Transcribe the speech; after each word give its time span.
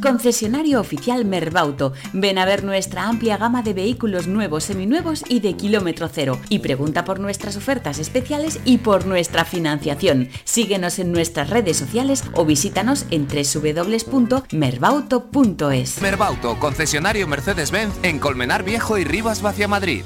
concesionario 0.00 0.80
oficial 0.80 1.24
Merbauto. 1.24 1.92
Ven 2.12 2.38
a 2.38 2.44
ver 2.44 2.64
nuestra 2.64 3.08
amplia 3.08 3.36
gama 3.36 3.62
de 3.62 3.74
vehículos 3.74 4.26
nuevos, 4.26 4.64
seminuevos 4.64 5.22
y 5.28 5.38
de 5.40 5.54
kilómetro 5.54 6.08
cero. 6.08 6.40
Y 6.48 6.58
pregunta 6.60 7.04
por 7.04 7.20
nuestras 7.20 7.56
ofertas 7.56 7.98
especiales 7.98 8.60
y 8.64 8.78
por 8.78 9.06
nuestra 9.06 9.44
financiación. 9.44 10.28
Síguenos 10.44 10.98
en 10.98 11.12
nuestras 11.12 11.50
redes 11.50 11.76
sociales 11.76 12.24
o 12.34 12.44
visítanos 12.44 13.06
en 13.10 13.28
www.merbauto.es. 13.28 16.02
Merbauto, 16.02 16.58
concesionario 16.58 17.26
Mercedes-Benz 17.26 17.94
en 18.02 18.18
Colmenar 18.18 18.64
Viejo 18.64 18.98
y 18.98 19.04
Rivas 19.04 19.40
Vacia 19.42 19.68
Madrid. 19.68 20.02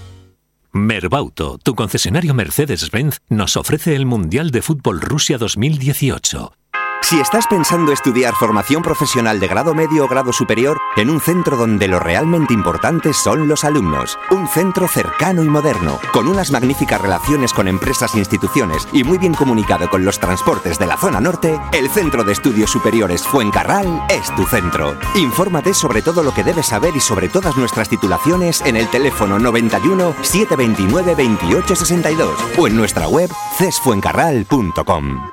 Merbauto, 0.74 1.58
tu 1.58 1.74
concesionario 1.74 2.32
Mercedes-Benz, 2.32 3.18
nos 3.28 3.58
ofrece 3.58 3.94
el 3.94 4.06
Mundial 4.06 4.50
de 4.50 4.62
Fútbol 4.62 5.02
Rusia 5.02 5.36
2018. 5.36 6.54
Si 7.02 7.20
estás 7.20 7.46
pensando 7.46 7.92
estudiar 7.92 8.32
formación 8.34 8.80
profesional 8.80 9.38
de 9.38 9.48
grado 9.48 9.74
medio 9.74 10.04
o 10.04 10.08
grado 10.08 10.32
superior 10.32 10.78
en 10.96 11.10
un 11.10 11.20
centro 11.20 11.56
donde 11.56 11.88
lo 11.88 11.98
realmente 11.98 12.54
importante 12.54 13.12
son 13.12 13.48
los 13.48 13.64
alumnos, 13.64 14.18
un 14.30 14.48
centro 14.48 14.88
cercano 14.88 15.42
y 15.42 15.48
moderno, 15.48 15.98
con 16.12 16.28
unas 16.28 16.50
magníficas 16.52 17.00
relaciones 17.00 17.52
con 17.52 17.68
empresas 17.68 18.14
e 18.14 18.18
instituciones 18.18 18.88
y 18.92 19.04
muy 19.04 19.18
bien 19.18 19.34
comunicado 19.34 19.90
con 19.90 20.04
los 20.04 20.20
transportes 20.20 20.78
de 20.78 20.86
la 20.86 20.96
zona 20.96 21.20
norte, 21.20 21.60
el 21.72 21.90
Centro 21.90 22.24
de 22.24 22.32
Estudios 22.32 22.70
Superiores 22.70 23.26
Fuencarral 23.26 24.06
es 24.08 24.34
tu 24.34 24.46
centro. 24.46 24.96
Infórmate 25.14 25.74
sobre 25.74 26.02
todo 26.02 26.22
lo 26.22 26.32
que 26.32 26.44
debes 26.44 26.66
saber 26.66 26.96
y 26.96 27.00
sobre 27.00 27.28
todas 27.28 27.56
nuestras 27.56 27.88
titulaciones 27.88 28.62
en 28.62 28.76
el 28.76 28.88
teléfono 28.88 29.38
91 29.38 30.14
729 30.22 31.14
2862 31.14 32.38
o 32.56 32.66
en 32.68 32.76
nuestra 32.76 33.08
web 33.08 33.30
cesfuencarral.com. 33.58 35.31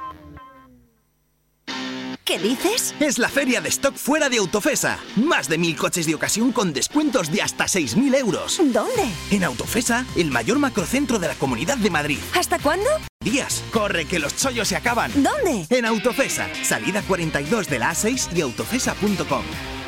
¿Qué 2.30 2.38
dices? 2.38 2.94
Es 3.00 3.18
la 3.18 3.28
feria 3.28 3.60
de 3.60 3.70
stock 3.70 3.96
fuera 3.96 4.30
de 4.30 4.38
Autofesa. 4.38 5.00
Más 5.16 5.50
de 5.50 5.58
mil 5.58 5.76
coches 5.76 6.06
de 6.06 6.14
ocasión 6.14 6.52
con 6.52 6.74
descuentos 6.74 7.32
de 7.32 7.42
hasta 7.42 7.66
6.000 7.66 8.16
euros. 8.18 8.62
¿Dónde? 8.66 9.10
En 9.32 9.44
Autofesa, 9.44 10.06
el 10.16 10.30
mayor 10.30 10.60
macrocentro 10.60 11.18
de 11.18 11.28
la 11.28 11.34
Comunidad 11.34 11.78
de 11.78 11.90
Madrid. 11.90 12.20
¿Hasta 12.36 12.60
cuándo? 12.60 12.88
Días, 13.20 13.64
corre 13.72 14.06
que 14.06 14.20
los 14.20 14.36
chollos 14.36 14.68
se 14.68 14.76
acaban. 14.76 15.12
¿Dónde? 15.16 15.66
En 15.72 15.86
Autofesa, 15.86 16.48
salida 16.64 17.02
42 17.02 17.68
de 17.68 17.80
la 17.80 17.94
A6 17.94 18.38
y 18.38 18.42
autofesa.com. 18.42 19.79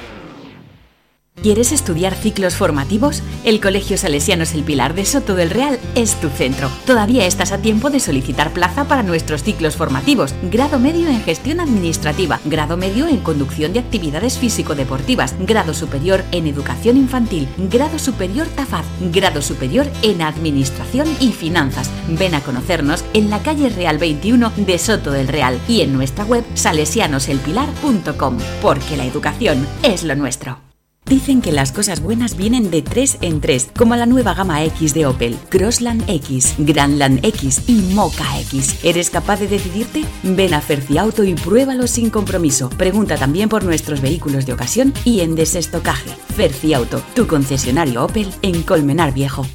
¿Quieres 1.42 1.72
estudiar 1.72 2.14
ciclos 2.14 2.56
formativos? 2.56 3.24
El 3.44 3.60
Colegio 3.60 3.98
Salesianos 3.98 4.54
El 4.54 4.64
Pilar 4.64 4.94
de 4.94 5.06
Soto 5.06 5.34
del 5.34 5.50
Real 5.50 5.80
es 5.96 6.14
tu 6.22 6.30
centro. 6.30 6.70
Todavía 6.86 7.26
estás 7.26 7.52
a 7.52 7.58
tiempo 7.58 7.90
de 7.90 8.00
solicitar 8.00 8.54
plaza 8.54 8.88
para 8.88 9.02
nuestros 9.02 9.42
ciclos 9.42 9.76
formativos. 9.76 10.36
Grado 10.44 10.78
medio 10.78 11.08
en 11.08 11.24
gestión 11.24 11.60
administrativa, 11.60 12.40
grado 12.46 12.78
medio 12.78 13.08
en 13.08 13.18
conducción 13.18 13.74
de 13.74 13.80
actividades 13.80 14.38
físico-deportivas, 14.38 15.34
grado 15.40 15.74
superior 15.74 16.24
en 16.32 16.46
educación 16.46 16.96
infantil, 16.96 17.48
grado 17.58 17.98
superior 17.98 18.46
TAFAD, 18.46 18.86
grado 19.12 19.42
superior 19.42 19.88
en 20.04 20.22
administración 20.22 21.08
y 21.20 21.32
finanzas. 21.32 21.90
Ven 22.08 22.36
a 22.36 22.42
conocernos 22.42 23.04
en 23.16 23.32
la 23.32 23.42
calle 23.42 23.70
Real 23.70 23.98
21 23.98 24.52
de 24.58 24.78
Soto 24.78 25.12
del 25.12 25.28
Real 25.28 25.60
y 25.68 25.82
en 25.82 25.92
nuestra 25.92 26.24
web 26.24 26.44
salesianoselpilar.com, 26.54 28.38
porque 28.62 28.96
la 28.96 29.06
educación 29.06 29.68
es 29.82 30.04
lo 30.04 30.16
nuestro. 30.16 30.71
Dicen 31.06 31.42
que 31.42 31.52
las 31.52 31.72
cosas 31.72 32.02
buenas 32.02 32.38
vienen 32.38 32.72
de 32.72 32.82
tres 32.82 33.18
en 33.22 33.42
tres, 33.42 33.70
como 33.78 33.96
la 33.96 34.06
nueva 34.06 34.34
gama 34.34 34.64
X 34.64 34.94
de 34.94 35.06
Opel, 35.06 35.38
Crossland 35.50 36.10
X, 36.10 36.56
Grandland 36.58 37.26
X 37.26 37.64
y 37.68 37.82
Mocha 37.94 38.40
X. 38.40 38.80
¿Eres 38.84 39.10
capaz 39.10 39.40
de 39.40 39.48
decidirte? 39.48 40.06
Ven 40.24 40.54
a 40.54 40.62
Ferciauto 40.62 41.24
y 41.24 41.34
pruébalo 41.34 41.88
sin 41.88 42.10
compromiso. 42.10 42.70
Pregunta 42.70 43.18
también 43.18 43.50
por 43.50 43.64
nuestros 43.64 44.00
vehículos 44.02 44.46
de 44.46 44.54
ocasión 44.54 44.94
y 45.04 45.20
en 45.20 45.36
desestocaje. 45.36 46.12
Ferciauto, 46.36 47.02
tu 47.14 47.28
concesionario 47.28 48.06
Opel 48.06 48.30
en 48.42 48.64
Colmenar 48.64 49.14
Viejo. 49.14 49.46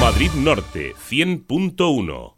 Madrid 0.00 0.30
Norte 0.34 0.94
100.1 1.10 2.37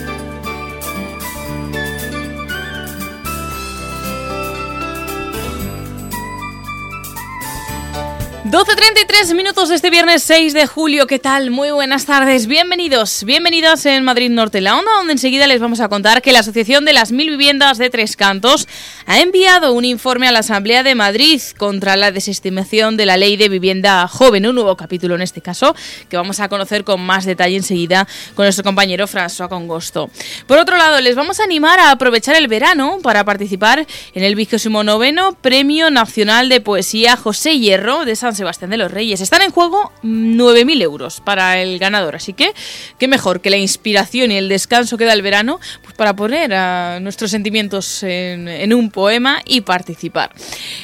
12.33 8.51 9.33
minutos 9.33 9.69
de 9.69 9.75
este 9.75 9.89
viernes 9.89 10.23
6 10.23 10.53
de 10.53 10.67
julio. 10.67 11.07
¿Qué 11.07 11.19
tal? 11.19 11.51
Muy 11.51 11.71
buenas 11.71 12.05
tardes. 12.05 12.47
Bienvenidos, 12.47 13.23
bienvenidos 13.23 13.85
en 13.85 14.03
Madrid 14.03 14.29
Norte, 14.29 14.59
la 14.59 14.77
onda, 14.77 14.91
donde 14.97 15.13
enseguida 15.13 15.47
les 15.47 15.61
vamos 15.61 15.79
a 15.79 15.87
contar 15.87 16.21
que 16.21 16.33
la 16.33 16.39
Asociación 16.39 16.83
de 16.83 16.91
las 16.91 17.13
Mil 17.13 17.29
Viviendas 17.29 17.77
de 17.77 17.89
Tres 17.89 18.17
Cantos 18.17 18.67
ha 19.05 19.21
enviado 19.21 19.71
un 19.71 19.85
informe 19.85 20.27
a 20.27 20.33
la 20.33 20.39
Asamblea 20.39 20.83
de 20.83 20.95
Madrid 20.95 21.41
contra 21.57 21.95
la 21.95 22.11
desestimación 22.11 22.97
de 22.97 23.05
la 23.05 23.15
Ley 23.15 23.37
de 23.37 23.47
Vivienda 23.47 24.05
Joven. 24.09 24.45
Un 24.45 24.55
nuevo 24.55 24.75
capítulo 24.75 25.15
en 25.15 25.21
este 25.21 25.39
caso 25.39 25.73
que 26.09 26.17
vamos 26.17 26.41
a 26.41 26.49
conocer 26.49 26.83
con 26.83 26.99
más 26.99 27.23
detalle 27.23 27.55
enseguida 27.55 28.05
con 28.35 28.43
nuestro 28.43 28.65
compañero 28.65 29.07
François 29.07 29.47
Congosto. 29.47 30.09
Por 30.45 30.57
otro 30.57 30.75
lado, 30.75 30.99
les 30.99 31.15
vamos 31.15 31.39
a 31.39 31.45
animar 31.45 31.79
a 31.79 31.91
aprovechar 31.91 32.35
el 32.35 32.49
verano 32.49 32.99
para 33.01 33.23
participar 33.23 33.87
en 34.13 34.23
el 34.25 34.35
29 34.35 35.37
Premio 35.39 35.89
Nacional 35.89 36.49
de 36.49 36.59
Poesía 36.59 37.15
José 37.15 37.57
Hierro 37.57 38.03
de 38.03 38.17
San 38.17 38.40
Sebastián 38.41 38.71
de 38.71 38.77
los 38.77 38.91
Reyes. 38.91 39.21
Están 39.21 39.43
en 39.43 39.51
juego 39.51 39.91
9.000 40.01 40.81
euros 40.81 41.21
para 41.21 41.61
el 41.61 41.77
ganador, 41.77 42.15
así 42.15 42.33
que 42.33 42.55
qué 42.97 43.07
mejor 43.07 43.39
que 43.41 43.51
la 43.51 43.57
inspiración 43.57 44.31
y 44.31 44.37
el 44.37 44.49
descanso 44.49 44.97
que 44.97 45.05
da 45.05 45.13
el 45.13 45.21
verano 45.21 45.59
pues 45.83 45.93
para 45.93 46.15
poner 46.15 46.51
a 46.55 46.99
nuestros 46.99 47.29
sentimientos 47.29 48.01
en, 48.01 48.47
en 48.47 48.73
un 48.73 48.89
poema 48.89 49.43
y 49.45 49.61
participar. 49.61 50.33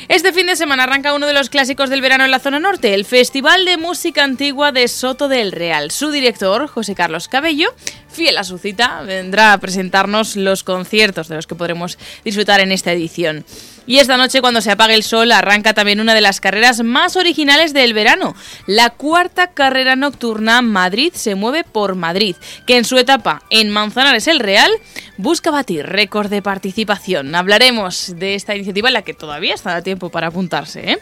Este 0.08 0.34
fin 0.34 0.46
de 0.46 0.56
semana 0.56 0.84
arranca 0.84 1.16
uno 1.16 1.26
de 1.26 1.34
los 1.34 1.50
clásicos 1.50 1.90
del 1.90 2.02
verano 2.02 2.26
en 2.26 2.32
la 2.32 2.38
zona 2.40 2.60
norte, 2.60 2.94
el 2.94 3.06
Festival 3.06 3.66
de 3.66 3.78
Música 3.78 4.24
Antigua 4.24 4.72
de 4.72 4.88
Soto 4.88 5.28
del 5.28 5.52
Real. 5.52 5.90
Su 5.90 6.12
director, 6.12 6.68
José 6.68 6.94
Carlos 6.94 7.28
Cabello, 7.28 7.74
fiel 8.08 8.38
a 8.38 8.44
su 8.44 8.60
cita, 8.60 9.02
vendrá 9.02 9.54
a 9.54 9.58
presentarnos 9.58 10.36
los 10.36 10.64
conciertos 10.64 11.28
de 11.28 11.36
los 11.36 11.48
que 11.48 11.56
podremos 11.56 11.98
disfrutar 12.24 12.60
en 12.60 12.72
esta 12.72 12.92
edición. 12.92 13.46
Y 13.88 14.00
esta 14.00 14.18
noche, 14.18 14.42
cuando 14.42 14.60
se 14.60 14.70
apague 14.70 14.94
el 14.94 15.04
sol, 15.04 15.32
arranca 15.32 15.74
también 15.74 16.02
una 16.02 16.14
de 16.14 16.20
las 16.20 16.42
carreras 16.42 16.84
más 16.84 17.16
originales 17.16 17.74
del 17.74 17.94
verano. 17.94 18.36
La 18.66 18.90
cuarta 18.90 19.48
carrera 19.52 19.96
nocturna 19.96 20.62
Madrid 20.62 21.14
se 21.16 21.36
mueve 21.36 21.64
por 21.64 21.96
Madrid, 21.96 22.36
que 22.66 22.78
en 22.78 22.84
su 22.84 22.98
etapa 22.98 23.44
en 23.50 23.70
Manzanares 23.70 24.28
el 24.28 24.40
Real 24.40 24.70
busca 25.16 25.52
batir 25.52 25.86
récord 25.86 26.30
de 26.30 26.42
participación. 26.42 27.34
Hablaremos 27.34 28.14
de 28.18 28.36
esta 28.36 28.56
iniciativa 28.56 28.90
en 28.90 28.94
la 28.94 29.04
que 29.04 29.14
todavía 29.14 29.56
está 29.56 29.74
a 29.78 29.82
tiempo 29.82 30.10
para 30.10 30.28
apuntarse. 30.28 30.92
¿eh? 30.92 31.00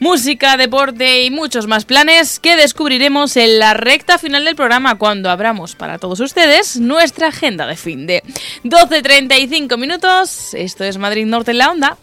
Música, 0.00 0.56
deporte 0.56 1.24
y 1.24 1.30
muchos 1.30 1.66
más 1.66 1.84
planes 1.84 2.40
que 2.40 2.56
descubriremos 2.56 3.36
en 3.36 3.58
la 3.58 3.74
recta 3.74 4.16
final 4.16 4.46
del 4.46 4.56
programa 4.56 4.96
cuando 4.96 5.28
abramos 5.28 5.74
para 5.74 5.98
todos 5.98 6.20
ustedes 6.20 6.80
nuestra 6.80 7.28
agenda 7.28 7.66
de 7.66 7.76
fin 7.76 8.06
de 8.06 8.22
12.35 8.64 9.76
minutos. 9.76 10.54
Esto 10.54 10.84
es 10.84 10.96
Madrid 10.96 11.26
Norte 11.26 11.50
en 11.50 11.58
la 11.58 11.70
Onda. 11.70 11.98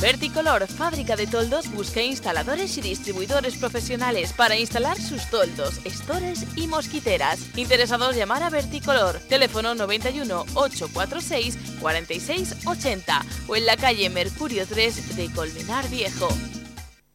Verticolor, 0.00 0.66
fábrica 0.66 1.14
de 1.16 1.26
toldos, 1.26 1.70
busca 1.70 2.02
instaladores 2.02 2.76
y 2.78 2.80
distribuidores 2.80 3.56
profesionales 3.56 4.32
para 4.32 4.56
instalar 4.56 4.98
sus 4.98 5.28
toldos, 5.28 5.80
estores 5.84 6.46
y 6.56 6.66
mosquiteras. 6.66 7.38
Interesados 7.56 8.16
llamar 8.16 8.42
a 8.42 8.50
Verticolor, 8.50 9.18
teléfono 9.28 9.74
91 9.74 10.46
846 10.54 11.58
46 11.80 12.66
80 12.66 13.26
o 13.48 13.56
en 13.56 13.66
la 13.66 13.76
calle 13.76 14.08
Mercurio 14.08 14.66
3 14.66 15.16
de 15.16 15.30
Colmenar 15.32 15.88
Viejo. 15.88 16.28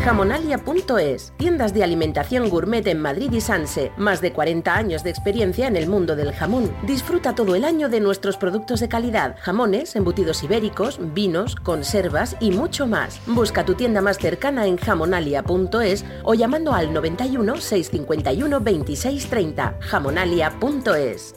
Jamonalia.es, 0.04 1.34
tiendas 1.38 1.74
de 1.74 1.84
alimentación 1.84 2.50
gourmet 2.50 2.86
en 2.88 3.02
Madrid 3.02 3.30
y 3.34 3.42
Sanse, 3.42 3.92
más 3.98 4.22
de 4.22 4.32
40 4.32 4.74
años 4.74 5.04
de 5.04 5.10
experiencia 5.10 5.68
en 5.68 5.76
el 5.76 5.90
mundo 5.90 6.16
del 6.16 6.32
jamón. 6.32 6.72
Disfruta 6.84 7.36
todo 7.36 7.56
el 7.56 7.66
año 7.66 7.90
de 7.90 8.00
nuestros 8.00 8.38
productos 8.38 8.80
de 8.80 8.88
calidad, 8.88 9.36
jamones, 9.42 9.96
embutidos 9.96 10.44
ibéricos, 10.44 11.00
vinos, 11.14 11.56
conservas 11.56 12.38
y 12.40 12.52
mucho 12.52 12.88
más. 12.88 13.20
Busca 13.28 13.66
tu 13.66 13.74
tienda 13.74 14.02
más 14.02 14.18
cercana 14.18 14.66
en 14.66 14.78
jamonalia.es 14.78 16.06
o 16.24 16.34
llamando 16.36 16.74
al 16.74 16.94
91 16.94 17.58
651 17.58 18.60
2630. 18.60 19.78
Jamonalia.es. 19.82 21.37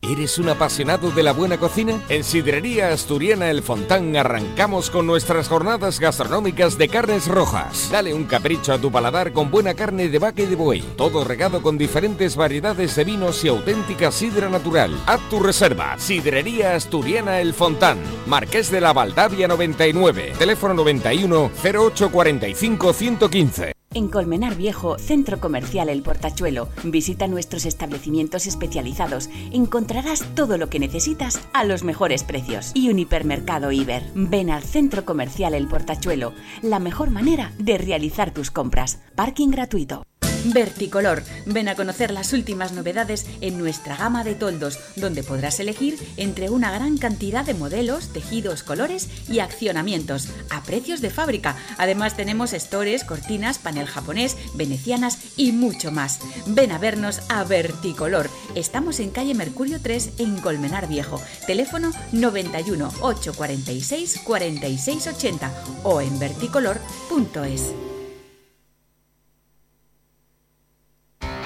¿Eres 0.00 0.38
un 0.38 0.48
apasionado 0.48 1.10
de 1.10 1.22
la 1.22 1.32
buena 1.32 1.58
cocina? 1.58 2.00
En 2.08 2.22
Sidrería 2.24 2.92
Asturiana 2.92 3.50
El 3.50 3.62
Fontán 3.62 4.16
arrancamos 4.16 4.90
con 4.90 5.06
nuestras 5.06 5.48
jornadas 5.48 6.00
gastronómicas 6.00 6.78
de 6.78 6.88
carnes 6.88 7.26
rojas. 7.26 7.90
Dale 7.90 8.14
un 8.14 8.24
capricho 8.24 8.72
a 8.72 8.78
tu 8.78 8.90
paladar 8.90 9.32
con 9.32 9.50
buena 9.50 9.74
carne 9.74 10.08
de 10.08 10.18
vaca 10.18 10.42
y 10.42 10.46
de 10.46 10.56
buey. 10.56 10.80
Todo 10.96 11.24
regado 11.24 11.62
con 11.62 11.76
diferentes 11.76 12.36
variedades 12.36 12.96
de 12.96 13.04
vinos 13.04 13.44
y 13.44 13.48
auténtica 13.48 14.10
sidra 14.10 14.48
natural. 14.48 14.96
Haz 15.06 15.20
tu 15.28 15.40
reserva. 15.40 15.98
Sidrería 15.98 16.74
Asturiana 16.74 17.40
El 17.40 17.52
Fontán. 17.52 17.98
Marqués 18.26 18.70
de 18.70 18.80
la 18.80 18.92
Valdavia 18.92 19.46
99. 19.46 20.34
Teléfono 20.38 20.74
91 20.74 21.50
0845 21.62 22.92
115. 22.92 23.77
En 23.94 24.08
Colmenar 24.08 24.54
Viejo, 24.54 24.98
Centro 24.98 25.40
Comercial 25.40 25.88
El 25.88 26.02
Portachuelo. 26.02 26.68
Visita 26.84 27.26
nuestros 27.26 27.64
establecimientos 27.64 28.46
especializados. 28.46 29.30
Encontrarás 29.50 30.24
todo 30.34 30.58
lo 30.58 30.68
que 30.68 30.78
necesitas 30.78 31.40
a 31.54 31.64
los 31.64 31.84
mejores 31.84 32.22
precios. 32.22 32.72
Y 32.74 32.90
un 32.90 32.98
hipermercado 32.98 33.72
Iber. 33.72 34.02
Ven 34.14 34.50
al 34.50 34.62
Centro 34.62 35.06
Comercial 35.06 35.54
El 35.54 35.68
Portachuelo. 35.68 36.34
La 36.60 36.80
mejor 36.80 37.10
manera 37.10 37.52
de 37.58 37.78
realizar 37.78 38.32
tus 38.32 38.50
compras. 38.50 39.00
Parking 39.14 39.48
gratuito. 39.48 40.07
Verticolor. 40.46 41.22
Ven 41.46 41.68
a 41.68 41.74
conocer 41.74 42.10
las 42.10 42.32
últimas 42.32 42.72
novedades 42.72 43.26
en 43.40 43.58
nuestra 43.58 43.96
gama 43.96 44.24
de 44.24 44.34
toldos, 44.34 44.78
donde 44.96 45.22
podrás 45.22 45.60
elegir 45.60 45.98
entre 46.16 46.50
una 46.50 46.70
gran 46.70 46.98
cantidad 46.98 47.44
de 47.44 47.54
modelos, 47.54 48.12
tejidos, 48.12 48.62
colores 48.62 49.08
y 49.28 49.40
accionamientos, 49.40 50.28
a 50.50 50.62
precios 50.62 51.00
de 51.00 51.10
fábrica. 51.10 51.56
Además 51.76 52.16
tenemos 52.16 52.52
estores, 52.52 53.04
cortinas, 53.04 53.58
panel 53.58 53.86
japonés, 53.86 54.36
venecianas 54.54 55.18
y 55.36 55.52
mucho 55.52 55.90
más. 55.90 56.20
Ven 56.46 56.72
a 56.72 56.78
vernos 56.78 57.20
a 57.28 57.44
Verticolor. 57.44 58.30
Estamos 58.54 59.00
en 59.00 59.10
calle 59.10 59.34
Mercurio 59.34 59.80
3 59.80 60.10
en 60.18 60.40
Colmenar 60.40 60.88
Viejo. 60.88 61.20
Teléfono 61.46 61.92
91 62.12 62.92
846 63.00 64.20
4680 64.24 65.52
o 65.84 66.00
en 66.00 66.18
verticolor.es. 66.18 67.72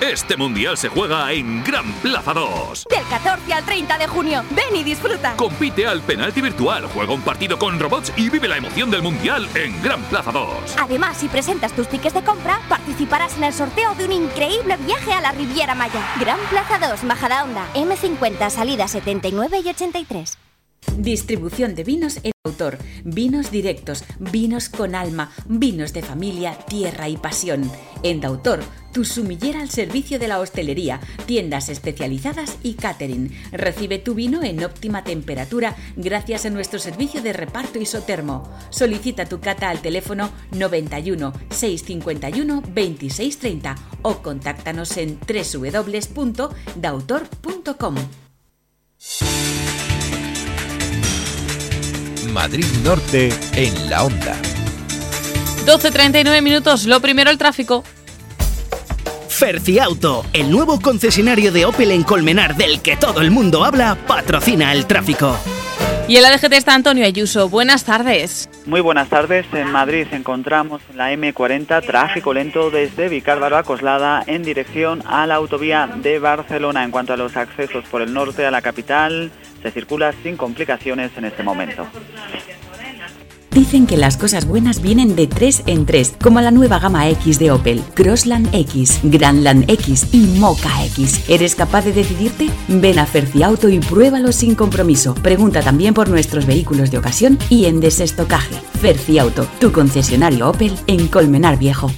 Este 0.02 0.36
mundial 0.36 0.76
se 0.76 0.88
juega 0.88 1.30
en 1.30 1.62
Gran 1.62 1.92
Plaza 2.02 2.34
2. 2.34 2.86
Del 2.90 3.06
14 3.06 3.52
al 3.52 3.64
30 3.64 3.98
de 3.98 4.08
junio, 4.08 4.42
ven 4.50 4.74
y 4.74 4.82
disfruta. 4.82 5.36
Compite 5.36 5.86
al 5.86 6.00
penalti 6.00 6.40
virtual, 6.40 6.86
juega 6.86 7.14
un 7.14 7.20
partido 7.20 7.56
con 7.56 7.78
robots 7.78 8.12
y 8.16 8.28
vive 8.28 8.48
la 8.48 8.56
emoción 8.56 8.90
del 8.90 9.00
mundial 9.00 9.48
en 9.54 9.80
Gran 9.80 10.02
Plaza 10.02 10.32
2. 10.32 10.74
Además, 10.80 11.18
si 11.18 11.28
presentas 11.28 11.70
tus 11.70 11.86
tickets 11.86 12.14
de 12.14 12.24
compra, 12.24 12.60
participarás 12.68 13.36
en 13.36 13.44
el 13.44 13.52
sorteo 13.52 13.94
de 13.94 14.06
un 14.06 14.10
increíble 14.10 14.76
viaje 14.78 15.12
a 15.12 15.20
la 15.20 15.30
Riviera 15.30 15.76
Maya. 15.76 16.04
Gran 16.18 16.40
Plaza 16.50 16.80
2, 16.80 17.04
Majadahonda, 17.04 17.68
M50, 17.74 18.50
salida 18.50 18.88
79 18.88 19.60
y 19.64 19.68
83. 19.68 20.36
Distribución 20.98 21.74
de 21.74 21.84
vinos 21.84 22.18
en 22.22 22.32
autor, 22.44 22.78
vinos 23.04 23.50
directos, 23.50 24.04
vinos 24.18 24.68
con 24.68 24.94
alma, 24.94 25.32
vinos 25.46 25.92
de 25.92 26.02
familia, 26.02 26.58
tierra 26.66 27.08
y 27.08 27.16
pasión. 27.16 27.70
En 28.02 28.24
autor, 28.24 28.60
tu 28.92 29.04
sumillera 29.04 29.60
al 29.60 29.70
servicio 29.70 30.18
de 30.18 30.28
la 30.28 30.38
hostelería, 30.38 31.00
tiendas 31.26 31.70
especializadas 31.70 32.58
y 32.62 32.74
catering. 32.74 33.32
Recibe 33.52 33.98
tu 33.98 34.14
vino 34.14 34.42
en 34.42 34.62
óptima 34.64 35.02
temperatura 35.02 35.76
gracias 35.96 36.44
a 36.46 36.50
nuestro 36.50 36.78
servicio 36.78 37.22
de 37.22 37.32
reparto 37.32 37.78
isotermo. 37.78 38.52
Solicita 38.70 39.26
tu 39.26 39.40
cata 39.40 39.70
al 39.70 39.80
teléfono 39.80 40.30
91 40.52 41.32
651 41.50 42.60
2630 42.60 43.74
o 44.02 44.18
contáctanos 44.18 44.96
en 44.98 45.18
www.dautor.com. 45.20 47.94
Madrid 52.32 52.64
Norte 52.82 53.30
en 53.54 53.90
la 53.90 54.04
onda. 54.04 54.34
12.39 55.66 56.42
minutos. 56.42 56.86
Lo 56.86 57.00
primero, 57.00 57.30
el 57.30 57.38
tráfico. 57.38 57.84
Ferciauto, 59.28 60.24
el 60.32 60.50
nuevo 60.50 60.80
concesionario 60.80 61.52
de 61.52 61.64
Opel 61.64 61.90
en 61.90 62.02
Colmenar 62.04 62.56
del 62.56 62.80
que 62.80 62.96
todo 62.96 63.20
el 63.20 63.30
mundo 63.30 63.64
habla, 63.64 63.96
patrocina 64.06 64.72
el 64.72 64.86
tráfico. 64.86 65.36
Y 66.08 66.16
en 66.16 66.22
la 66.22 66.36
DGT 66.36 66.52
está 66.52 66.74
Antonio 66.74 67.04
Ayuso. 67.04 67.48
Buenas 67.48 67.84
tardes. 67.84 68.48
Muy 68.66 68.80
buenas 68.80 69.08
tardes. 69.08 69.46
En 69.52 69.70
Madrid 69.70 70.06
encontramos 70.10 70.82
la 70.94 71.12
M40 71.12 71.86
tráfico 71.86 72.34
lento 72.34 72.70
desde 72.70 73.08
Vicárdaro 73.08 73.56
a 73.56 73.62
Coslada 73.62 74.22
en 74.26 74.42
dirección 74.42 75.02
a 75.06 75.26
la 75.26 75.36
autovía 75.36 75.88
de 76.02 76.18
Barcelona. 76.18 76.84
En 76.84 76.90
cuanto 76.90 77.12
a 77.12 77.16
los 77.16 77.36
accesos 77.36 77.84
por 77.90 78.02
el 78.02 78.12
norte 78.12 78.44
a 78.44 78.50
la 78.50 78.62
capital, 78.62 79.30
se 79.62 79.70
circula 79.70 80.12
sin 80.22 80.36
complicaciones 80.36 81.10
en 81.16 81.24
este 81.24 81.42
momento. 81.42 81.86
Dicen 83.52 83.86
que 83.86 83.98
las 83.98 84.16
cosas 84.16 84.46
buenas 84.46 84.80
vienen 84.80 85.14
de 85.14 85.26
tres 85.26 85.62
en 85.66 85.84
tres, 85.84 86.14
como 86.22 86.40
la 86.40 86.50
nueva 86.50 86.78
gama 86.78 87.10
X 87.10 87.38
de 87.38 87.50
Opel, 87.50 87.82
Crossland 87.94 88.48
X, 88.54 89.00
Grandland 89.02 89.70
X 89.70 90.06
y 90.12 90.38
Mocha 90.38 90.70
X. 90.86 91.28
¿Eres 91.28 91.54
capaz 91.54 91.84
de 91.84 91.92
decidirte? 91.92 92.48
Ven 92.68 92.98
a 92.98 93.04
Ferciauto 93.04 93.68
y 93.68 93.78
pruébalo 93.78 94.32
sin 94.32 94.54
compromiso. 94.54 95.14
Pregunta 95.16 95.60
también 95.60 95.92
por 95.92 96.08
nuestros 96.08 96.46
vehículos 96.46 96.90
de 96.90 96.96
ocasión 96.96 97.38
y 97.50 97.66
en 97.66 97.80
desestocaje. 97.80 98.54
Ferciauto, 98.80 99.46
tu 99.60 99.70
concesionario 99.70 100.48
Opel 100.48 100.72
en 100.86 101.08
Colmenar 101.08 101.58
Viejo. 101.58 101.90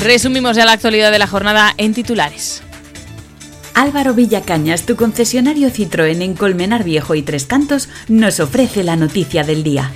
Resumimos 0.00 0.56
ya 0.56 0.64
la 0.64 0.72
actualidad 0.72 1.12
de 1.12 1.18
la 1.18 1.26
jornada 1.26 1.74
en 1.76 1.92
titulares. 1.92 2.63
Álvaro 3.74 4.14
Villacañas, 4.14 4.86
tu 4.86 4.94
concesionario 4.94 5.68
Citroën 5.68 6.22
en 6.22 6.34
Colmenar 6.34 6.84
Viejo 6.84 7.16
y 7.16 7.22
Tres 7.22 7.44
Cantos, 7.44 7.88
nos 8.08 8.38
ofrece 8.38 8.84
la 8.84 8.94
noticia 8.94 9.42
del 9.42 9.64
día. 9.64 9.90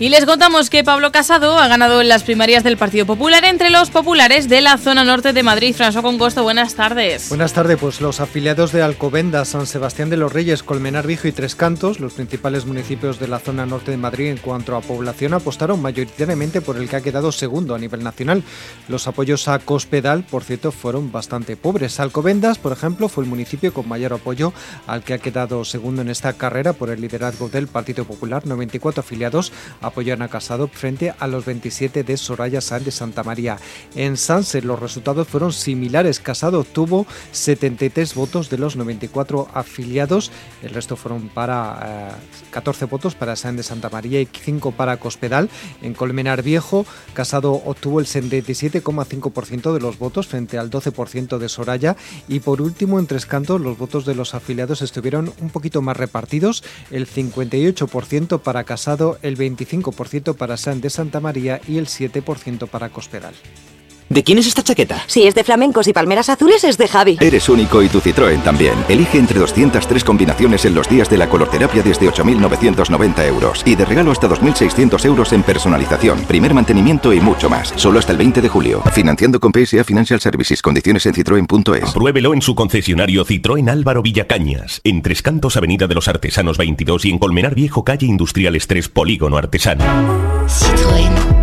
Y 0.00 0.08
les 0.08 0.26
contamos 0.26 0.70
que 0.70 0.82
Pablo 0.82 1.12
Casado 1.12 1.56
ha 1.56 1.68
ganado 1.68 2.00
en 2.00 2.08
las 2.08 2.24
primarias 2.24 2.64
del 2.64 2.76
Partido 2.76 3.06
Popular 3.06 3.44
entre 3.44 3.70
los 3.70 3.90
populares 3.90 4.48
de 4.48 4.60
la 4.60 4.76
zona 4.76 5.04
norte 5.04 5.32
de 5.32 5.44
Madrid. 5.44 5.72
François 5.72 6.02
Congosto, 6.02 6.42
buenas 6.42 6.74
tardes. 6.74 7.28
Buenas 7.28 7.52
tardes, 7.52 7.78
pues 7.78 8.00
los 8.00 8.18
afiliados 8.18 8.72
de 8.72 8.82
Alcobendas, 8.82 9.50
San 9.50 9.66
Sebastián 9.66 10.10
de 10.10 10.16
los 10.16 10.32
Reyes, 10.32 10.64
Colmenar 10.64 11.06
Viejo 11.06 11.28
y 11.28 11.32
Tres 11.32 11.54
Cantos, 11.54 12.00
los 12.00 12.14
principales 12.14 12.66
municipios 12.66 13.20
de 13.20 13.28
la 13.28 13.38
zona 13.38 13.66
norte 13.66 13.92
de 13.92 13.96
Madrid 13.96 14.30
en 14.30 14.38
cuanto 14.38 14.74
a 14.74 14.80
población, 14.80 15.32
apostaron 15.32 15.80
mayoritariamente 15.80 16.60
por 16.60 16.76
el 16.76 16.88
que 16.88 16.96
ha 16.96 17.00
quedado 17.00 17.30
segundo 17.30 17.76
a 17.76 17.78
nivel 17.78 18.02
nacional. 18.02 18.42
Los 18.88 19.06
apoyos 19.06 19.46
a 19.46 19.60
Cospedal, 19.60 20.24
por 20.24 20.42
cierto, 20.42 20.72
fueron 20.72 21.12
bastante 21.12 21.56
pobres. 21.56 22.00
Alcobendas, 22.00 22.58
por 22.58 22.72
ejemplo, 22.72 23.08
fue 23.08 23.22
el 23.22 23.30
municipio 23.30 23.72
con 23.72 23.88
mayor 23.88 24.14
apoyo 24.14 24.52
al 24.88 25.04
que 25.04 25.14
ha 25.14 25.18
quedado 25.18 25.64
segundo 25.64 26.02
en 26.02 26.08
esta 26.08 26.32
carrera 26.32 26.72
por 26.72 26.90
el 26.90 27.00
liderazgo 27.00 27.48
del 27.48 27.68
Partido 27.68 28.04
Popular, 28.04 28.44
94 28.44 29.00
afiliados 29.00 29.52
apoyan 29.86 30.22
a 30.22 30.28
Casado 30.28 30.68
frente 30.68 31.14
a 31.18 31.26
los 31.26 31.44
27 31.44 32.02
de 32.02 32.16
Soraya 32.16 32.60
Sáenz 32.60 32.84
de 32.86 32.90
Santa 32.90 33.22
María. 33.22 33.58
En 33.94 34.16
Sanse 34.16 34.62
los 34.62 34.80
resultados 34.80 35.28
fueron 35.28 35.52
similares. 35.52 36.20
Casado 36.20 36.60
obtuvo 36.60 37.06
73 37.32 38.14
votos 38.14 38.50
de 38.50 38.58
los 38.58 38.76
94 38.76 39.48
afiliados. 39.52 40.30
El 40.62 40.70
resto 40.70 40.96
fueron 40.96 41.28
para 41.28 42.18
14 42.50 42.84
eh, 42.84 42.88
votos 42.88 43.14
para 43.14 43.36
Sáenz 43.36 43.58
de 43.58 43.62
Santa 43.62 43.90
María 43.90 44.20
y 44.20 44.28
5 44.30 44.72
para 44.72 44.96
Cospedal. 44.96 45.48
En 45.82 45.94
Colmenar 45.94 46.42
Viejo, 46.42 46.86
Casado 47.12 47.52
obtuvo 47.52 48.00
el 48.00 48.06
77,5% 48.06 49.72
de 49.72 49.80
los 49.80 49.98
votos 49.98 50.26
frente 50.26 50.58
al 50.58 50.70
12% 50.70 51.38
de 51.38 51.48
Soraya. 51.48 51.96
Y 52.28 52.40
por 52.40 52.62
último, 52.62 52.98
en 52.98 53.06
Tres 53.06 53.26
Cantos, 53.26 53.60
los 53.60 53.78
votos 53.78 54.04
de 54.06 54.14
los 54.14 54.34
afiliados 54.34 54.82
estuvieron 54.82 55.32
un 55.40 55.50
poquito 55.50 55.82
más 55.82 55.96
repartidos. 55.96 56.64
El 56.90 57.06
58% 57.06 58.40
para 58.40 58.64
Casado, 58.64 59.18
el 59.22 59.36
25% 59.36 59.73
5% 59.82 60.36
para 60.36 60.56
San 60.56 60.80
de 60.80 60.90
Santa 60.90 61.20
María 61.20 61.60
y 61.66 61.78
el 61.78 61.86
7% 61.86 62.68
para 62.68 62.90
Cospedal. 62.90 63.34
¿De 64.08 64.22
quién 64.22 64.38
es 64.38 64.46
esta 64.46 64.62
chaqueta? 64.62 65.02
Si 65.06 65.26
es 65.26 65.34
de 65.34 65.44
flamencos 65.44 65.88
y 65.88 65.92
palmeras 65.92 66.28
azules, 66.28 66.62
es 66.64 66.78
de 66.78 66.88
Javi. 66.88 67.18
Eres 67.20 67.48
único 67.48 67.82
y 67.82 67.88
tu 67.88 68.00
Citroën 68.00 68.42
también. 68.42 68.74
Elige 68.88 69.18
entre 69.18 69.40
203 69.40 70.04
combinaciones 70.04 70.64
en 70.64 70.74
los 70.74 70.88
días 70.88 71.08
de 71.08 71.18
la 71.18 71.28
colorterapia 71.28 71.82
desde 71.82 72.10
8.990 72.10 73.26
euros. 73.26 73.62
Y 73.64 73.74
de 73.74 73.84
regalo 73.84 74.10
hasta 74.12 74.28
2.600 74.28 75.04
euros 75.04 75.32
en 75.32 75.42
personalización, 75.42 76.20
primer 76.24 76.54
mantenimiento 76.54 77.12
y 77.12 77.20
mucho 77.20 77.48
más. 77.48 77.72
Solo 77.76 77.98
hasta 77.98 78.12
el 78.12 78.18
20 78.18 78.40
de 78.40 78.48
julio. 78.48 78.82
Financiando 78.92 79.40
con 79.40 79.52
PSA 79.52 79.84
Financial 79.84 80.20
Services. 80.20 80.62
Condiciones 80.62 81.06
en 81.06 81.14
citroen.es. 81.14 81.92
Pruébelo 81.92 82.34
en 82.34 82.42
su 82.42 82.54
concesionario 82.54 83.24
Citroën 83.24 83.70
Álvaro 83.70 84.02
Villacañas. 84.02 84.80
En 84.84 85.02
Tres 85.02 85.22
Cantos, 85.22 85.56
Avenida 85.56 85.86
de 85.86 85.94
los 85.94 86.08
Artesanos 86.08 86.58
22 86.58 87.04
y 87.06 87.10
en 87.10 87.18
Colmenar 87.18 87.54
Viejo, 87.54 87.84
Calle 87.84 88.06
Industriales 88.06 88.66
3, 88.66 88.88
Polígono 88.88 89.36
Artesano. 89.36 89.84
Citroën. 90.46 91.33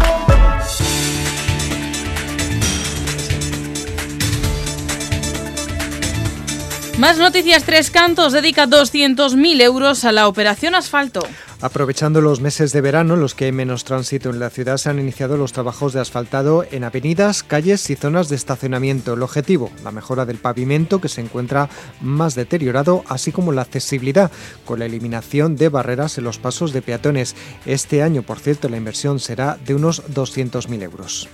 Más 7.01 7.17
noticias, 7.17 7.63
Tres 7.63 7.89
Cantos 7.89 8.31
dedica 8.31 8.67
200.000 8.67 9.59
euros 9.61 10.05
a 10.05 10.11
la 10.11 10.27
operación 10.27 10.75
asfalto. 10.75 11.21
Aprovechando 11.59 12.21
los 12.21 12.41
meses 12.41 12.73
de 12.73 12.81
verano, 12.81 13.15
los 13.15 13.33
que 13.33 13.45
hay 13.45 13.51
menos 13.51 13.85
tránsito 13.85 14.29
en 14.29 14.39
la 14.39 14.51
ciudad, 14.51 14.77
se 14.77 14.91
han 14.91 14.99
iniciado 14.99 15.35
los 15.35 15.51
trabajos 15.51 15.93
de 15.93 15.99
asfaltado 15.99 16.63
en 16.69 16.83
avenidas, 16.83 17.41
calles 17.41 17.89
y 17.89 17.95
zonas 17.95 18.29
de 18.29 18.35
estacionamiento. 18.35 19.15
El 19.15 19.23
objetivo, 19.23 19.71
la 19.83 19.89
mejora 19.89 20.27
del 20.27 20.37
pavimento 20.37 21.01
que 21.01 21.09
se 21.09 21.21
encuentra 21.21 21.69
más 22.01 22.35
deteriorado, 22.35 23.03
así 23.07 23.31
como 23.31 23.51
la 23.51 23.63
accesibilidad, 23.63 24.29
con 24.63 24.77
la 24.77 24.85
eliminación 24.85 25.55
de 25.55 25.69
barreras 25.69 26.19
en 26.19 26.25
los 26.25 26.37
pasos 26.37 26.71
de 26.71 26.83
peatones. 26.83 27.35
Este 27.65 28.03
año, 28.03 28.21
por 28.21 28.37
cierto, 28.37 28.69
la 28.69 28.77
inversión 28.77 29.19
será 29.19 29.57
de 29.65 29.73
unos 29.73 30.03
200.000 30.05 30.83
euros. 30.83 31.27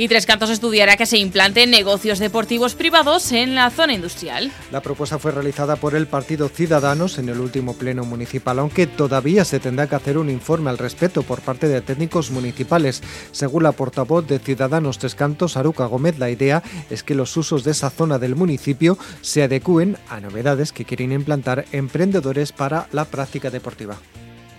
Y 0.00 0.08
Tres 0.08 0.24
Cantos 0.24 0.48
estudiará 0.48 0.96
que 0.96 1.04
se 1.04 1.18
implanten 1.18 1.70
negocios 1.70 2.18
deportivos 2.20 2.74
privados 2.74 3.32
en 3.32 3.54
la 3.54 3.68
zona 3.68 3.92
industrial. 3.92 4.50
La 4.72 4.80
propuesta 4.80 5.18
fue 5.18 5.30
realizada 5.30 5.76
por 5.76 5.94
el 5.94 6.06
Partido 6.06 6.48
Ciudadanos 6.48 7.18
en 7.18 7.28
el 7.28 7.38
último 7.38 7.74
pleno 7.74 8.06
municipal, 8.06 8.60
aunque 8.60 8.86
todavía 8.86 9.44
se 9.44 9.60
tendrá 9.60 9.88
que 9.88 9.96
hacer 9.96 10.16
un 10.16 10.30
informe 10.30 10.70
al 10.70 10.78
respecto 10.78 11.22
por 11.22 11.42
parte 11.42 11.68
de 11.68 11.82
técnicos 11.82 12.30
municipales. 12.30 13.02
Según 13.30 13.64
la 13.64 13.72
portavoz 13.72 14.26
de 14.26 14.38
Ciudadanos 14.38 14.96
Tres 14.96 15.14
Cantos, 15.14 15.58
Aruca 15.58 15.84
Gómez, 15.84 16.18
la 16.18 16.30
idea 16.30 16.62
es 16.88 17.02
que 17.02 17.14
los 17.14 17.36
usos 17.36 17.62
de 17.62 17.72
esa 17.72 17.90
zona 17.90 18.18
del 18.18 18.36
municipio 18.36 18.96
se 19.20 19.42
adecúen 19.42 19.98
a 20.08 20.18
novedades 20.18 20.72
que 20.72 20.86
quieren 20.86 21.12
implantar 21.12 21.66
emprendedores 21.72 22.52
para 22.52 22.88
la 22.92 23.04
práctica 23.04 23.50
deportiva. 23.50 23.98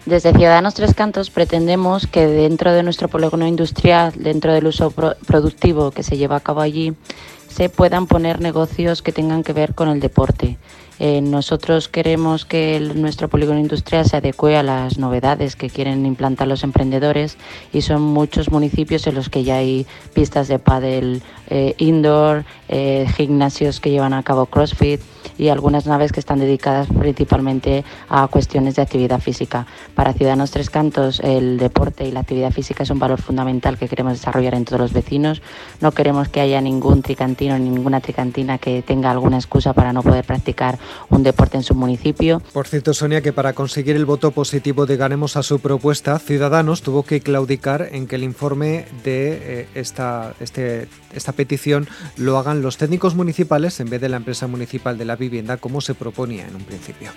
Desde 0.06 0.34
Ciudadanos 0.34 0.74
Tres 0.74 0.96
Cantos 0.96 1.30
pretendemos 1.30 2.08
que 2.08 2.26
dentro 2.26 2.74
de 2.74 2.82
nuestro 2.82 3.08
polígono 3.08 3.46
industrial, 3.46 4.12
dentro 4.16 4.52
del 4.52 4.66
uso 4.66 4.90
productivo 4.92 5.92
que 5.92 6.02
se 6.02 6.18
lleva 6.18 6.38
a 6.38 6.40
cabo 6.40 6.62
allí, 6.62 6.94
se 7.48 7.70
puedan 7.70 8.08
poner 8.08 8.42
negocios 8.42 9.04
que 9.04 9.12
tengan 9.12 9.44
que 9.44 9.54
ver 9.54 9.76
con 9.76 9.90
el 9.90 10.00
deporte. 10.00 10.58
Eh, 11.04 11.20
nosotros 11.20 11.88
queremos 11.88 12.46
que 12.46 12.80
nuestro 12.94 13.28
polígono 13.28 13.58
industrial 13.58 14.06
se 14.06 14.18
adecue 14.18 14.56
a 14.56 14.62
las 14.62 15.00
novedades 15.00 15.56
que 15.56 15.68
quieren 15.68 16.06
implantar 16.06 16.48
los 16.48 16.64
emprendedores 16.64 17.40
y 17.74 17.82
son 17.82 18.04
muchos 18.04 18.52
municipios 18.52 19.08
en 19.08 19.16
los 19.16 19.28
que 19.28 19.44
ya 19.44 19.56
hay 19.56 19.88
pistas 20.14 20.48
de 20.48 20.60
pádel 20.60 21.24
eh, 21.50 21.74
indoor, 21.80 22.46
eh, 22.70 23.08
gimnasios 23.18 23.80
que 23.80 23.90
llevan 23.90 24.14
a 24.14 24.22
cabo 24.22 24.46
CrossFit 24.46 25.02
y 25.40 25.50
algunas 25.50 25.88
naves 25.88 26.12
que 26.12 26.20
están 26.20 26.38
dedicadas 26.38 26.88
principalmente 26.88 27.84
a 28.08 28.28
cuestiones 28.28 28.76
de 28.76 28.84
actividad 28.84 29.20
física. 29.20 29.66
Para 29.96 30.14
Ciudadanos 30.14 30.52
Tres 30.52 30.70
Cantos 30.70 31.20
el 31.22 31.58
deporte 31.58 32.08
y 32.08 32.12
la 32.12 32.20
actividad 32.20 32.52
física 32.52 32.84
es 32.84 32.92
un 32.92 33.00
valor 33.00 33.20
fundamental 33.20 33.80
que 33.80 33.88
queremos 33.88 34.14
desarrollar 34.14 34.54
en 34.54 34.66
todos 34.66 34.80
los 34.80 34.94
vecinos. 34.94 35.42
No 35.80 35.94
queremos 35.94 36.30
que 36.30 36.42
haya 36.42 36.62
ningún 36.62 37.02
tricantino 37.02 37.58
ni 37.58 37.72
ninguna 37.72 38.02
tricantina 38.02 38.60
que 38.60 38.84
tenga 38.84 39.10
alguna 39.10 39.38
excusa 39.38 39.74
para 39.74 39.94
no 39.94 40.04
poder 40.04 40.26
practicar 40.26 40.78
un 41.10 41.24
deporte 41.24 41.58
en 41.58 41.64
su 41.64 41.76
municipio. 41.76 42.42
Por 42.54 42.68
cierto, 42.68 42.94
Sonia, 42.94 43.22
que 43.22 43.34
para 43.34 43.54
conseguir 43.54 43.96
el 43.96 44.06
voto 44.06 44.32
positivo 44.32 44.86
de 44.86 44.98
Ganemos 44.98 45.38
a 45.38 45.44
su 45.44 45.60
propuesta, 45.60 46.20
Ciudadanos 46.20 46.82
tuvo 46.82 47.04
que 47.04 47.22
claudicar 47.22 47.90
en 47.92 48.08
que 48.08 48.16
el 48.16 48.24
informe 48.24 48.86
de 49.04 49.62
eh, 49.62 49.68
esta, 49.76 50.34
este, 50.40 50.88
esta 51.14 51.32
petición 51.32 51.88
lo 52.18 52.38
hagan 52.38 52.62
los 52.62 52.78
técnicos 52.78 53.16
municipales 53.16 53.80
en 53.80 53.90
vez 53.90 54.02
de 54.02 54.10
la 54.10 54.18
empresa 54.18 54.48
municipal 54.48 54.98
de 54.98 55.06
la 55.06 55.16
vivienda 55.16 55.58
como 55.58 55.82
se 55.82 55.96
proponía 55.96 56.48
en 56.48 56.56
un 56.56 56.64
principio. 56.64 57.12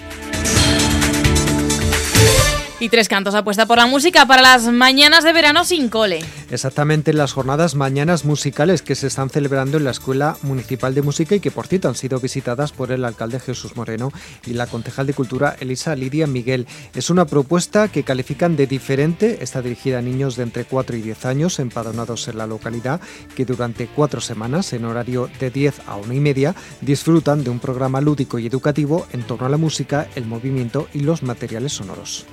Y 2.85 2.91
Tres 2.91 3.09
Cantos 3.09 3.35
apuesta 3.35 3.65
por 3.65 3.79
la 3.79 3.87
música 3.87 4.27
para 4.27 4.43
las 4.43 4.67
mañanas 4.67 5.25
de 5.25 5.33
verano 5.33 5.65
sin 5.65 5.89
cole. 5.89 6.23
Exactamente, 6.51 7.15
las 7.15 7.33
jornadas 7.33 7.77
mañanas 7.77 8.27
musicales 8.27 8.83
que 8.83 8.95
se 8.95 9.07
están 9.07 9.31
celebrando 9.31 9.79
en 9.79 9.85
la 9.85 9.91
Escuela 9.91 10.37
Municipal 10.43 10.95
de 10.95 11.01
Música 11.01 11.35
y 11.35 11.41
que 11.41 11.51
por 11.51 11.67
cierto 11.67 11.89
han 11.89 11.95
sido 11.95 12.21
visitadas 12.21 12.73
por 12.73 12.93
el 12.93 13.07
alcalde 13.07 13.41
Jesús 13.41 13.75
Moreno 13.75 14.13
y 14.45 14.53
la 14.53 14.67
concejal 14.67 15.07
de 15.07 15.15
Cultura 15.15 15.57
Elisa 15.61 15.97
Lidia 15.97 16.27
Miguel. 16.27 16.67
Es 16.95 17.09
una 17.09 17.25
propuesta 17.25 17.89
que 17.89 18.03
califican 18.03 18.55
de 18.55 18.67
diferente, 18.67 19.39
está 19.41 19.63
dirigida 19.63 20.01
a 20.01 20.03
niños 20.03 20.37
de 20.37 20.43
entre 20.43 20.67
4 20.67 20.95
y 20.99 21.01
10 21.01 21.25
años 21.25 21.61
empadronados 21.61 22.29
en 22.29 22.37
la 22.37 22.47
localidad 22.47 23.01
que 23.35 23.47
durante 23.47 23.87
cuatro 23.87 24.21
semanas 24.21 24.75
en 24.75 24.85
horario 24.85 25.31
de 25.41 25.49
10 25.49 25.81
a 25.87 25.97
1 25.97 26.13
y 26.13 26.21
media 26.21 26.55
disfrutan 26.83 27.45
de 27.45 27.49
un 27.49 27.61
programa 27.61 28.03
lúdico 28.03 28.39
y 28.39 28.47
educativo 28.47 29.07
en 29.13 29.23
torno 29.23 29.47
a 29.47 29.49
la 29.49 29.57
música, 29.57 30.07
el 30.17 30.27
movimiento 30.27 30.87
y 30.93 31.01
los 31.01 31.23
materiales 31.23 31.73
sonoros. 31.73 32.27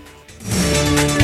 Música 0.49 1.20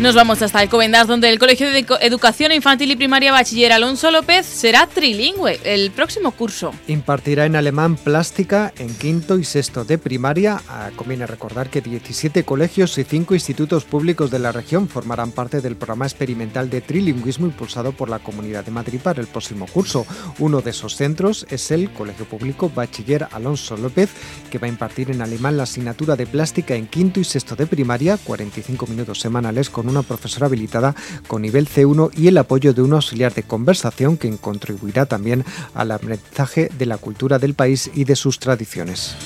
Nos 0.00 0.14
vamos 0.14 0.42
hasta 0.42 0.60
Alcobendas, 0.60 1.08
donde 1.08 1.28
el 1.28 1.40
Colegio 1.40 1.72
de 1.72 1.84
Educación 2.02 2.52
Infantil 2.52 2.92
y 2.92 2.94
Primaria 2.94 3.32
Bachiller 3.32 3.72
Alonso 3.72 4.12
López 4.12 4.46
será 4.46 4.86
trilingüe 4.86 5.58
el 5.64 5.90
próximo 5.90 6.30
curso. 6.30 6.72
Impartirá 6.86 7.46
en 7.46 7.56
alemán 7.56 7.96
plástica 7.96 8.72
en 8.78 8.94
quinto 8.94 9.40
y 9.40 9.44
sexto 9.44 9.84
de 9.84 9.98
primaria. 9.98 10.62
Ah, 10.68 10.90
conviene 10.94 11.26
recordar 11.26 11.68
que 11.68 11.80
17 11.80 12.44
colegios 12.44 12.96
y 12.96 13.02
5 13.02 13.34
institutos 13.34 13.84
públicos 13.84 14.30
de 14.30 14.38
la 14.38 14.52
región 14.52 14.88
formarán 14.88 15.32
parte 15.32 15.60
del 15.60 15.74
programa 15.74 16.06
experimental 16.06 16.70
de 16.70 16.80
trilingüismo 16.80 17.46
impulsado 17.46 17.90
por 17.90 18.08
la 18.08 18.20
Comunidad 18.20 18.64
de 18.64 18.70
Madrid 18.70 19.00
para 19.02 19.20
el 19.20 19.26
próximo 19.26 19.66
curso. 19.66 20.06
Uno 20.38 20.60
de 20.60 20.70
esos 20.70 20.94
centros 20.94 21.44
es 21.50 21.72
el 21.72 21.90
Colegio 21.90 22.24
Público 22.24 22.70
Bachiller 22.72 23.26
Alonso 23.32 23.76
López, 23.76 24.10
que 24.48 24.58
va 24.58 24.68
a 24.68 24.70
impartir 24.70 25.10
en 25.10 25.22
alemán 25.22 25.56
la 25.56 25.64
asignatura 25.64 26.14
de 26.14 26.28
plástica 26.28 26.76
en 26.76 26.86
quinto 26.86 27.18
y 27.18 27.24
sexto 27.24 27.56
de 27.56 27.66
primaria, 27.66 28.16
45 28.16 28.86
minutos 28.86 29.18
semanales 29.18 29.68
con 29.68 29.87
una 29.88 30.02
profesora 30.02 30.46
habilitada 30.46 30.94
con 31.26 31.42
nivel 31.42 31.68
C1 31.68 32.10
y 32.16 32.28
el 32.28 32.38
apoyo 32.38 32.72
de 32.72 32.82
un 32.82 32.92
auxiliar 32.92 33.34
de 33.34 33.42
conversación 33.42 34.16
que 34.16 34.36
contribuirá 34.36 35.06
también 35.06 35.44
al 35.74 35.90
aprendizaje 35.90 36.70
de 36.78 36.86
la 36.86 36.98
cultura 36.98 37.38
del 37.38 37.54
país 37.54 37.90
y 37.94 38.04
de 38.04 38.16
sus 38.16 38.38
tradiciones. 38.38 39.16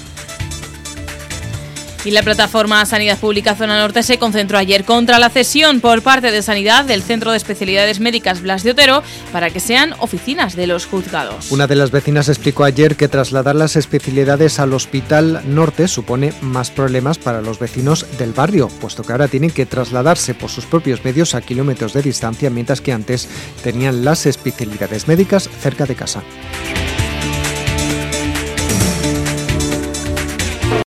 Y 2.04 2.10
la 2.10 2.22
plataforma 2.24 2.84
Sanidad 2.84 3.18
Pública 3.18 3.54
Zona 3.54 3.78
Norte 3.78 4.02
se 4.02 4.18
concentró 4.18 4.58
ayer 4.58 4.84
contra 4.84 5.20
la 5.20 5.30
cesión 5.30 5.80
por 5.80 6.02
parte 6.02 6.32
de 6.32 6.42
Sanidad 6.42 6.84
del 6.84 7.02
Centro 7.02 7.30
de 7.30 7.36
Especialidades 7.36 8.00
Médicas 8.00 8.40
Blas 8.40 8.64
de 8.64 8.72
Otero 8.72 9.04
para 9.30 9.50
que 9.50 9.60
sean 9.60 9.94
oficinas 9.98 10.56
de 10.56 10.66
los 10.66 10.86
juzgados. 10.86 11.52
Una 11.52 11.68
de 11.68 11.76
las 11.76 11.92
vecinas 11.92 12.28
explicó 12.28 12.64
ayer 12.64 12.96
que 12.96 13.06
trasladar 13.06 13.54
las 13.54 13.76
especialidades 13.76 14.58
al 14.58 14.72
Hospital 14.74 15.42
Norte 15.46 15.86
supone 15.86 16.32
más 16.40 16.70
problemas 16.72 17.18
para 17.18 17.40
los 17.40 17.60
vecinos 17.60 18.04
del 18.18 18.32
barrio, 18.32 18.68
puesto 18.80 19.04
que 19.04 19.12
ahora 19.12 19.28
tienen 19.28 19.50
que 19.50 19.66
trasladarse 19.66 20.34
por 20.34 20.50
sus 20.50 20.66
propios 20.66 21.04
medios 21.04 21.36
a 21.36 21.40
kilómetros 21.40 21.92
de 21.92 22.02
distancia, 22.02 22.50
mientras 22.50 22.80
que 22.80 22.92
antes 22.92 23.28
tenían 23.62 24.04
las 24.04 24.26
especialidades 24.26 25.06
médicas 25.06 25.48
cerca 25.60 25.86
de 25.86 25.94
casa. 25.94 26.22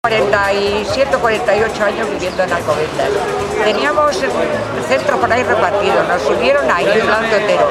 47 0.03 1.15
o 1.15 1.21
48 1.21 1.85
años 1.85 2.11
viviendo 2.11 2.43
en 2.43 2.51
Alcobendas. 2.51 3.11
Teníamos 3.63 4.17
centros 4.89 5.21
por 5.21 5.31
ahí 5.31 5.43
repartidos, 5.43 6.09
nos 6.09 6.23
subieron 6.23 6.71
ahí 6.71 6.87
en 6.89 7.07
Blanco 7.07 7.37
Otero. 7.37 7.69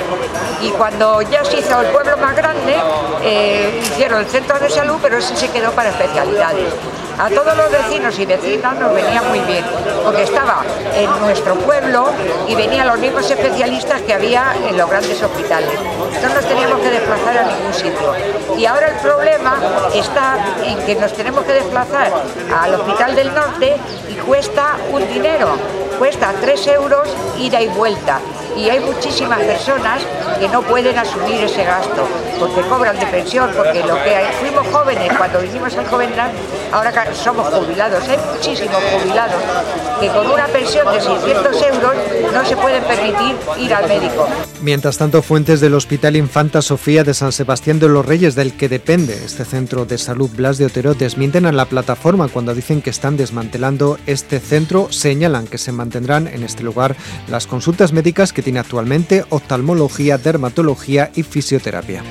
Y 0.62 0.70
cuando 0.70 1.24
ya 1.24 1.44
se 1.44 1.58
hizo 1.58 1.82
el 1.82 1.88
pueblo 1.88 2.18
más 2.18 2.36
grande, 2.36 2.76
eh, 3.24 3.82
hicieron 3.82 4.20
el 4.20 4.28
centro 4.28 4.60
de 4.60 4.70
salud, 4.70 4.98
pero 5.02 5.18
ese 5.18 5.36
se 5.36 5.50
quedó 5.50 5.72
para 5.72 5.90
especialidades. 5.90 6.72
A 7.20 7.30
todos 7.30 7.58
los 7.58 7.70
vecinos 7.70 8.18
y 8.18 8.26
vecinas 8.26 8.80
nos 8.80 8.94
venía 8.94 9.22
muy 9.24 9.40
bien, 9.42 9.66
porque 10.06 10.24
estaba 10.24 10.64
en 10.96 11.20
nuestro 11.20 11.54
pueblo 11.56 12.06
y 12.48 12.56
venían 12.56 12.88
los 12.88 12.98
mismos 12.98 13.30
especialistas 13.30 14.02
que 14.04 14.14
había 14.14 14.54
en 14.70 14.78
los 14.78 14.90
grandes 14.90 15.22
hospitales. 15.22 15.78
No 16.24 16.34
nos 16.34 16.46
teníamos 16.46 16.80
que 16.80 16.90
desplazar 16.90 17.38
a 17.40 17.44
ningún 17.44 17.74
sitio. 17.74 18.14
Y 18.58 18.66
ahora 18.66 18.88
el 18.88 18.96
problema 18.96 19.58
está 19.94 20.38
en 20.64 20.80
que 20.86 20.96
nos 20.96 21.12
tenemos 21.12 21.44
que 21.44 21.52
desplazar 21.52 22.10
al 22.58 22.76
Hospital 22.76 23.14
del 23.14 23.36
Norte 23.36 23.76
y 24.08 24.14
cuesta 24.14 24.78
un 24.90 25.06
dinero, 25.10 25.50
cuesta 25.98 26.34
3 26.40 26.68
euros 26.68 27.10
ida 27.38 27.62
y 27.62 27.68
vuelta 27.68 28.22
y 28.60 28.70
hay 28.70 28.80
muchísimas 28.82 29.40
personas 29.40 30.02
que 30.40 30.48
no 30.50 30.62
pueden 30.62 30.98
asumir 30.98 31.44
ese 31.44 31.64
gasto 31.64 32.08
porque 32.40 32.62
cobran 32.62 32.98
de 32.98 33.06
pensión, 33.06 33.50
porque 33.56 33.80
lo 33.84 33.96
que 33.96 34.16
fuimos 34.40 34.68
jóvenes 34.68 35.12
cuando 35.18 35.40
vinimos 35.42 35.76
al 35.76 35.86
Jovenland, 35.88 36.34
ahora 36.72 37.14
somos 37.14 37.48
jubilados. 37.54 38.08
Hay 38.08 38.18
muchísimos 38.34 38.82
jubilados 38.94 39.42
que 40.00 40.08
con 40.08 40.28
una 40.28 40.46
pensión 40.48 40.92
de 40.94 41.02
600 41.02 41.62
euros 41.64 41.96
no 42.34 42.46
se 42.46 42.56
pueden 42.56 42.84
permitir 42.84 43.36
ir 43.58 43.74
al 43.74 43.88
médico. 43.88 44.28
Mientras 44.62 44.98
tanto, 44.98 45.22
fuentes 45.22 45.60
del 45.60 45.74
Hospital 45.74 46.16
Infanta 46.16 46.62
Sofía 46.62 47.04
de 47.04 47.14
San 47.14 47.32
Sebastián 47.32 47.80
de 47.80 47.90
los 47.90 48.06
Reyes, 48.06 48.36
del 48.36 48.56
que 48.56 48.70
depende 48.70 49.14
este 49.14 49.46
centro 49.46 49.86
de 49.86 49.98
salud 49.98 50.30
Blas 50.34 50.58
de 50.58 50.66
Otero, 50.66 50.94
desmienten 50.94 51.46
a 51.46 51.52
la 51.52 51.66
plataforma 51.66 52.28
cuando 52.28 52.54
dicen 52.54 52.82
que 52.82 52.90
están 52.90 53.18
desmantelando 53.18 53.98
este 54.06 54.40
centro. 54.40 54.92
Señalan 54.92 55.48
que 55.48 55.58
se 55.58 55.72
mantendrán 55.72 56.28
en 56.28 56.44
este 56.44 56.64
lugar 56.64 56.96
las 57.30 57.48
consultas 57.48 57.94
médicas 57.94 58.34
que 58.34 58.42
actualmente 58.58 59.24
oftalmología, 59.30 60.18
dermatología 60.18 61.12
y 61.16 61.24
fisioterapia. 61.24 62.04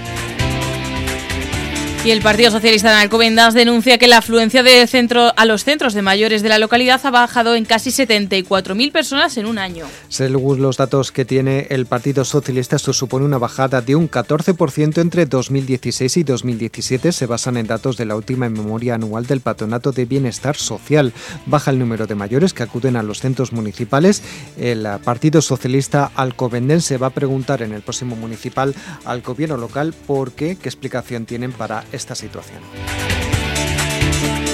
Y 2.05 2.13
el 2.13 2.23
Partido 2.23 2.51
Socialista 2.53 2.91
de 2.91 3.03
Alcobendas 3.03 3.55
denuncia 3.55 3.99
que 3.99 4.07
la 4.07 4.19
afluencia 4.19 4.63
de 4.63 4.87
centro 4.87 5.33
a 5.37 5.45
los 5.45 5.65
centros 5.65 5.95
de 5.95 6.01
mayores 6.01 6.43
de 6.43 6.49
la 6.49 6.59
localidad 6.59 7.01
ha 7.05 7.11
bajado 7.11 7.57
en 7.57 7.65
casi 7.65 7.91
74.000 7.91 8.93
personas 8.93 9.37
en 9.37 9.47
un 9.47 9.59
año. 9.59 9.85
Según 10.09 10.63
los 10.63 10.77
datos 10.77 11.11
que 11.11 11.25
tiene 11.25 11.67
el 11.71 11.87
Partido 11.87 12.25
Socialista, 12.25 12.77
esto 12.77 12.93
supone 12.93 13.27
una 13.27 13.37
bajada 13.37 13.83
de 13.83 13.97
un 13.97 14.09
14% 14.09 15.01
entre 15.01 15.27
2016 15.27 16.17
y 16.17 16.23
2017. 16.23 17.13
Se 17.13 17.27
basan 17.27 17.57
en 17.57 17.67
datos 17.67 17.97
de 17.97 18.07
la 18.07 18.17
última 18.17 18.49
memoria 18.49 18.95
anual 18.95 19.27
del 19.27 19.41
Patronato 19.41 19.91
de 19.91 20.07
Bienestar 20.07 20.57
Social. 20.57 21.13
Baja 21.47 21.73
el 21.73 21.81
número 21.81 22.07
de 22.07 22.15
mayores 22.15 22.55
que 22.55 22.63
acuden 22.63 22.97
a 22.97 23.03
los 23.03 23.19
centros 23.21 23.53
municipales. 23.53 24.23
El 24.57 24.87
Partido 25.05 25.43
Socialista 25.43 26.13
alcobendense 26.15 26.97
va 26.97 27.09
a 27.09 27.11
preguntar 27.11 27.61
en 27.61 27.73
el 27.73 27.83
próximo 27.83 28.15
municipal 28.17 28.75
al 29.05 29.21
gobierno 29.21 29.57
local 29.57 29.93
por 30.07 30.33
qué, 30.33 30.57
qué 30.57 30.69
explicación 30.69 31.27
tienen 31.27 31.53
para 31.53 31.85
esta 31.93 32.15
situación. 32.15 32.63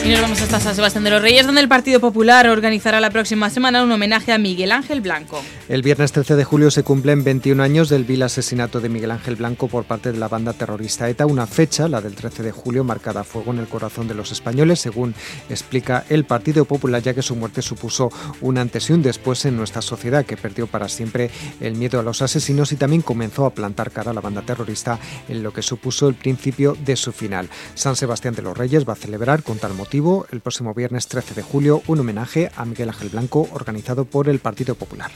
Y 0.04 0.08
nos 0.10 0.20
vamos 0.20 0.42
hasta 0.42 0.60
San 0.60 0.74
Sebastián 0.74 1.02
de 1.04 1.08
los 1.08 1.22
Reyes, 1.22 1.46
donde 1.46 1.62
el 1.62 1.68
Partido 1.68 1.98
Popular 1.98 2.46
organizará 2.46 3.00
la 3.00 3.08
próxima 3.08 3.48
semana 3.48 3.82
un 3.82 3.90
homenaje 3.90 4.32
a 4.32 4.38
Miguel 4.38 4.70
Ángel 4.70 5.00
Blanco. 5.00 5.42
El 5.66 5.80
viernes 5.80 6.12
13 6.12 6.36
de 6.36 6.44
julio 6.44 6.70
se 6.70 6.82
cumplen 6.82 7.24
21 7.24 7.62
años 7.62 7.88
del 7.88 8.04
vil 8.04 8.22
asesinato 8.22 8.82
de 8.82 8.90
Miguel 8.90 9.12
Ángel 9.12 9.36
Blanco 9.36 9.66
por 9.66 9.84
parte 9.84 10.12
de 10.12 10.18
la 10.18 10.28
banda 10.28 10.52
terrorista 10.52 11.08
ETA, 11.08 11.24
una 11.24 11.46
fecha, 11.46 11.88
la 11.88 12.02
del 12.02 12.14
13 12.14 12.42
de 12.42 12.52
julio, 12.52 12.84
marcada 12.84 13.22
a 13.22 13.24
fuego 13.24 13.52
en 13.52 13.60
el 13.60 13.66
corazón 13.66 14.06
de 14.06 14.12
los 14.12 14.30
españoles, 14.30 14.78
según 14.80 15.14
explica 15.48 16.04
el 16.10 16.26
Partido 16.26 16.66
Popular, 16.66 17.00
ya 17.00 17.14
que 17.14 17.22
su 17.22 17.34
muerte 17.34 17.62
supuso 17.62 18.10
un 18.42 18.58
antes 18.58 18.90
y 18.90 18.92
un 18.92 19.02
después 19.02 19.46
en 19.46 19.56
nuestra 19.56 19.80
sociedad, 19.80 20.26
que 20.26 20.36
perdió 20.36 20.66
para 20.66 20.90
siempre 20.90 21.30
el 21.62 21.76
miedo 21.76 21.98
a 21.98 22.02
los 22.02 22.20
asesinos 22.20 22.72
y 22.72 22.76
también 22.76 23.00
comenzó 23.00 23.46
a 23.46 23.54
plantar 23.54 23.90
cara 23.90 24.10
a 24.10 24.14
la 24.14 24.20
banda 24.20 24.42
terrorista 24.42 24.98
en 25.30 25.42
lo 25.42 25.50
que 25.50 25.62
supuso 25.62 26.08
el 26.08 26.14
principio 26.14 26.76
de 26.84 26.94
su 26.94 27.10
final. 27.10 27.48
San 27.74 27.96
Sebastián 27.96 28.34
de 28.34 28.42
los 28.42 28.54
Reyes 28.54 28.86
va 28.86 28.92
a 28.92 28.96
celebrar 28.96 29.42
con 29.42 29.56
tal 29.56 29.72
motivo 29.72 29.93
el 30.32 30.40
próximo 30.40 30.74
viernes 30.74 31.06
13 31.06 31.34
de 31.34 31.42
julio 31.42 31.80
un 31.86 32.00
homenaje 32.00 32.50
a 32.56 32.64
Miguel 32.64 32.88
Ángel 32.88 33.10
Blanco 33.10 33.48
organizado 33.52 34.04
por 34.04 34.28
el 34.28 34.40
Partido 34.40 34.74
Popular. 34.74 35.12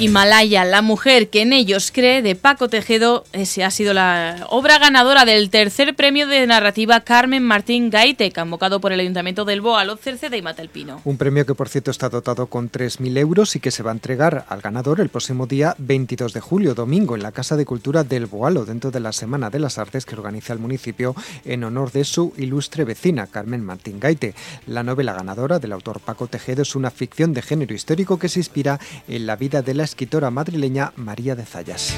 Himalaya, 0.00 0.64
la 0.64 0.80
mujer 0.80 1.28
que 1.28 1.42
en 1.42 1.52
ellos 1.52 1.92
cree, 1.92 2.22
de 2.22 2.34
Paco 2.34 2.70
Tejedo, 2.70 3.24
ese 3.34 3.64
ha 3.64 3.70
sido 3.70 3.92
la 3.92 4.46
obra 4.48 4.78
ganadora 4.78 5.26
del 5.26 5.50
tercer 5.50 5.94
premio 5.94 6.26
de 6.26 6.46
narrativa 6.46 7.00
Carmen 7.00 7.42
Martín 7.42 7.90
Gaite, 7.90 8.32
convocado 8.32 8.80
por 8.80 8.92
el 8.94 9.00
Ayuntamiento 9.00 9.44
del 9.44 9.60
Boalo, 9.60 9.98
Cerceda 9.98 10.38
y 10.38 10.42
Matelpino. 10.42 11.02
Un 11.04 11.18
premio 11.18 11.44
que, 11.44 11.54
por 11.54 11.68
cierto, 11.68 11.90
está 11.90 12.08
dotado 12.08 12.46
con 12.46 12.70
3.000 12.70 13.18
euros 13.18 13.54
y 13.56 13.60
que 13.60 13.70
se 13.70 13.82
va 13.82 13.90
a 13.90 13.92
entregar 13.92 14.46
al 14.48 14.62
ganador 14.62 15.00
el 15.00 15.10
próximo 15.10 15.46
día 15.46 15.74
22 15.76 16.32
de 16.32 16.40
julio, 16.40 16.74
domingo, 16.74 17.14
en 17.14 17.22
la 17.22 17.32
Casa 17.32 17.58
de 17.58 17.66
Cultura 17.66 18.02
del 18.02 18.24
Boalo, 18.24 18.64
dentro 18.64 18.90
de 18.90 19.00
la 19.00 19.12
Semana 19.12 19.50
de 19.50 19.58
las 19.58 19.76
Artes 19.76 20.06
que 20.06 20.14
organiza 20.14 20.54
el 20.54 20.60
municipio 20.60 21.14
en 21.44 21.62
honor 21.62 21.92
de 21.92 22.04
su 22.04 22.32
ilustre 22.38 22.84
vecina, 22.84 23.26
Carmen 23.26 23.62
Martín 23.62 24.00
Gaite. 24.00 24.34
La 24.66 24.82
novela 24.82 25.12
ganadora 25.12 25.58
del 25.58 25.72
autor 25.72 26.00
Paco 26.00 26.26
Tejedo 26.26 26.62
es 26.62 26.74
una 26.74 26.90
ficción 26.90 27.34
de 27.34 27.42
género 27.42 27.74
histórico 27.74 28.18
que 28.18 28.30
se 28.30 28.40
inspira 28.40 28.80
en 29.06 29.26
la 29.26 29.36
vida 29.36 29.60
de 29.60 29.74
la 29.74 29.89
escritora 29.90 30.30
madrileña 30.30 30.92
María 30.94 31.34
de 31.34 31.44
Zayas. 31.44 31.92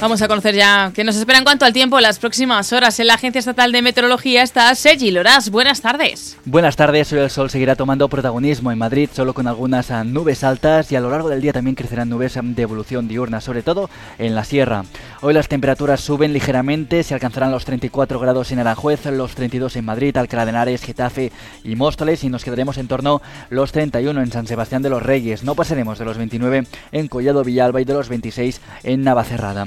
Vamos 0.00 0.22
a 0.22 0.28
conocer 0.28 0.54
ya 0.54 0.92
qué 0.94 1.02
nos 1.02 1.16
espera 1.16 1.38
en 1.38 1.44
cuanto 1.44 1.64
al 1.64 1.72
tiempo 1.72 1.98
las 1.98 2.20
próximas 2.20 2.72
horas. 2.72 3.00
En 3.00 3.08
la 3.08 3.14
Agencia 3.14 3.40
Estatal 3.40 3.72
de 3.72 3.82
Meteorología 3.82 4.44
está 4.44 4.72
Sergi 4.76 5.10
Loras. 5.10 5.50
Buenas 5.50 5.80
tardes. 5.80 6.36
Buenas 6.44 6.76
tardes. 6.76 7.12
Hoy 7.12 7.18
el 7.18 7.30
sol 7.30 7.50
seguirá 7.50 7.74
tomando 7.74 8.08
protagonismo 8.08 8.70
en 8.70 8.78
Madrid, 8.78 9.10
solo 9.12 9.34
con 9.34 9.48
algunas 9.48 9.90
ah, 9.90 10.04
nubes 10.04 10.44
altas 10.44 10.92
y 10.92 10.96
a 10.96 11.00
lo 11.00 11.10
largo 11.10 11.28
del 11.28 11.40
día 11.40 11.52
también 11.52 11.74
crecerán 11.74 12.08
nubes 12.10 12.36
ah, 12.36 12.42
de 12.44 12.62
evolución 12.62 13.08
diurna, 13.08 13.40
sobre 13.40 13.62
todo 13.62 13.90
en 14.18 14.36
la 14.36 14.44
sierra. 14.44 14.84
Hoy 15.20 15.34
las 15.34 15.48
temperaturas 15.48 16.00
suben 16.00 16.32
ligeramente, 16.32 17.02
se 17.02 17.14
alcanzarán 17.14 17.50
los 17.50 17.64
34 17.64 18.20
grados 18.20 18.52
en 18.52 18.60
Aranjuez, 18.60 19.04
los 19.06 19.34
32 19.34 19.74
en 19.74 19.84
Madrid, 19.84 20.16
Alcalá 20.16 20.44
de 20.44 20.50
Henares, 20.50 20.84
Getafe 20.84 21.32
y 21.64 21.74
Móstoles 21.74 22.22
y 22.22 22.28
nos 22.28 22.44
quedaremos 22.44 22.78
en 22.78 22.86
torno 22.86 23.20
los 23.50 23.72
31 23.72 24.22
en 24.22 24.30
San 24.30 24.46
Sebastián 24.46 24.82
de 24.82 24.90
los 24.90 25.02
Reyes. 25.02 25.42
No 25.42 25.56
pasaremos 25.56 25.98
de 25.98 26.04
los 26.04 26.18
29 26.18 26.68
en 26.92 27.08
Collado 27.08 27.42
Villalba 27.42 27.80
y 27.80 27.84
de 27.84 27.94
los 27.94 28.08
26 28.08 28.60
en 28.84 29.02
Navacerrada. 29.02 29.66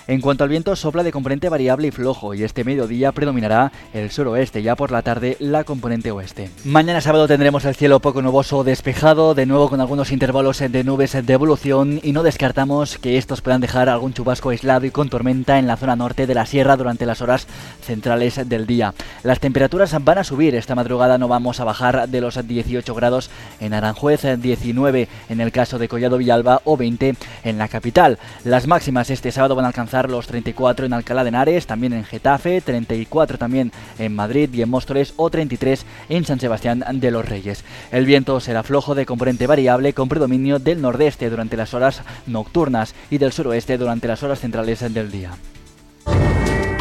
En 0.11 0.19
cuanto 0.19 0.43
al 0.43 0.49
viento, 0.49 0.75
sopla 0.75 1.03
de 1.03 1.11
componente 1.13 1.47
variable 1.47 1.87
y 1.87 1.91
flojo 1.91 2.33
y 2.33 2.43
este 2.43 2.65
mediodía 2.65 3.13
predominará 3.13 3.71
el 3.93 4.11
suroeste, 4.11 4.61
ya 4.61 4.75
por 4.75 4.91
la 4.91 5.03
tarde 5.03 5.37
la 5.39 5.63
componente 5.63 6.11
oeste. 6.11 6.49
Mañana 6.65 6.99
sábado 6.99 7.29
tendremos 7.29 7.63
el 7.63 7.75
cielo 7.75 8.01
poco 8.01 8.21
nuboso 8.21 8.65
despejado, 8.65 9.35
de 9.35 9.45
nuevo 9.45 9.69
con 9.69 9.79
algunos 9.79 10.11
intervalos 10.11 10.59
de 10.59 10.83
nubes 10.83 11.13
de 11.13 11.33
evolución 11.33 12.01
y 12.03 12.11
no 12.11 12.23
descartamos 12.23 12.97
que 12.97 13.17
estos 13.17 13.39
puedan 13.39 13.61
dejar 13.61 13.87
algún 13.87 14.11
chubasco 14.11 14.49
aislado 14.49 14.85
y 14.85 14.91
con 14.91 15.07
tormenta 15.07 15.59
en 15.59 15.65
la 15.65 15.77
zona 15.77 15.95
norte 15.95 16.27
de 16.27 16.35
la 16.35 16.45
sierra 16.45 16.75
durante 16.75 17.05
las 17.05 17.21
horas 17.21 17.47
centrales 17.81 18.49
del 18.49 18.67
día. 18.67 18.93
Las 19.23 19.39
temperaturas 19.39 19.95
van 20.03 20.17
a 20.17 20.25
subir, 20.25 20.55
esta 20.55 20.75
madrugada 20.75 21.19
no 21.19 21.29
vamos 21.29 21.61
a 21.61 21.63
bajar 21.63 22.09
de 22.09 22.19
los 22.19 22.45
18 22.45 22.93
grados 22.95 23.29
en 23.61 23.73
Aranjuez, 23.73 24.23
19 24.41 25.07
en 25.29 25.39
el 25.39 25.53
caso 25.53 25.79
de 25.79 25.87
Collado 25.87 26.17
Villalba 26.17 26.59
o 26.65 26.75
20 26.75 27.15
en 27.45 27.57
la 27.57 27.69
capital. 27.69 28.19
Las 28.43 28.67
máximas 28.67 29.09
este 29.09 29.31
sábado 29.31 29.55
van 29.55 29.63
a 29.63 29.69
alcanzar 29.69 30.00
los 30.09 30.27
34 30.27 30.85
en 30.85 30.93
Alcalá 30.93 31.23
de 31.23 31.29
Henares, 31.29 31.67
también 31.67 31.93
en 31.93 32.03
Getafe, 32.03 32.61
34 32.61 33.37
también 33.37 33.71
en 33.99 34.15
Madrid 34.15 34.49
y 34.53 34.61
en 34.61 34.69
Móstoles 34.69 35.13
o 35.17 35.29
33 35.29 35.85
en 36.09 36.25
San 36.25 36.39
Sebastián 36.39 36.83
de 36.93 37.11
los 37.11 37.27
Reyes. 37.27 37.63
El 37.91 38.05
viento 38.05 38.39
será 38.39 38.63
flojo 38.63 38.95
de 38.95 39.05
componente 39.05 39.47
variable 39.47 39.93
con 39.93 40.09
predominio 40.09 40.59
del 40.59 40.81
nordeste 40.81 41.29
durante 41.29 41.57
las 41.57 41.73
horas 41.73 42.01
nocturnas 42.27 42.95
y 43.09 43.17
del 43.17 43.31
suroeste 43.31 43.77
durante 43.77 44.07
las 44.07 44.23
horas 44.23 44.39
centrales 44.39 44.79
del 44.93 45.11
día. 45.11 45.31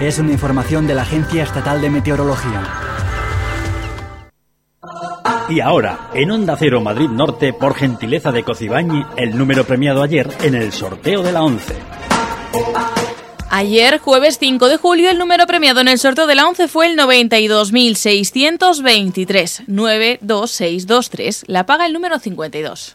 Es 0.01 0.19
una 0.19 0.33
información 0.33 0.87
de 0.87 0.95
la 0.95 1.03
Agencia 1.03 1.43
Estatal 1.43 1.83
de 1.83 1.91
Meteorología. 1.91 2.63
Y 5.51 5.61
ahora, 5.61 6.11
en 6.15 6.31
Onda 6.31 6.57
Cero 6.57 6.81
Madrid 6.81 7.09
Norte, 7.09 7.53
por 7.53 7.75
gentileza 7.75 8.31
de 8.31 8.45
Cocibañi, 8.45 9.05
el 9.17 9.37
número 9.37 9.65
premiado 9.65 10.03
ayer 10.03 10.29
en 10.43 10.55
el 10.55 10.71
sorteo 10.73 11.23
de 11.23 11.33
la 11.33 11.43
11. 11.43 11.75
Ayer, 13.53 13.99
jueves 13.99 14.39
5 14.39 14.69
de 14.69 14.77
julio, 14.77 15.11
el 15.11 15.19
número 15.19 15.45
premiado 15.49 15.81
en 15.81 15.89
el 15.89 15.99
sorteo 15.99 16.29
de 16.29 16.37
la 16.37 16.47
11 16.47 16.69
fue 16.69 16.87
el 16.87 16.97
92.623, 16.97 19.65
92623. 19.67 21.43
La 21.49 21.67
paga 21.67 21.87
el 21.87 21.93
número 21.93 22.21
52. 22.21 22.95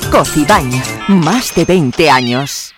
Cocibañ, 0.11 0.69
más 1.07 1.55
de 1.55 1.63
20 1.63 2.09
años. 2.09 2.75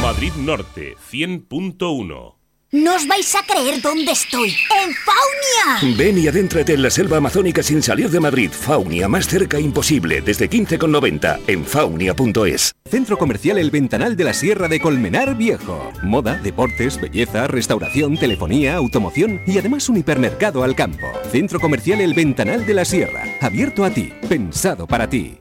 Madrid 0.00 0.32
Norte 0.38 0.96
100.1 1.12 2.37
No 2.70 2.96
os 2.96 3.06
vais 3.08 3.34
a 3.34 3.42
creer 3.44 3.80
dónde 3.80 4.12
estoy. 4.12 4.50
¡En 4.50 4.92
Faunia! 4.92 5.96
Ven 5.96 6.18
y 6.18 6.28
adéntrate 6.28 6.74
en 6.74 6.82
la 6.82 6.90
selva 6.90 7.16
amazónica 7.16 7.62
sin 7.62 7.82
salir 7.82 8.10
de 8.10 8.20
Madrid. 8.20 8.50
Faunia, 8.50 9.08
más 9.08 9.26
cerca 9.26 9.58
imposible, 9.58 10.20
desde 10.20 10.50
15,90 10.50 11.40
en 11.46 11.64
faunia.es. 11.64 12.72
Centro 12.84 13.16
Comercial 13.16 13.56
El 13.56 13.70
Ventanal 13.70 14.16
de 14.16 14.24
la 14.24 14.34
Sierra 14.34 14.68
de 14.68 14.80
Colmenar 14.80 15.34
Viejo. 15.34 15.90
Moda, 16.02 16.34
deportes, 16.42 17.00
belleza, 17.00 17.46
restauración, 17.46 18.18
telefonía, 18.18 18.76
automoción 18.76 19.40
y 19.46 19.56
además 19.56 19.88
un 19.88 19.96
hipermercado 19.96 20.62
al 20.62 20.76
campo. 20.76 21.06
Centro 21.32 21.60
Comercial 21.60 22.02
El 22.02 22.12
Ventanal 22.12 22.66
de 22.66 22.74
la 22.74 22.84
Sierra. 22.84 23.24
Abierto 23.40 23.82
a 23.82 23.90
ti, 23.90 24.12
pensado 24.28 24.86
para 24.86 25.08
ti. 25.08 25.38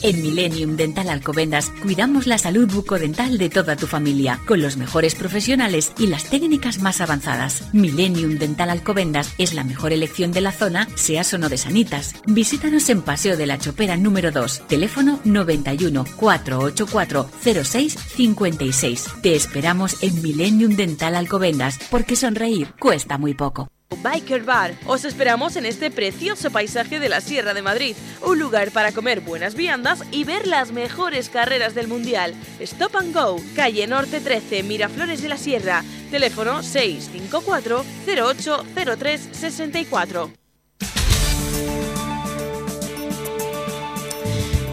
En 0.00 0.20
Millennium 0.20 0.76
Dental 0.76 1.08
Alcobendas 1.08 1.70
cuidamos 1.82 2.26
la 2.26 2.38
salud 2.38 2.68
bucodental 2.72 3.38
de 3.38 3.48
toda 3.48 3.76
tu 3.76 3.86
familia, 3.86 4.40
con 4.46 4.60
los 4.60 4.76
mejores 4.76 5.14
profesionales 5.14 5.92
y 5.98 6.08
las 6.08 6.24
técnicas 6.24 6.80
más 6.80 7.00
avanzadas. 7.00 7.72
Millennium 7.72 8.38
Dental 8.38 8.70
Alcobendas 8.70 9.32
es 9.38 9.54
la 9.54 9.62
mejor 9.62 9.92
elección 9.92 10.32
de 10.32 10.40
la 10.40 10.50
zona, 10.50 10.88
seas 10.96 11.32
o 11.34 11.38
no 11.38 11.48
de 11.48 11.58
Sanitas. 11.58 12.14
Visítanos 12.26 12.88
en 12.88 13.02
Paseo 13.02 13.36
de 13.36 13.46
la 13.46 13.58
Chopera 13.58 13.96
número 13.96 14.32
2, 14.32 14.66
teléfono 14.66 15.20
91 15.24 16.04
484 16.16 17.30
06 17.64 17.96
56. 18.16 19.06
Te 19.22 19.36
esperamos 19.36 20.02
en 20.02 20.20
Millennium 20.20 20.74
Dental 20.74 21.14
Alcobendas, 21.14 21.78
porque 21.90 22.16
sonreír 22.16 22.74
cuesta 22.78 23.18
muy 23.18 23.34
poco. 23.34 23.68
Biker 23.96 24.44
Bar. 24.44 24.74
Os 24.86 25.04
esperamos 25.04 25.56
en 25.56 25.66
este 25.66 25.90
precioso 25.90 26.50
paisaje 26.50 27.00
de 27.00 27.08
la 27.08 27.20
Sierra 27.20 27.54
de 27.54 27.62
Madrid, 27.62 27.96
un 28.22 28.38
lugar 28.38 28.70
para 28.70 28.92
comer 28.92 29.20
buenas 29.20 29.54
viandas 29.54 30.02
y 30.10 30.24
ver 30.24 30.46
las 30.46 30.72
mejores 30.72 31.28
carreras 31.28 31.74
del 31.74 31.88
Mundial. 31.88 32.34
Stop 32.60 32.96
and 32.96 33.14
Go, 33.14 33.40
calle 33.54 33.86
Norte 33.86 34.20
13, 34.20 34.62
Miraflores 34.62 35.22
de 35.22 35.28
la 35.28 35.36
Sierra, 35.36 35.84
teléfono 36.10 36.62
654 36.62 37.84
0803 38.06 39.28
64. 39.32 40.42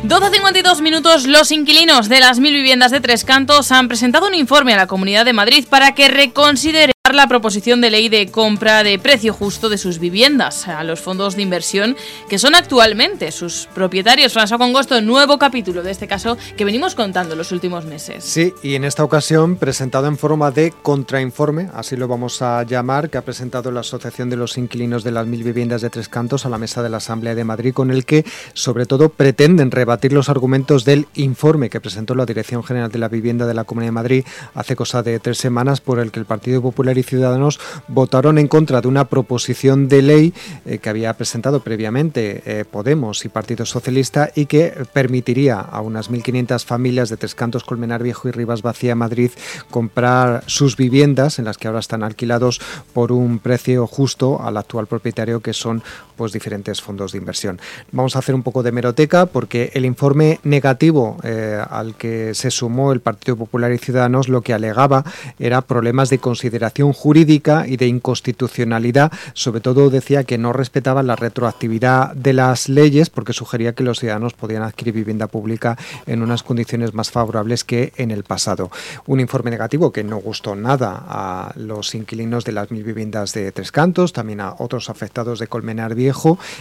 12.52 0.10 0.82
minutos, 0.82 1.28
los 1.28 1.52
inquilinos 1.52 2.10
de 2.10 2.20
las 2.20 2.40
mil 2.40 2.52
viviendas 2.52 2.90
de 2.90 3.00
Tres 3.00 3.24
Cantos 3.24 3.72
han 3.72 3.88
presentado 3.88 4.28
un 4.28 4.34
informe 4.34 4.74
a 4.74 4.78
la 4.78 4.88
Comunidad 4.88 5.24
de 5.24 5.34
Madrid 5.34 5.68
para 5.70 5.94
que 5.94 6.08
reconsidere 6.08 6.94
la 7.16 7.28
proposición 7.28 7.82
de 7.82 7.90
ley 7.90 8.10
de 8.10 8.30
compra 8.30 8.84
de 8.84 9.00
precio 9.00 9.34
justo 9.34 9.70
de 9.70 9.78
sus 9.78 10.00
viviendas 10.00 10.68
a 10.68 10.84
los 10.84 11.00
fondos 11.00 11.36
de 11.36 11.42
inversión 11.42 11.96
que 12.30 12.40
son 12.40 12.56
actualmente 12.56 13.32
sus 13.32 13.68
propietarios. 13.74 14.36
François 14.36 14.58
Congosto, 14.58 15.02
nuevo 15.02 15.38
capítulo 15.38 15.84
de 15.84 15.92
este 15.92 16.08
caso 16.08 16.38
que 16.58 16.66
venimos 16.66 16.96
contando 16.96 17.36
los 17.36 17.52
últimos 17.52 17.86
meses. 17.86 18.24
Sí, 18.24 18.54
y 18.64 18.76
en 18.76 18.84
esta 18.84 19.04
ocasión 19.04 19.56
presentado 19.56 20.08
en 20.08 20.18
forma 20.18 20.52
de 20.52 20.74
contrainforme, 20.82 21.70
así 21.74 21.96
lo 21.96 22.08
vamos 22.08 22.42
a 22.42 22.64
llamar, 22.64 23.10
que 23.10 23.18
ha 23.18 23.24
presentado 23.24 23.72
la 23.72 23.80
Asociación 23.82 24.30
de 24.30 24.36
los 24.36 24.58
Inquilinos 24.58 25.04
de 25.04 25.12
las 25.12 25.26
Mil 25.26 25.44
Viviendas 25.44 25.82
de 25.82 25.90
Tres 25.90 26.10
Cantos 26.10 26.46
a 26.46 26.50
la 26.50 26.58
mesa 26.58 26.84
de 26.84 26.90
la 26.90 26.98
Asamblea 26.98 27.36
de 27.36 27.44
Madrid, 27.44 27.74
con 27.74 27.92
el 27.92 28.06
que 28.06 28.26
sobre 28.54 28.86
todo 28.86 29.10
pretenden 29.10 29.72
rebatir 29.72 30.14
los 30.14 30.30
argumentos 30.30 30.86
del 30.86 31.08
informe 31.16 31.70
que 31.70 31.82
presentó 31.82 32.16
la 32.16 32.26
Dirección 32.26 32.64
General 32.64 32.92
de 32.92 33.00
la 33.00 33.08
Vivienda 33.08 33.48
de 33.48 33.54
la 33.54 33.64
Comunidad 33.64 33.88
de 33.88 33.94
Madrid 33.94 34.26
hace 34.54 34.76
cosa 34.76 35.02
de 35.02 35.20
tres 35.20 35.38
semanas, 35.38 35.82
por 35.82 36.00
el 36.00 36.12
que 36.12 36.20
el 36.20 36.26
Partido 36.26 36.62
Popular 36.62 36.98
y 37.00 37.04
Ciudadanos 37.04 37.60
votaron 37.88 38.38
en 38.38 38.48
contra 38.48 38.82
de 38.82 38.88
una 38.88 39.06
proposición 39.06 39.88
de 39.88 40.02
ley 40.02 40.34
eh, 40.66 40.78
que 40.78 40.90
había 40.90 41.14
presentado 41.14 41.62
previamente 41.62 42.44
eh, 42.46 42.66
Podemos 42.66 43.26
y 43.26 43.30
Partido 43.30 43.66
Socialista 43.66 44.32
y 44.36 44.46
que 44.46 44.74
permitiría 44.94 45.60
a 45.60 45.82
unas 45.82 46.12
1.500 46.12 46.64
familias 46.66 47.10
de 47.10 47.18
Tres 47.18 47.36
Cantos, 47.36 47.64
Colmenar 47.64 48.04
Viejo 48.04 48.28
y 48.28 48.32
Rivas 48.32 48.62
Vacía 48.62 48.96
Madrid 48.96 49.32
comprar 49.70 50.44
sus 50.48 50.78
viviendas 50.78 51.40
en 51.40 51.46
las 51.46 51.58
que 51.58 51.68
ahora 51.68 51.80
están 51.80 52.04
alquilados 52.04 52.62
por 52.94 53.12
un 53.12 53.40
precio 53.40 53.88
justo 53.88 54.42
al 54.42 54.58
actual 54.58 54.88
propietario 54.88 55.40
que 55.42 55.54
son 55.54 55.84
pues 56.20 56.34
diferentes 56.34 56.82
fondos 56.82 57.14
de 57.14 57.18
inversión. 57.18 57.62
Vamos 57.94 58.18
a 58.18 58.20
hacer 58.20 58.36
un 58.36 58.44
poco 58.44 58.62
de 58.62 58.74
meroteca 58.74 59.26
porque 59.26 59.72
el 59.74 59.86
informe 59.86 60.42
negativo 60.44 61.16
eh, 61.24 61.64
al 61.70 61.96
que 61.96 62.36
se 62.36 62.52
sumó 62.52 62.92
el 62.92 63.00
Partido 63.00 63.38
Popular 63.38 63.72
y 63.72 63.78
Ciudadanos 63.78 64.28
lo 64.28 64.42
que 64.42 64.54
alegaba 64.54 65.06
era 65.40 65.62
problemas 65.62 66.10
de 66.10 66.18
consideración 66.18 66.92
jurídica 66.92 67.66
y 67.66 67.78
de 67.78 67.88
inconstitucionalidad. 67.88 69.14
Sobre 69.32 69.62
todo 69.62 69.90
decía 69.90 70.26
que 70.26 70.38
no 70.38 70.52
respetaba 70.52 71.04
la 71.04 71.16
retroactividad 71.16 72.14
de 72.14 72.34
las 72.34 72.68
leyes 72.68 73.10
porque 73.10 73.32
sugería 73.32 73.74
que 73.74 73.86
los 73.86 74.00
ciudadanos 74.00 74.34
podían 74.34 74.64
adquirir 74.64 74.94
vivienda 74.94 75.28
pública 75.28 75.78
en 76.06 76.22
unas 76.22 76.44
condiciones 76.44 76.94
más 76.94 77.12
favorables 77.12 77.64
que 77.64 77.94
en 77.96 78.12
el 78.12 78.26
pasado. 78.26 78.72
Un 79.06 79.22
informe 79.22 79.52
negativo 79.52 79.94
que 79.94 80.04
no 80.04 80.18
gustó 80.18 80.58
nada 80.58 81.02
a 81.08 81.54
los 81.56 81.96
inquilinos 81.96 82.44
de 82.44 82.52
las 82.52 82.72
mil 82.72 82.84
viviendas 82.84 83.32
de 83.32 83.54
Tres 83.54 83.72
Cantos, 83.72 84.12
también 84.12 84.42
a 84.42 84.56
otros 84.60 84.90
afectados 84.90 85.40
de 85.40 85.48
Colmenar 85.48 85.96
Viejo 85.96 86.09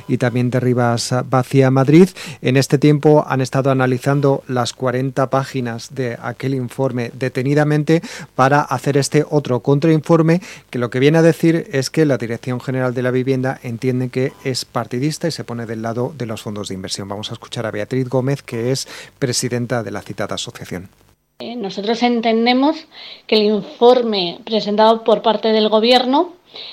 y 0.07 0.19
también 0.19 0.51
de 0.51 0.61
Rivas 0.61 1.15
Vacía 1.29 1.71
Madrid. 1.71 2.09
En 2.43 2.57
este 2.57 2.79
tiempo 2.79 3.25
han 3.27 3.41
estado 3.41 3.71
analizando 3.71 4.43
las 4.47 4.73
40 4.73 5.31
páginas 5.31 5.95
de 5.95 6.19
aquel 6.23 6.55
informe 6.55 7.11
detenidamente 7.15 8.03
para 8.35 8.61
hacer 8.61 8.97
este 8.97 9.25
otro 9.29 9.61
contrainforme 9.61 10.41
que 10.71 10.79
lo 10.79 10.91
que 10.91 11.01
viene 11.01 11.19
a 11.19 11.23
decir 11.23 11.69
es 11.73 11.91
que 11.91 12.07
la 12.07 12.19
Dirección 12.19 12.61
General 12.61 12.95
de 12.95 13.03
la 13.03 13.11
Vivienda 13.11 13.59
entiende 13.63 14.09
que 14.09 14.33
es 14.45 14.65
partidista 14.65 15.29
y 15.29 15.33
se 15.33 15.45
pone 15.45 15.67
del 15.67 15.83
lado 15.83 16.13
de 16.17 16.27
los 16.27 16.43
fondos 16.43 16.69
de 16.69 16.75
inversión. 16.75 17.09
Vamos 17.09 17.31
a 17.31 17.35
escuchar 17.35 17.67
a 17.67 17.71
Beatriz 17.71 18.09
Gómez, 18.09 18.43
que 18.43 18.73
es 18.73 18.89
presidenta 19.19 19.83
de 19.83 19.91
la 19.91 20.03
citada 20.03 20.35
asociación. 20.35 20.89
Eh, 21.41 21.55
nosotros 21.55 22.03
entendemos 22.03 22.89
que 23.29 23.37
el 23.37 23.43
informe 23.43 24.41
presentado 24.45 25.05
por 25.05 25.23
parte 25.23 25.49
del 25.49 25.69
Gobierno 25.69 26.33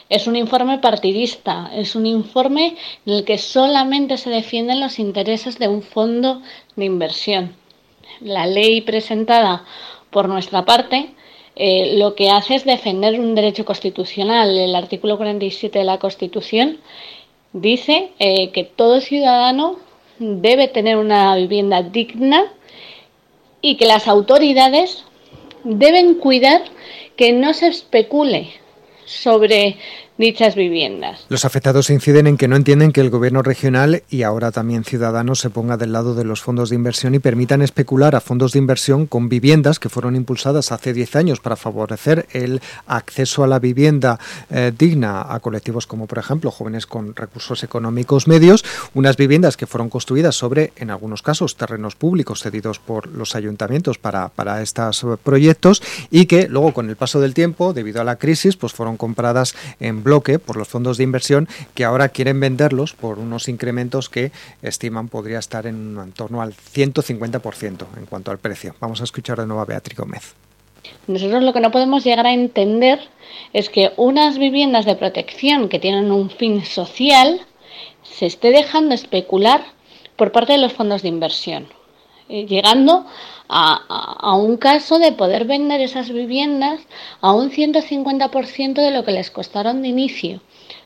es 0.10 0.28
un 0.28 0.36
informe 0.36 0.80
partidista, 0.80 1.72
es 1.74 1.96
un 1.96 2.06
informe 2.06 2.76
en 3.06 3.14
el 3.14 3.24
que 3.26 3.38
solamente 3.38 4.18
se 4.18 4.30
defienden 4.30 4.80
los 4.80 5.00
intereses 5.00 5.60
de 5.60 5.68
un 5.68 5.82
fondo 5.82 6.42
de 6.76 6.86
inversión. 6.86 7.56
La 8.22 8.46
ley 8.46 8.82
presentada 8.82 9.66
por 10.10 10.30
nuestra 10.30 10.66
parte 10.66 11.10
eh, 11.56 11.96
lo 11.98 12.16
que 12.16 12.30
hace 12.30 12.56
es 12.56 12.66
defender 12.66 13.20
un 13.20 13.34
derecho 13.34 13.66
constitucional. 13.66 14.58
El 14.58 14.76
artículo 14.76 15.18
47 15.18 15.80
de 15.80 15.86
la 15.86 16.00
Constitución 16.00 16.80
dice 17.54 18.12
eh, 18.20 18.52
que 18.52 18.66
todo 18.66 19.00
ciudadano 19.00 19.78
debe 20.20 20.68
tener 20.68 20.98
una 20.98 21.36
vivienda 21.36 21.82
digna 21.82 22.44
y 23.62 23.78
que 23.78 23.86
las 23.86 24.08
autoridades 24.08 25.06
deben 25.64 26.16
cuidar 26.16 26.64
que 27.16 27.32
no 27.32 27.54
se 27.54 27.68
especule 27.68 28.50
sobre 29.06 29.78
dichas 30.18 30.56
viviendas. 30.56 31.26
Los 31.30 31.44
afectados 31.44 31.90
inciden 31.90 32.28
en 32.28 32.38
que 32.38 32.48
no 32.48 32.56
entienden 32.56 32.92
que 32.92 33.02
el 33.02 33.10
gobierno 33.10 33.42
regional 33.42 34.04
y 34.10 34.24
ahora 34.24 34.52
también 34.52 34.84
Ciudadanos 34.84 35.40
se 35.40 35.50
ponga 35.50 35.78
del 35.78 35.92
lado 35.92 36.16
de 36.16 36.24
los 36.24 36.42
fondos 36.42 36.70
de 36.70 36.76
inversión 36.76 37.16
y 37.16 37.20
permitan 37.20 37.62
especular 37.62 38.16
a 38.16 38.22
fondos 38.22 38.54
de 38.54 38.60
inversión 38.60 39.08
con 39.08 39.28
viviendas 39.28 39.80
que 39.80 39.90
fueron 39.90 40.16
impulsadas 40.16 40.72
hace 40.72 40.94
10 40.94 41.16
años 41.18 41.40
para 41.40 41.58
favorecer 41.58 42.28
el 42.32 42.62
acceso 42.88 43.44
a 43.44 43.48
la 43.48 43.60
vivienda 43.60 44.20
eh, 44.50 44.72
digna 44.78 45.34
a 45.34 45.40
colectivos 45.40 45.86
como 45.86 46.08
por 46.08 46.20
ejemplo 46.20 46.50
jóvenes 46.50 46.86
con 46.86 47.16
recursos 47.16 47.64
económicos 47.64 48.28
medios, 48.28 48.64
unas 48.94 49.18
viviendas 49.18 49.58
que 49.58 49.68
fueron 49.68 49.90
construidas 49.90 50.36
sobre, 50.36 50.72
en 50.78 50.92
algunos 50.92 51.22
casos, 51.22 51.58
terrenos 51.58 51.96
públicos 51.96 52.42
cedidos 52.42 52.80
por 52.80 53.08
los 53.08 53.36
ayuntamientos 53.36 53.98
para, 53.98 54.30
para 54.30 54.62
estos 54.62 55.06
proyectos 55.24 55.82
y 56.10 56.26
que 56.26 56.48
luego 56.48 56.74
con 56.74 56.90
el 56.90 56.96
paso 56.96 57.20
del 57.20 57.34
tiempo, 57.34 57.74
debido 57.74 58.02
a 58.02 58.06
la 58.06 58.16
crisis, 58.16 58.56
pues 58.56 58.74
fueron 58.74 58.96
compradas 58.98 59.56
en 59.80 60.05
bloque 60.06 60.40
por 60.40 60.56
los 60.56 60.70
fondos 60.70 60.98
de 60.98 61.04
inversión 61.04 61.50
que 61.74 61.84
ahora 61.84 62.10
quieren 62.10 62.40
venderlos 62.40 62.94
por 62.94 63.20
unos 63.20 63.50
incrementos 63.50 64.08
que 64.08 64.32
estiman 64.62 65.10
podría 65.10 65.40
estar 65.40 65.68
en, 65.68 66.14
torno 66.14 66.42
al 66.42 66.54
150% 66.54 67.86
en 67.98 68.06
cuanto 68.06 68.32
al 68.32 68.38
precio. 68.38 68.76
Vamos 68.80 69.02
a 69.02 69.04
escuchar 69.04 69.38
de 69.40 69.48
nuevo 69.48 69.62
a 69.62 69.66
Beatriz 69.66 69.98
Gómez. 69.98 70.36
Nosotros 71.08 71.44
lo 71.44 71.52
que 71.52 71.60
no 71.60 71.72
podemos 71.72 72.04
llegar 72.04 72.28
a 72.28 72.34
entender 72.34 73.00
es 73.52 73.70
que 73.70 73.92
unas 73.98 74.38
viviendas 74.38 74.86
de 74.86 74.96
protección 74.96 75.68
que 75.68 75.80
tienen 75.80 76.12
un 76.12 76.30
fin 76.30 76.64
social 76.64 77.42
se 78.04 78.28
esté 78.28 78.52
dejando 78.52 78.94
especular 78.94 79.66
por 80.16 80.32
parte 80.32 80.54
de 80.54 80.60
los 80.60 80.74
fondos 80.74 81.02
de 81.02 81.10
inversión, 81.10 81.68
eh, 82.30 82.46
llegando 82.46 83.06
a, 83.48 84.36
un 84.36 84.58
caso 84.58 85.00
de 85.00 85.12
poder 85.12 85.46
vender 85.46 85.82
esas 85.82 86.10
viviendas 86.10 86.82
a 87.22 87.34
un 87.34 87.52
150% 87.52 88.74
de 88.74 88.92
lo 88.92 89.04
que 89.04 89.12
les 89.12 89.32
costaron 89.32 89.82
de 89.82 89.90
inicio 89.90 90.42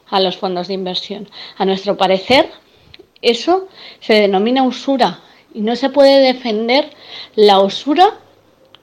a 0.10 0.20
los 0.20 0.38
fondos 0.38 0.68
de 0.68 0.74
inversión. 0.74 1.30
A 1.58 1.66
nuestro 1.66 1.98
parecer, 1.98 2.50
eso 3.22 3.68
se 4.00 4.14
denomina 4.14 4.64
usura 4.64 5.20
y 5.54 5.62
no 5.62 5.76
se 5.76 5.90
puede 5.90 6.20
defender 6.20 6.90
la 7.36 7.60
usura 7.60 8.20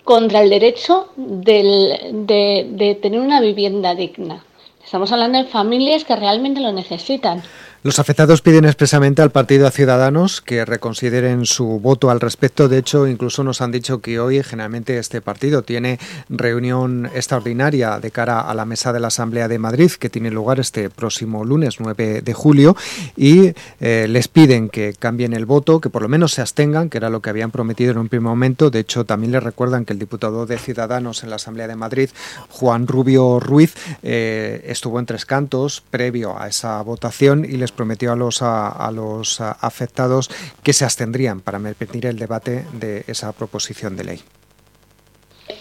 contra 0.04 0.40
el 0.42 0.50
derecho 0.50 1.08
de 1.16 2.98
tener 3.02 3.20
una 3.20 3.40
vivienda 3.40 3.94
digna. 3.94 4.44
Estamos 4.86 5.10
hablando 5.10 5.38
de 5.38 5.46
familias 5.46 6.04
que 6.04 6.14
realmente 6.14 6.60
lo 6.60 6.70
necesitan. 6.70 7.42
Los 7.87 8.01
afectados 8.01 8.42
piden 8.42 8.64
expresamente 8.64 9.22
al 9.22 9.31
Partido 9.31 9.64
a 9.64 9.70
Ciudadanos 9.70 10.40
que 10.40 10.64
reconsideren 10.64 11.46
su 11.46 11.79
voto 11.79 12.11
al 12.11 12.18
respecto. 12.18 12.68
De 12.68 12.79
hecho, 12.79 13.07
incluso 13.07 13.44
nos 13.44 13.61
han 13.61 13.70
dicho 13.70 14.01
que 14.01 14.18
hoy 14.18 14.42
generalmente 14.42 14.99
este 14.99 15.20
partido 15.20 15.62
tiene 15.62 16.01
reunión 16.29 17.09
extraordinaria 17.14 18.01
de 18.01 18.11
cara 18.11 18.40
a 18.40 18.55
la 18.55 18.64
mesa 18.64 18.92
de 18.92 18.99
la 18.99 19.07
Asamblea 19.07 19.46
de 19.46 19.61
Madrid, 19.61 19.92
que 19.92 20.11
tiene 20.11 20.33
lugar 20.33 20.59
este 20.59 20.90
próximo 20.90 21.44
lunes 21.44 21.79
9 21.79 22.22
de 22.22 22.35
julio, 22.35 22.77
y 23.16 23.53
eh, 23.79 24.07
les 24.09 24.27
piden 24.27 24.68
que 24.68 24.92
cambien 24.99 25.33
el 25.33 25.46
voto, 25.46 25.81
que 25.81 25.88
por 25.88 26.03
lo 26.03 26.09
menos 26.09 26.33
se 26.33 26.40
abstengan, 26.40 26.90
que 26.90 26.99
era 26.99 27.09
lo 27.09 27.22
que 27.22 27.31
habían 27.31 27.53
prometido 27.53 27.92
en 27.92 27.99
un 27.99 28.09
primer 28.09 28.31
momento. 28.31 28.68
De 28.68 28.81
hecho, 28.81 29.05
también 29.05 29.31
les 29.31 29.44
recuerdan 29.44 29.85
que 29.85 29.92
el 29.92 30.01
diputado 30.01 30.44
de 30.44 30.59
Ciudadanos 30.59 31.22
en 31.22 31.31
la 31.31 31.37
Asamblea 31.37 31.68
de 31.68 31.77
Madrid, 31.77 32.11
Juan 32.49 32.88
Rubio 32.88 33.38
Ruiz, 33.38 33.77
eh, 34.03 34.64
estuvo 34.66 34.99
en 34.99 35.07
tres 35.07 35.25
cantos 35.25 35.85
previo 35.88 36.37
a 36.37 36.49
esa 36.49 36.83
votación 36.83 37.44
y 37.44 37.59
les 37.59 37.75
prometió 37.76 38.12
a 38.12 38.16
los, 38.16 38.42
a, 38.42 38.90
los 38.92 39.40
afectados 39.40 40.30
que 40.62 40.72
se 40.72 40.84
abstendrían 40.84 41.40
para 41.40 41.58
permitir 41.60 42.06
el 42.06 42.18
debate 42.18 42.66
de 42.72 43.04
esa 43.06 43.32
proposición 43.32 43.96
de 43.96 44.04
ley. 44.04 44.22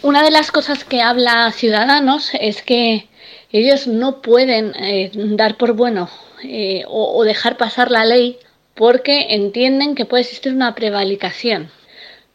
Una 0.01 0.23
de 0.23 0.32
las 0.32 0.51
cosas 0.51 0.84
que 0.84 1.01
habla 1.01 1.51
Ciudadanos 1.51 2.32
es 2.39 2.62
que 2.62 3.08
ellos 3.51 3.88
no 3.88 4.21
pueden 4.21 4.73
eh, 4.75 5.12
dar 5.13 5.58
por 5.58 5.73
bueno 5.73 6.10
eh, 6.43 6.84
o, 6.88 7.23
dejar 7.23 7.58
pasar 7.58 7.91
la 7.91 8.06
ley 8.06 8.38
porque 8.73 9.34
entienden 9.36 9.95
que 9.95 10.06
puede 10.06 10.23
existir 10.23 10.54
una 10.54 10.75
prevalicación. 10.75 11.71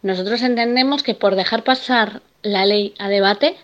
Nosotros 0.02 0.42
entendemos 0.42 1.02
que 1.02 1.14
por 1.14 1.36
dejar 1.36 1.62
pasar 1.62 2.22
la 2.42 2.64
ley 2.64 2.94
a 2.98 3.08
debate 3.08 3.56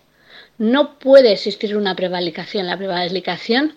no 0.58 0.98
puede 0.98 1.32
existir 1.32 1.76
una 1.76 1.94
prevalicación. 1.94 2.66
La 2.66 2.76
prevalicación 2.76 3.74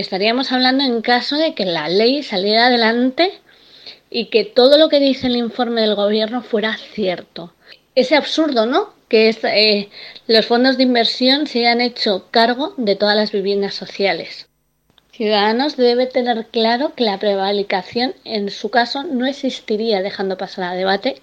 estaríamos 0.00 0.50
hablando 0.50 0.84
en 0.84 1.00
caso 1.02 1.36
de 1.36 1.54
que 1.54 1.64
la 1.64 1.88
ley 1.88 2.22
saliera 2.22 2.66
adelante 2.66 3.32
y 4.10 4.26
que 4.26 4.44
todo 4.44 4.76
lo 4.76 4.88
que 4.88 5.00
dice 5.00 5.28
el 5.28 5.36
informe 5.36 5.80
del 5.80 5.94
gobierno 5.94 6.42
fuera 6.42 6.76
cierto. 6.76 7.54
Es 7.94 8.10
absurdo, 8.12 8.66
¿no? 8.66 8.92
Que 9.08 9.28
eh, 9.28 9.88
los 10.26 10.46
fondos 10.46 10.76
de 10.76 10.82
inversión 10.82 11.46
se 11.46 11.60
hayan 11.60 11.80
hecho 11.80 12.26
cargo 12.32 12.74
de 12.76 12.96
todas 12.96 13.16
las 13.16 13.30
viviendas 13.30 13.74
sociales. 13.74 14.48
Ciudadanos 15.12 15.76
debe 15.76 16.06
tener 16.06 16.48
claro 16.48 16.92
que 16.96 17.04
la 17.04 17.20
prevalicación 17.20 18.14
en 18.24 18.50
su 18.50 18.70
caso 18.70 19.04
no 19.04 19.26
existiría 19.26 20.02
dejando 20.02 20.36
pasar 20.36 20.64
a 20.64 20.74
debate 20.74 21.22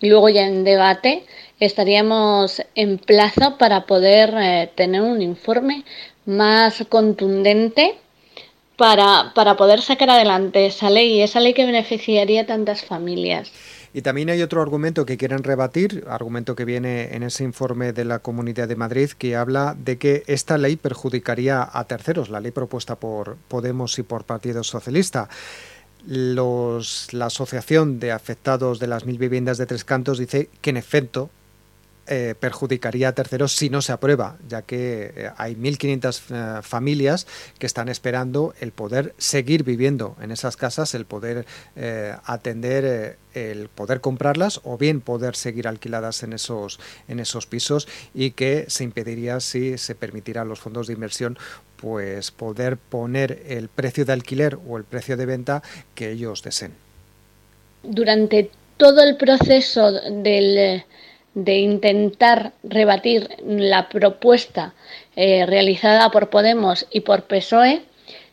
y 0.00 0.08
luego 0.08 0.28
ya 0.28 0.46
en 0.46 0.62
debate 0.62 1.26
estaríamos 1.58 2.62
en 2.76 2.98
plazo 2.98 3.58
para 3.58 3.84
poder 3.86 4.32
eh, 4.40 4.70
tener 4.76 5.00
un 5.00 5.22
informe 5.22 5.84
más 6.24 6.84
contundente 6.88 7.96
para, 8.82 9.32
para 9.32 9.56
poder 9.56 9.80
sacar 9.80 10.10
adelante 10.10 10.66
esa 10.66 10.90
ley, 10.90 11.20
esa 11.22 11.38
ley 11.38 11.54
que 11.54 11.64
beneficiaría 11.64 12.40
a 12.40 12.46
tantas 12.46 12.84
familias. 12.84 13.52
Y 13.94 14.02
también 14.02 14.28
hay 14.28 14.42
otro 14.42 14.60
argumento 14.60 15.06
que 15.06 15.16
quieren 15.16 15.44
rebatir, 15.44 16.04
argumento 16.08 16.56
que 16.56 16.64
viene 16.64 17.14
en 17.14 17.22
ese 17.22 17.44
informe 17.44 17.92
de 17.92 18.04
la 18.04 18.18
Comunidad 18.18 18.66
de 18.66 18.74
Madrid, 18.74 19.10
que 19.16 19.36
habla 19.36 19.76
de 19.78 19.98
que 19.98 20.24
esta 20.26 20.58
ley 20.58 20.74
perjudicaría 20.74 21.62
a 21.72 21.84
terceros, 21.84 22.28
la 22.28 22.40
ley 22.40 22.50
propuesta 22.50 22.96
por 22.96 23.36
Podemos 23.46 23.96
y 24.00 24.02
por 24.02 24.24
Partido 24.24 24.64
Socialista. 24.64 25.28
La 26.04 27.26
Asociación 27.26 28.00
de 28.00 28.10
Afectados 28.10 28.80
de 28.80 28.88
las 28.88 29.06
Mil 29.06 29.16
Viviendas 29.16 29.58
de 29.58 29.66
Tres 29.66 29.84
Cantos 29.84 30.18
dice 30.18 30.48
que 30.60 30.70
en 30.70 30.76
efecto 30.76 31.30
eh, 32.08 32.34
perjudicaría 32.38 33.08
a 33.08 33.12
terceros 33.12 33.52
si 33.52 33.70
no 33.70 33.80
se 33.80 33.92
aprueba, 33.92 34.36
ya 34.48 34.62
que 34.62 35.12
eh, 35.14 35.30
hay 35.36 35.54
1.500 35.54 36.58
eh, 36.58 36.62
familias 36.62 37.28
que 37.60 37.66
están 37.66 37.88
esperando 37.88 38.54
el 38.60 38.72
poder 38.72 39.14
seguir 39.18 39.62
viviendo 39.62 40.16
en 40.20 40.32
esas 40.32 40.56
casas, 40.56 40.94
el 40.94 41.04
poder 41.04 41.46
atender, 42.24 43.18
el 43.34 43.68
poder 43.68 44.00
comprarlas 44.00 44.60
o 44.64 44.76
bien 44.78 45.00
poder 45.00 45.36
seguir 45.36 45.68
alquiladas 45.68 46.24
en 46.24 46.32
esos, 46.32 46.80
en 47.06 47.20
esos 47.20 47.46
pisos 47.46 47.86
y 48.14 48.32
que 48.32 48.64
se 48.66 48.82
impediría 48.82 49.38
si 49.38 49.78
se 49.78 49.94
permitiera 49.94 50.44
los 50.44 50.58
fondos 50.58 50.88
de 50.88 50.94
inversión 50.94 51.38
pues 51.76 52.32
poder 52.32 52.78
poner 52.78 53.44
el 53.46 53.68
precio 53.68 54.04
de 54.04 54.12
alquiler 54.12 54.58
o 54.68 54.76
el 54.76 54.82
precio 54.82 55.16
de 55.16 55.26
venta 55.26 55.62
que 55.94 56.10
ellos 56.10 56.42
deseen. 56.42 56.72
Durante 57.84 58.50
todo 58.76 59.02
el 59.02 59.16
proceso 59.16 59.92
del 59.92 60.84
de 61.34 61.58
intentar 61.58 62.52
rebatir 62.62 63.28
la 63.46 63.88
propuesta 63.88 64.74
eh, 65.16 65.46
realizada 65.46 66.10
por 66.10 66.30
Podemos 66.30 66.86
y 66.90 67.00
por 67.00 67.24
PSOE, 67.24 67.82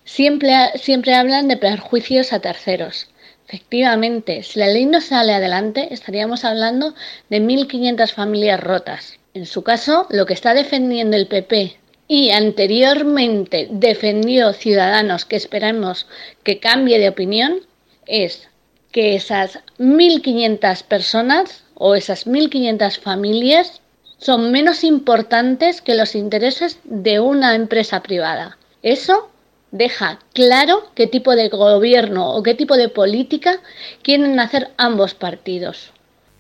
siempre, 0.03 0.55
siempre 0.75 1.13
hablan 1.13 1.47
de 1.47 1.57
perjuicios 1.57 2.33
a 2.33 2.39
terceros. 2.39 3.07
Efectivamente, 3.47 4.43
si 4.43 4.59
la 4.59 4.67
ley 4.67 4.85
no 4.85 5.01
sale 5.01 5.33
adelante, 5.33 5.87
estaríamos 5.91 6.45
hablando 6.45 6.93
de 7.29 7.41
1.500 7.41 8.13
familias 8.13 8.59
rotas. 8.59 9.17
En 9.33 9.45
su 9.45 9.63
caso, 9.63 10.05
lo 10.09 10.25
que 10.25 10.33
está 10.33 10.53
defendiendo 10.53 11.15
el 11.15 11.27
PP 11.27 11.77
y 12.07 12.31
anteriormente 12.31 13.67
defendió 13.71 14.53
Ciudadanos, 14.53 15.25
que 15.25 15.35
esperamos 15.35 16.07
que 16.43 16.59
cambie 16.59 16.99
de 16.99 17.09
opinión, 17.09 17.61
es 18.05 18.49
que 18.91 19.15
esas 19.15 19.59
1.500 19.77 20.83
personas 20.83 21.63
o 21.79 21.95
esas 21.95 22.27
1.500 22.27 22.99
familias 22.99 23.81
son 24.19 24.51
menos 24.51 24.83
importantes 24.83 25.81
que 25.81 25.95
los 25.95 26.13
intereses 26.13 26.77
de 26.83 27.19
una 27.19 27.55
empresa 27.55 28.03
privada. 28.03 28.57
Eso 28.83 29.29
deja 29.71 30.19
claro 30.33 30.83
qué 30.93 31.07
tipo 31.07 31.35
de 31.35 31.49
gobierno 31.49 32.35
o 32.35 32.43
qué 32.43 32.53
tipo 32.53 32.75
de 32.75 32.89
política 32.89 33.59
quieren 34.03 34.39
hacer 34.39 34.69
ambos 34.77 35.15
partidos. 35.15 35.91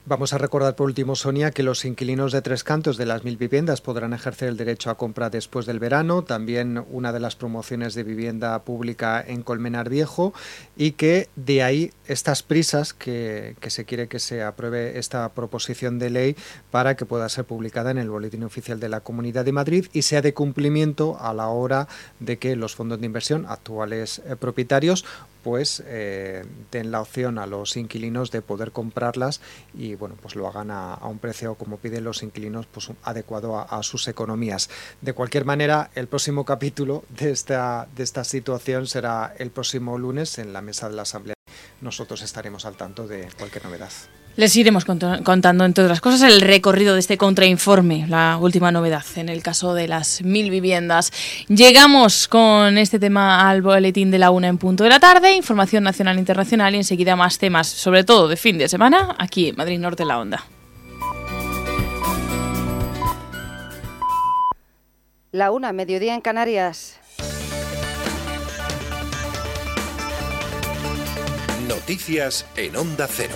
Vamos 0.09 0.33
a 0.33 0.39
recordar 0.39 0.75
por 0.75 0.87
último, 0.87 1.15
Sonia, 1.15 1.51
que 1.51 1.61
los 1.61 1.85
inquilinos 1.85 2.31
de 2.31 2.41
tres 2.41 2.63
cantos 2.63 2.97
de 2.97 3.05
las 3.05 3.23
mil 3.23 3.37
viviendas 3.37 3.79
podrán 3.79 4.13
ejercer 4.13 4.49
el 4.49 4.57
derecho 4.57 4.89
a 4.89 4.97
compra 4.97 5.29
después 5.29 5.67
del 5.67 5.77
verano, 5.77 6.23
también 6.23 6.83
una 6.89 7.13
de 7.13 7.19
las 7.19 7.35
promociones 7.35 7.93
de 7.93 8.03
vivienda 8.03 8.57
pública 8.63 9.23
en 9.25 9.43
Colmenar 9.43 9.87
Viejo, 9.87 10.33
y 10.75 10.93
que 10.93 11.29
de 11.35 11.61
ahí 11.61 11.91
estas 12.09 12.41
prisas 12.41 12.93
que, 12.93 13.55
se 13.67 13.85
quiere 13.85 14.07
que 14.07 14.19
se 14.19 14.41
apruebe 14.41 14.97
esta 14.97 15.29
proposición 15.29 15.99
de 15.99 16.09
ley 16.09 16.35
para 16.71 16.95
que 16.95 17.05
pueda 17.05 17.29
ser 17.29 17.45
publicada 17.45 17.91
en 17.91 17.99
el 17.99 18.09
Boletín 18.09 18.43
Oficial 18.43 18.79
de 18.79 18.89
la 18.89 19.01
Comunidad 19.01 19.45
de 19.45 19.51
Madrid 19.51 19.85
y 19.93 20.01
sea 20.01 20.21
de 20.21 20.33
cumplimiento 20.33 21.17
a 21.21 21.33
la 21.35 21.49
hora 21.49 21.87
de 22.19 22.37
que 22.37 22.55
los 22.55 22.75
fondos 22.75 22.99
de 22.99 23.05
inversión, 23.05 23.45
actuales 23.47 24.23
eh, 24.25 24.35
propietarios, 24.35 25.05
pues 25.43 25.83
eh, 25.85 26.45
den 26.71 26.91
la 26.91 27.01
opción 27.01 27.37
a 27.37 27.45
los 27.45 27.77
inquilinos 27.77 28.31
de 28.31 28.41
poder 28.41 28.71
comprarlas 28.71 29.39
y 29.73 29.95
bueno 29.95 30.15
pues 30.21 30.35
lo 30.35 30.47
hagan 30.47 30.71
a, 30.71 30.99
un 31.03 31.19
precio 31.19 31.55
como 31.55 31.77
piden 31.77 32.03
los 32.03 32.23
inquilinos 32.23 32.65
pues 32.65 32.89
adecuado 33.03 33.57
a, 33.57 33.83
sus 33.83 34.07
economías. 34.07 34.69
De 35.01 35.13
cualquier 35.13 35.45
manera 35.45 35.91
el 35.95 36.07
próximo 36.07 36.43
capítulo 36.43 37.05
de 37.09 37.31
esta 37.31 37.87
de 37.95 38.03
esta 38.03 38.23
situación 38.23 38.87
será 38.87 39.33
el 39.37 39.51
próximo 39.51 39.97
lunes 39.97 40.39
en 40.39 40.53
la 40.53 40.61
mesa 40.61 40.89
de 40.89 40.95
la 40.95 41.03
asamblea 41.03 41.38
nosotros 41.81 42.21
estaremos 42.21 42.65
al 42.65 42.75
tanto 42.75 43.07
de 43.07 43.29
cualquier 43.37 43.65
novedad 43.65 43.91
les 44.39 44.55
iremos 44.55 44.85
contando, 44.85 45.65
entre 45.65 45.83
otras 45.83 45.99
cosas, 45.99 46.21
el 46.21 46.39
recorrido 46.39 46.93
de 46.93 47.01
este 47.01 47.17
contrainforme, 47.17 48.07
la 48.07 48.37
última 48.37 48.71
novedad 48.71 49.03
en 49.17 49.27
el 49.27 49.43
caso 49.43 49.73
de 49.73 49.89
las 49.89 50.21
mil 50.21 50.49
viviendas. 50.49 51.11
Llegamos 51.49 52.29
con 52.29 52.77
este 52.77 52.99
tema 52.99 53.49
al 53.49 53.61
boletín 53.61 54.11
de 54.11 54.17
la 54.17 54.31
una 54.31 54.47
en 54.47 54.57
punto 54.57 54.85
de 54.85 54.91
la 54.91 54.99
tarde, 54.99 55.33
información 55.33 55.83
nacional 55.83 56.15
e 56.15 56.19
internacional 56.19 56.73
y 56.73 56.77
enseguida 56.77 57.17
más 57.17 57.37
temas, 57.37 57.67
sobre 57.67 58.05
todo 58.05 58.29
de 58.29 58.37
fin 58.37 58.57
de 58.57 58.69
semana, 58.69 59.13
aquí 59.19 59.49
en 59.49 59.57
Madrid 59.57 59.77
Norte 59.77 60.05
La 60.05 60.19
Onda. 60.19 60.45
La 65.31 65.51
una, 65.51 65.73
mediodía 65.73 66.15
en 66.15 66.21
Canarias. 66.21 66.98
Noticias 71.69 72.47
en 72.55 72.75
Onda 72.75 73.05
Cero. 73.07 73.35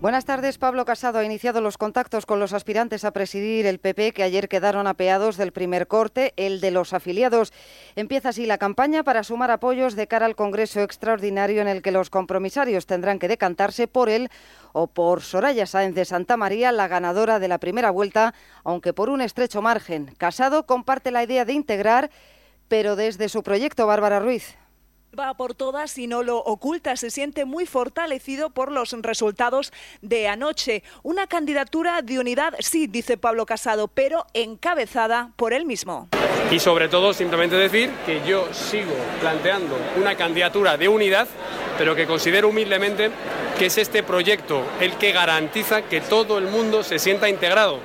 Buenas 0.00 0.24
tardes. 0.24 0.56
Pablo 0.56 0.86
Casado 0.86 1.18
ha 1.18 1.24
iniciado 1.24 1.60
los 1.60 1.76
contactos 1.76 2.24
con 2.24 2.40
los 2.40 2.54
aspirantes 2.54 3.04
a 3.04 3.10
presidir 3.10 3.66
el 3.66 3.78
PP 3.78 4.12
que 4.12 4.22
ayer 4.22 4.48
quedaron 4.48 4.86
apeados 4.86 5.36
del 5.36 5.52
primer 5.52 5.86
corte, 5.86 6.32
el 6.36 6.62
de 6.62 6.70
los 6.70 6.94
afiliados. 6.94 7.52
Empieza 7.94 8.30
así 8.30 8.46
la 8.46 8.56
campaña 8.56 9.02
para 9.04 9.22
sumar 9.22 9.50
apoyos 9.50 9.96
de 9.96 10.06
cara 10.06 10.24
al 10.24 10.34
Congreso 10.34 10.80
Extraordinario 10.80 11.60
en 11.60 11.68
el 11.68 11.82
que 11.82 11.92
los 11.92 12.08
compromisarios 12.08 12.86
tendrán 12.86 13.18
que 13.18 13.28
decantarse 13.28 13.86
por 13.86 14.08
él 14.08 14.30
o 14.72 14.86
por 14.86 15.20
Soraya 15.20 15.66
Sáenz 15.66 15.94
de 15.94 16.06
Santa 16.06 16.38
María, 16.38 16.72
la 16.72 16.88
ganadora 16.88 17.38
de 17.38 17.48
la 17.48 17.58
primera 17.58 17.90
vuelta, 17.90 18.32
aunque 18.64 18.94
por 18.94 19.10
un 19.10 19.20
estrecho 19.20 19.60
margen. 19.60 20.14
Casado 20.16 20.64
comparte 20.64 21.10
la 21.10 21.22
idea 21.22 21.44
de 21.44 21.52
integrar, 21.52 22.10
pero 22.68 22.96
desde 22.96 23.28
su 23.28 23.42
proyecto 23.42 23.86
Bárbara 23.86 24.20
Ruiz. 24.20 24.56
Va 25.18 25.34
por 25.34 25.54
todas 25.54 25.98
y 25.98 26.06
no 26.06 26.22
lo 26.22 26.38
oculta. 26.38 26.96
Se 26.96 27.10
siente 27.10 27.44
muy 27.44 27.66
fortalecido 27.66 28.48
por 28.48 28.72
los 28.72 28.92
resultados 29.02 29.70
de 30.00 30.26
anoche. 30.26 30.82
Una 31.02 31.26
candidatura 31.26 32.00
de 32.00 32.18
unidad, 32.18 32.54
sí, 32.60 32.86
dice 32.86 33.18
Pablo 33.18 33.44
Casado, 33.44 33.88
pero 33.88 34.26
encabezada 34.32 35.32
por 35.36 35.52
él 35.52 35.66
mismo. 35.66 36.08
Y 36.50 36.58
sobre 36.58 36.88
todo, 36.88 37.12
simplemente 37.12 37.56
decir 37.56 37.90
que 38.06 38.22
yo 38.26 38.52
sigo 38.54 38.94
planteando 39.20 39.76
una 39.98 40.16
candidatura 40.16 40.78
de 40.78 40.88
unidad, 40.88 41.28
pero 41.76 41.94
que 41.94 42.06
considero 42.06 42.48
humildemente 42.48 43.10
que 43.62 43.66
es 43.66 43.78
este 43.78 44.02
proyecto 44.02 44.66
el 44.80 44.94
que 44.94 45.12
garantiza 45.12 45.82
que 45.82 46.00
todo 46.00 46.36
el 46.38 46.48
mundo 46.48 46.82
se 46.82 46.98
sienta 46.98 47.28
integrado. 47.28 47.78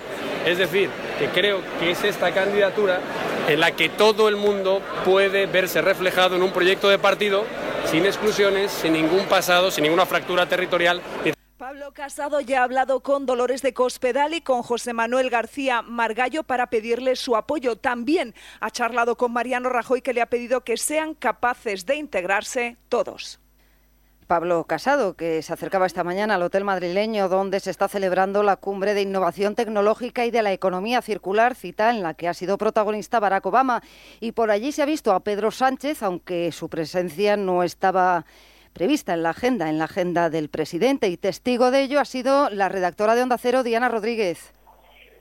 Es 0.44 0.58
decir, 0.58 0.90
que 1.20 1.28
creo 1.28 1.62
que 1.80 1.92
es 1.92 2.04
esta 2.04 2.34
candidatura 2.34 3.00
en 3.48 3.60
la 3.60 3.70
que 3.74 3.88
todo 3.88 4.28
el 4.28 4.38
mundo 4.38 4.82
puede 5.06 5.46
verse 5.46 5.84
reflejado 5.84 6.36
en 6.36 6.42
un 6.42 6.52
proyecto 6.52 6.90
de 6.90 6.98
partido 6.98 7.46
sin 7.86 8.08
exclusiones, 8.08 8.72
sin 8.72 8.94
ningún 8.94 9.28
pasado, 9.28 9.70
sin 9.70 9.84
ninguna 9.84 10.08
fractura 10.08 10.50
territorial. 10.50 11.00
Pablo 11.60 11.92
Casado 11.94 12.42
ya 12.42 12.62
ha 12.62 12.64
hablado 12.64 13.02
con 13.02 13.28
Dolores 13.28 13.62
de 13.62 13.76
Cospedal 13.76 14.34
y 14.34 14.42
con 14.42 14.64
José 14.64 14.94
Manuel 14.94 15.30
García 15.30 15.84
Margallo 15.84 16.42
para 16.42 16.72
pedirle 16.72 17.16
su 17.16 17.36
apoyo. 17.36 17.76
También 17.76 18.34
ha 18.62 18.72
charlado 18.72 19.16
con 19.16 19.32
Mariano 19.32 19.70
Rajoy 19.70 20.02
que 20.02 20.14
le 20.14 20.24
ha 20.24 20.26
pedido 20.26 20.62
que 20.62 20.76
sean 20.76 21.14
capaces 21.14 21.86
de 21.86 21.98
integrarse 21.98 22.78
todos. 22.90 23.40
Pablo 24.28 24.66
Casado, 24.66 25.16
que 25.16 25.42
se 25.42 25.54
acercaba 25.54 25.86
esta 25.86 26.04
mañana 26.04 26.36
al 26.36 26.44
Hotel 26.44 26.66
Madrileño, 26.66 27.30
donde 27.30 27.62
se 27.62 27.72
está 27.72 27.88
celebrando 27.88 28.44
la 28.44 28.58
cumbre 28.58 28.94
de 28.94 29.02
innovación 29.02 29.56
tecnológica 29.56 30.26
y 30.26 30.32
de 30.32 30.44
la 30.44 30.52
economía 30.52 31.02
circular, 31.02 31.56
cita 31.56 31.90
en 31.90 32.04
la 32.04 32.14
que 32.14 32.28
ha 32.28 32.34
sido 32.34 32.58
protagonista 32.58 33.22
Barack 33.22 33.46
Obama. 33.46 33.82
Y 34.20 34.34
por 34.34 34.52
allí 34.52 34.74
se 34.74 34.84
ha 34.84 34.86
visto 34.86 35.14
a 35.14 35.22
Pedro 35.22 35.50
Sánchez, 35.50 36.04
aunque 36.04 36.52
su 36.52 36.70
presencia 36.70 37.38
no 37.38 37.64
estaba 37.64 38.26
prevista 38.74 39.14
en 39.14 39.24
la 39.24 39.30
agenda, 39.30 39.70
en 39.70 39.80
la 39.80 39.86
agenda 39.86 40.30
del 40.30 40.50
presidente. 40.50 41.08
Y 41.08 41.18
testigo 41.18 41.72
de 41.72 41.84
ello 41.84 42.00
ha 42.00 42.06
sido 42.06 42.50
la 42.50 42.68
redactora 42.68 43.16
de 43.16 43.24
Onda 43.24 43.38
Cero, 43.38 43.64
Diana 43.64 43.88
Rodríguez. 43.88 44.54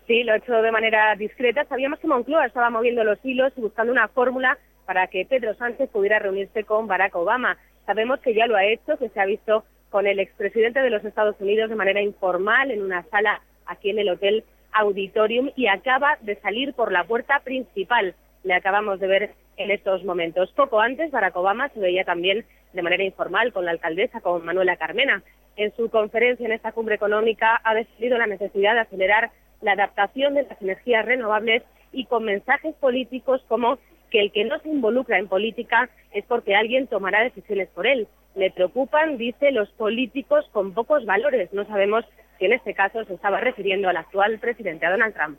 Sí, 0.09 0.25
lo 0.25 0.33
ha 0.33 0.37
hecho 0.37 0.53
de 0.53 0.73
manera 0.73 1.15
discreta. 1.17 1.65
Sabíamos 1.65 2.01
que 2.01 2.09
Moncloa 2.09 2.47
estaba 2.47 2.71
moviendo 2.71 3.05
los 3.05 3.19
hilos 3.25 3.53
y 3.57 3.61
buscando 3.61 3.93
una 3.93 4.09
fórmula 4.09 4.59
para 4.85 5.07
que 5.07 5.27
Pedro 5.27 5.55
Sánchez 5.55 5.91
pudiera 5.91 6.19
reunirse 6.19 6.65
con 6.65 6.87
Barack 6.87 7.15
Obama. 7.17 7.57
Sabemos 7.87 8.21
que 8.21 8.35
ya 8.35 8.47
lo 8.47 8.57
ha 8.57 8.65
hecho, 8.65 8.99
que 8.99 9.09
se 9.09 9.21
ha 9.21 9.25
visto 9.25 9.65
con 9.91 10.07
el 10.07 10.19
expresidente 10.19 10.81
de 10.81 10.91
los 10.91 11.05
Estados 11.05 11.37
Unidos 11.41 11.71
de 11.71 11.77
manera 11.77 12.03
informal 12.03 12.71
en 12.71 12.83
una 12.83 13.05
sala 13.05 13.41
aquí 13.67 13.91
en 13.91 14.01
el 14.01 14.11
Hotel 14.11 14.45
Auditorium 14.73 15.51
y 15.57 15.69
acaba 15.69 16.19
de 16.21 16.37
salir 16.41 16.75
por 16.75 16.93
la 16.93 17.05
puerta 17.05 17.41
principal. 17.41 18.15
Le 18.43 18.55
acabamos 18.55 19.01
de 19.01 19.07
ver 19.07 19.31
en 19.57 19.71
estos 19.71 20.05
momentos. 20.05 20.53
Poco 20.53 20.81
antes, 20.81 21.11
Barack 21.11 21.37
Obama 21.37 21.69
se 21.71 21.81
veía 21.81 22.05
también 22.05 22.45
de 22.73 22.83
manera 22.83 23.05
informal 23.05 23.53
con 23.53 23.65
la 23.65 23.71
alcaldesa, 23.71 24.21
con 24.21 24.45
Manuela 24.45 24.77
Carmena. 24.77 25.23
En 25.57 25.75
su 25.77 25.89
conferencia 25.89 26.45
en 26.45 26.53
esta 26.53 26.73
cumbre 26.73 26.97
económica 26.97 27.61
ha 27.65 27.75
decidido 27.75 28.19
la 28.19 28.27
necesidad 28.27 28.75
de 28.75 28.81
acelerar 28.81 29.31
la 29.63 29.73
adaptación 29.73 30.35
de 30.35 30.43
las 30.43 30.61
energías 30.61 31.07
renovables 31.07 31.63
y 31.93 32.05
con 32.05 32.25
mensajes 32.25 32.75
políticos 32.75 33.43
como 33.49 33.79
que 34.11 34.21
el 34.21 34.33
que 34.33 34.45
no 34.45 34.59
se 34.61 34.69
involucra 34.69 35.19
en 35.19 35.29
política 35.29 35.89
es 36.13 36.25
porque 36.27 36.55
alguien 36.55 36.87
tomará 36.87 37.23
decisiones 37.23 37.69
por 37.69 37.87
él. 37.87 38.07
Le 38.35 38.51
preocupan, 38.51 39.17
dice, 39.17 39.51
los 39.51 39.69
políticos 39.71 40.49
con 40.53 40.75
pocos 40.75 41.05
valores. 41.07 41.53
No 41.53 41.65
sabemos 41.67 42.05
si 42.39 42.45
en 42.45 42.53
este 42.53 42.75
caso 42.75 43.05
se 43.05 43.15
estaba 43.15 43.41
refiriendo 43.41 43.89
al 43.89 43.97
actual 43.97 44.39
presidente, 44.39 44.87
a 44.87 44.91
Donald 44.91 45.15
Trump. 45.15 45.39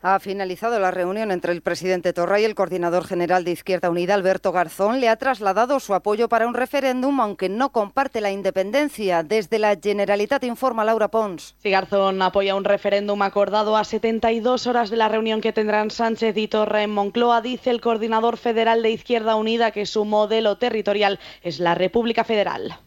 Ha 0.00 0.20
finalizado 0.20 0.78
la 0.78 0.92
reunión 0.92 1.32
entre 1.32 1.52
el 1.52 1.60
presidente 1.60 2.12
Torra 2.12 2.38
y 2.38 2.44
el 2.44 2.54
coordinador 2.54 3.04
general 3.04 3.42
de 3.42 3.50
Izquierda 3.50 3.90
Unida, 3.90 4.14
Alberto 4.14 4.52
Garzón. 4.52 5.00
Le 5.00 5.08
ha 5.08 5.16
trasladado 5.16 5.80
su 5.80 5.92
apoyo 5.92 6.28
para 6.28 6.46
un 6.46 6.54
referéndum, 6.54 7.18
aunque 7.18 7.48
no 7.48 7.72
comparte 7.72 8.20
la 8.20 8.30
independencia. 8.30 9.24
Desde 9.24 9.58
la 9.58 9.76
Generalitat 9.76 10.44
informa 10.44 10.84
Laura 10.84 11.08
Pons. 11.08 11.56
Sí, 11.58 11.70
Garzón 11.70 12.22
apoya 12.22 12.54
un 12.54 12.62
referéndum 12.62 13.20
acordado 13.22 13.76
a 13.76 13.82
72 13.82 14.68
horas 14.68 14.88
de 14.88 14.96
la 14.96 15.08
reunión 15.08 15.40
que 15.40 15.52
tendrán 15.52 15.90
Sánchez 15.90 16.36
y 16.36 16.46
Torra 16.46 16.84
en 16.84 16.90
Moncloa. 16.90 17.40
Dice 17.40 17.70
el 17.70 17.80
coordinador 17.80 18.36
federal 18.36 18.84
de 18.84 18.90
Izquierda 18.90 19.34
Unida 19.34 19.72
que 19.72 19.84
su 19.84 20.04
modelo 20.04 20.58
territorial 20.58 21.18
es 21.42 21.58
la 21.58 21.74
República 21.74 22.22
Federal. 22.22 22.78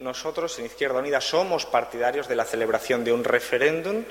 Nosotros 0.00 0.58
en 0.58 0.66
Izquierda 0.66 0.98
Unida 0.98 1.20
somos 1.20 1.64
partidarios 1.64 2.26
de 2.26 2.34
la 2.34 2.44
celebración 2.44 3.04
de 3.04 3.12
un 3.12 3.22
referéndum 3.22 4.02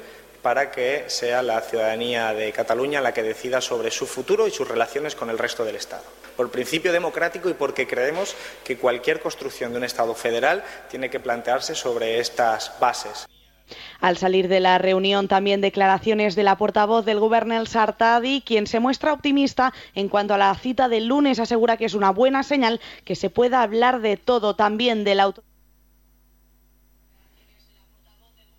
para 0.43 0.69
que 0.71 1.05
sea 1.07 1.41
la 1.41 1.61
ciudadanía 1.61 2.33
de 2.33 2.51
Cataluña 2.51 3.01
la 3.01 3.13
que 3.13 3.23
decida 3.23 3.61
sobre 3.61 3.89
su 3.89 4.05
futuro 4.05 4.45
y 4.45 4.51
sus 4.51 4.67
relaciones 4.67 5.15
con 5.15 5.29
el 5.29 5.39
resto 5.39 5.63
del 5.63 5.77
Estado. 5.77 6.03
Por 6.35 6.51
principio 6.51 6.91
democrático 6.91 7.49
y 7.49 7.53
porque 7.53 7.87
creemos 7.87 8.35
que 8.63 8.77
cualquier 8.77 9.21
construcción 9.21 9.71
de 9.71 9.77
un 9.77 9.85
Estado 9.85 10.13
federal 10.13 10.63
tiene 10.91 11.09
que 11.09 11.21
plantearse 11.21 11.73
sobre 11.75 12.19
estas 12.19 12.77
bases. 12.79 13.25
Al 14.01 14.17
salir 14.17 14.49
de 14.49 14.59
la 14.59 14.77
reunión 14.77 15.29
también 15.29 15.61
declaraciones 15.61 16.35
de 16.35 16.43
la 16.43 16.57
portavoz 16.57 17.05
del 17.05 17.21
gobernador 17.21 17.69
Sartadi, 17.69 18.41
quien 18.41 18.67
se 18.67 18.81
muestra 18.81 19.13
optimista 19.13 19.73
en 19.95 20.09
cuanto 20.09 20.33
a 20.33 20.37
la 20.37 20.53
cita 20.55 20.89
del 20.89 21.07
lunes, 21.07 21.39
asegura 21.39 21.77
que 21.77 21.85
es 21.85 21.93
una 21.93 22.11
buena 22.11 22.43
señal 22.43 22.81
que 23.05 23.15
se 23.15 23.29
pueda 23.29 23.61
hablar 23.61 24.01
de 24.01 24.17
todo, 24.17 24.57
también 24.57 25.05
del 25.05 25.21
auto 25.21 25.41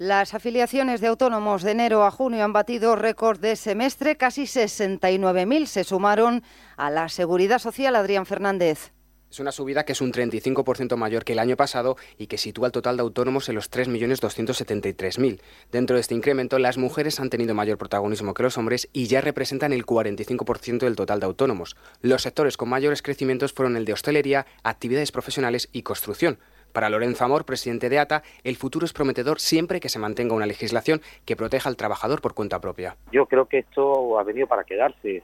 Las 0.04 0.34
afiliaciones 0.34 1.00
de 1.00 1.06
autónomos 1.06 1.62
de 1.62 1.70
enero 1.70 2.04
a 2.04 2.10
junio 2.10 2.44
han 2.44 2.52
batido 2.52 2.94
récord 2.94 3.40
de 3.40 3.56
semestre, 3.56 4.18
casi 4.18 4.42
69.000 4.42 5.64
se 5.64 5.82
sumaron 5.82 6.42
a 6.76 6.90
la 6.90 7.08
Seguridad 7.08 7.58
Social. 7.58 7.96
Adrián 7.96 8.26
Fernández. 8.26 8.92
Es 9.30 9.40
una 9.40 9.50
subida 9.50 9.86
que 9.86 9.92
es 9.92 10.02
un 10.02 10.12
35% 10.12 10.96
mayor 10.96 11.24
que 11.24 11.32
el 11.32 11.38
año 11.38 11.56
pasado 11.56 11.96
y 12.18 12.26
que 12.26 12.36
sitúa 12.36 12.66
el 12.66 12.72
total 12.72 12.98
de 12.98 13.00
autónomos 13.00 13.48
en 13.48 13.54
los 13.54 13.70
3.273.000. 13.70 15.40
Dentro 15.72 15.96
de 15.96 16.02
este 16.02 16.14
incremento, 16.14 16.58
las 16.58 16.76
mujeres 16.76 17.18
han 17.18 17.30
tenido 17.30 17.54
mayor 17.54 17.78
protagonismo 17.78 18.34
que 18.34 18.42
los 18.42 18.58
hombres 18.58 18.90
y 18.92 19.06
ya 19.06 19.22
representan 19.22 19.72
el 19.72 19.86
45% 19.86 20.80
del 20.80 20.96
total 20.96 21.20
de 21.20 21.26
autónomos. 21.26 21.76
Los 22.02 22.20
sectores 22.20 22.58
con 22.58 22.68
mayores 22.68 23.00
crecimientos 23.00 23.54
fueron 23.54 23.74
el 23.74 23.86
de 23.86 23.94
hostelería, 23.94 24.44
actividades 24.64 25.12
profesionales 25.12 25.70
y 25.72 25.80
construcción. 25.80 26.38
Para 26.74 26.90
Lorenzo 26.90 27.24
Amor, 27.24 27.44
presidente 27.44 27.88
de 27.88 28.00
ATA, 28.00 28.24
el 28.42 28.56
futuro 28.56 28.84
es 28.84 28.92
prometedor 28.92 29.38
siempre 29.38 29.78
que 29.78 29.88
se 29.88 30.00
mantenga 30.00 30.34
una 30.34 30.44
legislación 30.44 31.00
que 31.24 31.37
proteja 31.37 31.68
al 31.68 31.76
trabajador 31.76 32.20
por 32.20 32.34
cuenta 32.34 32.60
propia. 32.60 32.96
Yo 33.12 33.26
creo 33.26 33.46
que 33.46 33.60
esto 33.60 34.18
ha 34.18 34.24
venido 34.24 34.48
para 34.48 34.64
quedarse. 34.64 35.22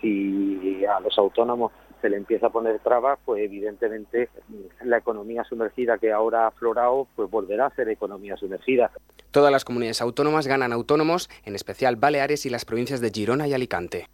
Si 0.00 0.84
a 0.84 0.98
los 0.98 1.16
autónomos 1.16 1.70
se 2.02 2.08
le 2.10 2.16
empieza 2.16 2.48
a 2.48 2.50
poner 2.50 2.80
trabas, 2.80 3.16
pues 3.24 3.44
evidentemente 3.44 4.28
la 4.82 4.98
economía 4.98 5.44
sumergida 5.44 5.98
que 5.98 6.10
ahora 6.10 6.44
ha 6.44 6.46
aflorado, 6.48 7.06
pues 7.14 7.30
volverá 7.30 7.66
a 7.66 7.74
ser 7.76 7.88
economía 7.90 8.36
sumergida. 8.36 8.90
Todas 9.30 9.52
las 9.52 9.64
comunidades 9.64 10.02
autónomas 10.02 10.48
ganan 10.48 10.72
autónomos, 10.72 11.30
en 11.44 11.54
especial 11.54 11.94
Baleares 11.94 12.44
y 12.44 12.50
las 12.50 12.64
provincias 12.64 13.00
de 13.00 13.10
Girona 13.10 13.46
y 13.46 13.54
Alicante. 13.54 14.08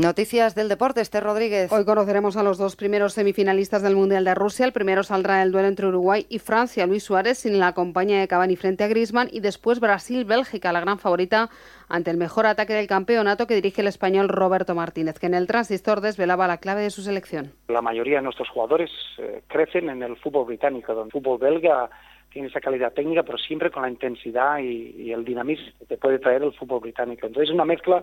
Noticias 0.00 0.54
del 0.54 0.70
deporte, 0.70 1.02
Este 1.02 1.20
Rodríguez. 1.20 1.70
Hoy 1.70 1.84
conoceremos 1.84 2.38
a 2.38 2.42
los 2.42 2.56
dos 2.56 2.74
primeros 2.74 3.12
semifinalistas 3.12 3.82
del 3.82 3.96
Mundial 3.96 4.24
de 4.24 4.34
Rusia. 4.34 4.64
El 4.64 4.72
primero 4.72 5.02
saldrá 5.02 5.42
el 5.42 5.52
duelo 5.52 5.68
entre 5.68 5.88
Uruguay 5.88 6.24
y 6.30 6.38
Francia. 6.38 6.86
Luis 6.86 7.04
Suárez 7.04 7.36
sin 7.36 7.58
la 7.58 7.74
compañía 7.74 8.18
de 8.18 8.26
Cavani 8.26 8.56
frente 8.56 8.82
a 8.82 8.88
Griezmann 8.88 9.28
y 9.30 9.40
después 9.40 9.78
Brasil-Bélgica, 9.78 10.72
la 10.72 10.80
gran 10.80 10.98
favorita 10.98 11.50
ante 11.90 12.10
el 12.10 12.16
mejor 12.16 12.46
ataque 12.46 12.72
del 12.72 12.86
campeonato 12.86 13.46
que 13.46 13.54
dirige 13.54 13.82
el 13.82 13.88
español 13.88 14.30
Roberto 14.30 14.74
Martínez, 14.74 15.18
que 15.18 15.26
en 15.26 15.34
el 15.34 15.46
transistor 15.46 16.00
desvelaba 16.00 16.48
la 16.48 16.56
clave 16.56 16.80
de 16.80 16.88
su 16.88 17.02
selección. 17.02 17.52
La 17.68 17.82
mayoría 17.82 18.16
de 18.16 18.22
nuestros 18.22 18.48
jugadores 18.48 18.90
eh, 19.18 19.42
crecen 19.48 19.90
en 19.90 20.02
el 20.02 20.16
fútbol 20.16 20.46
británico, 20.46 20.94
donde 20.94 21.08
el 21.08 21.12
fútbol 21.12 21.38
belga 21.38 21.90
tiene 22.32 22.48
esa 22.48 22.60
calidad 22.60 22.94
técnica, 22.94 23.22
pero 23.22 23.36
siempre 23.36 23.70
con 23.70 23.82
la 23.82 23.90
intensidad 23.90 24.60
y, 24.60 24.94
y 24.96 25.12
el 25.12 25.26
dinamismo 25.26 25.72
que 25.78 25.84
te 25.84 25.98
puede 25.98 26.18
traer 26.18 26.42
el 26.42 26.54
fútbol 26.54 26.80
británico. 26.80 27.26
Entonces 27.26 27.50
es 27.50 27.54
una 27.54 27.66
mezcla 27.66 28.02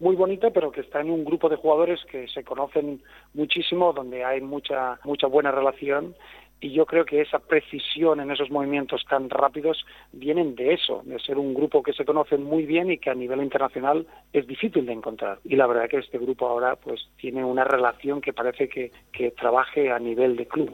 muy 0.00 0.16
bonita, 0.16 0.50
pero 0.50 0.72
que 0.72 0.80
está 0.80 1.00
en 1.00 1.10
un 1.10 1.24
grupo 1.24 1.48
de 1.48 1.56
jugadores 1.56 2.00
que 2.10 2.26
se 2.28 2.42
conocen 2.42 3.02
muchísimo, 3.34 3.92
donde 3.92 4.24
hay 4.24 4.40
mucha 4.40 4.98
mucha 5.04 5.26
buena 5.26 5.52
relación 5.52 6.14
y 6.60 6.72
yo 6.72 6.84
creo 6.84 7.06
que 7.06 7.22
esa 7.22 7.38
precisión 7.38 8.20
en 8.20 8.30
esos 8.30 8.50
movimientos 8.50 9.04
tan 9.08 9.30
rápidos 9.30 9.84
vienen 10.12 10.54
de 10.54 10.74
eso, 10.74 11.02
de 11.04 11.18
ser 11.18 11.38
un 11.38 11.54
grupo 11.54 11.82
que 11.82 11.94
se 11.94 12.04
conoce 12.04 12.36
muy 12.36 12.66
bien 12.66 12.90
y 12.90 12.98
que 12.98 13.08
a 13.08 13.14
nivel 13.14 13.42
internacional 13.42 14.06
es 14.32 14.46
difícil 14.46 14.84
de 14.84 14.92
encontrar. 14.92 15.38
Y 15.44 15.56
la 15.56 15.66
verdad 15.66 15.88
que 15.88 15.98
este 15.98 16.18
grupo 16.18 16.46
ahora 16.46 16.76
pues 16.76 17.08
tiene 17.16 17.44
una 17.44 17.64
relación 17.64 18.20
que 18.20 18.34
parece 18.34 18.68
que, 18.68 18.92
que 19.10 19.30
trabaje 19.30 19.90
a 19.90 19.98
nivel 19.98 20.36
de 20.36 20.46
club. 20.46 20.70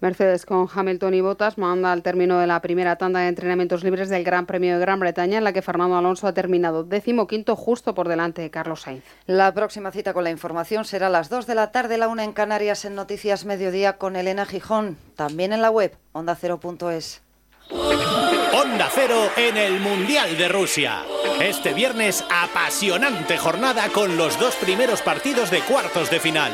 Mercedes 0.00 0.46
con 0.46 0.68
Hamilton 0.72 1.14
y 1.14 1.20
Bottas 1.20 1.58
manda 1.58 1.92
al 1.92 2.02
término 2.02 2.38
de 2.38 2.46
la 2.46 2.60
primera 2.60 2.96
tanda 2.96 3.20
de 3.20 3.28
entrenamientos 3.28 3.84
libres 3.84 4.08
del 4.08 4.24
Gran 4.24 4.46
Premio 4.46 4.74
de 4.74 4.80
Gran 4.80 4.98
Bretaña, 5.00 5.38
en 5.38 5.44
la 5.44 5.52
que 5.52 5.62
Fernando 5.62 5.96
Alonso 5.96 6.26
ha 6.26 6.32
terminado 6.32 6.88
quinto 7.28 7.56
justo 7.56 7.94
por 7.94 8.08
delante 8.08 8.42
de 8.42 8.50
Carlos 8.50 8.82
Sainz. 8.82 9.04
La 9.26 9.52
próxima 9.52 9.90
cita 9.90 10.12
con 10.12 10.24
la 10.24 10.30
información 10.30 10.84
será 10.84 11.08
a 11.08 11.10
las 11.10 11.28
2 11.28 11.46
de 11.46 11.54
la 11.54 11.70
tarde, 11.70 11.98
la 11.98 12.08
una 12.08 12.24
en 12.24 12.32
Canarias, 12.32 12.84
en 12.84 12.94
Noticias 12.94 13.44
Mediodía 13.44 13.98
con 13.98 14.16
Elena 14.16 14.46
Gijón, 14.46 14.96
también 15.16 15.52
en 15.52 15.62
la 15.62 15.70
web 15.70 15.96
ondacero.es. 16.12 17.22
Onda 17.70 18.88
Cero 18.92 19.30
en 19.36 19.56
el 19.56 19.80
Mundial 19.80 20.36
de 20.36 20.48
Rusia. 20.48 21.02
Este 21.40 21.72
viernes, 21.72 22.24
apasionante 22.28 23.38
jornada 23.38 23.88
con 23.90 24.16
los 24.16 24.38
dos 24.38 24.56
primeros 24.56 25.02
partidos 25.02 25.50
de 25.50 25.60
cuartos 25.60 26.10
de 26.10 26.20
final. 26.20 26.52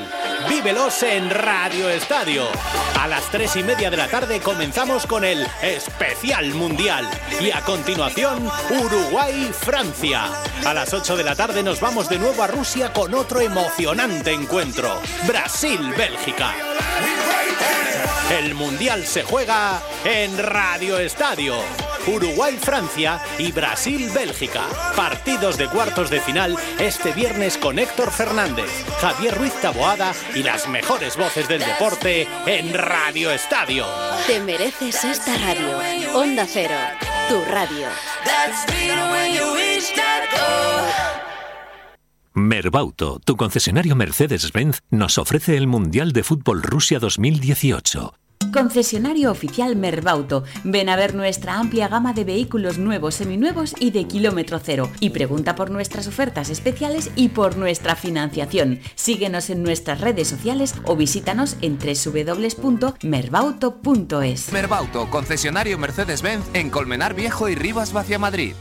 Vívelos 0.49 1.03
en 1.03 1.31
Radio 1.31 1.89
Estadio. 1.89 2.45
A 3.01 3.09
las 3.09 3.31
tres 3.31 3.57
y 3.57 3.63
media 3.63 3.91
de 3.91 3.97
la 3.97 4.09
tarde 4.09 4.41
comenzamos 4.41 5.07
con 5.07 5.25
el 5.25 5.47
Especial 5.63 6.55
Mundial. 6.55 7.09
Y 7.41 7.51
a 7.51 7.61
continuación, 7.63 8.49
Uruguay-Francia. 8.71 10.31
A 10.65 10.75
las 10.75 10.93
8 10.93 11.17
de 11.17 11.25
la 11.25 11.35
tarde 11.35 11.63
nos 11.63 11.81
vamos 11.81 12.09
de 12.09 12.19
nuevo 12.19 12.43
a 12.43 12.47
Rusia 12.47 12.93
con 12.93 13.15
otro 13.15 13.41
emocionante 13.41 14.33
encuentro. 14.33 15.01
Brasil-Bélgica. 15.27 16.55
El 18.31 18.55
Mundial 18.55 19.07
se 19.07 19.23
juega 19.23 19.81
en 20.05 20.37
Radio 20.37 20.99
Estadio. 20.99 21.57
Uruguay-Francia 22.07 23.21
y 23.39 23.53
Brasil-Bélgica. 23.53 24.63
Partidos 24.95 25.57
de 25.59 25.69
cuartos 25.69 26.11
de 26.11 26.21
final 26.21 26.57
este 26.79 27.13
viernes 27.13 27.59
con 27.59 27.79
Héctor 27.79 28.11
Fernández, 28.13 28.71
Javier 29.01 29.37
Ruiz 29.37 29.55
Taboada 29.61 30.13
y 30.35 30.43
las 30.43 30.69
mejores 30.69 31.17
voces 31.17 31.49
del 31.49 31.61
deporte 31.61 32.29
en 32.47 32.75
Radio 32.75 33.31
Estadio. 33.31 33.87
Te 34.27 34.41
mereces 34.41 35.05
esta 35.05 35.37
radio. 35.39 35.79
Onda 36.15 36.47
Cero, 36.47 36.77
tu 37.29 37.45
radio. 37.45 37.89
Merbauto, 42.37 43.19
tu 43.25 43.37
concesionario 43.39 43.97
Mercedes-Benz, 43.97 44.83
nos 44.91 45.17
ofrece 45.17 45.57
el 45.57 45.67
Mundial 45.67 46.13
de 46.13 46.23
Fútbol 46.23 46.63
Rusia 46.63 46.99
2018. 46.99 48.13
Concesionario 48.53 49.31
oficial 49.31 49.75
Merbauto. 49.75 50.45
Ven 50.63 50.91
a 50.91 50.97
ver 50.97 51.15
nuestra 51.15 51.59
amplia 51.59 51.89
gama 51.89 52.13
de 52.13 52.25
vehículos 52.25 52.77
nuevos, 52.77 53.15
seminuevos 53.15 53.75
y 53.81 53.91
de 53.91 54.07
kilómetro 54.07 54.61
cero. 54.63 54.91
Y 55.01 55.09
pregunta 55.11 55.55
por 55.55 55.71
nuestras 55.71 56.09
ofertas 56.09 56.51
especiales 56.51 57.11
y 57.17 57.31
por 57.31 57.57
nuestra 57.57 57.97
financiación. 57.97 58.81
Síguenos 58.97 59.49
en 59.49 59.63
nuestras 59.63 60.03
redes 60.03 60.29
sociales 60.29 60.75
o 60.85 60.95
visítanos 60.95 61.57
en 61.63 61.79
www.merbauto.es. 61.79 64.53
Merbauto, 64.53 65.09
concesionario 65.09 65.79
Mercedes-Benz 65.79 66.45
en 66.53 66.69
Colmenar 66.69 67.15
Viejo 67.15 67.49
y 67.49 67.55
Rivas 67.55 67.95
Vacia 67.95 68.19
Madrid. 68.19 68.53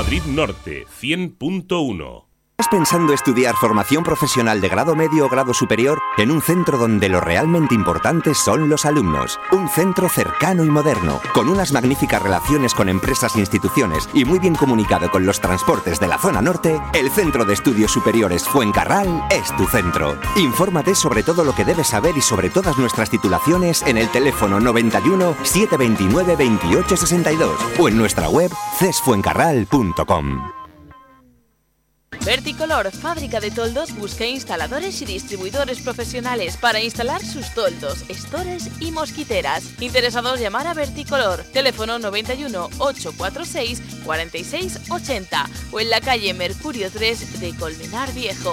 Madrid 0.00 0.24
Norte 0.24 0.86
100.1 0.86 2.29
¿Estás 2.60 2.76
pensando 2.76 3.14
estudiar 3.14 3.54
formación 3.56 4.04
profesional 4.04 4.60
de 4.60 4.68
grado 4.68 4.94
medio 4.94 5.24
o 5.24 5.30
grado 5.30 5.54
superior 5.54 5.98
en 6.18 6.30
un 6.30 6.42
centro 6.42 6.76
donde 6.76 7.08
lo 7.08 7.18
realmente 7.18 7.74
importante 7.74 8.34
son 8.34 8.68
los 8.68 8.84
alumnos? 8.84 9.40
Un 9.50 9.66
centro 9.70 10.10
cercano 10.10 10.62
y 10.62 10.68
moderno, 10.68 11.22
con 11.32 11.48
unas 11.48 11.72
magníficas 11.72 12.20
relaciones 12.20 12.74
con 12.74 12.90
empresas 12.90 13.34
e 13.34 13.38
instituciones 13.40 14.10
y 14.12 14.26
muy 14.26 14.38
bien 14.38 14.54
comunicado 14.54 15.10
con 15.10 15.24
los 15.24 15.40
transportes 15.40 16.00
de 16.00 16.08
la 16.08 16.18
zona 16.18 16.42
norte, 16.42 16.78
el 16.92 17.10
Centro 17.10 17.46
de 17.46 17.54
Estudios 17.54 17.92
Superiores 17.92 18.46
Fuencarral 18.46 19.24
es 19.30 19.56
tu 19.56 19.66
centro. 19.66 20.18
Infórmate 20.36 20.94
sobre 20.94 21.22
todo 21.22 21.44
lo 21.44 21.54
que 21.54 21.64
debes 21.64 21.86
saber 21.86 22.14
y 22.18 22.20
sobre 22.20 22.50
todas 22.50 22.76
nuestras 22.76 23.08
titulaciones 23.08 23.80
en 23.86 23.96
el 23.96 24.10
teléfono 24.10 24.60
91 24.60 25.34
729 25.44 26.36
2862 26.36 27.58
o 27.78 27.88
en 27.88 27.96
nuestra 27.96 28.28
web 28.28 28.52
cesfuencarral.com. 28.78 30.59
Verticolor, 32.24 32.90
fábrica 32.90 33.40
de 33.40 33.50
toldos, 33.50 33.94
busca 33.96 34.26
instaladores 34.26 35.00
y 35.00 35.06
distribuidores 35.06 35.80
profesionales 35.80 36.56
para 36.58 36.80
instalar 36.80 37.24
sus 37.24 37.52
toldos, 37.54 38.04
estores 38.08 38.68
y 38.78 38.92
mosquiteras. 38.92 39.64
Interesados 39.80 40.38
llamar 40.38 40.66
a 40.66 40.74
Verticolor, 40.74 41.42
teléfono 41.44 41.98
91 41.98 42.68
846 42.78 43.82
46 44.04 44.90
80 44.90 45.50
o 45.72 45.80
en 45.80 45.90
la 45.90 46.00
calle 46.00 46.34
Mercurio 46.34 46.90
3 46.90 47.40
de 47.40 47.54
Colmenar 47.56 48.12
Viejo. 48.12 48.52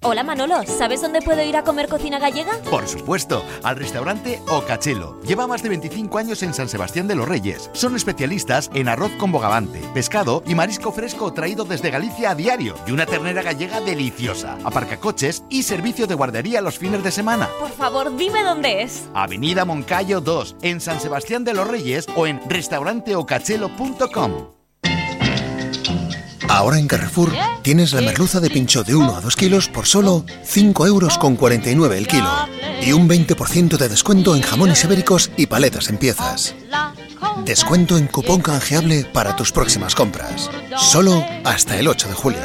Hola 0.00 0.22
Manolo, 0.22 0.62
¿sabes 0.64 1.02
dónde 1.02 1.20
puedo 1.20 1.42
ir 1.42 1.56
a 1.56 1.64
comer 1.64 1.88
cocina 1.88 2.20
gallega? 2.20 2.52
Por 2.70 2.86
supuesto, 2.86 3.44
al 3.64 3.74
restaurante 3.74 4.40
Ocachelo. 4.48 5.20
Lleva 5.22 5.48
más 5.48 5.60
de 5.60 5.70
25 5.70 6.18
años 6.18 6.44
en 6.44 6.54
San 6.54 6.68
Sebastián 6.68 7.08
de 7.08 7.16
los 7.16 7.26
Reyes. 7.26 7.68
Son 7.72 7.96
especialistas 7.96 8.70
en 8.74 8.88
arroz 8.88 9.10
con 9.18 9.32
bogavante, 9.32 9.80
pescado 9.94 10.44
y 10.46 10.54
marisco 10.54 10.92
fresco 10.92 11.32
traído 11.32 11.64
desde 11.64 11.90
Galicia 11.90 12.30
a 12.30 12.36
diario 12.36 12.76
y 12.86 12.92
una 12.92 13.06
ternera 13.06 13.42
gallega 13.42 13.80
deliciosa. 13.80 14.56
Aparcacoches 14.62 15.42
y 15.50 15.64
servicio 15.64 16.06
de 16.06 16.14
guardería 16.14 16.60
los 16.60 16.78
fines 16.78 17.02
de 17.02 17.10
semana. 17.10 17.48
Por 17.58 17.72
favor, 17.72 18.16
dime 18.16 18.44
dónde 18.44 18.82
es. 18.82 19.08
Avenida 19.14 19.64
Moncayo 19.64 20.20
2, 20.20 20.58
en 20.62 20.80
San 20.80 21.00
Sebastián 21.00 21.42
de 21.42 21.54
los 21.54 21.66
Reyes 21.66 22.06
o 22.14 22.28
en 22.28 22.40
restauranteocachelo.com. 22.48 24.57
Ahora 26.48 26.78
en 26.78 26.88
Carrefour 26.88 27.32
tienes 27.62 27.92
la 27.92 28.00
merluza 28.00 28.40
de 28.40 28.50
pincho 28.50 28.82
de 28.82 28.94
1 28.94 29.16
a 29.16 29.20
2 29.20 29.36
kilos 29.36 29.68
por 29.68 29.86
solo 29.86 30.24
5 30.44 30.86
euros 30.86 31.18
con 31.18 31.36
49 31.36 31.98
el 31.98 32.06
kilo 32.06 32.30
y 32.82 32.92
un 32.92 33.08
20% 33.08 33.76
de 33.76 33.88
descuento 33.88 34.34
en 34.34 34.42
jamones 34.42 34.82
ibéricos 34.84 35.30
y 35.36 35.46
paletas 35.46 35.88
en 35.88 35.98
piezas. 35.98 36.54
Descuento 37.44 37.96
en 37.98 38.06
cupón 38.06 38.40
canjeable 38.40 39.04
para 39.04 39.36
tus 39.36 39.52
próximas 39.52 39.94
compras. 39.94 40.50
Solo 40.76 41.24
hasta 41.44 41.76
el 41.78 41.88
8 41.88 42.08
de 42.08 42.14
julio. 42.14 42.40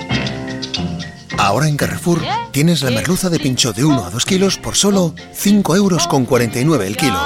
Ahora 1.38 1.68
en 1.68 1.78
Carrefour 1.78 2.22
tienes 2.52 2.82
la 2.82 2.92
merluza 2.92 3.30
de 3.30 3.40
pincho 3.40 3.74
de 3.74 3.86
1 3.86 4.06
a 4.06 4.10
2 4.10 4.26
kilos 4.26 4.58
por 4.58 4.76
solo 4.76 5.14
5 5.34 5.76
euros 5.76 6.08
con 6.08 6.26
49 6.26 6.88
el 6.88 6.98
kilo 6.98 7.20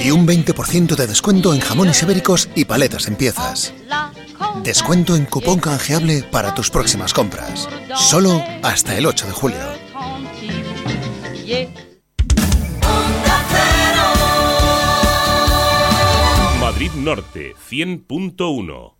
y 0.00 0.10
un 0.10 0.26
20% 0.26 0.96
de 0.96 1.06
descuento 1.06 1.54
en 1.54 1.60
jamones 1.60 2.02
ibéricos 2.02 2.48
y 2.54 2.64
paletas 2.64 3.06
en 3.08 3.16
piezas. 3.16 3.72
Descuento 4.62 5.16
en 5.16 5.26
cupón 5.26 5.60
canjeable 5.60 6.22
para 6.22 6.54
tus 6.54 6.70
próximas 6.70 7.12
compras. 7.12 7.68
Solo 7.94 8.42
hasta 8.62 8.96
el 8.96 9.06
8 9.06 9.26
de 9.26 9.32
julio. 9.32 9.58
Madrid 16.60 16.90
Norte 16.94 17.54
100.1 17.70 18.99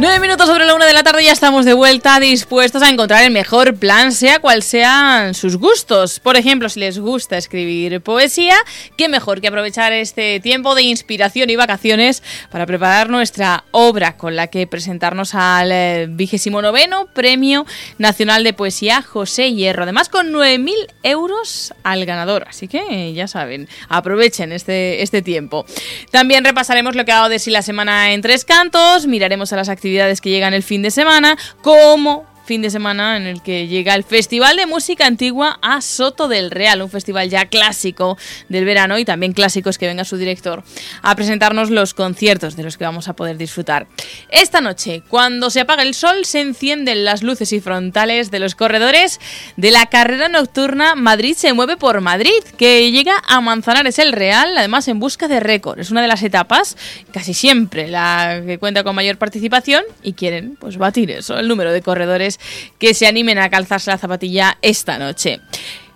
Nueve 0.00 0.20
minutos 0.20 0.46
sobre 0.46 0.64
la 0.64 0.76
una 0.76 0.86
de 0.86 0.92
la 0.92 1.02
tarde 1.02 1.24
ya 1.24 1.32
estamos 1.32 1.64
de 1.64 1.72
vuelta 1.72 2.20
dispuestos 2.20 2.84
a 2.84 2.88
encontrar 2.88 3.24
el 3.24 3.32
mejor 3.32 3.74
plan, 3.74 4.12
sea 4.12 4.38
cual 4.38 4.62
sean 4.62 5.34
sus 5.34 5.56
gustos. 5.56 6.20
Por 6.20 6.36
ejemplo, 6.36 6.68
si 6.68 6.78
les 6.78 7.00
gusta 7.00 7.36
escribir 7.36 8.00
poesía, 8.00 8.54
qué 8.96 9.08
mejor 9.08 9.40
que 9.40 9.48
aprovechar 9.48 9.92
este 9.92 10.38
tiempo 10.38 10.76
de 10.76 10.82
inspiración 10.82 11.50
y 11.50 11.56
vacaciones 11.56 12.22
para 12.48 12.64
preparar 12.64 13.10
nuestra 13.10 13.64
obra 13.72 14.16
con 14.16 14.36
la 14.36 14.46
que 14.46 14.68
presentarnos 14.68 15.34
al 15.34 15.72
eh, 15.72 16.06
vigésimo 16.08 16.62
noveno 16.62 17.08
Premio 17.12 17.66
Nacional 17.98 18.44
de 18.44 18.52
Poesía 18.52 19.02
José 19.02 19.52
Hierro. 19.52 19.82
Además, 19.82 20.08
con 20.08 20.32
9.000 20.32 20.74
euros 21.02 21.74
al 21.82 22.06
ganador. 22.06 22.46
Así 22.48 22.68
que 22.68 23.14
ya 23.14 23.26
saben, 23.26 23.68
aprovechen 23.88 24.52
este, 24.52 25.02
este 25.02 25.22
tiempo. 25.22 25.66
También 26.12 26.44
repasaremos 26.44 26.94
lo 26.94 27.04
que 27.04 27.10
ha 27.10 27.16
dado 27.16 27.30
de 27.30 27.40
sí 27.40 27.50
la 27.50 27.62
semana 27.62 28.12
en 28.12 28.22
tres 28.22 28.44
cantos, 28.44 29.08
miraremos 29.08 29.52
a 29.52 29.56
las 29.56 29.68
actividades 29.68 29.87
que 30.20 30.30
llegan 30.30 30.54
el 30.54 30.62
fin 30.62 30.82
de 30.82 30.90
semana, 30.90 31.36
como 31.62 32.26
fin 32.48 32.62
de 32.62 32.70
semana 32.70 33.18
en 33.18 33.26
el 33.26 33.42
que 33.42 33.68
llega 33.68 33.94
el 33.94 34.04
Festival 34.04 34.56
de 34.56 34.64
Música 34.64 35.04
Antigua 35.04 35.58
a 35.60 35.82
Soto 35.82 36.28
del 36.28 36.50
Real, 36.50 36.80
un 36.80 36.88
festival 36.88 37.28
ya 37.28 37.44
clásico 37.44 38.16
del 38.48 38.64
verano 38.64 38.98
y 38.98 39.04
también 39.04 39.34
clásicos 39.34 39.76
que 39.76 39.86
venga 39.86 40.02
su 40.06 40.16
director 40.16 40.64
a 41.02 41.14
presentarnos 41.14 41.68
los 41.68 41.92
conciertos 41.92 42.56
de 42.56 42.62
los 42.62 42.78
que 42.78 42.84
vamos 42.84 43.06
a 43.06 43.12
poder 43.12 43.36
disfrutar. 43.36 43.86
Esta 44.30 44.62
noche, 44.62 45.02
cuando 45.08 45.50
se 45.50 45.60
apaga 45.60 45.82
el 45.82 45.92
sol, 45.92 46.24
se 46.24 46.40
encienden 46.40 47.04
las 47.04 47.22
luces 47.22 47.52
y 47.52 47.60
frontales 47.60 48.30
de 48.30 48.38
los 48.38 48.54
corredores 48.54 49.20
de 49.58 49.70
la 49.70 49.84
carrera 49.84 50.30
nocturna 50.30 50.94
Madrid 50.94 51.34
se 51.36 51.52
mueve 51.52 51.76
por 51.76 52.00
Madrid, 52.00 52.42
que 52.56 52.90
llega 52.90 53.22
a 53.28 53.42
Manzanares 53.42 53.98
el 53.98 54.12
Real, 54.12 54.56
además 54.56 54.88
en 54.88 55.00
busca 55.00 55.28
de 55.28 55.40
récord. 55.40 55.80
Es 55.80 55.90
una 55.90 56.00
de 56.00 56.08
las 56.08 56.22
etapas, 56.22 56.78
casi 57.12 57.34
siempre 57.34 57.88
la 57.88 58.40
que 58.46 58.56
cuenta 58.56 58.84
con 58.84 58.94
mayor 58.94 59.18
participación 59.18 59.84
y 60.02 60.14
quieren 60.14 60.56
pues 60.58 60.78
batir 60.78 61.10
eso, 61.10 61.38
el 61.38 61.46
número 61.46 61.74
de 61.74 61.82
corredores 61.82 62.37
que 62.78 62.94
se 62.94 63.06
animen 63.06 63.38
a 63.38 63.50
calzarse 63.50 63.90
la 63.90 63.98
zapatilla 63.98 64.58
esta 64.62 64.98
noche. 64.98 65.40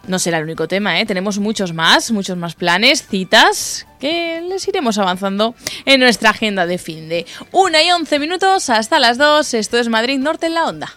No 0.07 0.18
será 0.18 0.38
el 0.38 0.45
único 0.45 0.66
tema, 0.66 1.01
¿eh? 1.01 1.07
tenemos 1.07 1.38
muchos 1.38 1.72
más, 1.72 2.11
muchos 2.11 2.36
más 2.36 2.57
planes, 2.57 3.07
citas 3.07 3.86
que 4.01 4.40
les 4.49 4.66
iremos 4.66 4.99
avanzando 4.99 5.55
en 5.84 6.01
nuestra 6.01 6.30
agenda 6.30 6.66
de 6.66 6.78
fin 6.78 7.09
de 7.09 7.24
una 7.53 7.82
y 7.84 7.93
once 7.93 8.18
minutos 8.18 8.68
hasta 8.68 8.99
las 8.99 9.16
dos. 9.16 9.55
Esto 9.55 9.78
es 9.78 9.88
Madrid 9.88 10.18
Norte 10.18 10.47
en 10.47 10.55
la 10.55 10.66
Onda. 10.66 10.93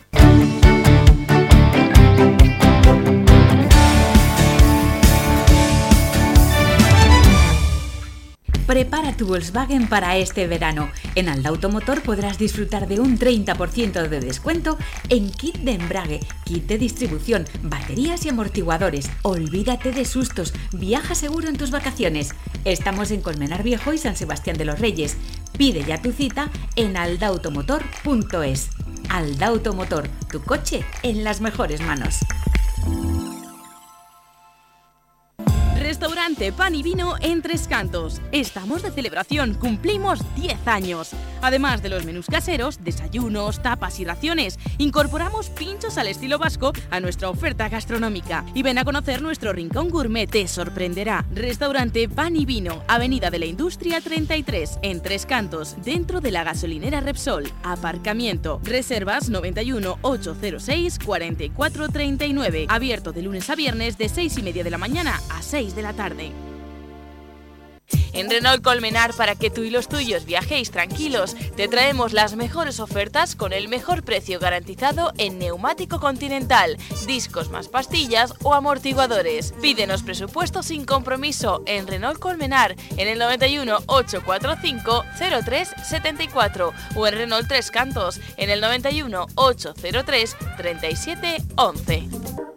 Prepara 8.65 9.15
tu 9.15 9.27
Volkswagen 9.27 9.87
para 9.87 10.17
este 10.17 10.47
verano. 10.47 10.89
En 11.13 11.29
Alda 11.29 11.49
Automotor 11.49 12.01
podrás 12.01 12.39
disfrutar 12.39 12.87
de 12.87 12.99
un 12.99 13.19
30% 13.19 14.07
de 14.07 14.19
descuento 14.19 14.79
en 15.09 15.29
kit 15.29 15.57
de 15.57 15.73
embrague, 15.73 16.19
kit 16.45 16.65
de 16.65 16.79
distribución, 16.79 17.45
baterías 17.61 18.25
y 18.25 18.29
amortiguadores. 18.29 19.11
Olvídate 19.21 19.91
de 19.91 20.03
sustos, 20.03 20.51
viaja 20.71 21.13
seguro 21.13 21.47
en 21.47 21.57
tus 21.57 21.69
vacaciones. 21.69 22.33
Estamos 22.63 23.11
en 23.11 23.21
Colmenar 23.21 23.61
Viejo 23.61 23.93
y 23.93 23.99
San 23.99 24.15
Sebastián 24.15 24.57
de 24.57 24.65
los 24.65 24.79
Reyes. 24.79 25.15
Pide 25.57 25.83
ya 25.83 26.01
tu 26.01 26.11
cita 26.11 26.49
en 26.75 26.97
aldautomotor.es. 26.97 28.69
Alda 29.09 29.47
Automotor, 29.47 30.07
tu 30.31 30.41
coche 30.41 30.83
en 31.03 31.23
las 31.23 31.39
mejores 31.39 31.81
manos. 31.81 32.17
Restaurante 35.95 36.51
Pan 36.51 36.75
y 36.75 36.83
Vino 36.83 37.15
en 37.21 37.41
Tres 37.41 37.69
Cantos. 37.69 38.19
Estamos 38.33 38.83
de 38.83 38.91
celebración, 38.91 39.53
cumplimos 39.53 40.19
10 40.35 40.67
años. 40.67 41.11
Además 41.41 41.81
de 41.81 41.87
los 41.87 42.03
menús 42.03 42.25
caseros, 42.25 42.83
desayunos, 42.83 43.61
tapas 43.61 43.97
y 44.01 44.03
raciones, 44.03 44.59
incorporamos 44.77 45.49
pinchos 45.49 45.97
al 45.97 46.07
estilo 46.07 46.37
vasco 46.37 46.73
a 46.89 46.99
nuestra 46.99 47.29
oferta 47.29 47.69
gastronómica. 47.69 48.43
Y 48.53 48.61
ven 48.61 48.77
a 48.77 48.83
conocer 48.83 49.21
nuestro 49.21 49.53
rincón 49.53 49.89
gourmet, 49.89 50.29
te 50.29 50.49
sorprenderá. 50.49 51.25
Restaurante 51.31 52.09
Pan 52.09 52.35
y 52.35 52.45
Vino, 52.45 52.83
Avenida 52.89 53.29
de 53.29 53.39
la 53.39 53.45
Industria 53.45 54.01
33, 54.01 54.79
en 54.81 55.01
Tres 55.01 55.25
Cantos, 55.25 55.77
dentro 55.81 56.19
de 56.19 56.31
la 56.31 56.43
gasolinera 56.43 56.99
Repsol. 56.99 57.47
Aparcamiento. 57.63 58.59
Reservas 58.63 59.29
91 59.29 59.99
806 60.01 60.99
4439. 61.05 62.65
Abierto 62.67 63.13
de 63.13 63.21
lunes 63.21 63.49
a 63.49 63.55
viernes 63.55 63.97
de 63.97 64.09
6 64.09 64.39
y 64.39 64.43
media 64.43 64.63
de 64.65 64.71
la 64.71 64.77
mañana 64.77 65.21
a 65.29 65.41
6 65.41 65.73
de 65.73 65.84
la 65.84 65.84
tarde. 65.93 66.31
En 68.15 68.29
Renault 68.29 68.63
Colmenar, 68.63 69.13
para 69.13 69.35
que 69.35 69.49
tú 69.49 69.63
y 69.63 69.69
los 69.69 69.89
tuyos 69.89 70.25
viajéis 70.25 70.71
tranquilos, 70.71 71.35
te 71.55 71.67
traemos 71.67 72.13
las 72.13 72.35
mejores 72.35 72.79
ofertas 72.79 73.35
con 73.35 73.51
el 73.51 73.67
mejor 73.67 74.03
precio 74.03 74.39
garantizado 74.39 75.11
en 75.17 75.37
neumático 75.37 75.99
continental, 75.99 76.77
discos 77.05 77.49
más 77.49 77.67
pastillas 77.67 78.33
o 78.41 78.53
amortiguadores. 78.53 79.53
Pídenos 79.61 80.01
presupuesto 80.01 80.63
sin 80.63 80.85
compromiso 80.85 81.61
en 81.65 81.87
Renault 81.87 82.19
Colmenar 82.19 82.75
en 82.95 83.07
el 83.09 83.19
91 83.19 83.79
845 83.85 85.03
0374 85.19 86.73
o 86.95 87.07
en 87.07 87.13
Renault 87.13 87.47
Tres 87.47 87.69
Cantos 87.69 88.21
en 88.37 88.49
el 88.49 88.61
91 88.61 89.27
803 89.35 90.37
3711. 90.57 92.54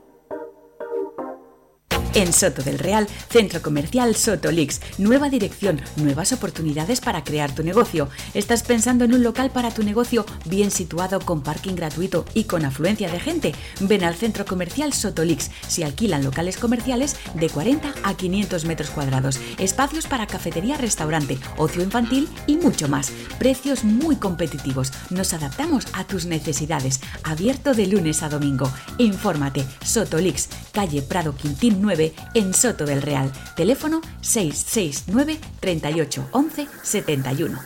En 2.15 2.33
Soto 2.33 2.63
del 2.63 2.79
Real, 2.79 3.07
Centro 3.29 3.61
Comercial 3.61 4.17
Sotolix. 4.17 4.81
Nueva 4.97 5.29
dirección, 5.29 5.81
nuevas 5.97 6.33
oportunidades 6.33 7.01
para 7.01 7.23
crear 7.23 7.55
tu 7.55 7.63
negocio. 7.63 8.09
¿Estás 8.35 8.63
pensando 8.63 9.05
en 9.05 9.15
un 9.15 9.23
local 9.23 9.51
para 9.51 9.71
tu 9.71 9.83
negocio 9.83 10.25
bien 10.47 10.71
situado 10.71 11.21
con 11.21 11.43
parking 11.43 11.75
gratuito 11.75 12.25
y 12.35 12.45
con 12.45 12.65
afluencia 12.65 13.11
de 13.11 13.21
gente? 13.21 13.55
Ven 13.81 14.05
al 14.05 14.15
Centro 14.15 14.47
Comercial 14.47 14.93
Sotolix. 14.93 15.51
Se 15.69 15.85
alquilan 15.85 16.25
locales 16.25 16.57
comerciales 16.57 17.17
de 17.35 17.51
40 17.51 17.93
a 18.03 18.15
500 18.15 18.65
metros 18.65 18.91
cuadrados. 18.91 19.39
Espacios 19.59 20.07
para 20.07 20.27
cafetería, 20.27 20.77
restaurante, 20.77 21.39
ocio 21.57 21.83
infantil 21.83 22.29
y 22.47 22.57
mucho 22.57 22.89
más. 22.89 23.13
Precios 23.39 23.85
muy 23.85 24.17
competitivos. 24.17 24.93
Nos 25.11 25.35
adaptamos 25.35 25.87
a 25.93 26.05
tus 26.05 26.25
necesidades. 26.25 27.01
Abierto 27.23 27.75
de 27.75 27.87
lunes 27.87 28.23
a 28.23 28.29
domingo. 28.29 28.71
Infórmate. 28.97 29.65
Sotolix, 29.85 30.49
calle 30.79 31.03
Prado 31.03 31.35
Quintín 31.35 31.83
9 31.83 32.15
en 32.35 32.55
Soto 32.55 32.85
del 32.85 33.03
Real. 33.03 33.33
Teléfono 33.57 34.01
669 34.21 35.41
38 35.59 36.29
11 36.31 36.69
71. 36.85 37.59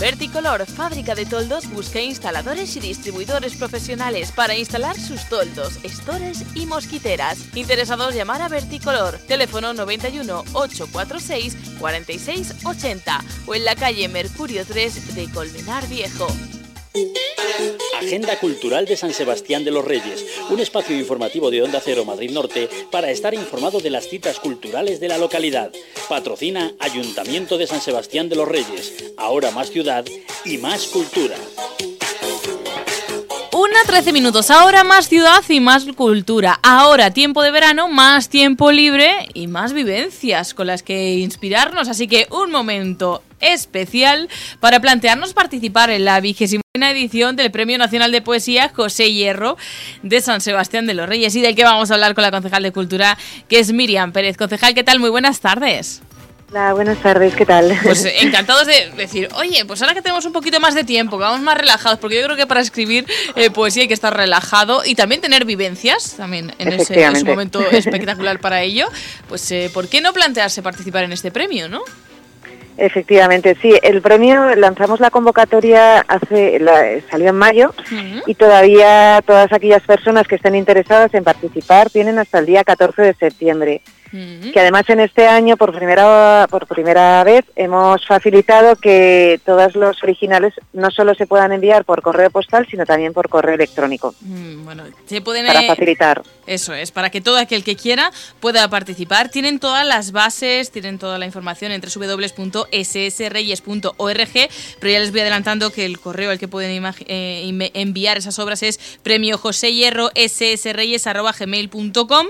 Verticolor, 0.00 0.64
fábrica 0.64 1.14
de 1.14 1.26
toldos, 1.26 1.70
busca 1.70 2.00
instaladores 2.00 2.74
y 2.76 2.80
distribuidores 2.80 3.54
profesionales 3.56 4.32
para 4.32 4.56
instalar 4.56 4.98
sus 4.98 5.28
toldos, 5.28 5.78
estores 5.84 6.42
y 6.54 6.64
mosquiteras. 6.64 7.54
Interesados 7.54 8.14
llamar 8.14 8.40
a 8.40 8.48
Verticolor, 8.48 9.18
teléfono 9.28 9.74
91 9.74 10.44
846 10.54 11.56
46 11.78 12.64
80 12.64 13.24
o 13.46 13.54
en 13.54 13.64
la 13.66 13.76
calle 13.76 14.08
Mercurio 14.08 14.64
3 14.64 15.14
de 15.14 15.30
Colmenar 15.30 15.86
Viejo. 15.86 16.26
Agenda 17.98 18.38
Cultural 18.38 18.86
de 18.86 18.96
San 18.96 19.12
Sebastián 19.12 19.64
de 19.64 19.70
los 19.70 19.84
Reyes, 19.84 20.24
un 20.50 20.60
espacio 20.60 20.96
informativo 20.96 21.50
de 21.50 21.62
Onda 21.62 21.80
Cero 21.84 22.04
Madrid 22.04 22.30
Norte 22.30 22.68
para 22.90 23.10
estar 23.10 23.34
informado 23.34 23.80
de 23.80 23.90
las 23.90 24.08
citas 24.08 24.38
culturales 24.38 25.00
de 25.00 25.08
la 25.08 25.18
localidad. 25.18 25.72
Patrocina 26.08 26.74
Ayuntamiento 26.78 27.58
de 27.58 27.66
San 27.66 27.80
Sebastián 27.80 28.28
de 28.28 28.36
los 28.36 28.46
Reyes, 28.46 29.12
ahora 29.16 29.50
más 29.50 29.70
ciudad 29.70 30.04
y 30.44 30.58
más 30.58 30.86
cultura. 30.86 31.36
Una 33.76 33.84
13 33.84 34.14
minutos, 34.14 34.50
ahora 34.50 34.84
más 34.84 35.06
ciudad 35.06 35.44
y 35.50 35.60
más 35.60 35.84
cultura. 35.84 36.58
Ahora 36.62 37.10
tiempo 37.10 37.42
de 37.42 37.50
verano, 37.50 37.88
más 37.88 38.30
tiempo 38.30 38.72
libre 38.72 39.28
y 39.34 39.48
más 39.48 39.74
vivencias 39.74 40.54
con 40.54 40.68
las 40.68 40.82
que 40.82 41.16
inspirarnos. 41.16 41.88
Así 41.88 42.08
que 42.08 42.26
un 42.30 42.50
momento 42.50 43.22
especial 43.38 44.30
para 44.60 44.80
plantearnos 44.80 45.34
participar 45.34 45.90
en 45.90 46.06
la 46.06 46.20
vigésima 46.20 46.62
edición 46.74 47.36
del 47.36 47.50
Premio 47.50 47.76
Nacional 47.76 48.12
de 48.12 48.22
Poesía 48.22 48.72
José 48.74 49.12
Hierro 49.12 49.58
de 50.02 50.22
San 50.22 50.40
Sebastián 50.40 50.86
de 50.86 50.94
los 50.94 51.06
Reyes 51.06 51.36
y 51.36 51.42
del 51.42 51.54
que 51.54 51.64
vamos 51.64 51.90
a 51.90 51.94
hablar 51.94 52.14
con 52.14 52.22
la 52.22 52.30
concejal 52.30 52.62
de 52.62 52.72
Cultura 52.72 53.18
que 53.46 53.58
es 53.58 53.74
Miriam 53.74 54.10
Pérez. 54.10 54.38
Concejal, 54.38 54.72
¿qué 54.72 54.84
tal? 54.84 55.00
Muy 55.00 55.10
buenas 55.10 55.40
tardes. 55.40 56.00
Hola, 56.48 56.74
buenas 56.74 56.98
tardes, 56.98 57.34
¿qué 57.34 57.44
tal? 57.44 57.76
Pues 57.82 58.04
encantados 58.22 58.68
de 58.68 58.92
decir, 58.96 59.28
oye, 59.36 59.64
pues 59.64 59.82
ahora 59.82 59.94
que 59.94 60.02
tenemos 60.02 60.24
un 60.26 60.32
poquito 60.32 60.60
más 60.60 60.76
de 60.76 60.84
tiempo, 60.84 61.18
que 61.18 61.24
vamos 61.24 61.40
más 61.40 61.58
relajados, 61.58 61.98
porque 61.98 62.20
yo 62.20 62.24
creo 62.24 62.36
que 62.36 62.46
para 62.46 62.60
escribir 62.60 63.04
eh, 63.34 63.50
poesía 63.50 63.82
hay 63.82 63.88
que 63.88 63.94
estar 63.94 64.16
relajado 64.16 64.82
y 64.84 64.94
también 64.94 65.20
tener 65.20 65.44
vivencias, 65.44 66.14
también 66.16 66.52
en 66.58 66.72
ese, 66.72 67.02
en 67.02 67.16
ese 67.16 67.24
momento 67.24 67.60
espectacular 67.72 68.38
para 68.38 68.62
ello, 68.62 68.86
pues 69.28 69.50
eh, 69.50 69.70
¿por 69.74 69.88
qué 69.88 70.00
no 70.00 70.12
plantearse 70.12 70.62
participar 70.62 71.02
en 71.02 71.12
este 71.12 71.32
premio, 71.32 71.68
no? 71.68 71.82
Efectivamente, 72.78 73.56
sí. 73.60 73.72
El 73.82 74.02
premio 74.02 74.54
lanzamos 74.54 75.00
la 75.00 75.10
convocatoria 75.10 76.00
hace 76.00 76.60
salió 77.10 77.30
en 77.30 77.34
mayo 77.34 77.74
y 78.26 78.34
todavía 78.34 79.22
todas 79.26 79.50
aquellas 79.52 79.82
personas 79.82 80.28
que 80.28 80.34
estén 80.34 80.54
interesadas 80.54 81.12
en 81.14 81.24
participar 81.24 81.88
tienen 81.88 82.18
hasta 82.18 82.38
el 82.38 82.46
día 82.46 82.64
14 82.64 83.00
de 83.00 83.14
septiembre. 83.14 83.80
Que 84.52 84.60
además 84.60 84.88
en 84.88 85.00
este 85.00 85.26
año 85.26 85.56
por 85.56 85.74
primera 85.74 86.46
por 86.50 86.66
primera 86.66 87.24
vez 87.24 87.44
hemos 87.56 88.06
facilitado 88.06 88.76
que 88.76 89.40
todos 89.44 89.74
los 89.74 90.02
originales 90.02 90.54
no 90.72 90.90
solo 90.90 91.14
se 91.14 91.26
puedan 91.26 91.52
enviar 91.52 91.84
por 91.84 92.02
correo 92.02 92.30
postal, 92.30 92.66
sino 92.70 92.84
también 92.84 93.12
por 93.12 93.28
correo 93.28 93.54
electrónico. 93.54 94.14
Mm, 94.20 94.64
bueno, 94.64 94.84
se 95.06 95.20
pueden 95.20 95.46
para 95.46 95.62
eh, 95.62 95.66
facilitar. 95.66 96.22
Eso 96.46 96.74
es, 96.74 96.92
para 96.92 97.10
que 97.10 97.20
todo 97.20 97.38
aquel 97.38 97.64
que 97.64 97.74
quiera 97.76 98.12
pueda 98.40 98.68
participar. 98.68 99.30
Tienen 99.30 99.58
todas 99.58 99.86
las 99.86 100.12
bases, 100.12 100.70
tienen 100.70 100.98
toda 100.98 101.18
la 101.18 101.24
información 101.26 101.72
en 101.72 101.80
www.ssreyes.org, 101.80 104.48
pero 104.80 104.92
ya 104.92 105.00
les 105.00 105.10
voy 105.10 105.20
adelantando 105.20 105.70
que 105.70 105.84
el 105.84 105.98
correo 105.98 106.30
al 106.30 106.38
que 106.38 106.48
pueden 106.48 106.84
eh, 107.06 107.70
enviar 107.74 108.16
esas 108.18 108.38
obras 108.38 108.62
es 108.62 108.78
premio 109.02 109.38
José 109.38 109.72
Hierro 109.72 110.10
ssreyes.gmail.com 110.14 112.26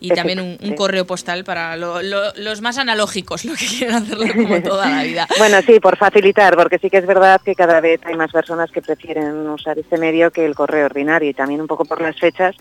y 0.00 0.08
también 0.10 0.40
un, 0.40 0.74
correo 0.74 1.06
postal 1.06 1.15
para 1.44 1.76
los 1.76 2.60
más 2.60 2.78
analógicos, 2.78 3.44
lo 3.44 3.54
que 3.54 3.66
quieren 3.66 3.96
hacerlo 3.96 4.26
como 4.34 4.62
toda 4.62 4.88
la 4.88 5.02
vida. 5.02 5.26
bueno, 5.38 5.60
sí, 5.62 5.80
por 5.80 5.96
facilitar, 5.96 6.56
porque 6.56 6.78
sí 6.78 6.90
que 6.90 6.98
es 6.98 7.06
verdad 7.06 7.40
que 7.44 7.54
cada 7.54 7.80
vez 7.80 8.00
hay 8.04 8.16
más 8.16 8.32
personas 8.32 8.70
que 8.70 8.82
prefieren 8.82 9.48
usar 9.48 9.78
este 9.78 9.98
medio 9.98 10.30
que 10.30 10.44
el 10.44 10.54
correo 10.54 10.86
ordinario. 10.86 11.30
Y 11.30 11.34
también 11.34 11.60
un 11.60 11.66
poco 11.66 11.84
por 11.84 12.00
las 12.00 12.18
fechas, 12.18 12.56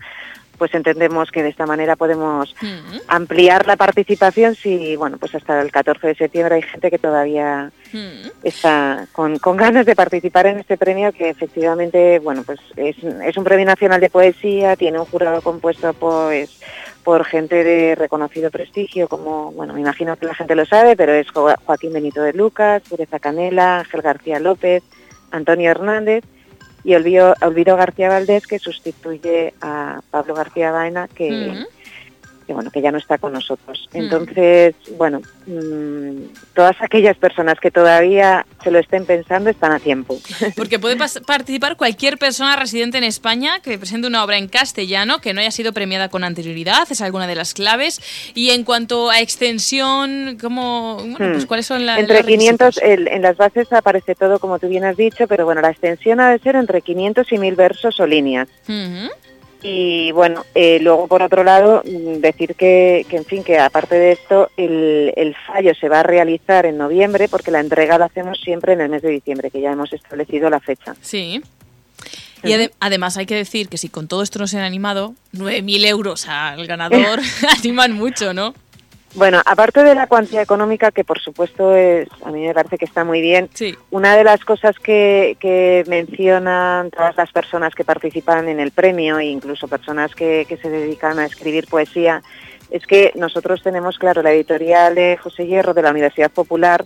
pues 0.58 0.74
entendemos 0.74 1.32
que 1.32 1.44
de 1.44 1.50
esta 1.50 1.66
manera 1.66 1.96
podemos 1.96 2.56
ampliar 3.08 3.68
la 3.68 3.76
participación 3.76 4.56
si, 4.56 4.96
bueno, 4.96 5.18
pues 5.18 5.36
hasta 5.36 5.62
el 5.62 5.72
14 5.72 6.08
de 6.08 6.16
septiembre 6.16 6.56
hay 6.56 6.62
gente 6.62 6.90
que 6.90 6.98
todavía 6.98 7.72
está 8.44 9.08
con, 9.12 9.38
ganas 9.58 9.86
de 9.86 9.96
participar 9.96 10.48
en 10.48 10.60
este 10.60 10.78
premio 10.78 11.12
que 11.12 11.30
efectivamente, 11.30 12.20
bueno, 12.20 12.44
pues 12.44 12.60
es, 12.76 12.96
es 13.04 13.38
un 13.38 13.44
premio 13.44 13.66
nacional 13.66 14.02
de 14.02 14.10
poesía, 14.10 14.76
tiene 14.76 15.00
un 15.00 15.06
jurado 15.06 15.42
compuesto 15.42 15.94
pues 15.94 16.60
por 17.06 17.24
gente 17.24 17.64
de 17.64 17.94
reconocido 17.94 18.50
prestigio, 18.50 19.08
como, 19.08 19.52
bueno, 19.52 19.74
me 19.76 19.82
imagino 19.82 20.18
que 20.18 20.26
la 20.26 20.34
gente 20.34 20.56
lo 20.56 20.66
sabe, 20.66 20.98
pero 20.98 21.14
es 21.14 21.28
Joaquín 21.30 21.94
Benito 21.94 22.24
de 22.24 22.34
Lucas, 22.34 22.82
Pureza 22.90 23.20
Canela, 23.20 23.80
Ángel 23.80 24.02
García 24.02 24.40
López, 24.40 24.84
Antonio 25.30 25.70
Hernández, 25.70 26.24
y 26.84 26.96
Olvido, 26.96 27.36
García 27.78 28.10
Valdés 28.10 28.46
que 28.48 28.60
sustituye 28.60 29.54
a 29.62 30.02
Pablo 30.12 30.34
García 30.36 30.72
Baena 30.72 31.08
que, 31.08 31.66
que 32.46 32.54
bueno 32.54 32.72
que 32.72 32.82
ya 32.82 32.92
no 32.92 32.98
está 32.98 33.18
con 33.18 33.34
nosotros. 33.34 33.90
Entonces, 33.94 34.76
bueno, 34.98 35.22
mm, 35.48 36.54
todas 36.54 36.76
aquellas 36.82 37.18
personas 37.18 37.60
que 37.60 37.72
todavía 37.72 38.46
se 38.64 38.72
lo 38.72 38.80
estén 38.80 39.06
pensando 39.06 39.50
están 39.50 39.72
a 39.72 39.80
tiempo. 39.80 40.18
Porque 40.56 40.80
puede 40.80 40.98
participar 41.26 41.76
cualquier 41.78 42.18
persona 42.18 42.56
residente 42.56 42.98
en 42.98 43.04
España 43.04 43.60
que 43.62 43.78
presente 43.78 44.08
una 44.08 44.24
obra 44.24 44.38
en 44.38 44.48
castellano 44.48 45.20
que 45.20 45.34
no 45.34 45.42
haya 45.42 45.52
sido 45.52 45.74
premiada 45.74 46.10
con 46.10 46.24
anterioridad, 46.24 46.88
es 46.90 47.02
alguna 47.02 47.28
de 47.28 47.36
las 47.36 47.54
claves. 47.54 48.02
Y 48.36 48.52
en 48.52 48.64
cuanto 48.64 49.10
a 49.10 49.20
extensión, 49.20 50.38
¿cómo, 50.40 50.98
pues, 51.18 51.44
hmm. 51.44 51.48
¿cuáles 51.48 51.66
son 51.66 51.86
las 51.86 52.00
Entre 52.00 52.24
500, 52.24 52.80
en 52.82 53.22
las 53.22 53.38
bases 53.38 53.72
aparece 53.74 54.16
todo 54.16 54.40
como 54.40 54.60
tú 54.60 54.68
bien 54.68 54.84
has 54.84 54.98
dicho, 54.98 55.28
pero 55.28 55.46
bueno, 55.46 55.62
la 55.62 55.72
extensión 55.72 56.20
ha 56.20 56.30
de 56.30 56.40
ser 56.40 56.56
entre 56.56 56.82
500 56.82 57.32
y 57.32 57.38
1000 57.38 57.56
versos 57.56 58.00
o 58.00 58.06
líneas. 58.06 58.48
Y 59.62 60.12
bueno, 60.12 60.46
eh, 60.54 60.80
luego 60.82 61.08
por 61.08 61.24
otro 61.24 61.44
lado, 61.44 61.82
mm, 61.86 62.20
decir 62.20 62.56
que, 62.56 63.06
en 63.10 63.26
fin, 63.26 63.44
que 63.44 63.58
aparte 63.58 63.96
de 63.96 64.12
esto, 64.12 64.50
el, 64.58 65.36
fallo 65.48 65.74
se 65.76 65.90
va 65.90 66.02
a 66.02 66.04
realizar 66.04 66.66
en 66.66 66.78
noviembre 66.78 67.28
porque 67.28 67.52
la 67.52 67.60
entrega 67.60 67.98
la 67.98 68.06
hacemos 68.06 68.40
siempre 68.40 68.74
en 68.74 68.82
el 68.82 68.90
mes 68.90 69.02
de 69.02 69.10
diciembre, 69.10 69.52
que 69.52 69.62
ya 69.62 69.72
hemos 69.72 69.92
establecido 69.94 70.50
la 70.50 70.60
fecha. 70.60 70.96
Sí. 71.02 71.42
Y 72.44 72.54
además 72.80 73.18
hay 73.18 73.26
que 73.26 73.36
decir 73.36 73.70
que 73.70 73.78
si 73.78 73.90
con 73.90 74.08
todo 74.08 74.22
esto 74.22 74.38
no 74.38 74.46
se 74.46 74.58
han 74.58 74.64
animado, 74.64 75.16
9.000 75.34 75.86
euros 75.88 76.28
al 76.28 76.68
ganador 76.68 77.20
animan 77.60 77.94
mucho, 77.94 78.34
¿no? 78.34 78.54
Bueno, 79.16 79.42
aparte 79.46 79.82
de 79.84 79.96
la 79.96 80.08
cuantía 80.08 80.42
económica, 80.42 80.92
que 80.92 81.06
por 81.06 81.20
supuesto 81.20 81.74
es, 81.74 82.10
a 82.26 82.32
mí 82.32 82.46
me 82.46 82.54
parece 82.54 82.78
que 82.78 82.84
está 82.84 83.06
muy 83.06 83.22
bien, 83.22 83.50
una 83.90 84.18
de 84.18 84.26
las 84.26 84.44
cosas 84.44 84.78
que, 84.78 85.84
mencionan 85.88 86.92
todas 86.92 87.16
las 87.16 87.32
personas 87.32 87.74
que 87.74 87.86
participan 87.86 88.50
en 88.50 88.60
el 88.60 88.72
premio, 88.72 89.18
e 89.18 89.26
incluso 89.26 89.70
personas 89.70 90.14
que, 90.14 90.46
que 90.50 90.58
se 90.58 90.70
dedican 90.70 91.18
a 91.20 91.26
escribir 91.26 91.66
poesía, 91.68 92.22
es 92.72 92.86
que 92.86 93.12
nosotros 93.16 93.62
tenemos, 93.64 93.98
claro, 93.98 94.22
la 94.22 94.32
editorial 94.32 94.96
de 94.96 95.18
José 95.18 95.48
Hierro 95.48 95.74
de 95.74 95.82
la 95.82 95.92
Universidad 95.92 96.32
Popular 96.32 96.86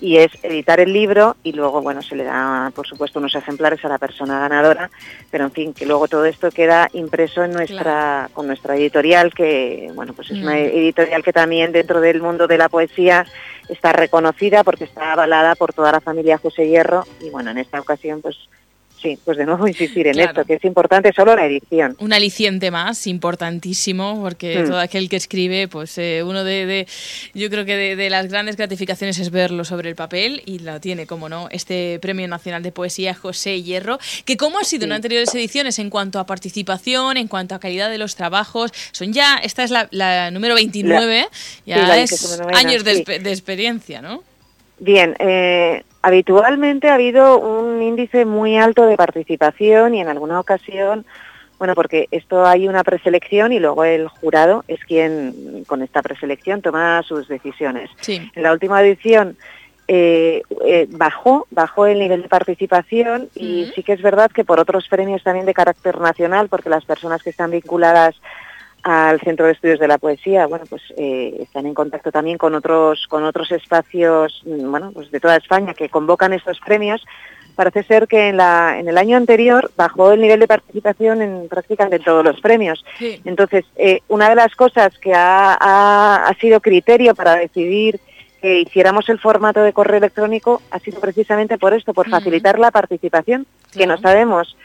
y 0.00 0.16
es 0.16 0.32
editar 0.42 0.80
el 0.80 0.92
libro 0.92 1.36
y 1.42 1.52
luego, 1.52 1.82
bueno, 1.82 2.00
se 2.02 2.16
le 2.16 2.24
da, 2.24 2.72
por 2.74 2.86
supuesto, 2.86 3.18
unos 3.18 3.34
ejemplares 3.34 3.84
a 3.84 3.88
la 3.88 3.98
persona 3.98 4.40
ganadora, 4.40 4.90
pero 5.30 5.44
en 5.44 5.52
fin, 5.52 5.74
que 5.74 5.84
luego 5.84 6.08
todo 6.08 6.24
esto 6.24 6.50
queda 6.50 6.88
impreso 6.94 7.44
en 7.44 7.52
nuestra, 7.52 8.30
con 8.32 8.46
nuestra 8.46 8.76
editorial, 8.76 9.34
que, 9.34 9.90
bueno, 9.94 10.14
pues 10.14 10.30
es 10.30 10.38
una 10.38 10.54
mm. 10.54 10.70
editorial 10.74 11.22
que 11.22 11.32
también 11.32 11.72
dentro 11.72 12.00
del 12.00 12.22
mundo 12.22 12.46
de 12.46 12.58
la 12.58 12.70
poesía 12.70 13.26
está 13.68 13.92
reconocida 13.92 14.64
porque 14.64 14.84
está 14.84 15.12
avalada 15.12 15.54
por 15.54 15.74
toda 15.74 15.92
la 15.92 16.00
familia 16.00 16.38
José 16.38 16.66
Hierro 16.66 17.04
y, 17.20 17.28
bueno, 17.28 17.50
en 17.50 17.58
esta 17.58 17.78
ocasión, 17.78 18.22
pues 18.22 18.36
Sí, 19.00 19.18
pues 19.24 19.38
de 19.38 19.46
nuevo 19.46 19.66
insistir 19.66 20.06
en 20.08 20.20
esto, 20.20 20.44
que 20.44 20.54
es 20.54 20.64
importante 20.64 21.10
solo 21.14 21.34
la 21.34 21.46
edición. 21.46 21.96
Un 22.00 22.12
aliciente 22.12 22.70
más, 22.70 23.06
importantísimo, 23.06 24.20
porque 24.20 24.58
mm. 24.58 24.66
todo 24.66 24.78
aquel 24.78 25.08
que 25.08 25.16
escribe, 25.16 25.68
pues 25.68 25.96
eh, 25.96 26.22
uno 26.22 26.44
de, 26.44 26.86
yo 27.32 27.48
creo 27.48 27.64
que 27.64 27.96
de, 27.96 28.10
las 28.10 28.28
grandes 28.28 28.56
gratificaciones 28.56 29.18
es 29.18 29.30
verlo 29.30 29.64
sobre 29.64 29.88
el 29.88 29.94
papel 29.94 30.42
y 30.44 30.58
lo 30.58 30.80
tiene, 30.80 31.06
como 31.06 31.30
no, 31.30 31.48
este 31.50 31.98
Premio 32.00 32.28
Nacional 32.28 32.62
de 32.62 32.72
Poesía 32.72 33.14
José 33.14 33.62
Hierro, 33.62 33.98
que 34.26 34.36
como 34.36 34.58
ha 34.58 34.64
sido 34.64 34.84
en 34.84 34.92
anteriores 34.92 35.34
ediciones 35.34 35.78
en 35.78 35.88
cuanto 35.88 36.18
a 36.18 36.26
participación, 36.26 37.16
en 37.16 37.26
cuanto 37.26 37.54
a 37.54 37.58
calidad 37.58 37.88
de 37.88 37.96
los 37.96 38.16
trabajos, 38.16 38.70
son 38.92 39.14
ya, 39.14 39.38
esta 39.38 39.64
es 39.64 39.70
la, 39.70 40.30
número 40.30 40.54
29, 40.54 41.26
ya 41.64 42.02
es 42.02 42.40
años 42.52 42.84
de, 42.84 43.02
de 43.02 43.30
experiencia, 43.30 44.02
¿no? 44.02 44.22
Bien, 44.78 45.14
eh, 45.18 45.84
habitualmente 46.02 46.88
ha 46.88 46.94
habido 46.94 47.38
un 47.38 47.82
índice 47.82 48.24
muy 48.24 48.56
alto 48.56 48.86
de 48.86 48.96
participación 48.96 49.94
y 49.94 50.00
en 50.00 50.08
alguna 50.08 50.40
ocasión, 50.40 51.04
bueno, 51.58 51.74
porque 51.74 52.08
esto 52.10 52.46
hay 52.46 52.68
una 52.68 52.84
preselección 52.84 53.52
y 53.52 53.58
luego 53.58 53.84
el 53.84 54.08
jurado 54.08 54.64
es 54.68 54.82
quien 54.84 55.64
con 55.66 55.82
esta 55.82 56.02
preselección 56.02 56.62
toma 56.62 57.02
sus 57.02 57.28
decisiones. 57.28 57.90
En 58.08 58.42
la 58.42 58.52
última 58.52 58.82
edición 58.82 59.36
eh, 59.88 60.42
eh, 60.64 60.86
bajó, 60.90 61.46
bajó 61.50 61.86
el 61.86 61.98
nivel 61.98 62.22
de 62.22 62.28
participación 62.28 63.28
y 63.34 63.70
sí 63.74 63.82
que 63.82 63.92
es 63.92 64.00
verdad 64.00 64.30
que 64.30 64.44
por 64.44 64.60
otros 64.60 64.86
premios 64.88 65.22
también 65.24 65.46
de 65.46 65.54
carácter 65.54 66.00
nacional, 66.00 66.48
porque 66.48 66.70
las 66.70 66.84
personas 66.84 67.22
que 67.22 67.30
están 67.30 67.50
vinculadas 67.50 68.14
al 68.82 69.20
Centro 69.20 69.46
de 69.46 69.52
Estudios 69.52 69.78
de 69.78 69.88
la 69.88 69.98
Poesía, 69.98 70.46
bueno, 70.46 70.64
pues 70.68 70.82
eh, 70.96 71.36
están 71.40 71.66
en 71.66 71.74
contacto 71.74 72.10
también 72.10 72.38
con 72.38 72.54
otros, 72.54 73.06
con 73.08 73.24
otros 73.24 73.50
espacios, 73.52 74.42
mm, 74.44 74.70
bueno, 74.70 74.90
pues 74.92 75.10
de 75.10 75.20
toda 75.20 75.36
España 75.36 75.74
que 75.74 75.88
convocan 75.88 76.32
estos 76.32 76.58
premios. 76.60 77.04
Parece 77.56 77.82
ser 77.82 78.08
que 78.08 78.28
en, 78.28 78.38
la, 78.38 78.78
en 78.78 78.88
el 78.88 78.96
año 78.96 79.16
anterior 79.16 79.70
bajó 79.76 80.12
el 80.12 80.20
nivel 80.20 80.40
de 80.40 80.46
participación 80.46 81.20
en 81.20 81.48
prácticamente 81.48 81.98
todos 81.98 82.24
los 82.24 82.40
premios. 82.40 82.82
Entonces, 83.24 83.64
eh, 83.76 84.00
una 84.08 84.30
de 84.30 84.36
las 84.36 84.54
cosas 84.54 84.96
que 84.98 85.12
ha, 85.12 85.58
ha, 85.60 86.34
sido 86.40 86.60
criterio 86.60 87.14
para 87.14 87.36
decidir 87.36 88.00
que 88.40 88.60
hiciéramos 88.60 89.10
el 89.10 89.18
formato 89.18 89.62
de 89.62 89.74
correo 89.74 89.98
electrónico 89.98 90.62
ha 90.70 90.78
sido 90.78 91.00
precisamente 91.00 91.58
por 91.58 91.74
esto, 91.74 91.92
por 91.92 92.08
facilitar 92.08 92.58
la 92.58 92.70
participación, 92.70 93.46
que 93.72 93.86
no 93.86 93.98
sabemos 93.98 94.56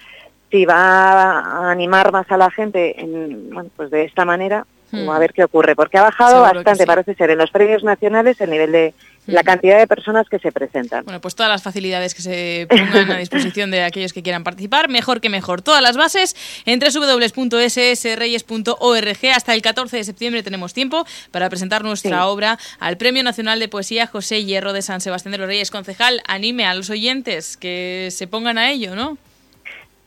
si 0.51 0.65
va 0.65 1.39
a 1.39 1.71
animar 1.71 2.11
más 2.11 2.29
a 2.31 2.37
la 2.37 2.51
gente 2.51 3.01
en, 3.01 3.49
bueno, 3.51 3.69
pues 3.75 3.91
de 3.91 4.03
esta 4.03 4.25
manera 4.25 4.65
o 4.93 4.97
hmm. 4.97 5.09
a 5.09 5.17
ver 5.19 5.33
qué 5.33 5.43
ocurre, 5.43 5.75
porque 5.75 5.97
ha 5.97 6.03
bajado 6.03 6.39
bastante, 6.41 6.85
parece 6.85 7.15
ser, 7.15 7.31
en 7.31 7.37
los 7.37 7.51
premios 7.51 7.83
nacionales 7.83 8.39
el 8.39 8.51
nivel 8.51 8.71
de 8.71 8.93
la 9.25 9.41
hmm. 9.41 9.45
cantidad 9.45 9.77
de 9.79 9.87
personas 9.87 10.29
que 10.29 10.39
se 10.39 10.51
presentan. 10.51 11.03
Bueno, 11.03 11.19
pues 11.19 11.33
todas 11.35 11.51
las 11.51 11.63
facilidades 11.63 12.13
que 12.13 12.21
se 12.21 12.67
pongan 12.69 13.11
a 13.11 13.17
disposición 13.17 13.71
de 13.71 13.83
aquellos 13.83 14.13
que 14.13 14.21
quieran 14.21 14.43
participar, 14.43 14.87
mejor 14.87 15.19
que 15.21 15.29
mejor. 15.29 15.63
Todas 15.63 15.81
las 15.81 15.97
bases 15.97 16.35
en 16.65 16.79
www.ssreyes.org. 16.79 19.17
Hasta 19.33 19.55
el 19.55 19.61
14 19.61 19.97
de 19.97 20.03
septiembre 20.03 20.43
tenemos 20.43 20.73
tiempo 20.73 21.05
para 21.31 21.49
presentar 21.49 21.83
nuestra 21.83 22.27
obra 22.27 22.59
al 22.79 22.97
Premio 22.97 23.23
Nacional 23.23 23.59
de 23.59 23.67
Poesía 23.67 24.07
José 24.07 24.43
Hierro 24.43 24.73
de 24.73 24.83
San 24.83 25.01
Sebastián 25.01 25.31
de 25.31 25.39
los 25.39 25.47
Reyes. 25.47 25.71
Concejal, 25.71 26.21
anime 26.27 26.67
a 26.67 26.75
los 26.75 26.91
oyentes 26.91 27.57
que 27.57 28.09
se 28.11 28.27
pongan 28.27 28.59
a 28.59 28.71
ello, 28.71 28.95
¿no? 28.95 29.17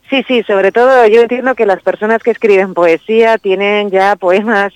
Sí, 0.09 0.23
sí, 0.27 0.41
sobre 0.43 0.71
todo 0.71 1.05
yo 1.05 1.21
entiendo 1.21 1.53
que 1.53 1.67
las 1.67 1.83
personas 1.83 2.23
que 2.23 2.31
escriben 2.31 2.73
poesía 2.73 3.37
tienen 3.37 3.91
ya 3.91 4.15
poemas 4.15 4.73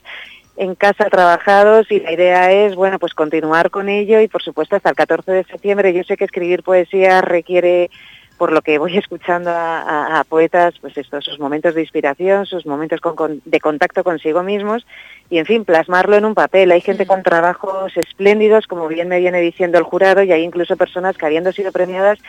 en 0.57 0.75
casa 0.75 1.09
trabajados 1.09 1.89
y 1.89 1.99
la 1.99 2.11
idea 2.11 2.51
es, 2.51 2.75
bueno, 2.75 2.99
pues 2.99 3.15
continuar 3.15 3.71
con 3.71 3.89
ello 3.89 4.21
y 4.21 4.27
por 4.27 4.43
supuesto 4.43 4.75
hasta 4.75 4.89
el 4.89 4.95
14 4.95 5.31
de 5.31 5.43
septiembre. 5.45 5.91
Yo 5.91 6.03
sé 6.03 6.17
que 6.17 6.25
escribir 6.25 6.61
poesía 6.61 7.21
requiere, 7.21 7.89
por 8.37 8.51
lo 8.51 8.61
que 8.61 8.77
voy 8.77 8.95
escuchando 8.99 9.49
a, 9.51 10.23
poetas, 10.29 10.75
pues 10.79 10.95
estos 10.99 11.25
sus 11.25 11.39
momentos 11.39 11.73
de 11.73 11.81
inspiración, 11.81 12.45
sus 12.45 12.67
momentos 12.67 12.99
de 13.45 13.59
contacto 13.59 14.03
consigo 14.03 14.43
mismos 14.43 14.85
y, 15.31 15.39
en 15.39 15.47
fin, 15.47 15.65
plasmarlo 15.65 16.15
en 16.15 16.25
un 16.25 16.35
papel. 16.35 16.71
Hay 16.71 16.81
gente 16.81 17.07
con 17.07 17.23
trabajos 17.23 17.97
espléndidos, 17.97 18.67
como 18.67 18.87
bien 18.87 19.07
me 19.07 19.19
viene 19.19 19.41
diciendo 19.41 19.79
el 19.79 19.83
jurado, 19.83 20.21
y 20.21 20.31
hay 20.31 20.43
incluso 20.43 20.77
personas 20.77 21.17
que 21.17 21.25
habiendo 21.25 21.51
sido 21.51 21.71
premiadas 21.71 22.19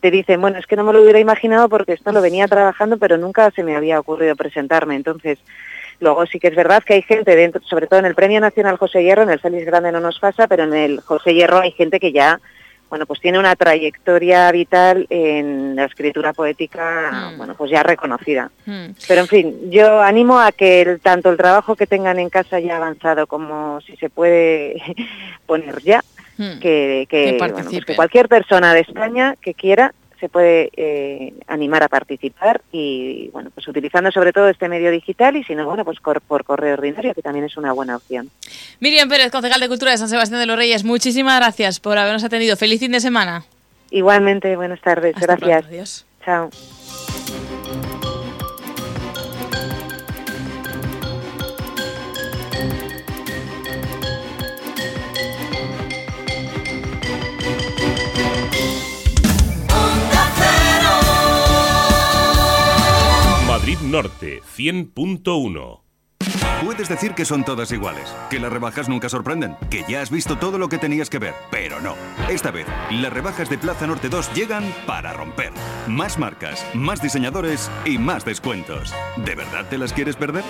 te 0.00 0.10
dicen, 0.10 0.40
bueno, 0.40 0.58
es 0.58 0.66
que 0.66 0.76
no 0.76 0.84
me 0.84 0.92
lo 0.92 1.02
hubiera 1.02 1.20
imaginado 1.20 1.68
porque 1.68 1.92
esto 1.92 2.12
lo 2.12 2.22
venía 2.22 2.48
trabajando, 2.48 2.96
pero 2.98 3.18
nunca 3.18 3.50
se 3.50 3.62
me 3.62 3.76
había 3.76 4.00
ocurrido 4.00 4.36
presentarme. 4.36 4.96
Entonces, 4.96 5.38
Luego 6.00 6.24
sí 6.26 6.40
que 6.40 6.48
es 6.48 6.56
verdad 6.56 6.82
que 6.82 6.94
hay 6.94 7.02
gente, 7.02 7.36
dentro, 7.36 7.60
sobre 7.62 7.86
todo 7.86 8.00
en 8.00 8.06
el 8.06 8.14
Premio 8.14 8.40
Nacional 8.40 8.78
José 8.78 9.02
Hierro, 9.02 9.22
en 9.22 9.30
el 9.30 9.38
Félix 9.38 9.66
Grande 9.66 9.92
no 9.92 10.00
nos 10.00 10.18
pasa, 10.18 10.48
pero 10.48 10.64
en 10.64 10.72
el 10.72 11.00
José 11.00 11.34
Hierro 11.34 11.60
hay 11.60 11.72
gente 11.72 12.00
que 12.00 12.10
ya 12.10 12.40
bueno, 12.90 13.06
pues 13.06 13.20
tiene 13.20 13.38
una 13.38 13.54
trayectoria 13.54 14.50
vital 14.50 15.06
en 15.10 15.76
la 15.76 15.84
escritura 15.84 16.32
poética, 16.32 17.32
bueno, 17.36 17.54
pues 17.54 17.70
ya 17.70 17.84
reconocida. 17.84 18.50
Pero 19.06 19.20
en 19.20 19.28
fin, 19.28 19.70
yo 19.70 20.02
animo 20.02 20.40
a 20.40 20.50
que 20.50 20.82
el, 20.82 21.00
tanto 21.00 21.30
el 21.30 21.36
trabajo 21.36 21.76
que 21.76 21.86
tengan 21.86 22.18
en 22.18 22.30
casa 22.30 22.58
ya 22.58 22.78
avanzado 22.78 23.28
como 23.28 23.80
si 23.82 23.96
se 23.96 24.10
puede 24.10 24.82
poner 25.46 25.80
ya, 25.82 26.02
que, 26.60 27.06
que, 27.08 27.36
bueno, 27.38 27.54
pues 27.54 27.84
que 27.84 27.96
cualquier 27.96 28.28
persona 28.28 28.74
de 28.74 28.80
España 28.80 29.36
que 29.40 29.54
quiera 29.54 29.92
se 30.20 30.28
puede 30.28 30.70
eh, 30.76 31.32
animar 31.46 31.82
a 31.82 31.88
participar 31.88 32.60
y 32.70 33.30
bueno 33.32 33.50
pues 33.54 33.66
utilizando 33.66 34.12
sobre 34.12 34.32
todo 34.32 34.48
este 34.48 34.68
medio 34.68 34.90
digital 34.90 35.34
y 35.36 35.44
si 35.44 35.54
no 35.54 35.64
bueno 35.64 35.84
pues 35.84 35.98
por, 35.98 36.20
por 36.20 36.44
correo 36.44 36.74
ordinario 36.74 37.14
que 37.14 37.22
también 37.22 37.46
es 37.46 37.56
una 37.56 37.72
buena 37.72 37.96
opción. 37.96 38.30
Miriam 38.80 39.08
Pérez, 39.08 39.32
concejal 39.32 39.60
de 39.60 39.68
Cultura 39.68 39.92
de 39.92 39.98
San 39.98 40.08
Sebastián 40.08 40.40
de 40.40 40.46
los 40.46 40.56
Reyes, 40.56 40.84
muchísimas 40.84 41.40
gracias 41.40 41.80
por 41.80 41.96
habernos 41.96 42.22
atendido. 42.22 42.56
Feliz 42.56 42.80
fin 42.80 42.92
de 42.92 43.00
semana. 43.00 43.44
Igualmente, 43.90 44.54
buenas 44.56 44.80
tardes, 44.80 45.16
gracias. 45.18 45.64
adiós. 45.66 46.06
Chao. 46.24 46.50
Madrid 63.70 63.88
Norte 63.88 64.42
100.1 64.56 65.82
Puedes 66.64 66.88
decir 66.88 67.14
que 67.14 67.24
son 67.24 67.44
todas 67.44 67.70
iguales, 67.70 68.12
que 68.28 68.40
las 68.40 68.52
rebajas 68.52 68.88
nunca 68.88 69.08
sorprenden, 69.08 69.56
que 69.70 69.84
ya 69.88 70.02
has 70.02 70.10
visto 70.10 70.36
todo 70.36 70.58
lo 70.58 70.68
que 70.68 70.78
tenías 70.78 71.08
que 71.08 71.20
ver, 71.20 71.34
pero 71.52 71.80
no. 71.80 71.94
Esta 72.28 72.50
vez, 72.50 72.66
las 72.90 73.12
rebajas 73.12 73.48
de 73.48 73.58
Plaza 73.58 73.86
Norte 73.86 74.08
2 74.08 74.34
llegan 74.34 74.64
para 74.88 75.12
romper. 75.12 75.52
Más 75.86 76.18
marcas, 76.18 76.66
más 76.74 77.00
diseñadores 77.00 77.70
y 77.84 77.96
más 77.98 78.24
descuentos. 78.24 78.92
¿De 79.24 79.36
verdad 79.36 79.64
te 79.70 79.78
las 79.78 79.92
quieres 79.92 80.16
perder? 80.16 80.42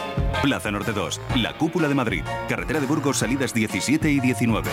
Plaza 0.42 0.70
Norte 0.70 0.92
2, 0.92 1.20
la 1.36 1.58
cúpula 1.58 1.88
de 1.88 1.94
Madrid, 1.94 2.22
carretera 2.48 2.80
de 2.80 2.86
Burgos, 2.86 3.18
salidas 3.18 3.52
17 3.52 4.10
y 4.10 4.20
19. 4.20 4.70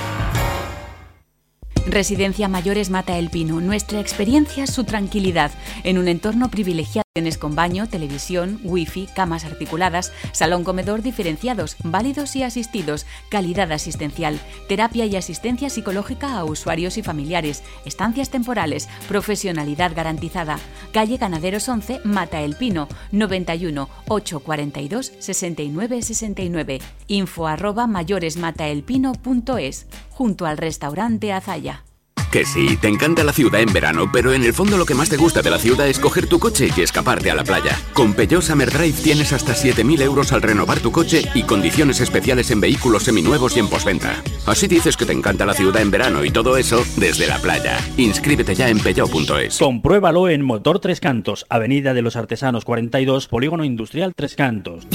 Residencia 1.85 2.47
Mayores 2.47 2.89
Mata 2.89 3.17
el 3.17 3.29
Pino. 3.29 3.59
Nuestra 3.59 3.99
experiencia, 3.99 4.67
su 4.67 4.85
tranquilidad. 4.85 5.51
En 5.83 5.97
un 5.97 6.07
entorno 6.07 6.49
privilegiado. 6.49 7.06
Con 7.39 7.55
baño, 7.55 7.89
televisión, 7.89 8.59
wifi, 8.63 9.07
camas 9.07 9.43
articuladas, 9.43 10.13
salón 10.33 10.63
comedor 10.63 11.01
diferenciados, 11.01 11.75
válidos 11.83 12.35
y 12.35 12.43
asistidos, 12.43 13.07
calidad 13.29 13.71
asistencial, 13.71 14.39
terapia 14.67 15.07
y 15.07 15.15
asistencia 15.15 15.71
psicológica 15.71 16.37
a 16.37 16.45
usuarios 16.45 16.95
y 16.99 17.01
familiares, 17.01 17.63
estancias 17.85 18.29
temporales, 18.29 18.87
profesionalidad 19.07 19.95
garantizada. 19.95 20.59
Calle 20.93 21.17
Ganaderos 21.17 21.67
11, 21.67 22.01
Mata 22.03 22.41
el 22.41 22.55
Pino, 22.55 22.87
91 23.11 23.89
842 24.09 25.13
69 25.17 26.03
69. 26.03 26.81
Info 27.07 27.47
arroba 27.47 27.87
mayoresmataelpino.es, 27.87 29.87
junto 30.11 30.45
al 30.45 30.57
restaurante 30.57 31.33
Azaya. 31.33 31.83
Que 32.31 32.45
sí, 32.45 32.77
te 32.77 32.89
encanta 32.89 33.23
la 33.23 33.31
ciudad 33.31 33.61
en 33.61 33.71
verano, 33.71 34.09
pero 34.11 34.33
en 34.33 34.43
el 34.43 34.53
fondo 34.53 34.77
lo 34.77 34.85
que 34.85 34.95
más 34.95 35.09
te 35.09 35.17
gusta 35.17 35.41
de 35.41 35.49
la 35.49 35.59
ciudad 35.59 35.87
es 35.87 35.97
coger 35.97 36.27
tu 36.27 36.39
coche 36.39 36.69
y 36.75 36.81
escaparte 36.81 37.31
a 37.31 37.35
la 37.35 37.43
playa. 37.43 37.79
Con 37.93 38.13
Peugeot 38.13 38.41
Summer 38.41 38.69
Drive 38.71 39.01
tienes 39.01 39.31
hasta 39.31 39.53
7.000 39.53 40.01
euros 40.01 40.33
al 40.33 40.41
renovar 40.41 40.79
tu 40.79 40.91
coche 40.91 41.23
y 41.33 41.43
condiciones 41.43 42.01
especiales 42.01 42.51
en 42.51 42.59
vehículos 42.59 43.03
seminuevos 43.03 43.55
y 43.55 43.59
en 43.59 43.69
postventa. 43.69 44.21
Así 44.45 44.67
dices 44.67 44.97
que 44.97 45.05
te 45.05 45.13
encanta 45.13 45.45
la 45.45 45.53
ciudad 45.53 45.81
en 45.81 45.91
verano 45.91 46.25
y 46.25 46.31
todo 46.31 46.57
eso 46.57 46.83
desde 46.97 47.27
la 47.27 47.39
playa. 47.39 47.77
Inscríbete 47.95 48.55
ya 48.55 48.69
en 48.69 48.79
peugeot.es. 48.79 49.57
Compruébalo 49.57 50.29
en 50.29 50.43
Motor 50.43 50.79
Tres 50.79 50.99
Cantos, 50.99 51.45
Avenida 51.49 51.93
de 51.93 52.01
los 52.01 52.15
Artesanos 52.15 52.65
42, 52.65 53.27
Polígono 53.27 53.63
Industrial 53.63 54.13
Tres 54.15 54.35
Cantos. 54.35 54.85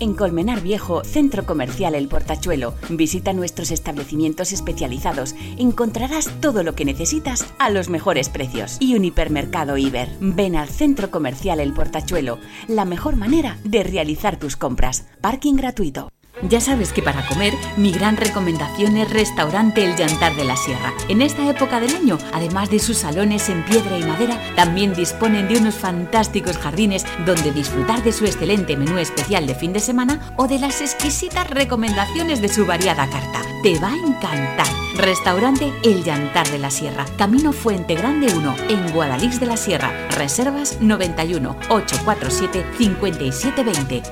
En 0.00 0.14
Colmenar 0.14 0.62
Viejo, 0.62 1.04
Centro 1.04 1.44
Comercial 1.44 1.94
El 1.94 2.08
Portachuelo. 2.08 2.72
Visita 2.88 3.34
nuestros 3.34 3.70
establecimientos 3.70 4.50
especializados. 4.50 5.34
Encontrarás 5.58 6.30
todo 6.40 6.62
lo 6.62 6.74
que 6.74 6.86
necesitas 6.86 7.46
a 7.58 7.68
los 7.68 7.90
mejores 7.90 8.30
precios. 8.30 8.78
Y 8.80 8.94
un 8.94 9.04
hipermercado 9.04 9.76
Iber. 9.76 10.08
Ven 10.20 10.56
al 10.56 10.70
Centro 10.70 11.10
Comercial 11.10 11.60
El 11.60 11.74
Portachuelo. 11.74 12.38
La 12.66 12.86
mejor 12.86 13.16
manera 13.16 13.58
de 13.62 13.82
realizar 13.82 14.38
tus 14.38 14.56
compras. 14.56 15.04
Parking 15.20 15.56
gratuito. 15.56 16.08
Ya 16.48 16.60
sabes 16.60 16.92
que 16.92 17.02
para 17.02 17.26
comer, 17.26 17.54
mi 17.76 17.92
gran 17.92 18.16
recomendación 18.16 18.96
es 18.96 19.10
Restaurante 19.10 19.84
El 19.84 19.94
Llantar 19.94 20.34
de 20.36 20.44
la 20.44 20.56
Sierra. 20.56 20.92
En 21.08 21.20
esta 21.20 21.48
época 21.48 21.80
del 21.80 21.94
año, 21.94 22.16
además 22.32 22.70
de 22.70 22.78
sus 22.78 22.98
salones 22.98 23.48
en 23.48 23.64
piedra 23.64 23.98
y 23.98 24.04
madera, 24.04 24.38
también 24.56 24.94
disponen 24.94 25.48
de 25.48 25.58
unos 25.58 25.74
fantásticos 25.74 26.56
jardines 26.56 27.04
donde 27.26 27.52
disfrutar 27.52 28.02
de 28.02 28.12
su 28.12 28.24
excelente 28.24 28.76
menú 28.76 28.98
especial 28.98 29.46
de 29.46 29.54
fin 29.54 29.72
de 29.72 29.80
semana 29.80 30.32
o 30.36 30.48
de 30.48 30.58
las 30.58 30.80
exquisitas 30.80 31.48
recomendaciones 31.50 32.40
de 32.40 32.48
su 32.48 32.64
variada 32.64 33.08
carta. 33.08 33.42
Te 33.62 33.78
va 33.78 33.92
a 33.92 33.96
encantar. 33.96 34.66
Restaurante 34.96 35.72
El 35.82 36.02
Llantar 36.04 36.48
de 36.50 36.58
la 36.58 36.70
Sierra, 36.70 37.04
Camino 37.16 37.52
Fuente 37.52 37.94
Grande 37.94 38.32
1, 38.34 38.56
en 38.68 38.92
Guadalix 38.92 39.40
de 39.40 39.46
la 39.46 39.56
Sierra. 39.56 39.92
Reservas 40.10 40.78
91 40.80 41.56
847 41.68 42.64
5720. 42.78 44.02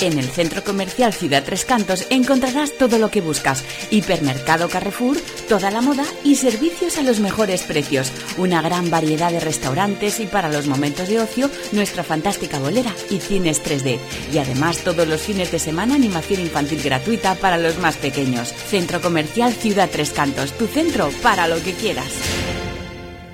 En 0.00 0.18
el 0.18 0.26
centro 0.26 0.62
comercial 0.64 1.12
Ciudad 1.12 1.44
Tres 1.44 1.64
Cantos 1.64 2.06
encontrarás 2.10 2.72
todo 2.72 2.98
lo 2.98 3.10
que 3.10 3.20
buscas. 3.20 3.64
Hipermercado 3.90 4.68
Carrefour, 4.68 5.16
toda 5.48 5.70
la 5.70 5.80
moda 5.80 6.04
y 6.24 6.34
servicios 6.34 6.98
a 6.98 7.02
los 7.02 7.20
mejores 7.20 7.62
precios. 7.62 8.12
Una 8.36 8.60
gran 8.60 8.90
variedad 8.90 9.30
de 9.30 9.40
restaurantes 9.40 10.20
y 10.20 10.26
para 10.26 10.50
los 10.50 10.66
momentos 10.66 11.08
de 11.08 11.20
ocio, 11.20 11.50
nuestra 11.72 12.02
fantástica 12.02 12.58
bolera 12.58 12.92
y 13.08 13.20
cines 13.20 13.62
3D. 13.64 13.98
Y 14.32 14.38
además 14.38 14.78
todos 14.78 15.06
los 15.06 15.22
fines 15.22 15.50
de 15.52 15.58
semana 15.58 15.94
animación 15.94 16.40
infantil 16.40 16.82
gratuita 16.82 17.34
para 17.36 17.56
los 17.56 17.78
más 17.78 17.96
pequeños. 17.96 18.52
Centro 18.52 19.00
comercial 19.00 19.52
Ciudad 19.54 19.88
Tres 19.90 20.10
Cantos, 20.10 20.52
tu 20.52 20.66
centro 20.66 21.10
para 21.22 21.48
lo 21.48 21.62
que 21.62 21.72
quieras. 21.72 22.73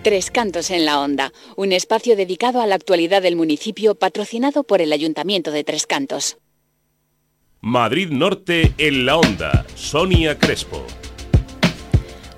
Tres 0.02 0.30
Cantos 0.30 0.70
en 0.70 0.86
la 0.86 0.98
Onda, 0.98 1.30
un 1.56 1.72
espacio 1.72 2.16
dedicado 2.16 2.62
a 2.62 2.66
la 2.66 2.74
actualidad 2.74 3.20
del 3.20 3.36
municipio 3.36 3.94
patrocinado 3.94 4.62
por 4.62 4.80
el 4.80 4.94
Ayuntamiento 4.94 5.50
de 5.50 5.62
Tres 5.62 5.86
Cantos. 5.86 6.38
Madrid 7.60 8.08
Norte 8.10 8.72
en 8.78 9.04
la 9.04 9.18
Onda. 9.18 9.66
Sonia 9.74 10.38
Crespo. 10.38 10.82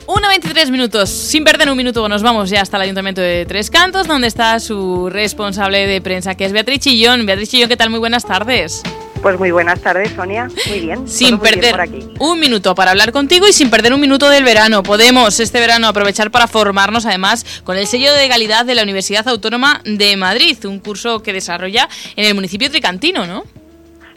1.23 0.06 0.72
minutos. 0.72 1.08
Sin 1.08 1.44
perder 1.44 1.70
un 1.70 1.76
minuto, 1.76 2.08
nos 2.08 2.24
vamos 2.24 2.50
ya 2.50 2.62
hasta 2.62 2.78
el 2.78 2.82
Ayuntamiento 2.82 3.20
de 3.20 3.46
Tres 3.46 3.70
Cantos, 3.70 4.08
donde 4.08 4.26
está 4.26 4.58
su 4.58 5.08
responsable 5.08 5.86
de 5.86 6.00
prensa, 6.00 6.34
que 6.34 6.44
es 6.44 6.52
Beatriz 6.52 6.80
Chillón. 6.80 7.24
Beatriz 7.26 7.50
Chillón, 7.50 7.68
¿qué 7.68 7.76
tal? 7.76 7.90
Muy 7.90 8.00
buenas 8.00 8.26
tardes. 8.26 8.82
Pues 9.22 9.38
muy 9.38 9.52
buenas 9.52 9.80
tardes, 9.80 10.10
Sonia. 10.10 10.48
Muy 10.68 10.80
bien. 10.80 11.06
Sin 11.06 11.28
bien 11.28 11.40
perder 11.40 11.70
por 11.70 11.80
aquí. 11.80 12.10
un 12.18 12.40
minuto 12.40 12.74
para 12.74 12.90
hablar 12.90 13.12
contigo 13.12 13.46
y 13.46 13.52
sin 13.52 13.70
perder 13.70 13.94
un 13.94 14.00
minuto 14.00 14.28
del 14.28 14.42
verano. 14.42 14.82
Podemos 14.82 15.38
este 15.38 15.60
verano 15.60 15.86
aprovechar 15.86 16.32
para 16.32 16.48
formarnos 16.48 17.06
además 17.06 17.62
con 17.62 17.76
el 17.76 17.86
sello 17.86 18.12
de 18.12 18.18
legalidad 18.18 18.66
de 18.66 18.74
la 18.74 18.82
Universidad 18.82 19.28
Autónoma 19.28 19.80
de 19.84 20.16
Madrid, 20.16 20.58
un 20.64 20.80
curso 20.80 21.22
que 21.22 21.32
desarrolla 21.32 21.88
en 22.16 22.24
el 22.24 22.34
municipio 22.34 22.68
tricantino, 22.68 23.24
¿no? 23.24 23.44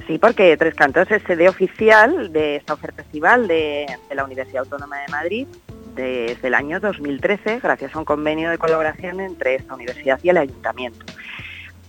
Sí, 0.07 0.17
porque 0.17 0.57
Tres 0.57 0.73
Cantos 0.73 1.09
es 1.11 1.21
sede 1.21 1.49
oficial 1.49 2.33
de 2.33 2.55
esta 2.55 2.73
oferta 2.73 3.03
estival 3.03 3.47
de, 3.47 3.85
de 4.09 4.15
la 4.15 4.23
Universidad 4.23 4.63
Autónoma 4.63 4.97
de 5.01 5.07
Madrid 5.11 5.47
desde 5.95 6.47
el 6.47 6.53
año 6.53 6.79
2013, 6.79 7.59
gracias 7.61 7.95
a 7.95 7.99
un 7.99 8.05
convenio 8.05 8.49
de 8.49 8.57
colaboración 8.57 9.19
entre 9.21 9.55
esta 9.55 9.75
universidad 9.75 10.19
y 10.21 10.29
el 10.29 10.37
ayuntamiento. 10.37 11.05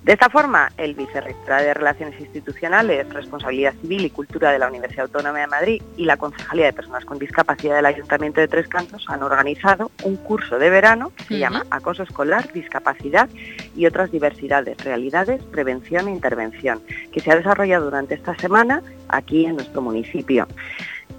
De 0.06 0.12
esta 0.12 0.30
forma, 0.30 0.70
el 0.76 0.94
Vicerrectorado 0.94 1.64
de 1.64 1.74
Relaciones 1.74 2.20
Institucionales, 2.20 3.12
Responsabilidad 3.12 3.74
Civil 3.80 4.04
y 4.04 4.10
Cultura 4.10 4.52
de 4.52 4.60
la 4.60 4.68
Universidad 4.68 5.06
Autónoma 5.06 5.40
de 5.40 5.48
Madrid 5.48 5.82
y 5.96 6.04
la 6.04 6.16
Concejalía 6.16 6.66
de 6.66 6.72
Personas 6.72 7.04
con 7.04 7.18
Discapacidad 7.18 7.74
del 7.74 7.86
Ayuntamiento 7.86 8.40
de 8.40 8.46
Tres 8.46 8.68
Cantos 8.68 9.04
han 9.08 9.24
organizado 9.24 9.90
un 10.04 10.14
curso 10.14 10.60
de 10.60 10.70
verano 10.70 11.10
que 11.16 11.24
se 11.24 11.38
llama 11.40 11.66
Acoso 11.72 12.04
Escolar, 12.04 12.52
Discapacidad 12.52 13.28
y 13.74 13.86
otras 13.86 14.12
diversidades, 14.12 14.78
realidades, 14.84 15.42
prevención 15.42 16.06
e 16.06 16.12
intervención, 16.12 16.80
que 17.10 17.18
se 17.18 17.32
ha 17.32 17.36
desarrollado 17.36 17.86
durante 17.86 18.14
esta 18.14 18.36
semana 18.36 18.84
aquí 19.08 19.44
en 19.44 19.56
nuestro 19.56 19.82
municipio. 19.82 20.46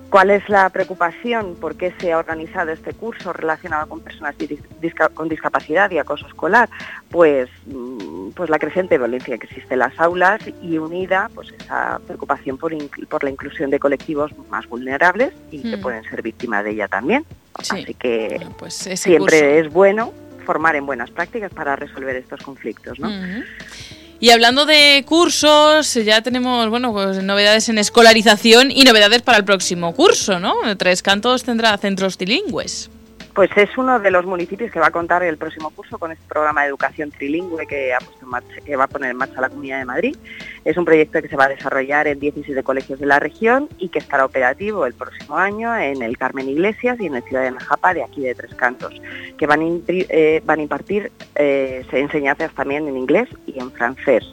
¿Cuál 0.09 0.29
es 0.29 0.47
la 0.47 0.69
preocupación? 0.69 1.55
¿Por 1.55 1.75
qué 1.75 1.93
se 1.99 2.13
ha 2.13 2.17
organizado 2.17 2.71
este 2.71 2.93
curso 2.93 3.33
relacionado 3.33 3.87
con 3.89 3.99
personas 3.99 4.35
disca- 4.37 5.09
con 5.13 5.27
discapacidad 5.27 5.91
y 5.91 5.97
acoso 5.97 6.25
escolar? 6.27 6.69
Pues, 7.09 7.49
mm, 7.65 8.29
pues 8.29 8.49
la 8.49 8.57
creciente 8.57 8.97
violencia 8.97 9.37
que 9.37 9.47
existe 9.47 9.73
en 9.73 9.79
las 9.79 9.99
aulas 9.99 10.39
y 10.61 10.77
unida 10.77 11.29
pues 11.35 11.53
esa 11.59 11.99
preocupación 12.07 12.57
por, 12.57 12.71
por 13.09 13.23
la 13.25 13.29
inclusión 13.31 13.69
de 13.69 13.79
colectivos 13.79 14.31
más 14.49 14.65
vulnerables 14.67 15.33
y 15.51 15.61
que 15.61 15.75
Mm. 15.77 15.81
pueden 15.81 16.03
ser 16.05 16.21
víctimas 16.21 16.63
de 16.63 16.71
ella 16.71 16.87
también. 16.87 17.25
Sí. 17.61 17.81
Así 17.83 17.93
que 17.95 18.39
Pues 18.57 18.73
siempre 18.75 19.17
curso. 19.19 19.35
es 19.67 19.73
bueno 19.73 20.13
formar 20.45 20.77
en 20.77 20.85
buenas 20.85 21.11
prácticas 21.11 21.51
para 21.53 21.75
resolver 21.75 22.15
estos 22.15 22.41
conflictos. 22.41 22.97
¿no? 22.99 23.09
Y 24.19 24.31
hablando 24.31 24.65
de 24.65 25.03
cursos, 25.07 25.93
ya 25.93 26.21
tenemos 26.21 26.69
bueno 26.69 26.91
pues 26.91 27.21
novedades 27.23 27.69
en 27.69 27.77
escolarización 27.77 28.71
y 28.71 28.83
novedades 28.83 29.21
para 29.21 29.37
el 29.37 29.45
próximo 29.45 29.93
curso, 29.93 30.39
¿no? 30.39 30.55
Tres 30.77 31.03
Cantos 31.03 31.43
tendrá 31.43 31.77
centros 31.77 32.17
trilingües. 32.17 32.89
Pues 33.37 33.51
es 33.55 33.77
uno 33.77 33.99
de 33.99 34.09
los 34.09 34.25
municipios 34.25 34.71
que 34.71 34.79
va 34.79 34.87
a 34.87 34.91
contar 34.91 35.21
el 35.21 35.37
próximo 35.37 35.69
curso 35.69 35.99
con 35.99 36.11
este 36.11 36.23
programa 36.27 36.63
de 36.63 36.69
educación 36.69 37.11
trilingüe 37.11 37.67
que, 37.67 37.93
va 38.75 38.83
a 38.83 38.87
poner 38.87 39.11
en 39.11 39.17
marcha 39.17 39.39
la 39.39 39.49
Comunidad 39.49 39.77
de 39.77 39.85
Madrid. 39.85 40.17
Es 40.65 40.75
un 40.75 40.85
proyecto 40.85 41.21
que 41.21 41.27
se 41.27 41.35
va 41.35 41.43
a 41.43 41.49
desarrollar 41.49 42.07
en 42.07 42.19
17 42.19 42.63
colegios 42.63 42.99
de 42.99 43.05
la 43.05 43.19
región 43.19 43.69
y 43.77 43.89
que 43.89 43.99
estará 43.99 44.25
operativo 44.25 44.87
el 44.87 44.95
próximo 44.95 45.37
año 45.37 45.77
en 45.77 46.01
el 46.01 46.17
Carmen 46.17 46.49
Iglesias 46.49 46.99
y 46.99 47.05
en 47.05 47.15
el 47.15 47.21
Ciudad 47.25 47.43
de 47.43 47.51
Najapa 47.51 47.93
de 47.93 48.03
aquí 48.05 48.21
de 48.21 48.33
Tres 48.33 48.55
Cantos, 48.55 48.99
que 49.37 49.45
van 49.45 49.61
a, 49.61 49.65
eh, 49.87 50.41
impartir 50.57 51.11
eh, 51.35 51.85
enseñanzas 51.91 52.51
también 52.55 52.87
en 52.87 52.97
inglés 52.97 53.29
y 53.45 53.59
en 53.59 53.71
francés. 53.71 54.23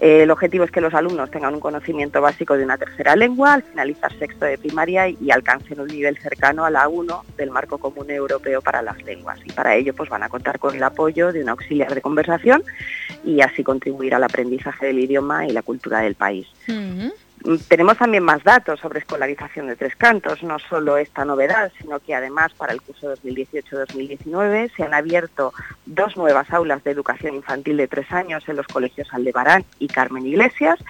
Eh, 0.00 0.22
el 0.22 0.30
objetivo 0.30 0.64
es 0.64 0.70
que 0.70 0.80
los 0.80 0.92
alumnos 0.94 1.30
tengan 1.30 1.54
un 1.54 1.60
conocimiento 1.60 2.20
básico 2.20 2.56
de 2.56 2.64
una 2.64 2.76
tercera 2.76 3.16
lengua 3.16 3.54
al 3.54 3.62
finalizar 3.62 4.12
sexto 4.18 4.44
de 4.44 4.58
primaria 4.58 5.08
y, 5.08 5.30
alcancen 5.30 5.80
un 5.80 5.88
nivel 5.88 6.16
cercano 6.18 6.64
a 6.64 6.70
la 6.70 6.88
1 6.88 7.24
del 7.36 7.50
marco 7.50 7.78
común 7.78 8.10
europeo 8.10 8.60
para 8.60 8.82
las 8.82 9.02
lenguas. 9.04 9.38
Y 9.44 9.52
para 9.52 9.74
ello 9.74 9.94
pues, 9.94 10.08
van 10.08 10.22
a 10.22 10.28
contar 10.28 10.58
con 10.58 10.74
el 10.74 10.82
apoyo 10.82 11.32
de 11.32 11.42
un 11.42 11.48
auxiliar 11.48 11.94
de 11.94 12.00
conversación 12.00 12.62
y 13.24 13.40
así 13.40 13.62
contribuir 13.62 14.14
al 14.14 14.24
aprendizaje 14.24 14.86
del 14.86 14.98
idioma 14.98 15.46
y 15.46 15.52
la 15.52 15.62
cultura 15.62 16.00
del 16.00 16.14
país. 16.14 16.46
Tenemos 17.68 17.96
también 17.96 18.24
más 18.24 18.42
datos 18.42 18.80
sobre 18.80 18.98
escolarización 18.98 19.68
de 19.68 19.76
Tres 19.76 19.94
Cantos, 19.94 20.42
no 20.42 20.58
solo 20.58 20.96
esta 20.96 21.24
novedad, 21.24 21.70
sino 21.80 22.00
que 22.00 22.12
además 22.12 22.52
para 22.54 22.72
el 22.72 22.82
curso 22.82 23.14
2018-2019 23.14 24.72
se 24.74 24.82
han 24.82 24.92
abierto 24.92 25.54
dos 25.84 26.16
nuevas 26.16 26.52
aulas 26.52 26.82
de 26.82 26.90
educación 26.90 27.36
infantil 27.36 27.76
de 27.76 27.86
tres 27.86 28.10
años 28.10 28.42
en 28.48 28.56
los 28.56 28.66
colegios 28.66 29.06
Aldebarán 29.12 29.64
y 29.78 29.86
Carmen 29.86 30.26
Iglesias 30.26 30.80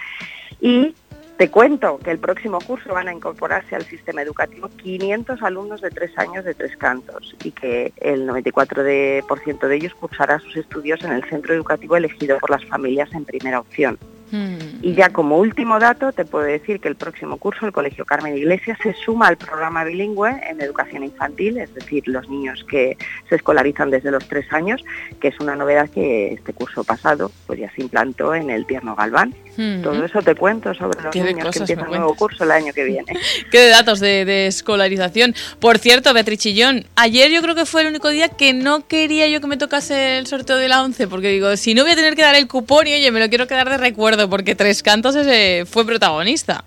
y 0.59 0.95
te 1.37 1.51
cuento 1.51 1.99
que 1.99 2.09
el 2.09 2.17
próximo 2.17 2.57
curso 2.59 2.91
van 2.91 3.07
a 3.07 3.13
incorporarse 3.13 3.75
al 3.75 3.85
sistema 3.85 4.23
educativo 4.23 4.67
500 4.69 5.43
alumnos 5.43 5.81
de 5.81 5.91
tres 5.91 6.17
años 6.17 6.43
de 6.43 6.55
tres 6.55 6.75
cantos 6.75 7.35
y 7.43 7.51
que 7.51 7.93
el 7.97 8.27
94% 8.27 9.67
de 9.67 9.75
ellos 9.75 9.93
cursará 9.93 10.39
sus 10.39 10.57
estudios 10.57 11.03
en 11.03 11.11
el 11.11 11.23
centro 11.25 11.53
educativo 11.53 11.95
elegido 11.95 12.39
por 12.39 12.49
las 12.49 12.65
familias 12.65 13.13
en 13.13 13.25
primera 13.25 13.59
opción. 13.59 13.99
Y 14.31 14.93
ya 14.93 15.09
como 15.09 15.37
último 15.37 15.79
dato 15.79 16.11
te 16.11 16.25
puedo 16.25 16.45
decir 16.45 16.79
que 16.79 16.87
el 16.87 16.95
próximo 16.95 17.37
curso 17.37 17.65
el 17.65 17.71
Colegio 17.71 18.05
Carmen 18.05 18.37
Iglesias 18.37 18.77
se 18.83 18.93
suma 18.93 19.27
al 19.27 19.37
programa 19.37 19.83
bilingüe 19.83 20.41
en 20.49 20.61
educación 20.61 21.03
infantil, 21.03 21.57
es 21.57 21.73
decir, 21.73 22.03
los 22.07 22.27
niños 22.29 22.65
que 22.69 22.97
se 23.29 23.35
escolarizan 23.35 23.89
desde 23.89 24.11
los 24.11 24.27
tres 24.27 24.51
años, 24.51 24.83
que 25.19 25.29
es 25.29 25.39
una 25.39 25.55
novedad 25.55 25.89
que 25.89 26.33
este 26.33 26.53
curso 26.53 26.83
pasado 26.83 27.31
pues 27.45 27.59
ya 27.59 27.71
se 27.71 27.81
implantó 27.81 28.35
en 28.35 28.49
el 28.49 28.65
Tierno 28.65 28.95
Galván. 28.95 29.33
Todo 29.81 30.05
eso 30.05 30.21
te 30.21 30.35
cuento 30.35 30.71
sobre 30.75 31.01
los 31.01 31.15
niños 31.15 31.49
que 31.51 31.59
empiezan 31.59 31.85
un 31.85 31.97
nuevo 31.97 32.15
curso 32.15 32.43
el 32.43 32.51
año 32.51 32.73
que 32.73 32.83
viene. 32.83 33.11
Qué 33.51 33.59
de 33.59 33.69
datos 33.69 33.99
de, 33.99 34.47
escolarización. 34.47 35.33
Por 35.59 35.79
cierto, 35.79 36.13
Beatriz 36.13 36.39
Chillón, 36.39 36.85
ayer 36.95 37.31
yo 37.31 37.41
creo 37.41 37.55
que 37.55 37.65
fue 37.65 37.81
el 37.81 37.87
único 37.87 38.09
día 38.09 38.29
que 38.29 38.53
no 38.53 38.87
quería 38.87 39.27
yo 39.27 39.41
que 39.41 39.47
me 39.47 39.57
tocase 39.57 40.19
el 40.19 40.27
sorteo 40.27 40.57
de 40.57 40.67
la 40.67 40.83
11, 40.83 41.07
porque 41.07 41.29
digo, 41.29 41.57
si 41.57 41.73
no 41.73 41.83
voy 41.83 41.93
a 41.93 41.95
tener 41.95 42.15
que 42.15 42.21
dar 42.21 42.35
el 42.35 42.47
cupón 42.47 42.87
y 42.87 42.93
oye, 42.93 43.11
me 43.11 43.19
lo 43.19 43.29
quiero 43.29 43.47
quedar 43.47 43.69
de 43.69 43.77
recuerdo, 43.77 44.16
porque 44.29 44.55
Tres 44.55 44.81
Cantos 44.81 45.15
ese 45.15 45.65
fue 45.65 45.85
protagonista. 45.85 46.63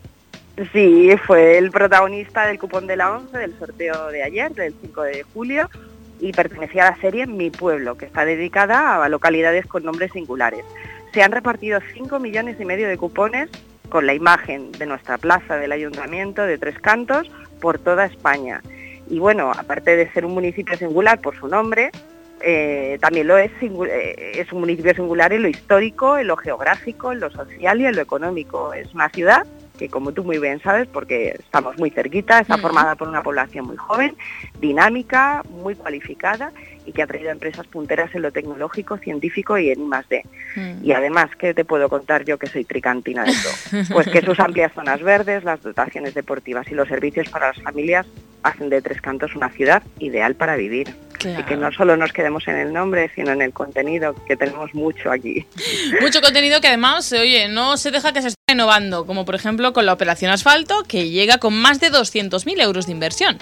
Sí, 0.73 1.11
fue 1.27 1.59
el 1.59 1.71
protagonista 1.71 2.47
del 2.47 2.59
cupón 2.59 2.87
de 2.87 2.97
la 2.97 3.13
11 3.13 3.39
del 3.39 3.59
sorteo 3.59 4.09
de 4.09 4.23
ayer, 4.23 4.53
del 4.53 4.75
5 4.81 5.03
de 5.03 5.23
julio, 5.35 5.71
y 6.21 6.33
pertenecía 6.33 6.87
a 6.87 6.91
la 6.91 7.01
serie 7.01 7.27
Mi 7.27 7.51
Pueblo, 7.51 7.97
que 7.97 8.05
está 8.05 8.25
dedicada 8.25 9.03
a 9.03 9.09
localidades 9.09 9.67
con 9.67 9.85
nombres 9.85 10.13
singulares 10.13 10.65
se 11.13 11.23
han 11.23 11.33
repartido 11.33 11.81
5 11.95 12.19
millones 12.19 12.57
y 12.61 12.65
medio 12.65 12.89
de 12.89 12.97
cupones 12.97 13.49
con 13.89 14.07
la 14.07 14.15
imagen 14.15 14.71
de 14.73 14.87
nuestra 14.87 15.19
plaza 15.19 15.57
del 15.57 15.73
ayuntamiento 15.73 16.43
de 16.43 16.59
Tres 16.59 16.79
Cantos 16.79 17.31
por 17.61 17.79
toda 17.79 18.07
España. 18.07 18.63
Y 19.09 19.19
bueno, 19.19 19.51
aparte 19.51 19.97
de 19.97 20.11
ser 20.13 20.25
un 20.25 20.35
municipio 20.35 20.77
singular 20.77 21.21
por 21.21 21.37
su 21.37 21.49
nombre, 21.49 21.91
eh, 22.41 22.99
también 23.01 23.27
lo 23.27 23.39
es, 23.39 23.51
eh, 23.61 24.33
es 24.37 24.53
un 24.53 24.61
municipio 24.61 24.95
singular 24.95 25.33
en 25.33 25.43
lo 25.43 25.49
histórico, 25.49 26.19
en 26.19 26.27
lo 26.27 26.37
geográfico, 26.37 27.13
en 27.13 27.21
lo 27.21 27.31
social 27.31 27.81
y 27.81 27.87
en 27.87 27.97
lo 27.97 28.03
económico. 28.03 28.73
Es 28.73 28.93
una 28.95 29.09
ciudad 29.09 29.47
que 29.81 29.89
como 29.89 30.13
tú 30.13 30.25
muy 30.25 30.39
bien 30.39 30.61
sabes, 30.61 30.87
porque 30.89 31.37
estamos 31.39 31.79
muy 31.79 31.89
cerquita, 31.89 32.39
está 32.39 32.59
formada 32.59 32.97
por 32.97 33.09
una 33.09 33.23
población 33.23 33.67
muy 33.67 33.79
joven, 33.79 34.15
dinámica, 34.61 35.43
muy 35.49 35.75
cualificada 35.75 36.53
y 36.85 36.93
que 36.93 37.03
ha 37.03 37.07
traído 37.07 37.31
empresas 37.31 37.67
punteras 37.67 38.15
en 38.15 38.21
lo 38.21 38.31
tecnológico, 38.31 38.99
científico 38.99 39.57
y 39.57 39.71
en 39.71 39.81
I+.D. 39.81 40.23
Mm. 40.57 40.85
Y 40.85 40.93
además, 40.93 41.31
¿qué 41.39 41.55
te 41.55 41.65
puedo 41.65 41.89
contar 41.89 42.27
yo 42.27 42.39
que 42.39 42.47
soy 42.47 42.65
tricantina 42.65 43.25
de 43.25 43.33
todo? 43.33 43.85
Pues 43.95 44.09
que 44.09 44.21
sus 44.21 44.39
amplias 44.39 44.73
zonas 44.75 45.03
verdes, 45.03 45.45
las 45.45 45.63
dotaciones 45.63 46.13
deportivas 46.13 46.71
y 46.71 46.75
los 46.75 46.87
servicios 46.87 47.31
para 47.31 47.49
las 47.49 47.63
familias 47.63 48.07
hacen 48.43 48.69
de 48.69 48.83
Tres 48.83 49.01
Cantos 49.01 49.35
una 49.35 49.49
ciudad 49.49 49.83
ideal 49.99 50.35
para 50.35 50.57
vivir. 50.57 50.95
Y 51.25 51.43
que 51.45 51.57
no 51.57 51.71
solo 51.73 51.97
nos 51.97 52.13
quedemos 52.13 52.47
en 52.49 52.57
el 52.57 52.73
nombre, 52.73 53.11
sino 53.15 53.33
en 53.33 53.43
el 53.43 53.53
contenido, 53.53 54.15
que 54.27 54.37
tenemos 54.37 54.75
mucho 54.75 55.11
aquí. 55.11 55.47
Mucho 56.01 56.21
contenido 56.21 56.61
que 56.61 56.69
además, 56.69 57.13
oye, 57.13 57.49
no 57.49 57.77
se 57.77 57.91
deja 57.91 58.13
que 58.13 58.23
se 58.23 58.29
esté 58.29 58.41
renovando, 58.49 59.07
como 59.07 59.25
por 59.25 59.35
ejemplo 59.35 59.73
con 59.73 59.87
la 59.87 59.93
Operación 59.93 60.31
Asfalto, 60.31 60.83
que 60.89 61.11
llega 61.11 61.39
con 61.39 61.55
más 61.55 61.81
de 61.81 61.91
200.000 61.91 62.61
euros 62.63 62.87
de 62.87 62.93
inversión 62.93 63.39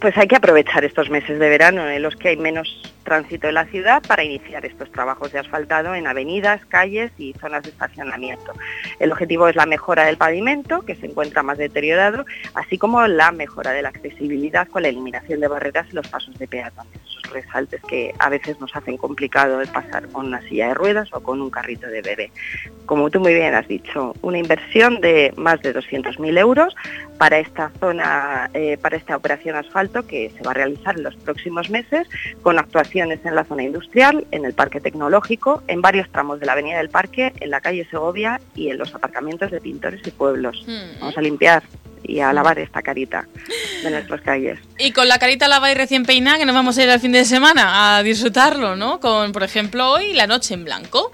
pues 0.00 0.16
hay 0.16 0.26
que 0.26 0.36
aprovechar 0.36 0.84
estos 0.84 1.10
meses 1.10 1.38
de 1.38 1.48
verano 1.48 1.88
en 1.88 2.02
los 2.02 2.16
que 2.16 2.28
hay 2.30 2.36
menos 2.36 2.94
tránsito 3.04 3.48
en 3.48 3.54
la 3.54 3.66
ciudad 3.66 4.02
para 4.02 4.24
iniciar 4.24 4.64
estos 4.64 4.90
trabajos 4.90 5.30
de 5.30 5.38
asfaltado 5.38 5.94
en 5.94 6.06
avenidas, 6.06 6.64
calles 6.66 7.12
y 7.18 7.34
zonas 7.34 7.62
de 7.62 7.70
estacionamiento. 7.70 8.52
El 8.98 9.12
objetivo 9.12 9.46
es 9.48 9.56
la 9.56 9.66
mejora 9.66 10.06
del 10.06 10.16
pavimento, 10.16 10.82
que 10.82 10.96
se 10.96 11.06
encuentra 11.06 11.42
más 11.42 11.58
deteriorado, 11.58 12.24
así 12.54 12.78
como 12.78 13.06
la 13.06 13.30
mejora 13.30 13.72
de 13.72 13.82
la 13.82 13.90
accesibilidad 13.90 14.66
con 14.68 14.82
la 14.82 14.88
eliminación 14.88 15.40
de 15.40 15.48
barreras 15.48 15.86
en 15.90 15.96
los 15.96 16.08
pasos 16.08 16.36
de 16.38 16.48
peatones, 16.48 16.94
esos 17.06 17.32
resaltes 17.32 17.80
que 17.82 18.14
a 18.18 18.30
veces 18.30 18.58
nos 18.60 18.74
hacen 18.74 18.96
complicado 18.96 19.60
el 19.60 19.68
pasar 19.68 20.08
con 20.08 20.26
una 20.26 20.40
silla 20.48 20.68
de 20.68 20.74
ruedas 20.74 21.08
o 21.12 21.22
con 21.22 21.40
un 21.40 21.50
carrito 21.50 21.86
de 21.88 22.02
bebé. 22.02 22.32
Como 22.86 23.10
tú 23.10 23.20
muy 23.20 23.34
bien 23.34 23.54
has 23.54 23.68
dicho, 23.68 24.14
una 24.22 24.38
inversión 24.38 25.00
de 25.00 25.32
más 25.36 25.60
de 25.60 25.74
200.000 25.74 26.38
euros 26.38 26.74
para 27.18 27.38
esta 27.38 27.70
zona, 27.80 28.50
eh, 28.54 28.78
para 28.80 28.96
esta 28.96 29.16
operación 29.16 29.56
asfalto 29.84 30.06
que 30.06 30.30
se 30.36 30.42
va 30.42 30.52
a 30.52 30.54
realizar 30.54 30.96
en 30.96 31.04
los 31.04 31.14
próximos 31.16 31.70
meses 31.70 32.06
con 32.42 32.58
actuaciones 32.58 33.20
en 33.24 33.34
la 33.34 33.44
zona 33.44 33.62
industrial, 33.62 34.26
en 34.30 34.44
el 34.44 34.52
parque 34.52 34.80
tecnológico, 34.80 35.62
en 35.68 35.80
varios 35.80 36.10
tramos 36.10 36.40
de 36.40 36.46
la 36.46 36.52
avenida 36.52 36.78
del 36.78 36.90
parque, 36.90 37.32
en 37.40 37.50
la 37.50 37.60
calle 37.60 37.86
Segovia 37.90 38.40
y 38.54 38.70
en 38.70 38.78
los 38.78 38.94
aparcamientos 38.94 39.50
de 39.50 39.60
pintores 39.60 40.00
y 40.06 40.10
pueblos. 40.10 40.64
Hmm. 40.66 41.00
Vamos 41.00 41.18
a 41.18 41.20
limpiar 41.20 41.62
y 42.02 42.20
a 42.20 42.32
lavar 42.32 42.58
esta 42.58 42.82
carita 42.82 43.26
de 43.82 43.90
nuestras 43.90 44.20
calles. 44.20 44.58
Y 44.78 44.92
con 44.92 45.08
la 45.08 45.18
carita 45.18 45.48
lavada 45.48 45.72
y 45.72 45.74
recién 45.74 46.04
peinada 46.04 46.38
que 46.38 46.44
nos 46.44 46.54
vamos 46.54 46.76
a 46.76 46.82
ir 46.82 46.90
al 46.90 47.00
fin 47.00 47.12
de 47.12 47.24
semana 47.24 47.96
a 47.96 48.02
disfrutarlo, 48.02 48.76
¿no? 48.76 49.00
Con, 49.00 49.32
por 49.32 49.42
ejemplo, 49.42 49.90
hoy 49.90 50.12
la 50.12 50.26
noche 50.26 50.54
en 50.54 50.64
blanco. 50.64 51.12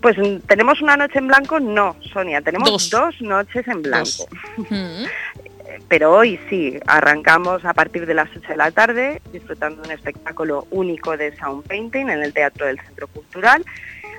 Pues 0.00 0.16
tenemos 0.46 0.82
una 0.82 0.96
noche 0.96 1.18
en 1.18 1.28
blanco, 1.28 1.60
no, 1.60 1.96
Sonia, 2.12 2.42
tenemos 2.42 2.90
dos, 2.90 3.20
noches 3.20 3.66
en 3.68 3.82
blanco. 3.82 4.26
Mm. 4.68 5.04
Pero 5.88 6.12
hoy 6.12 6.40
sí, 6.48 6.78
arrancamos 6.86 7.64
a 7.64 7.74
partir 7.74 8.06
de 8.06 8.14
las 8.14 8.28
8 8.34 8.48
de 8.48 8.56
la 8.56 8.70
tarde 8.70 9.22
disfrutando 9.32 9.82
de 9.82 9.88
un 9.88 9.94
espectáculo 9.94 10.66
único 10.70 11.16
de 11.16 11.36
sound 11.36 11.66
painting 11.66 12.08
en 12.08 12.22
el 12.22 12.32
Teatro 12.32 12.66
del 12.66 12.80
Centro 12.80 13.06
Cultural, 13.08 13.64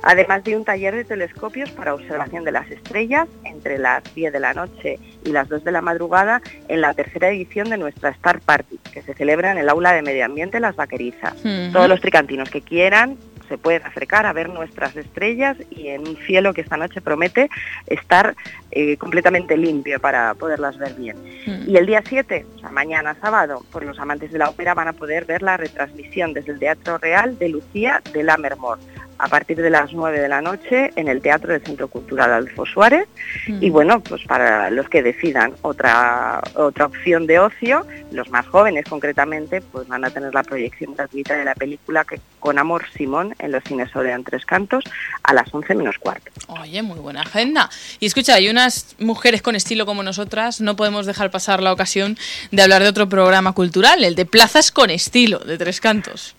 además 0.03 0.43
de 0.43 0.55
un 0.55 0.63
taller 0.63 0.95
de 0.95 1.03
telescopios 1.03 1.71
para 1.71 1.95
observación 1.95 2.43
de 2.43 2.51
las 2.51 2.69
estrellas 2.69 3.27
entre 3.43 3.79
las 3.79 4.03
10 4.13 4.31
de 4.31 4.39
la 4.39 4.53
noche 4.53 4.99
y 5.23 5.31
las 5.31 5.49
2 5.49 5.63
de 5.63 5.71
la 5.71 5.81
madrugada 5.81 6.41
en 6.67 6.81
la 6.81 6.93
tercera 6.93 7.29
edición 7.29 7.69
de 7.69 7.77
nuestra 7.77 8.09
Star 8.11 8.39
Party, 8.41 8.79
que 8.93 9.01
se 9.01 9.13
celebra 9.15 9.51
en 9.51 9.57
el 9.57 9.67
Aula 9.67 9.93
de 9.93 10.03
Medio 10.03 10.25
Ambiente 10.25 10.59
Las 10.59 10.75
Vaquerizas. 10.75 11.33
Todos 11.73 11.89
los 11.89 11.99
tricantinos 11.99 12.49
que 12.49 12.61
quieran 12.61 13.17
se 13.47 13.57
pueden 13.57 13.83
acercar 13.83 14.25
a 14.25 14.33
ver 14.33 14.49
nuestras 14.49 14.95
estrellas 14.95 15.57
y 15.69 15.87
en 15.87 16.07
un 16.07 16.17
cielo 16.17 16.53
que 16.53 16.61
esta 16.61 16.77
noche 16.77 17.01
promete 17.01 17.49
estar 17.87 18.35
eh, 18.71 18.97
completamente 18.97 19.57
limpio 19.57 19.99
para 19.99 20.33
poderlas 20.33 20.77
ver 20.77 20.93
bien. 20.95 21.17
Mm. 21.45 21.69
Y 21.69 21.77
el 21.77 21.85
día 21.85 22.03
7, 22.05 22.45
o 22.55 22.59
sea, 22.59 22.69
mañana 22.69 23.15
sábado, 23.21 23.63
por 23.71 23.83
los 23.83 23.99
amantes 23.99 24.31
de 24.31 24.39
la 24.39 24.49
ópera 24.49 24.73
van 24.73 24.87
a 24.87 24.93
poder 24.93 25.25
ver 25.25 25.41
la 25.41 25.57
retransmisión 25.57 26.33
desde 26.33 26.53
el 26.53 26.59
Teatro 26.59 26.97
Real 26.97 27.37
de 27.37 27.49
Lucía 27.49 28.01
de 28.13 28.23
la 28.23 28.37
Mermor 28.37 28.79
a 29.17 29.27
partir 29.27 29.57
de 29.57 29.69
las 29.69 29.93
9 29.93 30.19
de 30.19 30.27
la 30.27 30.41
noche 30.41 30.91
en 30.95 31.07
el 31.07 31.21
Teatro 31.21 31.53
del 31.53 31.63
Centro 31.63 31.87
Cultural 31.87 32.31
Alfo 32.31 32.65
Suárez. 32.65 33.07
Mm. 33.47 33.63
Y 33.63 33.69
bueno, 33.69 33.99
pues 34.01 34.23
para 34.23 34.69
los 34.69 34.89
que 34.89 35.03
decidan 35.03 35.53
otra, 35.61 36.41
otra 36.55 36.85
opción 36.85 37.27
de 37.27 37.39
ocio, 37.39 37.85
los 38.11 38.29
más 38.29 38.45
jóvenes 38.47 38.85
concretamente, 38.89 39.61
pues 39.61 39.87
van 39.87 40.05
a 40.05 40.09
tener 40.09 40.33
la 40.33 40.43
proyección 40.43 40.95
gratuita 40.95 41.35
de 41.35 41.45
la 41.45 41.55
película 41.55 42.03
que 42.03 42.19
con 42.39 42.59
Amor 42.59 42.85
Simón 42.95 43.35
en 43.39 43.51
los 43.51 43.63
cines 43.63 43.95
Odean 43.95 44.23
Tres 44.23 44.45
Cantos 44.45 44.83
a 45.23 45.33
las 45.33 45.53
11 45.53 45.75
menos 45.75 45.97
cuarto. 45.97 46.31
Oye, 46.47 46.81
muy 46.83 46.99
buena 46.99 47.21
agenda. 47.21 47.69
Y 47.99 48.05
escucha, 48.05 48.35
hay 48.35 48.49
unas 48.49 48.95
mujeres 48.99 49.41
con 49.41 49.55
estilo 49.55 49.85
como 49.85 50.03
nosotras, 50.03 50.61
no 50.61 50.75
podemos 50.75 51.05
dejar 51.05 51.31
pasar 51.31 51.63
la 51.63 51.73
ocasión 51.73 52.17
de 52.51 52.61
hablar 52.61 52.83
de 52.83 52.89
otro 52.89 53.09
programa 53.09 53.53
cultural, 53.53 54.03
el 54.03 54.15
de 54.15 54.25
Plazas 54.25 54.71
con 54.71 54.89
Estilo, 54.89 55.39
de 55.39 55.57
Tres 55.57 55.81
Cantos. 55.81 56.35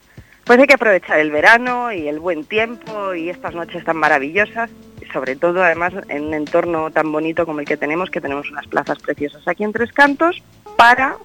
Pues 0.47 0.61
hay 0.61 0.67
que 0.69 0.75
aprovechar 0.75 1.19
el 1.19 1.33
verano 1.33 1.91
y 1.93 2.07
el 2.07 2.21
buen 2.21 2.45
tiempo 2.45 3.15
y 3.15 3.31
estas 3.31 3.53
noches 3.53 3.83
tan 3.83 3.97
maravillosas, 3.97 4.71
sobre 5.13 5.35
todo 5.35 5.61
además 5.61 5.93
en 6.09 6.27
un 6.27 6.35
entorno 6.35 6.93
tan 6.93 7.11
bonito 7.11 7.45
como 7.45 7.59
el 7.59 7.67
que 7.67 7.77
tenemos, 7.77 8.11
que 8.11 8.21
tenemos 8.21 8.49
unas 8.53 8.69
plazas 8.69 9.01
preciosas 9.01 9.43
aquí 9.49 9.65
en 9.65 9.73
Tres 9.73 9.91
Cantos, 9.91 10.41
para, 10.77 11.17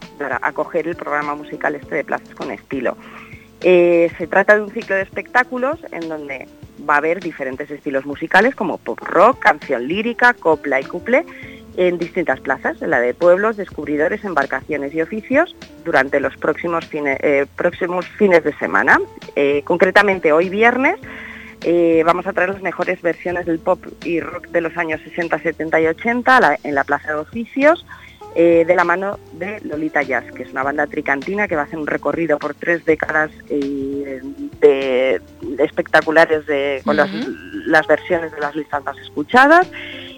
acoger 0.41 0.87
el 0.87 0.95
programa 0.95 1.35
musical 1.35 1.75
este 1.75 1.95
de 1.95 2.03
Plazas 2.03 2.33
con 2.33 2.49
Estilo. 2.49 2.97
Eh, 3.61 4.11
se 4.17 4.25
trata 4.25 4.55
de 4.55 4.63
un 4.63 4.71
ciclo 4.71 4.95
de 4.95 5.03
espectáculos 5.03 5.77
en 5.91 6.09
donde 6.09 6.47
va 6.89 6.95
a 6.95 6.97
haber 6.97 7.19
diferentes 7.19 7.69
estilos 7.69 8.07
musicales 8.07 8.55
como 8.55 8.79
pop 8.79 8.99
rock, 9.01 9.37
canción 9.37 9.87
lírica, 9.87 10.33
copla 10.33 10.81
y 10.81 10.83
couple 10.85 11.25
en 11.77 11.97
distintas 11.97 12.39
plazas, 12.39 12.81
en 12.81 12.89
la 12.89 12.99
de 12.99 13.13
pueblos, 13.13 13.57
descubridores, 13.57 14.23
embarcaciones 14.23 14.93
y 14.93 15.01
oficios 15.01 15.55
durante 15.85 16.19
los 16.19 16.35
próximos, 16.37 16.87
eh, 16.93 17.45
próximos 17.55 18.05
fines 18.07 18.43
de 18.43 18.53
semana. 18.57 18.99
Eh, 19.35 19.61
concretamente 19.63 20.31
hoy 20.31 20.49
viernes 20.49 20.99
eh, 21.63 22.03
vamos 22.05 22.27
a 22.27 22.33
traer 22.33 22.49
las 22.49 22.61
mejores 22.61 23.01
versiones 23.01 23.45
del 23.45 23.59
pop 23.59 23.79
y 24.03 24.19
rock 24.19 24.47
de 24.47 24.61
los 24.61 24.75
años 24.77 24.99
60, 25.01 25.39
70 25.39 25.81
y 25.81 25.87
80 25.87 26.59
en 26.63 26.75
la 26.75 26.83
Plaza 26.83 27.09
de 27.09 27.19
Oficios. 27.19 27.85
de 28.33 28.75
la 28.75 28.85
mano 28.85 29.19
de 29.33 29.59
Lolita 29.59 30.03
Jazz, 30.03 30.23
que 30.33 30.43
es 30.43 30.51
una 30.51 30.63
banda 30.63 30.87
tricantina 30.87 31.49
que 31.49 31.57
va 31.57 31.63
a 31.63 31.65
hacer 31.65 31.77
un 31.77 31.85
recorrido 31.85 32.39
por 32.39 32.53
tres 32.53 32.85
décadas 32.85 33.29
de, 33.49 35.21
espectaculares 35.57 36.45
de, 36.45 36.81
con 36.85 36.95
las, 36.95 37.09
las, 37.65 37.85
versiones 37.87 38.31
de 38.31 38.39
las 38.39 38.55
listas 38.55 38.85
más 38.85 38.97
escuchadas 38.99 39.69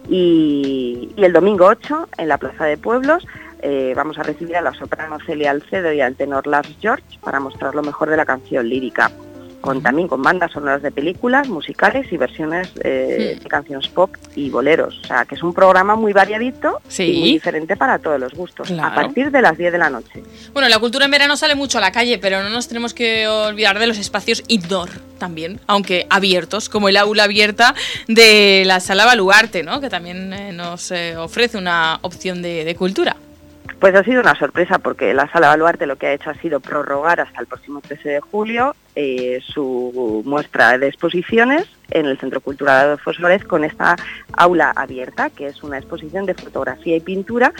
y, 0.10 1.10
el 1.18 1.34
domingo 1.34 1.66
8, 1.68 2.10
en 2.18 2.28
la 2.28 2.38
Plaza 2.38 2.66
de 2.66 2.78
Pueblos, 2.78 3.26
eh, 3.62 3.94
vamos 3.96 4.18
a 4.20 4.24
recibir 4.24 4.58
a 4.58 4.62
la 4.62 4.74
soprano 4.74 5.18
Celia 5.26 5.52
Alcedo 5.52 5.94
y 5.94 6.02
al 6.02 6.16
tenor 6.16 6.48
Lars 6.48 6.76
George 6.82 7.20
para 7.24 7.40
mostrar 7.40 7.76
lo 7.76 7.82
mejor 7.82 8.10
de 8.10 8.18
la 8.18 8.26
canción 8.26 8.68
lírica. 8.68 9.12
Con, 9.64 9.82
también 9.82 10.10
con 10.10 10.22
bandas 10.22 10.52
sonoras 10.52 10.82
de 10.82 10.92
películas, 10.92 11.48
musicales 11.48 12.12
y 12.12 12.18
versiones 12.18 12.70
eh, 12.84 13.40
de 13.42 13.50
canciones 13.50 13.88
pop 13.88 14.14
y 14.36 14.50
boleros. 14.50 15.00
O 15.04 15.08
sea, 15.08 15.24
que 15.24 15.36
es 15.36 15.44
un 15.44 15.54
programa 15.54 15.96
muy 15.96 16.12
variadito 16.12 16.82
y 17.00 17.20
muy 17.20 17.32
diferente 17.32 17.78
para 17.78 17.98
todos 17.98 18.20
los 18.20 18.34
gustos, 18.34 18.70
a 18.72 18.94
partir 18.94 19.32
de 19.32 19.42
las 19.42 19.58
10 19.58 19.72
de 19.72 19.78
la 19.78 19.90
noche. 19.90 20.22
Bueno, 20.52 20.68
la 20.68 20.80
cultura 20.80 21.06
en 21.06 21.12
verano 21.12 21.38
sale 21.38 21.56
mucho 21.56 21.78
a 21.78 21.82
la 21.82 21.94
calle, 21.94 22.20
pero 22.20 22.44
no 22.44 22.50
nos 22.50 22.68
tenemos 22.68 22.94
que 22.94 23.26
olvidar 23.28 23.80
de 23.80 23.88
los 23.88 23.98
espacios 23.98 24.44
indoor 24.50 24.90
también, 25.24 25.62
aunque 25.68 26.06
abiertos, 26.10 26.68
como 26.68 26.90
el 26.90 26.98
aula 26.98 27.24
abierta 27.24 27.76
de 28.10 28.64
la 28.66 28.82
Sala 28.82 29.06
Baluarte, 29.06 29.64
¿no? 29.64 29.80
que 29.80 29.90
también 29.90 30.34
eh, 30.34 30.52
nos 30.52 30.92
eh, 30.92 31.16
ofrece 31.16 31.58
una 31.58 32.00
opción 32.02 32.42
de, 32.42 32.76
cultura. 32.78 33.16
Pues 33.84 33.96
ha 33.96 34.04
sido 34.06 34.22
una 34.22 34.34
sorpresa 34.36 34.80
porque 34.80 35.14
la 35.14 35.30
Sala 35.30 35.50
Baluarte 35.50 35.86
lo 35.86 35.98
que 35.98 36.08
ha 36.08 36.14
hecho 36.14 36.30
ha 36.30 36.36
sido 36.36 36.62
prorrogar 36.62 37.20
hasta 37.20 37.42
el 37.42 37.48
próximo 37.48 37.82
13 37.82 38.08
de 38.12 38.20
julio 38.22 38.78
eh, 38.96 39.42
su 39.46 40.24
muestra 40.26 40.78
de 40.78 40.88
exposiciones 40.88 41.68
en 41.92 42.06
el 42.06 42.18
Centro 42.18 42.40
Cultural 42.40 42.86
Adolfo 42.86 43.12
Suárez 43.12 43.44
con 43.44 43.66
esta 43.66 43.98
aula 44.38 44.72
abierta, 44.74 45.32
que 45.32 45.48
es 45.48 45.64
una 45.64 45.80
exposición 45.80 46.26
de 46.26 46.34
fotografía 46.34 46.96
y 46.96 47.02
pintura 47.02 47.52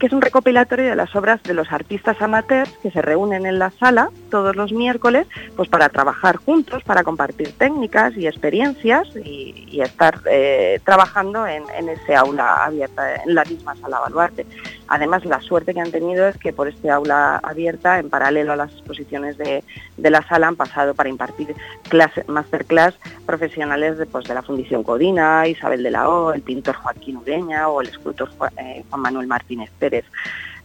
que 0.00 0.06
es 0.06 0.12
un 0.12 0.20
recopilatorio 0.20 0.86
de 0.86 0.96
las 0.96 1.14
obras 1.14 1.40
de 1.44 1.54
los 1.54 1.70
artistas 1.70 2.20
amateurs 2.20 2.72
que 2.82 2.90
se 2.90 3.00
reúnen 3.00 3.46
en 3.46 3.60
la 3.60 3.70
sala 3.70 4.10
todos 4.30 4.56
los 4.56 4.72
miércoles 4.72 5.26
pues 5.56 5.68
para 5.68 5.88
trabajar 5.88 6.36
juntos, 6.36 6.82
para 6.84 7.04
compartir 7.04 7.52
técnicas 7.52 8.16
y 8.16 8.26
experiencias 8.26 9.08
y, 9.16 9.80
estar 9.80 10.20
eh, 10.30 10.78
trabajando 10.84 11.46
en, 11.46 11.64
ese 11.88 12.14
aula 12.14 12.64
abierta, 12.64 13.22
en 13.24 13.34
la 13.34 13.44
misma 13.44 13.74
sala 13.76 14.00
Baluarte. 14.00 14.44
Además, 14.88 15.24
la 15.24 15.40
suerte 15.40 15.72
que 15.72 15.80
han 15.80 15.90
tenido 15.90 16.28
es 16.28 16.36
que 16.36 16.52
por 16.52 16.68
este 16.68 16.90
aula 16.90 17.36
abierta, 17.36 17.98
en 17.98 18.10
paralelo 18.10 18.52
a 18.52 18.56
las 18.56 18.72
exposiciones 18.72 19.38
de, 19.38 19.62
la 19.96 20.26
sala, 20.26 20.48
han 20.48 20.56
pasado 20.56 20.94
para 20.94 21.08
impartir 21.08 21.54
clase, 21.88 22.24
masterclass 22.26 22.94
profesionales 23.24 23.98
de, 23.98 24.06
pues, 24.06 24.26
de 24.26 24.34
la 24.34 24.42
Fundición 24.42 24.82
Codina, 24.82 25.46
Isabel 25.46 25.82
de 25.82 25.92
la 25.92 26.08
O, 26.08 26.32
el 26.32 26.42
pintor 26.42 26.74
Joaquín 26.74 27.18
Ureña 27.18 27.68
o 27.68 27.80
el 27.80 27.88
escultor 27.88 28.30
eh, 28.58 28.84
Juan 28.90 29.00
Manuel 29.00 29.26
Martínez 29.26 29.70
Pérez. 29.78 30.04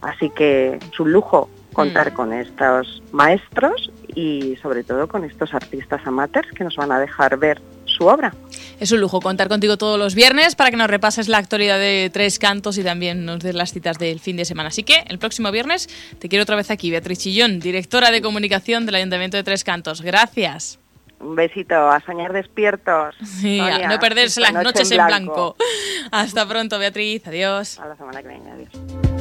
Así 0.00 0.30
que 0.30 0.74
es 0.74 1.00
un 1.00 1.12
lujo 1.12 1.48
contar 1.76 2.10
mm. 2.10 2.14
con 2.14 2.32
estos 2.32 3.02
maestros 3.12 3.92
y 4.14 4.56
sobre 4.62 4.82
todo 4.82 5.06
con 5.06 5.24
estos 5.24 5.52
artistas 5.52 6.00
amateurs 6.06 6.50
que 6.52 6.64
nos 6.64 6.74
van 6.74 6.90
a 6.90 6.98
dejar 6.98 7.36
ver 7.36 7.60
su 7.84 8.06
obra. 8.06 8.34
Es 8.80 8.92
un 8.92 9.00
lujo 9.00 9.20
contar 9.20 9.48
contigo 9.48 9.76
todos 9.76 9.98
los 9.98 10.14
viernes 10.14 10.54
para 10.56 10.70
que 10.70 10.78
nos 10.78 10.88
repases 10.88 11.28
la 11.28 11.36
actualidad 11.36 11.78
de 11.78 12.10
Tres 12.12 12.38
Cantos 12.38 12.78
y 12.78 12.82
también 12.82 13.26
nos 13.26 13.40
des 13.40 13.54
las 13.54 13.72
citas 13.72 13.98
del 13.98 14.20
fin 14.20 14.38
de 14.38 14.46
semana. 14.46 14.70
Así 14.70 14.84
que 14.84 15.04
el 15.08 15.18
próximo 15.18 15.50
viernes 15.52 15.88
te 16.18 16.30
quiero 16.30 16.44
otra 16.44 16.56
vez 16.56 16.70
aquí, 16.70 16.90
Beatriz 16.90 17.18
Chillón, 17.18 17.60
directora 17.60 18.10
de 18.10 18.22
comunicación 18.22 18.86
del 18.86 18.94
Ayuntamiento 18.94 19.36
de 19.36 19.42
Tres 19.44 19.62
Cantos. 19.62 20.00
Gracias. 20.00 20.78
Un 21.20 21.34
besito, 21.34 21.74
a 21.74 22.00
soñar 22.00 22.32
despiertos. 22.32 23.14
Sí, 23.22 23.60
a 23.60 23.88
no 23.88 23.98
perderse 23.98 24.40
las 24.40 24.52
noches 24.52 24.90
en 24.90 25.06
blanco. 25.06 25.56
Hasta 26.10 26.46
pronto, 26.48 26.78
Beatriz. 26.78 27.26
Adiós. 27.26 27.78
A 27.78 27.88
la 27.88 27.96
semana 27.96 28.22
que 28.22 28.28
viene. 28.28 28.50
Adiós. 28.50 29.15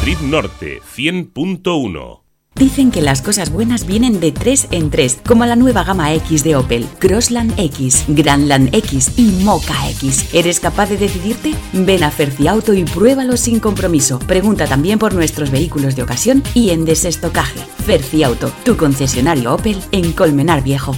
Madrid 0.00 0.16
Norte 0.22 0.80
100.1 0.96 2.22
Dicen 2.54 2.90
que 2.90 3.02
las 3.02 3.20
cosas 3.20 3.52
buenas 3.52 3.86
vienen 3.86 4.18
de 4.18 4.32
tres 4.32 4.66
en 4.70 4.88
tres, 4.88 5.18
como 5.28 5.44
la 5.44 5.56
nueva 5.56 5.84
gama 5.84 6.14
X 6.14 6.42
de 6.42 6.56
Opel, 6.56 6.86
Crossland 6.98 7.52
X, 7.58 8.06
Grandland 8.08 8.74
X 8.74 9.18
y 9.18 9.44
Mocha 9.44 9.74
X. 9.90 10.30
¿Eres 10.32 10.58
capaz 10.58 10.88
de 10.88 10.96
decidirte? 10.96 11.52
Ven 11.74 12.02
a 12.02 12.10
Ferciauto 12.10 12.72
y 12.72 12.84
pruébalo 12.84 13.36
sin 13.36 13.60
compromiso. 13.60 14.18
Pregunta 14.20 14.66
también 14.66 14.98
por 14.98 15.12
nuestros 15.12 15.50
vehículos 15.50 15.96
de 15.96 16.04
ocasión 16.04 16.42
y 16.54 16.70
en 16.70 16.86
desestocaje. 16.86 17.60
Ferciauto, 17.84 18.50
tu 18.64 18.78
concesionario 18.78 19.52
Opel 19.52 19.82
en 19.92 20.12
Colmenar 20.12 20.62
Viejo. 20.62 20.96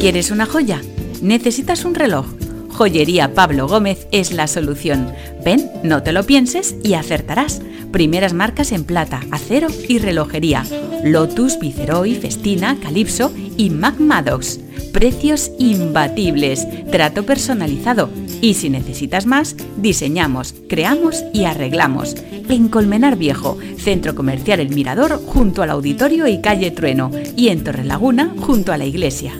¿Quieres 0.00 0.30
una 0.30 0.46
joya? 0.46 0.80
¿Necesitas 1.20 1.84
un 1.84 1.94
reloj? 1.94 2.24
Joyería 2.72 3.34
Pablo 3.34 3.68
Gómez 3.68 4.06
es 4.10 4.32
la 4.32 4.46
solución. 4.46 5.12
Ven, 5.44 5.70
no 5.82 6.02
te 6.02 6.12
lo 6.12 6.24
pienses 6.24 6.76
y 6.82 6.94
acertarás 6.94 7.62
primeras 7.92 8.32
marcas 8.32 8.72
en 8.72 8.84
plata, 8.84 9.20
acero 9.30 9.68
y 9.88 9.98
relojería. 9.98 10.64
Lotus, 11.04 11.58
Viceroy, 11.60 12.14
Festina, 12.14 12.76
Calypso 12.82 13.32
y 13.56 13.70
Mac 13.70 14.00
Maddox. 14.00 14.58
Precios 14.92 15.52
imbatibles, 15.58 16.66
trato 16.90 17.24
personalizado. 17.24 18.10
Y 18.40 18.54
si 18.54 18.70
necesitas 18.70 19.26
más, 19.26 19.54
diseñamos, 19.76 20.54
creamos 20.68 21.22
y 21.32 21.44
arreglamos. 21.44 22.16
En 22.48 22.68
Colmenar 22.68 23.16
Viejo, 23.16 23.58
Centro 23.78 24.14
Comercial 24.14 24.60
El 24.60 24.74
Mirador, 24.74 25.22
junto 25.24 25.62
al 25.62 25.70
Auditorio 25.70 26.26
y 26.26 26.40
Calle 26.40 26.70
Trueno. 26.70 27.10
Y 27.36 27.48
en 27.48 27.62
Torrelaguna, 27.62 28.34
junto 28.40 28.72
a 28.72 28.78
la 28.78 28.84
iglesia. 28.84 29.32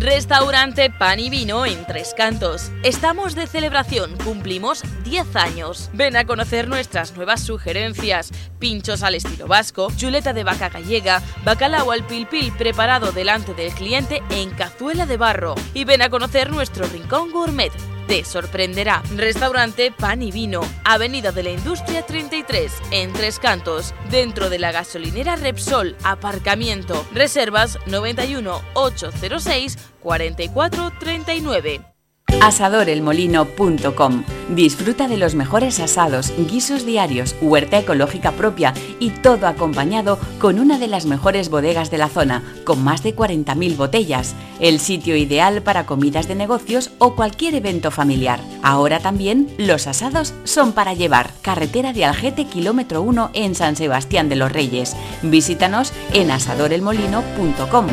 Restaurante 0.00 0.90
Pan 0.90 1.18
y 1.18 1.28
Vino 1.28 1.66
en 1.66 1.84
Tres 1.84 2.14
Cantos. 2.16 2.70
Estamos 2.84 3.34
de 3.34 3.48
celebración, 3.48 4.16
cumplimos 4.24 4.82
10 5.02 5.34
años. 5.34 5.90
Ven 5.92 6.16
a 6.16 6.24
conocer 6.24 6.68
nuestras 6.68 7.16
nuevas 7.16 7.40
sugerencias. 7.42 8.30
Pinchos 8.60 9.02
al 9.02 9.16
estilo 9.16 9.48
vasco, 9.48 9.88
chuleta 9.96 10.32
de 10.32 10.44
vaca 10.44 10.68
gallega, 10.68 11.20
bacalao 11.44 11.90
al 11.90 12.06
pilpil 12.06 12.52
preparado 12.52 13.10
delante 13.10 13.54
del 13.54 13.72
cliente 13.72 14.22
en 14.30 14.50
cazuela 14.50 15.04
de 15.04 15.16
barro. 15.16 15.56
Y 15.74 15.84
ven 15.84 16.02
a 16.02 16.10
conocer 16.10 16.52
nuestro 16.52 16.86
rincón 16.86 17.32
gourmet 17.32 17.72
te 18.08 18.24
sorprenderá. 18.24 19.02
Restaurante 19.14 19.92
Pan 19.92 20.22
y 20.22 20.32
Vino, 20.32 20.62
Avenida 20.84 21.30
de 21.30 21.42
la 21.44 21.50
Industria 21.50 22.02
33, 22.02 22.72
en 22.90 23.12
Tres 23.12 23.38
Cantos, 23.38 23.94
dentro 24.10 24.50
de 24.50 24.58
la 24.58 24.72
gasolinera 24.72 25.36
Repsol, 25.36 25.94
aparcamiento. 26.02 27.06
Reservas 27.12 27.78
91 27.86 28.62
806 28.74 29.78
4439. 30.00 31.97
Asadorelmolino.com. 32.40 34.24
Disfruta 34.50 35.08
de 35.08 35.16
los 35.16 35.34
mejores 35.34 35.80
asados, 35.80 36.32
guisos 36.50 36.86
diarios, 36.86 37.36
huerta 37.40 37.78
ecológica 37.78 38.32
propia 38.32 38.72
y 39.00 39.10
todo 39.10 39.46
acompañado 39.46 40.18
con 40.38 40.58
una 40.58 40.78
de 40.78 40.88
las 40.88 41.04
mejores 41.04 41.50
bodegas 41.50 41.90
de 41.90 41.98
la 41.98 42.08
zona, 42.08 42.42
con 42.64 42.82
más 42.82 43.02
de 43.02 43.14
40.000 43.14 43.76
botellas. 43.76 44.34
El 44.60 44.80
sitio 44.80 45.16
ideal 45.16 45.62
para 45.62 45.84
comidas 45.84 46.28
de 46.28 46.36
negocios 46.36 46.90
o 46.98 47.14
cualquier 47.14 47.54
evento 47.54 47.90
familiar. 47.90 48.40
Ahora 48.62 49.00
también 49.00 49.48
los 49.58 49.86
asados 49.86 50.32
son 50.44 50.72
para 50.72 50.94
llevar. 50.94 51.30
Carretera 51.42 51.92
de 51.92 52.04
Algete, 52.04 52.46
kilómetro 52.46 53.02
1 53.02 53.30
en 53.34 53.54
San 53.54 53.76
Sebastián 53.76 54.28
de 54.28 54.36
los 54.36 54.52
Reyes. 54.52 54.96
Visítanos 55.22 55.92
en 56.12 56.30
asadorelmolino.com. 56.30 57.86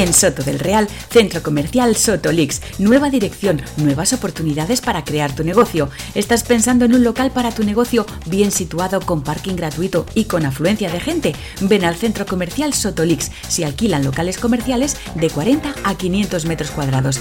En 0.00 0.14
Soto 0.14 0.42
del 0.42 0.58
Real, 0.58 0.88
Centro 1.10 1.42
Comercial 1.42 1.94
Sotolix. 1.94 2.62
Nueva 2.78 3.10
dirección, 3.10 3.60
nuevas 3.76 4.14
oportunidades 4.14 4.80
para 4.80 5.04
crear 5.04 5.34
tu 5.34 5.44
negocio. 5.44 5.90
¿Estás 6.14 6.42
pensando 6.42 6.86
en 6.86 6.94
un 6.94 7.04
local 7.04 7.32
para 7.32 7.52
tu 7.52 7.64
negocio 7.64 8.06
bien 8.24 8.50
situado 8.50 9.02
con 9.02 9.22
parking 9.22 9.56
gratuito 9.56 10.06
y 10.14 10.24
con 10.24 10.46
afluencia 10.46 10.90
de 10.90 11.00
gente? 11.00 11.34
Ven 11.60 11.84
al 11.84 11.96
Centro 11.96 12.24
Comercial 12.24 12.72
Sotolix. 12.72 13.30
Se 13.46 13.66
alquilan 13.66 14.02
locales 14.02 14.38
comerciales 14.38 14.96
de 15.16 15.28
40 15.28 15.74
a 15.84 15.94
500 15.94 16.46
metros 16.46 16.70
cuadrados 16.70 17.20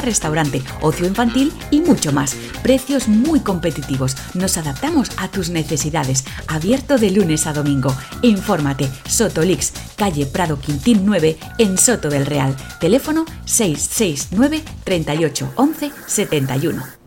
restaurante, 0.00 0.62
ocio 0.80 1.06
infantil 1.06 1.52
y 1.70 1.80
mucho 1.80 2.12
más. 2.12 2.36
Precios 2.62 3.08
muy 3.08 3.40
competitivos. 3.40 4.16
Nos 4.34 4.56
adaptamos 4.56 5.10
a 5.16 5.28
tus 5.28 5.50
necesidades. 5.50 6.24
Abierto 6.46 6.98
de 6.98 7.10
lunes 7.10 7.46
a 7.46 7.52
domingo. 7.52 7.94
Infórmate. 8.22 8.88
Sotolix, 9.08 9.72
calle 9.96 10.26
Prado 10.26 10.58
Quintín 10.60 11.02
9, 11.04 11.38
en 11.58 11.78
Soto 11.78 12.08
del 12.10 12.26
Real. 12.26 12.54
Teléfono 12.78 13.24
669 13.46 14.62
38 14.84 15.52
11 15.56 15.90
71. 16.06 16.99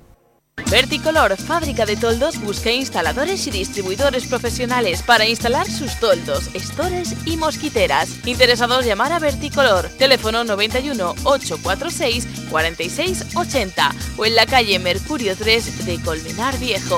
Verticolor, 0.70 1.36
fábrica 1.38 1.86
de 1.86 1.96
toldos, 1.96 2.40
busca 2.40 2.72
instaladores 2.72 3.48
y 3.48 3.52
distribuidores 3.52 4.28
profesionales 4.28 5.02
para 5.02 5.28
instalar 5.28 5.68
sus 5.68 6.00
toldos, 6.00 6.50
estores 6.54 7.16
y 7.26 7.38
mosquiteras. 7.38 8.26
Interesados 8.26 8.86
llamar 8.86 9.12
a 9.12 9.20
Verticolor, 9.20 9.90
teléfono 9.98 10.44
91 10.44 11.16
846 11.24 12.28
46 12.50 13.36
80 13.36 13.96
o 14.18 14.26
en 14.26 14.36
la 14.36 14.46
calle 14.46 14.78
Mercurio 14.80 15.36
3 15.36 15.86
de 15.86 16.02
Colmenar 16.02 16.58
Viejo. 16.60 16.98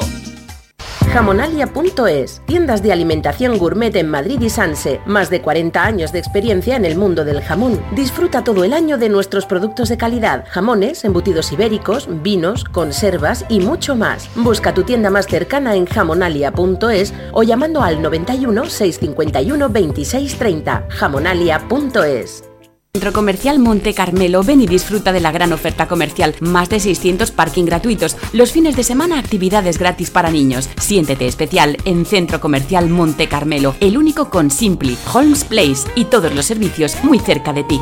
Jamonalia.es, 1.14 2.41
tiendas 2.45 2.84
de 2.84 2.91
alimentación 2.91 3.58
gourmet 3.58 3.95
en 3.95 4.10
Madrid 4.10 4.39
y 4.41 4.49
Sanse, 4.49 5.01
más 5.06 5.30
de 5.30 5.41
40 5.41 5.84
años 5.84 6.12
de 6.12 6.20
experiencia 6.20 6.76
en 6.76 6.86
el 6.86 6.97
mundo 6.97 7.24
del 7.24 7.41
jamón. 7.41 7.80
Disfruta 7.95 8.43
todo 8.43 8.64
el 8.64 8.74
año 8.74 8.97
de 8.97 9.10
nuestros 9.10 9.45
productos 9.45 9.89
de 9.89 9.97
calidad, 9.97 10.45
jamones, 10.49 11.06
embutidos 11.06 11.51
ibéricos, 11.51 12.08
vinos, 12.22 12.64
conservas 12.66 13.45
y 13.49 13.60
mucho 13.60 13.95
más. 13.95 14.30
Busca 14.36 14.74
tu 14.74 14.84
tienda 14.84 15.10
más 15.10 15.28
cercana 15.28 15.76
en 15.76 15.86
jamonalia.es 15.86 17.14
o 17.32 17.43
llamando 17.43 17.82
al 17.82 18.01
91 18.01 18.66
651 18.66 19.70
2630. 19.70 20.86
jamonalia.es. 20.89 22.55
Centro 22.96 23.12
Comercial 23.12 23.60
Monte 23.60 23.93
Carmelo, 23.93 24.41
ven 24.41 24.62
y 24.62 24.68
disfruta 24.68 25.12
de 25.12 25.20
la 25.20 25.34
gran 25.34 25.52
oferta 25.52 25.86
comercial. 25.86 26.34
Más 26.39 26.70
de 26.70 26.80
600 26.80 27.30
parking 27.32 27.66
gratuitos. 27.66 28.16
Los 28.32 28.54
fines 28.54 28.78
de 28.78 28.86
semana 28.86 29.20
actividades 29.20 29.78
gratis 29.78 30.12
para 30.12 30.32
niños. 30.32 30.70
Siéntete 30.80 31.28
especial 31.28 31.76
en 31.84 32.06
Centro 32.06 32.39
Comercial 32.39 32.88
Monte 32.88 33.28
Carmelo, 33.28 33.76
el 33.82 33.98
único 33.98 34.30
con 34.30 34.50
Simply, 34.50 34.98
Holmes 35.14 35.43
Place 35.43 35.89
y 35.96 36.06
todos 36.06 36.34
los 36.34 36.46
servicios 36.46 36.96
muy 37.04 37.20
cerca 37.20 37.52
de 37.52 37.66
ti. 37.66 37.82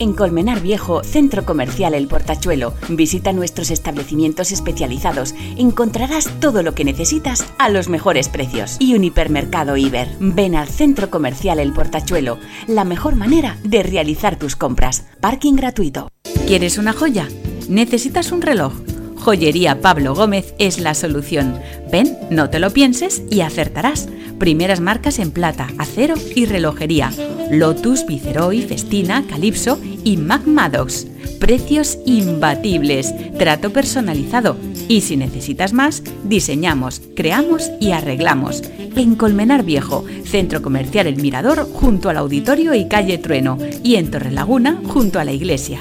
En 0.00 0.14
Colmenar 0.14 0.62
Viejo, 0.62 1.04
Centro 1.04 1.44
Comercial 1.44 1.92
El 1.92 2.08
Portachuelo. 2.08 2.72
Visita 2.88 3.34
nuestros 3.34 3.70
establecimientos 3.70 4.50
especializados. 4.50 5.34
Encontrarás 5.58 6.26
todo 6.40 6.62
lo 6.62 6.74
que 6.74 6.86
necesitas 6.86 7.44
a 7.58 7.68
los 7.68 7.90
mejores 7.90 8.30
precios. 8.30 8.76
Y 8.78 8.94
un 8.94 9.04
hipermercado 9.04 9.76
Iber. 9.76 10.08
Ven 10.18 10.54
al 10.54 10.68
Centro 10.68 11.10
Comercial 11.10 11.60
El 11.60 11.74
Portachuelo. 11.74 12.38
La 12.66 12.84
mejor 12.84 13.14
manera 13.14 13.58
de 13.62 13.82
realizar 13.82 14.38
tus 14.38 14.56
compras. 14.56 15.04
Parking 15.20 15.54
gratuito. 15.54 16.08
¿Quieres 16.46 16.78
una 16.78 16.94
joya? 16.94 17.28
¿Necesitas 17.68 18.32
un 18.32 18.40
reloj? 18.40 18.72
Joyería 19.20 19.80
Pablo 19.80 20.14
Gómez 20.14 20.54
es 20.58 20.80
la 20.80 20.94
solución. 20.94 21.58
Ven, 21.92 22.16
no 22.30 22.50
te 22.50 22.58
lo 22.58 22.70
pienses 22.70 23.22
y 23.30 23.42
acertarás. 23.42 24.08
Primeras 24.38 24.80
marcas 24.80 25.18
en 25.18 25.30
plata, 25.30 25.68
acero 25.78 26.14
y 26.34 26.46
relojería. 26.46 27.12
Lotus, 27.50 28.06
Viceroy, 28.06 28.62
Festina, 28.62 29.24
Calypso 29.28 29.78
y 30.02 30.16
Mac. 30.16 30.42
Precios 31.38 31.98
imbatibles, 32.06 33.14
trato 33.38 33.70
personalizado. 33.70 34.56
Y 34.88 35.02
si 35.02 35.16
necesitas 35.16 35.72
más, 35.72 36.02
diseñamos, 36.24 37.02
creamos 37.14 37.70
y 37.80 37.92
arreglamos. 37.92 38.62
En 38.96 39.14
Colmenar 39.14 39.64
Viejo, 39.64 40.04
Centro 40.24 40.62
Comercial 40.62 41.06
El 41.06 41.20
Mirador, 41.20 41.68
junto 41.72 42.08
al 42.08 42.16
Auditorio 42.16 42.74
y 42.74 42.88
Calle 42.88 43.18
Trueno. 43.18 43.58
Y 43.82 43.96
en 43.96 44.10
Torrelaguna, 44.10 44.80
junto 44.86 45.20
a 45.20 45.24
la 45.24 45.32
iglesia. 45.32 45.80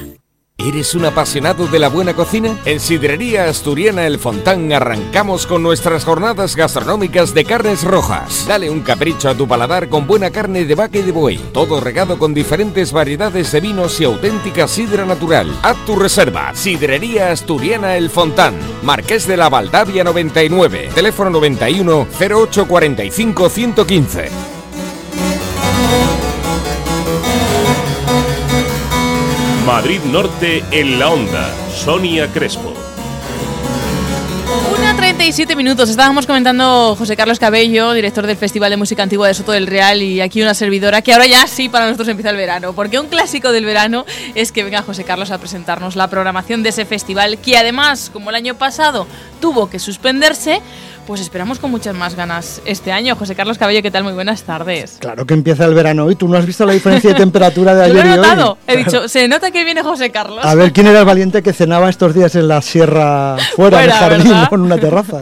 ¿Eres 0.62 0.93
un 0.93 1.05
apasionado 1.05 1.68
de 1.68 1.80
la 1.80 1.88
buena 1.88 2.14
cocina? 2.14 2.57
En 2.66 2.82
Sidrería 2.82 3.45
Asturiana 3.45 4.05
El 4.05 4.20
Fontán 4.20 4.74
arrancamos 4.74 5.47
con 5.47 5.64
nuestras 5.64 6.03
jornadas 6.03 6.57
gastronómicas 6.57 7.34
de 7.34 7.45
carnes 7.45 7.84
rojas. 7.84 8.45
Dale 8.45 8.70
un 8.70 8.82
capricho 8.82 9.30
a 9.30 9.36
tu 9.36 9.47
paladar 9.47 9.88
con 9.88 10.05
buena 10.05 10.32
carne 10.32 10.66
de 10.66 10.76
vaca 10.76 10.97
y 10.97 11.03
de 11.03 11.14
buey. 11.14 11.38
Todo 11.53 11.80
regado 11.80 12.20
con 12.20 12.34
diferentes 12.34 12.91
variedades 12.91 13.53
de 13.53 13.62
vinos 13.62 14.01
y 14.01 14.03
auténtica 14.03 14.68
sidra 14.68 15.05
natural. 15.05 15.49
Haz 15.64 15.78
tu 15.86 15.95
reserva. 15.95 16.53
Sidrería 16.53 17.32
Asturiana 17.32 17.95
El 17.95 18.10
Fontán. 18.10 18.55
Marqués 18.84 19.26
de 19.28 19.38
la 19.38 19.47
Valdavia 19.47 20.03
99. 20.03 20.89
Teléfono 20.93 21.30
91 21.30 22.05
0845 22.20 23.49
115. 23.49 24.59
Madrid 29.70 30.02
Norte 30.06 30.64
en 30.72 30.98
la 30.98 31.12
onda. 31.12 31.54
Sonia 31.72 32.28
Crespo. 32.34 32.74
Una 34.80 34.96
37 34.96 35.56
minutos. 35.56 35.92
Estábamos 35.92 36.26
comentando 36.26 36.96
José 36.98 37.16
Carlos 37.16 37.38
Cabello, 37.38 37.94
director 37.94 38.26
del 38.26 38.36
Festival 38.36 38.72
de 38.72 38.78
Música 38.78 39.04
Antigua 39.04 39.28
de 39.28 39.36
Soto 39.36 39.52
del 39.52 39.68
Real, 39.68 40.02
y 40.02 40.22
aquí 40.22 40.42
una 40.42 40.56
servidora 40.56 41.04
que 41.04 41.14
ahora 41.14 41.28
ya 41.28 41.46
sí 41.46 41.70
para 41.70 41.86
nosotros 41.86 42.08
empieza 42.08 42.32
el 42.32 42.38
verano. 42.38 42.74
Porque 42.74 42.98
un 42.98 43.10
clásico 43.10 43.52
del 43.52 43.64
verano 43.64 44.08
es 44.34 44.52
que 44.52 44.64
venga 44.64 44.82
José 44.82 45.04
Carlos 45.04 45.30
a 45.30 45.38
presentarnos 45.38 45.96
la 45.96 46.08
programación 46.08 46.64
de 46.64 46.70
ese 46.70 46.86
festival, 46.86 47.38
que 47.38 47.56
además, 47.56 48.10
como 48.12 48.32
el 48.32 48.38
año 48.38 48.56
pasado 48.56 49.06
tuvo 49.40 49.70
que 49.70 49.78
suspenderse, 49.78 50.64
pues 51.10 51.22
esperamos 51.22 51.57
con 51.57 51.72
muchas 51.72 51.95
más 51.95 52.14
ganas 52.14 52.62
este 52.66 52.91
año. 52.91 53.16
José 53.16 53.34
Carlos 53.34 53.57
Cabello, 53.57 53.82
¿qué 53.82 53.89
tal? 53.89 54.03
Muy 54.03 54.14
buenas 54.14 54.43
tardes. 54.43 54.97
Claro 54.99 55.26
que 55.26 55.34
empieza 55.34 55.66
el 55.66 55.74
verano 55.74 56.05
hoy. 56.05 56.14
¿Tú 56.16 56.28
no 56.28 56.38
has 56.38 56.45
visto 56.45 56.68
la 56.68 56.74
diferencia 56.74 57.10
de 57.10 57.16
temperatura 57.16 57.74
de 57.74 57.84
ayer 57.86 57.95
lo 57.95 58.12
he 58.12 58.14
y 58.14 58.18
notado. 58.18 58.51
hoy? 58.51 58.57
He 58.68 58.78
dicho, 58.86 59.07
se 59.07 59.28
nota 59.28 59.49
que 59.49 59.66
viene 59.66 59.82
José 59.82 60.12
Carlos. 60.12 60.45
A 60.45 60.53
ver 60.53 60.72
quién 60.72 60.86
era 60.86 60.99
el 60.99 61.05
valiente 61.05 61.41
que 61.41 61.51
cenaba 61.51 61.89
estos 61.89 62.14
días 62.14 62.36
en 62.36 62.47
la 62.47 62.62
sierra 62.62 63.38
fuera, 63.55 63.80
del 63.80 63.89
Fuera, 63.89 64.07
jardín, 64.07 64.28
¿verdad? 64.30 64.49
con 64.49 64.62
una 64.62 64.78
terraza. 64.78 65.22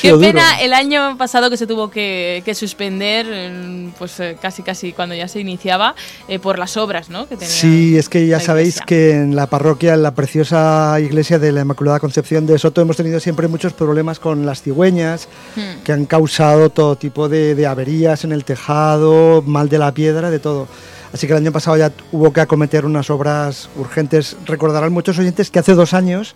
Qué 0.00 0.10
duro. 0.10 0.20
pena 0.20 0.60
el 0.60 0.72
año 0.72 1.16
pasado 1.18 1.50
que 1.50 1.56
se 1.56 1.66
tuvo 1.66 1.90
que, 1.90 2.42
que 2.44 2.54
suspender, 2.54 3.26
en, 3.26 3.92
pues 3.98 4.18
eh, 4.20 4.36
casi 4.40 4.62
casi 4.62 4.92
cuando 4.92 5.14
ya 5.14 5.28
se 5.28 5.40
iniciaba, 5.40 5.94
eh, 6.28 6.38
por 6.38 6.58
las 6.58 6.76
obras, 6.76 7.10
¿no? 7.10 7.28
Que 7.28 7.36
tenía 7.36 7.52
Sí, 7.54 7.96
es 7.96 8.08
que 8.08 8.26
ya 8.26 8.40
sabéis 8.40 8.80
que 8.86 9.12
en 9.12 9.36
la 9.36 9.46
parroquia, 9.46 9.94
en 9.94 10.02
la 10.02 10.14
preciosa 10.14 10.98
iglesia 11.00 11.38
de 11.38 11.52
la 11.52 11.62
Inmaculada 11.62 12.00
Concepción 12.00 12.46
de 12.46 12.58
Soto, 12.58 12.80
hemos 12.80 12.96
tenido 12.96 13.20
siempre 13.20 13.48
muchos 13.48 13.72
problemas 13.72 14.18
con 14.18 14.46
las 14.46 14.62
cigüeñas, 14.62 15.28
Hmm. 15.56 15.82
que 15.84 15.92
han 15.92 16.06
causado 16.06 16.70
todo 16.70 16.96
tipo 16.96 17.28
de, 17.28 17.54
de 17.54 17.66
averías 17.66 18.24
en 18.24 18.32
el 18.32 18.44
tejado, 18.44 19.42
mal 19.46 19.68
de 19.68 19.78
la 19.78 19.92
piedra, 19.92 20.30
de 20.30 20.38
todo. 20.38 20.68
Así 21.12 21.26
que 21.26 21.34
el 21.34 21.38
año 21.40 21.52
pasado 21.52 21.76
ya 21.76 21.92
hubo 22.10 22.32
que 22.32 22.40
acometer 22.40 22.86
unas 22.86 23.10
obras 23.10 23.68
urgentes. 23.76 24.36
Recordarán 24.46 24.92
muchos 24.92 25.18
oyentes 25.18 25.50
que 25.50 25.58
hace 25.58 25.74
dos 25.74 25.92
años 25.92 26.34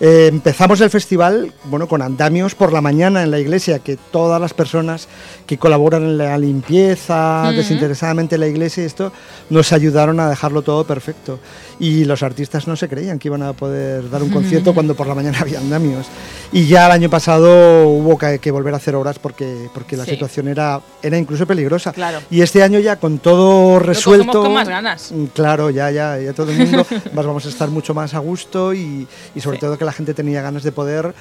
eh, 0.00 0.26
empezamos 0.30 0.80
el 0.80 0.90
festival 0.90 1.52
bueno, 1.64 1.88
con 1.88 2.02
andamios 2.02 2.54
por 2.54 2.72
la 2.72 2.80
mañana 2.80 3.22
en 3.22 3.30
la 3.30 3.38
iglesia, 3.38 3.78
que 3.78 3.96
todas 3.96 4.40
las 4.40 4.52
personas 4.54 5.08
que 5.46 5.58
colaboran 5.58 6.02
en 6.02 6.18
la 6.18 6.36
limpieza, 6.38 7.44
Ujú. 7.46 7.56
desinteresadamente 7.56 8.34
en 8.34 8.40
la 8.42 8.46
iglesia 8.48 8.82
y 8.82 8.86
esto, 8.86 9.12
nos 9.50 9.72
ayudaron 9.72 10.20
a 10.20 10.28
dejarlo 10.28 10.62
todo 10.62 10.84
perfecto. 10.84 11.38
Y 11.78 12.04
los 12.04 12.22
artistas 12.22 12.66
no 12.66 12.74
se 12.76 12.88
creían 12.88 13.18
que 13.18 13.28
iban 13.28 13.42
a 13.42 13.52
poder 13.52 14.08
dar 14.10 14.22
un 14.22 14.30
concierto 14.30 14.72
cuando 14.74 14.94
por 14.94 15.06
la 15.06 15.14
mañana 15.14 15.38
había 15.40 15.58
andamios. 15.60 16.06
Y 16.52 16.66
ya 16.66 16.86
el 16.86 16.92
año 16.92 17.10
pasado 17.10 17.88
hubo 17.88 18.16
que, 18.18 18.38
que 18.38 18.50
volver 18.50 18.74
a 18.74 18.78
hacer 18.78 18.94
obras 18.94 19.18
porque, 19.18 19.68
porque 19.74 19.96
la 19.96 20.04
Sí. 20.04 20.12
situación 20.12 20.48
era, 20.48 20.80
era 21.02 21.18
incluso 21.18 21.46
peligrosa. 21.46 21.92
Claro. 21.92 22.20
Y 22.30 22.40
este 22.42 22.62
año 22.62 22.78
ya 22.78 22.96
con 22.96 23.18
todo 23.18 23.78
resuelto... 23.78 24.26
cogemos 24.26 24.44
con 24.46 24.54
más 24.54 24.68
ganas. 24.68 25.12
Mm, 25.12 25.24
Claro, 25.34 25.70
ya, 25.70 25.90
ya, 25.90 26.18
ya 26.18 26.32
todo 26.32 26.50
el 26.50 26.58
mundo 26.58 26.86
más 27.12 27.26
vamos 27.26 27.44
a 27.46 27.48
estar 27.48 27.68
mucho 27.70 27.92
más 27.94 28.14
a 28.14 28.18
gusto 28.18 28.72
y, 28.74 29.06
y 29.34 29.40
sobre 29.40 29.58
todo 29.58 29.76
que 29.76 29.84
la 29.86 29.92
gente 29.92 30.12
tenía 30.12 30.42
ganas 30.42 30.62
de 30.62 30.72
poder 30.72 31.14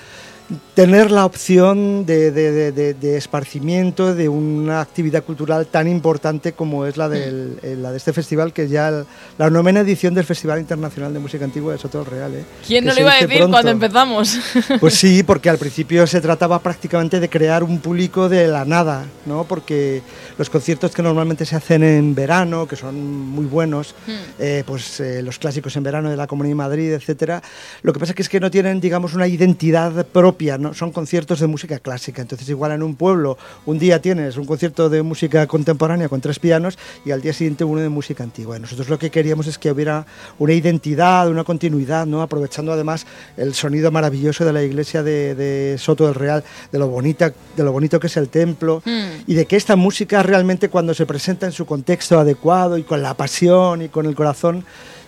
tener 0.76 1.10
la 1.10 1.26
opción 1.26 2.06
de, 2.06 2.32
de- 2.32 2.72
de- 2.72 2.94
de- 2.94 3.18
esparcimiento 3.18 4.14
de 4.14 4.30
una 4.30 4.82
actividad 4.82 5.24
cultural 5.24 5.66
tan 5.68 5.88
importante 5.88 6.54
como 6.54 6.86
es 6.86 6.98
la, 6.98 7.10
del, 7.10 7.58
eh, 7.64 7.76
la 7.80 7.92
de 7.92 7.98
este 7.98 8.14
festival, 8.14 8.54
que 8.54 8.64
es 8.64 8.70
ya 8.70 8.90
el- 8.90 9.06
la 9.38 9.50
novena 9.50 9.80
edición 9.80 10.14
del 10.14 10.24
Festival 10.26 10.60
Internacional 10.60 11.14
de 11.14 11.20
Música 11.20 11.46
Antigua 11.46 11.74
de 11.74 11.80
Soto 11.80 12.00
del 12.00 12.08
Real. 12.08 12.34
¿eh? 12.36 12.44
¿Quién 12.68 12.84
Que 12.84 12.90
no 12.90 12.94
lo 12.96 13.02
iba 13.02 13.12
a 13.14 13.16
decir 13.22 13.38
pronto. 13.38 13.52
cuando 13.54 13.72
empezamos? 13.72 14.38
Pues 14.80 14.94
sí, 14.96 15.24
porque 15.24 15.50
al 15.50 15.58
principio 15.58 16.06
se 16.06 16.22
trataba 16.22 16.60
prácticamente 16.60 17.20
de 17.20 17.30
crear 17.30 17.64
un 17.64 17.80
público 17.80 18.30
de 18.30 18.48
la 18.48 18.66
nada, 18.66 19.06
¿no? 19.26 19.46
Porque 19.46 20.02
los 20.38 20.50
conciertos 20.50 20.92
que 20.92 21.02
normalmente 21.02 21.46
se 21.46 21.56
hacen 21.56 21.84
en 21.84 22.14
verano, 22.14 22.68
que 22.68 22.76
son 22.76 22.96
muy 23.02 23.46
buenos, 23.46 23.96
eh, 24.38 24.64
pues 24.68 25.00
eh, 25.00 25.22
los 25.24 25.40
clásicos 25.40 25.76
en 25.76 25.84
verano 25.84 26.10
de 26.10 26.18
la 26.18 26.28
Comunidad 26.28 26.52
de 26.52 26.56
Madrid, 26.56 26.92
etcétera, 26.94 27.42
lo 27.82 27.94
que 27.94 28.00
pasa 28.00 28.14
es 28.16 28.30
que 28.30 28.40
no 28.40 28.52
tienen, 28.52 28.80
digamos, 28.80 29.14
una 29.14 29.28
identidad 29.28 30.06
propia, 30.06 30.35
¿no? 30.60 30.74
Son 30.74 30.92
conciertos 30.92 31.40
de 31.40 31.48
música 31.48 31.80
clásica. 31.80 32.22
Entonces, 32.22 32.48
igual 32.50 32.72
en 32.72 32.84
un 32.84 32.96
pueblo, 32.96 33.38
un 33.66 33.80
día 33.80 34.02
tienes 34.02 34.38
un 34.38 34.46
concierto 34.46 34.90
de 34.90 35.02
música 35.02 35.48
contemporánea 35.48 36.10
con 36.10 36.22
tres 36.22 36.40
pianos 36.40 36.78
y 37.06 37.12
al 37.12 37.22
día 37.22 37.34
siguiente 37.34 37.64
uno 37.64 37.82
de 37.82 37.90
música 37.90 38.24
antigua. 38.24 38.58
Y 38.58 38.60
nosotros 38.60 38.90
lo 38.90 39.00
que 39.00 39.10
queríamos 39.10 39.48
es 39.48 39.58
que 39.58 39.72
hubiera 39.72 40.06
una 40.40 40.54
identidad, 40.54 41.30
una 41.30 41.44
continuidad, 41.44 42.06
¿no? 42.06 42.22
Aprovechando 42.22 42.72
además 42.72 43.06
el 43.38 43.54
sonido 43.54 43.92
maravilloso 43.92 44.46
de 44.46 44.54
la 44.54 44.64
iglesia 44.64 45.04
de, 45.04 45.36
de 45.36 45.78
Soto 45.78 46.06
del 46.06 46.16
Real, 46.16 46.44
de 46.72 46.80
lo 46.80 46.88
bonita, 46.88 47.34
de 47.56 47.64
lo 47.64 47.72
bonito 47.72 48.00
que 48.00 48.08
es 48.08 48.18
el 48.18 48.30
templo 48.30 48.82
y 49.28 49.34
de 49.34 49.46
que 49.46 49.56
esta 49.56 49.76
música 49.76 50.24
realmente 50.24 50.70
cuando 50.70 50.94
se 50.94 51.06
presenta 51.06 51.46
en 51.46 51.52
su 51.52 51.66
contexto 51.66 52.20
adecuado 52.20 52.78
y 52.78 52.84
con 52.84 53.02
la 53.02 53.14
pasión 53.14 53.82
y 53.82 53.90
con 53.90 54.06
el 54.06 54.16
corazón 54.16 54.66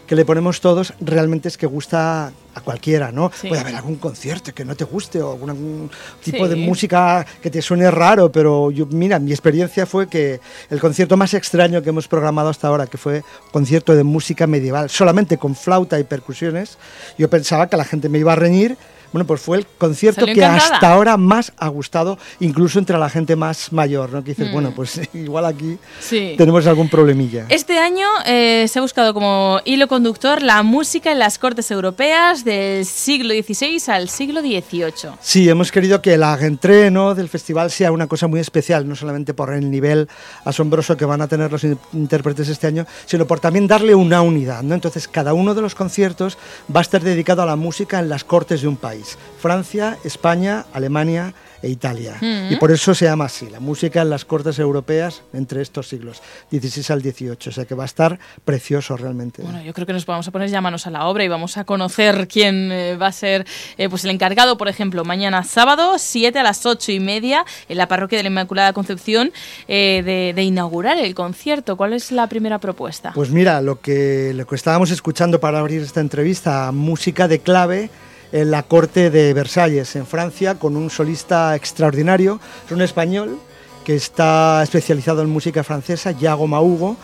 que 0.08 0.16
le 0.16 0.26
ponemos 0.26 0.62
todos, 0.62 0.94
realmente 1.02 1.50
es 1.50 1.58
que 1.58 1.68
gusta 1.68 2.32
a 2.56 2.62
cualquiera, 2.62 3.12
¿no? 3.12 3.32
Sí. 3.40 3.50
Puede 3.50 3.62
haber 3.62 3.76
algún 3.76 3.98
concierto 3.98 4.54
que 4.54 4.66
no 4.66 4.76
te 4.76 4.86
guste 4.86 5.22
o 5.22 5.34
algún, 5.34 5.50
algún 5.50 5.92
tipo 6.24 6.48
de 6.48 6.56
música 6.56 7.26
que 7.42 7.52
te 7.52 7.62
suene 7.62 7.92
raro, 7.92 8.32
pero 8.32 8.72
yo, 8.72 8.88
mira, 8.88 9.20
mi 9.20 9.32
experiencia 9.32 9.86
fue 9.86 10.08
que 10.08 10.40
el 10.70 10.80
concierto 10.80 11.18
más 11.18 11.34
extraño 11.34 11.84
que 11.84 11.90
hemos 11.90 12.08
programado 12.08 12.50
hasta 12.50 12.68
ahora, 12.68 12.88
que 12.88 12.98
fue 12.98 13.24
concierto 13.52 13.94
de 13.94 14.04
música 14.04 14.48
medieval, 14.48 14.90
solamente 14.90 15.38
con 15.38 15.56
flauta 15.56 16.00
y 16.00 16.04
percusiones, 16.04 16.78
yo 17.18 17.30
pensaba 17.30 17.68
que 17.68 17.78
la 17.78 17.86
gente 17.86 18.10
me 18.10 18.18
iba 18.18 18.34
a 18.34 18.38
reñir. 18.38 18.78
Bueno, 19.14 19.26
pues 19.26 19.42
fue 19.42 19.58
el 19.58 19.66
concierto 19.78 20.22
Salió 20.22 20.36
que 20.36 20.42
encantada. 20.42 20.76
hasta 20.76 20.92
ahora 20.94 21.18
más 21.18 21.54
ha 21.58 21.68
gustado, 21.70 22.18
incluso 22.40 22.80
entre 22.80 22.98
la 22.98 23.10
gente 23.10 23.36
más 23.36 23.72
mayor, 23.72 24.12
¿no? 24.12 24.24
Que 24.24 24.32
dices, 24.32 24.50
Mm. 24.50 24.54
bueno, 24.54 24.74
pues 24.76 25.00
igual 25.14 25.46
aquí 25.46 25.78
Sí. 26.00 26.36
tenemos 26.38 26.66
algún 26.68 26.90
problemilla. 26.90 27.46
Este 27.50 27.80
año 27.80 28.06
eh, 28.26 28.66
se 28.68 28.80
ha 28.80 28.82
buscado 28.82 29.14
como 29.14 29.60
hilo 29.66 29.88
conductor 29.88 30.42
la 30.42 30.64
música 30.64 31.12
en 31.12 31.20
las 31.20 31.38
cortes 31.40 31.72
europeas 31.72 32.44
del 32.46 32.86
siglo 32.86 33.34
XVI 33.34 33.82
al 33.88 34.10
siglo 34.10 34.42
XVIII. 34.42 35.12
Sí, 35.22 35.50
hemos 35.50 35.72
querido 35.72 36.02
que 36.02 36.18
la 36.18 36.38
entreno 36.42 37.16
del 37.16 37.30
festival 37.30 37.72
sea 37.72 37.92
una 37.92 38.08
cosa 38.08 38.28
muy 38.28 38.40
especial, 38.40 38.88
no 38.88 38.96
solamente 38.96 39.34
por 39.34 39.54
el 39.54 39.70
nivel 39.72 40.08
asombroso 40.46 40.96
que 40.98 41.06
van 41.06 41.22
a 41.22 41.28
tener 41.28 41.52
los 41.52 41.64
in- 41.64 41.78
intérpretes 41.94 42.50
este 42.50 42.68
año, 42.68 42.86
sino 43.06 43.26
por 43.26 43.40
también 43.40 43.68
darle 43.68 43.96
una 43.96 44.22
unidad. 44.22 44.64
¿no? 44.64 44.76
Entonces, 44.76 45.08
cada 45.08 45.34
uno 45.34 45.54
de 45.54 45.62
los 45.62 45.76
conciertos 45.76 46.38
va 46.74 46.80
a 46.80 46.84
estar 46.84 47.02
dedicado 47.02 47.42
a 47.42 47.46
la 47.46 47.56
música 47.56 48.00
en 48.00 48.10
las 48.10 48.24
cortes 48.24 48.62
de 48.62 48.68
un 48.68 48.78
país. 48.78 48.97
Francia, 49.40 49.98
España, 50.04 50.66
Alemania 50.74 51.34
e 51.62 51.70
Italia. 51.70 52.18
Mm. 52.22 52.54
Y 52.54 52.56
por 52.58 52.72
eso 52.72 52.94
se 52.94 53.06
llama 53.06 53.26
así, 53.26 53.50
la 53.50 53.60
música 53.60 54.02
en 54.02 54.10
las 54.10 54.26
cortes 54.26 54.60
europeas 54.60 55.24
entre 55.34 55.62
estos 55.62 55.88
siglos, 55.88 56.22
16 56.52 56.92
al 56.92 57.02
18. 57.02 57.50
O 57.50 57.54
sea 57.54 57.66
que 57.66 57.76
va 57.76 57.84
a 57.84 57.86
estar 57.86 58.20
precioso 58.46 58.98
realmente. 58.98 59.42
Bueno, 59.42 59.62
yo 59.62 59.74
creo 59.74 59.88
que 59.88 59.94
nos 59.94 60.06
vamos 60.06 60.28
a 60.28 60.32
poner 60.32 60.50
ya 60.50 60.62
manos 60.62 60.88
a 60.88 60.92
la 60.92 61.06
obra 61.06 61.24
y 61.24 61.28
vamos 61.28 61.58
a 61.58 61.64
conocer 61.64 62.28
quién 62.28 62.72
eh, 62.72 62.98
va 62.98 63.08
a 63.08 63.12
ser 63.12 63.46
eh, 63.78 63.90
pues 63.90 64.04
el 64.04 64.12
encargado, 64.12 64.58
por 64.58 64.68
ejemplo, 64.68 65.04
mañana 65.04 65.44
sábado, 65.44 65.96
7 65.98 66.40
a 66.40 66.44
las 66.44 66.66
8 66.66 66.92
y 66.92 67.00
media, 67.00 67.46
en 67.70 67.78
la 67.78 67.88
parroquia 67.88 68.18
de 68.18 68.24
la 68.24 68.30
Inmaculada 68.30 68.74
Concepción, 68.74 69.32
eh, 69.68 70.04
de, 70.06 70.34
de 70.36 70.44
inaugurar 70.44 70.98
el 70.98 71.16
concierto. 71.16 71.76
¿Cuál 71.76 71.94
es 71.94 72.12
la 72.12 72.28
primera 72.28 72.60
propuesta? 72.60 73.12
Pues 73.14 73.32
mira, 73.32 73.62
lo 73.62 73.82
que, 73.82 74.34
lo 74.36 74.46
que 74.46 74.56
estábamos 74.56 74.92
escuchando 74.92 75.40
para 75.40 75.60
abrir 75.60 75.82
esta 75.82 76.02
entrevista, 76.02 76.72
música 76.72 77.28
de 77.28 77.40
clave 77.40 77.90
en 78.32 78.52
la 78.52 78.64
corte 78.64 79.10
de 79.10 79.34
Versalles, 79.34 79.96
en 79.96 80.06
Francia, 80.06 80.56
con 80.56 80.76
un 80.76 80.90
solista 80.90 81.56
extraordinario, 81.56 82.40
es 82.66 82.72
un 82.72 82.82
español 82.82 83.40
que 83.86 83.96
está 83.96 84.62
especializado 84.64 85.22
en 85.22 85.30
música 85.30 85.64
francesa, 85.64 86.12
Yago 86.12 86.48
Maugo, 86.48 86.98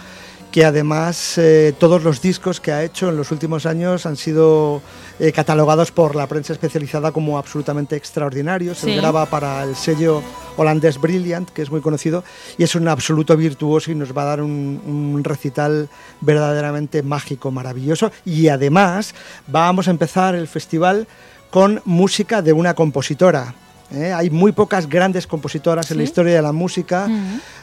que 0.54 0.66
además 0.66 1.40
eh, 1.40 1.74
todos 1.80 2.04
los 2.04 2.22
discos 2.22 2.62
que 2.62 2.72
ha 2.72 2.84
hecho 2.84 3.10
en 3.10 3.18
los 3.18 3.32
últimos 3.32 3.66
años 3.66 4.06
han 4.06 4.16
sido 4.16 4.84
eh, 5.20 5.32
catalogados 5.32 5.92
por 5.92 6.16
la 6.16 6.28
prensa 6.28 6.54
especializada 6.54 7.12
como 7.12 7.40
absolutamente 7.40 7.96
extraordinarios. 7.96 8.78
Sí. 8.78 8.92
Él 8.92 8.98
graba 8.98 9.26
para 9.26 9.64
el 9.64 9.76
sello 9.76 10.22
holandés 10.56 11.02
Brilliant, 11.02 11.50
que 11.50 11.64
es 11.64 11.72
muy 11.72 11.82
conocido, 11.82 12.24
y 12.56 12.62
es 12.62 12.76
un 12.76 12.88
absoluto 12.88 13.36
virtuoso 13.36 13.90
y 13.90 13.96
nos 13.96 14.16
va 14.16 14.22
a 14.22 14.26
dar 14.26 14.42
un, 14.44 14.80
un 14.86 15.24
recital 15.24 15.90
verdaderamente 16.22 17.02
mágico, 17.02 17.50
maravilloso. 17.50 18.12
Y 18.24 18.50
además 18.50 19.16
vamos 19.48 19.88
a 19.88 19.92
empezar 19.92 20.36
el 20.36 20.48
festival 20.48 21.08
con 21.50 21.82
música 21.84 22.44
de 22.44 22.54
una 22.54 22.76
compositora. 22.76 23.56
¿Eh? 23.92 24.14
Hay 24.14 24.30
muy 24.30 24.52
pocas 24.52 24.88
grandes 24.88 25.28
compositoras 25.28 25.90
en 25.92 25.98
la 25.98 26.04
historia 26.04 26.36
de 26.36 26.42
la 26.42 26.52
música. 26.52 27.08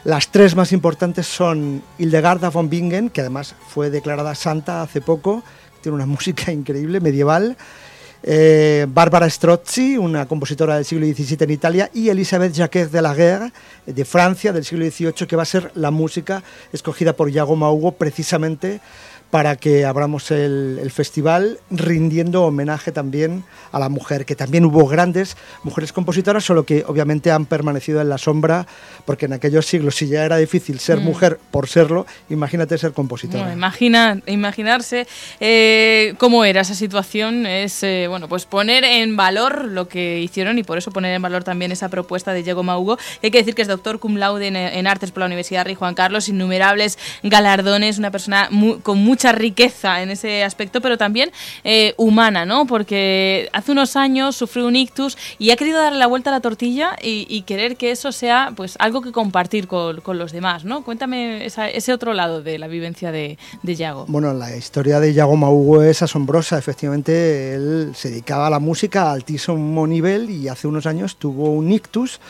Las 0.05 0.31
tres 0.31 0.55
más 0.57 0.73
importantes 0.73 1.27
son 1.27 1.83
Hildegarda 1.99 2.51
von 2.51 2.69
Bingen, 2.69 3.11
que 3.11 3.21
además 3.21 3.55
fue 3.69 3.91
declarada 3.91 4.35
santa 4.35 4.83
hace 4.83 5.01
poco, 5.01 5.43
tiene 5.81 5.97
una 5.97 6.07
música 6.17 6.53
increíble, 6.53 7.01
medieval. 7.01 7.57
eh, 8.23 8.87
Bárbara 8.89 9.29
Strozzi, 9.31 9.97
una 9.97 10.27
compositora 10.27 10.77
del 10.77 10.85
siglo 10.85 11.07
XVII 11.07 11.39
en 11.41 11.51
Italia, 11.51 11.91
y 11.95 12.09
Elisabeth 12.11 12.53
Jacquet 12.53 12.91
de 12.91 13.03
la 13.03 13.15
Guerre, 13.15 13.53
de 13.87 14.05
Francia, 14.05 14.53
del 14.53 14.65
siglo 14.65 14.85
XVIII, 14.85 15.27
que 15.27 15.37
va 15.37 15.43
a 15.43 15.47
ser 15.47 15.73
la 15.75 15.91
música 15.91 16.43
escogida 16.73 17.15
por 17.15 17.31
Iago 17.31 17.57
Maugo 17.57 17.93
precisamente 17.93 18.81
para 19.31 19.57
que 19.57 19.85
abramos 19.85 20.31
el, 20.31 20.78
el 20.82 20.90
festival 20.90 21.59
rindiendo 21.70 22.44
homenaje 22.44 22.93
también 22.93 23.44
a 23.73 23.78
la 23.78 23.89
mujer, 23.89 24.24
que 24.24 24.35
también 24.35 24.65
hubo 24.65 24.86
grandes 24.86 25.36
mujeres 25.62 25.93
compositoras, 25.93 26.44
solo 26.44 26.65
que 26.65 26.85
obviamente 26.86 27.31
han 27.31 27.47
permanecido 27.47 28.01
en 28.01 28.09
la 28.09 28.19
sombra, 28.19 28.66
porque 29.05 29.27
en 29.27 29.32
aquellos 29.32 29.66
siglos 29.66 29.97
si 29.97 30.09
ya 30.09 30.24
era 30.24 30.36
difícil 30.36 30.78
ser 30.81 30.98
Mm. 30.98 31.05
mujer 31.05 31.39
por 31.51 31.69
serlo, 31.69 32.07
imagínate 32.28 32.77
ser 32.78 32.93
compositora. 32.93 33.43
Bueno, 33.43 33.57
imagina, 33.57 34.20
imaginarse 34.27 35.07
eh, 35.39 36.15
cómo 36.19 36.44
era 36.44 36.62
esa 36.62 36.74
situación 36.74 37.47
es 37.47 37.82
eh, 37.82 38.07
bueno 38.09 38.28
pues 38.28 38.47
poner 38.47 38.85
en 38.85 39.16
valor 39.16 39.65
lo 39.66 39.89
que 39.89 40.20
hicieron 40.20 40.59
y 40.59 40.62
por 40.62 40.78
eso 40.78 40.90
poner 40.90 41.15
en 41.15 41.23
valor 41.23 41.44
también 41.44 41.73
esa 41.73 41.89
propuesta 41.89 42.32
de 42.32 42.43
Diego 42.43 42.62
Maugo. 42.62 42.98
Hay 43.23 43.31
que 43.31 43.39
decir 43.39 43.55
que 43.55 43.62
es 43.62 43.69
doctor 43.69 43.98
cum 43.98 44.16
laude 44.16 44.48
en, 44.48 44.57
en 44.57 44.86
artes 44.86 45.11
por 45.11 45.20
la 45.20 45.27
Universidad 45.27 45.65
Rey 45.65 45.74
Juan 45.74 45.94
Carlos, 45.94 46.28
innumerables 46.28 46.98
galardones, 47.23 47.98
una 47.98 48.11
persona 48.11 48.48
con 48.82 48.98
mucha 48.98 49.20
riqueza 49.33 50.03
en 50.03 50.11
ese 50.11 50.43
aspecto, 50.45 50.81
pero 50.81 50.99
también 50.99 51.31
eh, 51.65 51.95
humana, 51.97 52.45
¿no? 52.45 52.67
Porque 52.67 53.49
hace 53.53 53.73
unos 53.73 53.97
años 53.97 54.37
sufrió 54.37 54.67
un 54.67 54.77
ictus 54.77 55.17
y 55.39 55.51
ha 55.51 55.57
querido 55.57 55.81
darle 55.81 55.99
la 55.99 56.07
vuelta 56.07 56.31
a 56.31 56.33
la 56.33 56.41
tortilla 56.41 56.97
y, 57.03 57.41
querer 57.41 57.77
que 57.77 57.91
eso 57.91 58.13
sea 58.13 58.53
pues 58.55 58.77
algo 58.79 59.01
que 59.01 59.13
compartir 59.13 59.67
con, 59.67 60.19
los 60.19 60.33
demás, 60.33 60.65
¿no? 60.65 60.85
Cuéntame 60.85 61.47
ese 61.47 61.93
otro 61.93 62.13
lado 62.13 62.43
de 62.43 62.59
la 62.59 62.69
vivencia 62.69 63.11
de, 63.11 63.39
de 63.63 63.75
Yago. 63.77 64.05
Bueno, 64.09 64.35
la 64.35 64.55
historia 64.55 65.01
de 65.01 65.13
Iago 65.13 65.37
Maugo 65.37 65.83
es 65.83 66.03
asombrosa. 66.03 66.59
Efectivamente, 66.59 67.55
él 67.55 67.93
se 67.95 68.11
dedicaba 68.11 68.47
a 68.47 68.51
la 68.51 68.59
música 68.59 69.05
a 69.05 69.13
altísimo 69.13 69.87
nivel 69.87 70.31
y 70.31 70.49
hace 70.49 70.69
unos 70.69 70.87
años 70.87 71.17
tuvo 71.17 71.53
un 71.53 71.73
ictus. 71.73 72.21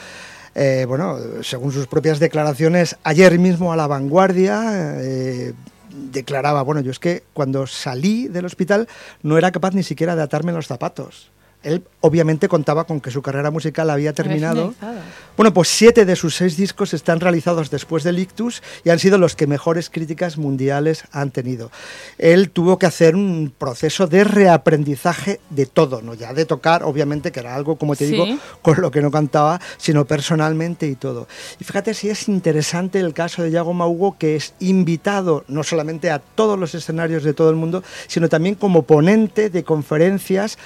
Eh, 0.54 0.84
bueno, 0.88 1.16
según 1.42 1.72
sus 1.72 1.86
propias 1.86 2.18
declaraciones, 2.18 2.96
ayer 3.04 3.38
mismo 3.38 3.72
a 3.72 3.76
La 3.76 3.86
Vanguardia 3.86 4.96
eh, 4.98 5.52
declaraba, 5.92 6.62
bueno, 6.62 6.80
yo 6.80 6.90
es 6.90 6.98
que 6.98 7.22
cuando 7.32 7.66
salí 7.66 8.28
del 8.28 8.44
hospital 8.44 8.88
no 9.22 9.38
era 9.38 9.52
capaz 9.52 9.74
ni 9.74 9.82
siquiera 9.82 10.16
de 10.16 10.22
atarme 10.22 10.52
los 10.52 10.66
zapatos. 10.66 11.30
Él 11.62 11.84
obviamente 12.00 12.48
contaba 12.48 12.84
con 12.84 13.00
que 13.00 13.10
su 13.10 13.20
carrera 13.20 13.50
musical 13.50 13.90
había 13.90 14.12
terminado. 14.14 14.74
Bueno, 15.36 15.52
pues 15.52 15.68
siete 15.68 16.04
de 16.04 16.16
sus 16.16 16.34
seis 16.36 16.56
discos 16.56 16.94
están 16.94 17.20
realizados 17.20 17.70
después 17.70 18.02
del 18.04 18.18
ictus 18.18 18.62
y 18.84 18.90
han 18.90 18.98
sido 18.98 19.18
los 19.18 19.36
que 19.36 19.46
mejores 19.46 19.90
críticas 19.90 20.38
mundiales 20.38 21.04
han 21.12 21.30
tenido. 21.30 21.70
Él 22.18 22.50
tuvo 22.50 22.78
que 22.78 22.86
hacer 22.86 23.14
un 23.14 23.52
proceso 23.56 24.06
de 24.06 24.24
reaprendizaje 24.24 25.40
de 25.50 25.66
todo, 25.66 26.02
no 26.02 26.14
ya 26.14 26.32
de 26.32 26.46
tocar, 26.46 26.82
obviamente 26.82 27.32
que 27.32 27.40
era 27.40 27.54
algo, 27.54 27.76
como 27.76 27.94
te 27.96 28.06
Sí. 28.06 28.12
digo, 28.12 28.26
con 28.62 28.80
lo 28.80 28.90
que 28.90 29.02
no 29.02 29.10
cantaba, 29.10 29.60
sino 29.78 30.04
personalmente 30.06 30.86
y 30.86 30.94
todo. 30.94 31.28
Y 31.58 31.64
fíjate 31.64 31.94
si 31.94 32.08
es 32.08 32.28
interesante 32.28 33.00
el 33.00 33.12
caso 33.14 33.42
de 33.42 33.50
Yago 33.50 33.74
Maugo, 33.74 34.16
que 34.18 34.36
es 34.36 34.54
invitado 34.60 35.44
no 35.48 35.62
solamente 35.62 36.10
a 36.10 36.18
todos 36.20 36.58
los 36.58 36.74
escenarios 36.74 37.22
de 37.22 37.34
todo 37.34 37.50
el 37.50 37.56
mundo, 37.56 37.82
sino 38.08 38.28
también 38.28 38.54
como 38.54 38.82
ponente 38.82 39.50
de 39.50 39.64
conferencias 39.64 40.58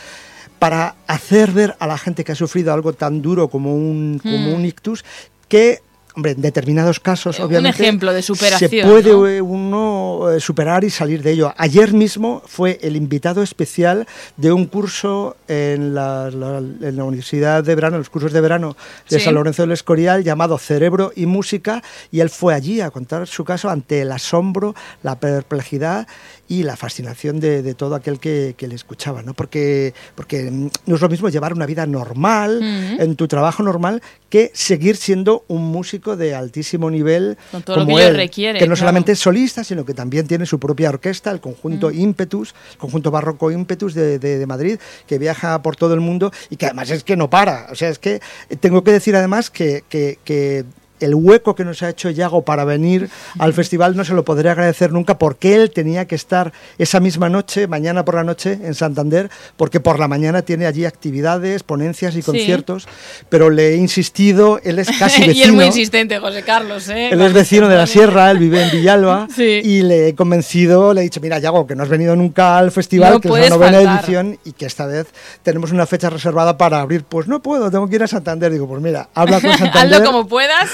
para 0.64 0.94
hacer 1.08 1.50
ver 1.50 1.76
a 1.78 1.86
la 1.86 1.98
gente 1.98 2.24
que 2.24 2.32
ha 2.32 2.34
sufrido 2.34 2.72
algo 2.72 2.94
tan 2.94 3.20
duro 3.20 3.48
como 3.48 3.74
un, 3.76 4.18
como 4.22 4.38
Mm. 4.38 4.54
un 4.54 4.64
ictus 4.64 5.04
que 5.46 5.82
hombre, 6.16 6.30
en 6.30 6.40
determinados 6.42 7.00
casos, 7.00 7.40
Un 7.40 7.46
obviamente. 7.46 7.82
ejemplo 7.82 8.12
de 8.12 8.22
superación, 8.22 8.70
Se 8.70 8.82
puede 8.86 9.10
¿no? 9.10 9.26
eh, 9.26 9.40
uno 9.42 10.30
eh, 10.30 10.38
superar 10.38 10.84
y 10.84 10.88
salir 10.90 11.24
de 11.24 11.32
ello. 11.32 11.52
Ayer 11.56 11.92
mismo 11.92 12.40
fue 12.46 12.78
el 12.82 12.94
invitado 12.94 13.42
especial 13.42 14.06
de 14.36 14.52
un 14.52 14.66
curso 14.66 15.36
en 15.48 15.92
la, 15.92 16.30
la- 16.30 16.58
en 16.58 16.94
la 16.96 17.02
Universidad 17.02 17.64
de 17.64 17.74
Verano, 17.74 17.98
los 17.98 18.10
cursos 18.10 18.32
de 18.32 18.40
verano 18.40 18.76
de 19.10 19.18
Sí. 19.18 19.24
San 19.24 19.34
Lorenzo 19.34 19.62
del 19.64 19.72
Escorial, 19.72 20.22
llamado 20.22 20.56
Cerebro 20.56 21.10
y 21.16 21.26
Música, 21.26 21.82
y 22.12 22.20
él 22.20 22.30
fue 22.30 22.54
allí 22.54 22.80
a 22.80 22.92
contar 22.92 23.26
su 23.26 23.44
caso 23.44 23.68
ante 23.68 24.00
el 24.02 24.12
asombro, 24.12 24.76
la 25.02 25.18
perplejidad 25.18 26.06
y 26.48 26.62
la 26.62 26.76
fascinación 26.76 27.40
de, 27.40 27.62
de 27.62 27.74
todo 27.74 27.94
aquel 27.94 28.18
que, 28.20 28.54
que 28.56 28.68
le 28.68 28.74
escuchaba, 28.74 29.22
¿no? 29.22 29.34
Porque, 29.34 29.94
porque 30.14 30.50
mm, 30.50 30.68
no 30.86 30.94
es 30.96 31.00
lo 31.00 31.08
mismo 31.08 31.28
llevar 31.28 31.52
una 31.54 31.66
vida 31.66 31.86
normal, 31.86 32.60
en 32.98 33.16
tu 33.16 33.26
trabajo 33.28 33.62
normal, 33.62 34.02
que 34.28 34.50
seguir 34.54 34.96
siendo 34.96 35.44
un 35.48 35.62
músico 35.62 36.16
de 36.16 36.34
altísimo 36.34 36.90
nivel 36.90 37.38
Con 37.50 37.62
todo 37.62 37.76
lo 37.76 37.82
como 37.84 37.96
que 37.96 38.02
ello 38.02 38.10
él, 38.10 38.16
requiere, 38.16 38.58
que 38.58 38.64
no 38.66 38.70
claro. 38.70 38.76
solamente 38.80 39.12
es 39.12 39.18
solista, 39.20 39.64
sino 39.64 39.84
que 39.84 39.94
también 39.94 40.26
tiene 40.26 40.44
su 40.46 40.58
propia 40.58 40.88
orquesta, 40.90 41.30
el 41.30 41.40
conjunto. 41.40 41.90
Impetus, 41.90 42.54
el 42.72 42.78
conjunto 42.78 43.10
barroco 43.10 43.50
Impetus 43.50 43.94
de, 43.94 44.18
de- 44.18 44.38
de 44.38 44.46
Madrid, 44.46 44.78
que 45.06 45.18
viaja 45.18 45.62
por 45.62 45.76
todo 45.76 45.94
el 45.94 46.00
mundo 46.00 46.32
y 46.50 46.56
que 46.56 46.66
además 46.66 46.90
es 46.90 47.04
que 47.04 47.16
no 47.16 47.30
para. 47.30 47.68
O 47.70 47.74
sea, 47.74 47.88
es 47.88 47.98
que 47.98 48.20
eh, 48.50 48.56
tengo 48.60 48.82
que 48.84 48.90
decir 48.92 49.14
además 49.16 49.50
que, 49.50 49.84
que- 49.88 50.18
que 50.24 50.64
el 51.04 51.14
hueco 51.14 51.54
que 51.54 51.64
nos 51.64 51.82
ha 51.82 51.90
hecho 51.90 52.10
Yago 52.10 52.42
para 52.42 52.64
venir 52.64 53.08
al 53.38 53.52
festival 53.52 53.96
no 53.96 54.04
se 54.04 54.14
lo 54.14 54.24
podré 54.24 54.50
agradecer 54.50 54.92
nunca 54.92 55.18
porque 55.18 55.54
él 55.54 55.70
tenía 55.70 56.06
que 56.06 56.14
estar 56.14 56.52
esa 56.78 57.00
misma 57.00 57.28
noche, 57.28 57.66
mañana 57.66 58.04
por 58.04 58.14
la 58.16 58.24
noche, 58.24 58.58
en 58.62 58.74
Santander, 58.74 59.30
porque 59.56 59.80
por 59.80 59.98
la 59.98 60.08
mañana 60.08 60.42
tiene 60.42 60.66
allí 60.66 60.84
actividades, 60.84 61.62
ponencias 61.62 62.14
y 62.16 62.22
Sí. 62.22 62.22
conciertos, 62.22 62.86
pero 63.28 63.50
le 63.50 63.74
he 63.74 63.76
insistido, 63.76 64.60
él 64.64 64.78
es 64.78 64.88
casi 64.98 65.20
vecino. 65.26 65.34
y 65.38 65.42
es 65.42 65.52
muy 65.52 65.64
insistente, 65.66 66.18
José 66.18 66.42
Carlos, 66.42 66.88
¿eh? 66.88 67.10
Él 67.10 67.20
es 67.20 67.32
vecino 67.32 67.68
de 67.68 67.76
la 67.76 67.86
sierra, 67.86 68.30
él 68.30 68.38
vive 68.38 68.62
en 68.62 68.70
Villalba 68.70 69.28
Sí. 69.34 69.60
y 69.62 69.82
le 69.82 70.08
he 70.08 70.14
convencido, 70.14 70.94
le 70.94 71.00
he 71.00 71.04
dicho, 71.04 71.20
mira, 71.20 71.38
Yago, 71.38 71.66
que 71.66 71.74
no 71.76 71.82
has 71.82 71.88
venido 71.88 72.16
nunca 72.16 72.58
al 72.58 72.70
festival, 72.72 73.14
No 73.14 73.20
que 73.20 73.28
es 73.28 73.34
la 73.34 73.48
novena 73.50 73.78
faltar. 73.78 73.98
edición 74.00 74.38
y 74.44 74.52
que 74.52 74.66
esta 74.66 74.86
vez 74.86 75.06
tenemos 75.42 75.70
una 75.72 75.86
fecha 75.86 76.08
reservada 76.10 76.56
para 76.56 76.80
abrir. 76.80 77.04
Pues 77.04 77.26
no 77.28 77.42
puedo, 77.42 77.70
tengo 77.70 77.88
que 77.88 77.96
ir 77.96 78.02
a 78.02 78.06
Santander. 78.06 78.50
Digo, 78.52 78.66
pues 78.66 78.80
mira, 78.80 79.08
habla 79.14 79.40
con 79.40 79.50
Santander. 79.58 79.94
Hazlo 80.00 80.06
como 80.12 80.26
puedas. 80.28 80.70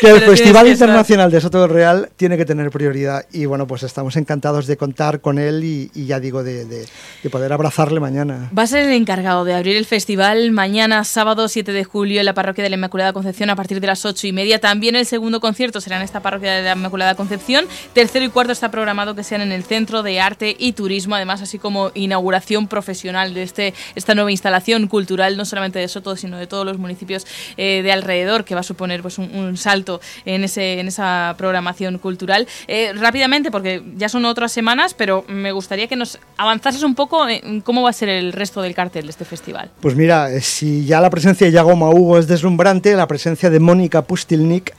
Que 0.00 0.10
el 0.10 0.20
Festival 0.20 0.64
que. 0.64 0.70
Internacional 0.72 1.30
de 1.30 1.40
Soto 1.40 1.60
del 1.62 1.70
Real 1.70 2.08
tiene 2.16 2.36
que 2.36 2.44
tener 2.44 2.70
prioridad 2.70 3.24
y 3.32 3.46
bueno, 3.46 3.66
pues 3.66 3.82
estamos 3.82 4.16
encantados 4.16 4.66
de 4.66 4.76
contar 4.76 5.20
con 5.20 5.38
él 5.38 5.62
y, 5.64 5.90
y 5.94 6.06
ya 6.06 6.20
digo, 6.20 6.42
de, 6.42 6.64
de- 6.64 6.86
de 7.22 7.30
poder 7.30 7.52
abrazarle 7.52 8.00
mañana. 8.00 8.50
Va 8.56 8.62
a 8.64 8.66
ser 8.66 8.84
el 8.86 8.92
encargado 8.92 9.44
de 9.44 9.54
abrir 9.54 9.76
el 9.76 9.86
festival 9.86 10.50
mañana, 10.50 11.04
sábado 11.04 11.48
7 11.48 11.72
de 11.72 11.84
julio, 11.84 12.20
en 12.20 12.26
la 12.26 12.34
parroquia 12.34 12.62
de 12.64 12.70
la 12.70 12.76
Inmaculada 12.76 13.12
Concepción 13.12 13.48
a 13.50 13.56
partir 13.56 13.80
de 13.80 13.86
las 13.86 14.04
8 14.04 14.26
y 14.26 14.32
media. 14.32 14.60
También 14.60 14.94
el 14.96 15.06
segundo 15.06 15.40
concierto 15.40 15.80
será 15.80 15.96
en 15.96 16.02
esta 16.02 16.20
parroquia 16.20 16.52
de 16.52 16.62
la 16.62 16.72
Inmaculada 16.72 17.14
Concepción. 17.14 17.64
Tercero 17.92 18.24
y 18.24 18.28
cuarto 18.28 18.52
está 18.52 18.70
programado 18.70 19.14
que 19.14 19.22
sean 19.24 19.40
en 19.40 19.52
el 19.52 19.64
Centro 19.64 20.02
de 20.02 20.20
Arte 20.20 20.54
y 20.58 20.72
Turismo, 20.72 21.14
además, 21.14 21.40
así 21.42 21.58
como 21.58 21.90
inauguración 21.94 22.68
profesional 22.68 23.34
de 23.34 23.42
este, 23.42 23.74
esta 23.94 24.14
nueva 24.14 24.30
instalación 24.30 24.86
cultural, 24.88 25.36
no 25.36 25.44
solamente 25.44 25.78
de 25.78 25.88
Soto, 25.88 26.16
sino 26.16 26.36
de 26.38 26.46
todos 26.46 26.66
los 26.66 26.78
municipios 26.78 27.26
eh, 27.56 27.80
de 27.82 27.92
alrededor, 27.92 28.44
que 28.44 28.54
va 28.54 28.60
a 28.60 28.64
suponer 28.64 29.02
pues, 29.02 29.18
un, 29.18 29.34
un 29.34 29.53
salto 29.56 30.00
en, 30.24 30.44
ese, 30.44 30.80
en 30.80 30.88
esa 30.88 31.34
programación 31.36 31.98
cultural. 31.98 32.46
Eh, 32.66 32.92
rápidamente, 32.94 33.50
porque 33.50 33.82
ya 33.96 34.08
son 34.08 34.24
otras 34.24 34.52
semanas, 34.52 34.94
pero 34.94 35.24
me 35.28 35.52
gustaría 35.52 35.86
que 35.86 35.96
nos 35.96 36.18
avanzases 36.36 36.82
un 36.82 36.94
poco 36.94 37.28
en 37.28 37.60
cómo 37.60 37.82
va 37.82 37.90
a 37.90 37.92
ser 37.92 38.08
el 38.08 38.32
resto 38.32 38.62
del 38.62 38.74
cartel 38.74 39.04
de 39.06 39.10
este 39.10 39.24
festival. 39.24 39.70
Pues 39.80 39.96
mira, 39.96 40.30
eh, 40.30 40.40
si 40.40 40.84
ya 40.84 41.00
la 41.00 41.10
presencia 41.10 41.46
de 41.46 41.52
Yago 41.52 41.74
Hugo 41.74 42.18
es 42.18 42.26
deslumbrante, 42.26 42.94
la 42.94 43.06
presencia 43.06 43.50
de 43.50 43.60
Mónica 43.60 44.02
Pustilnik, 44.02 44.74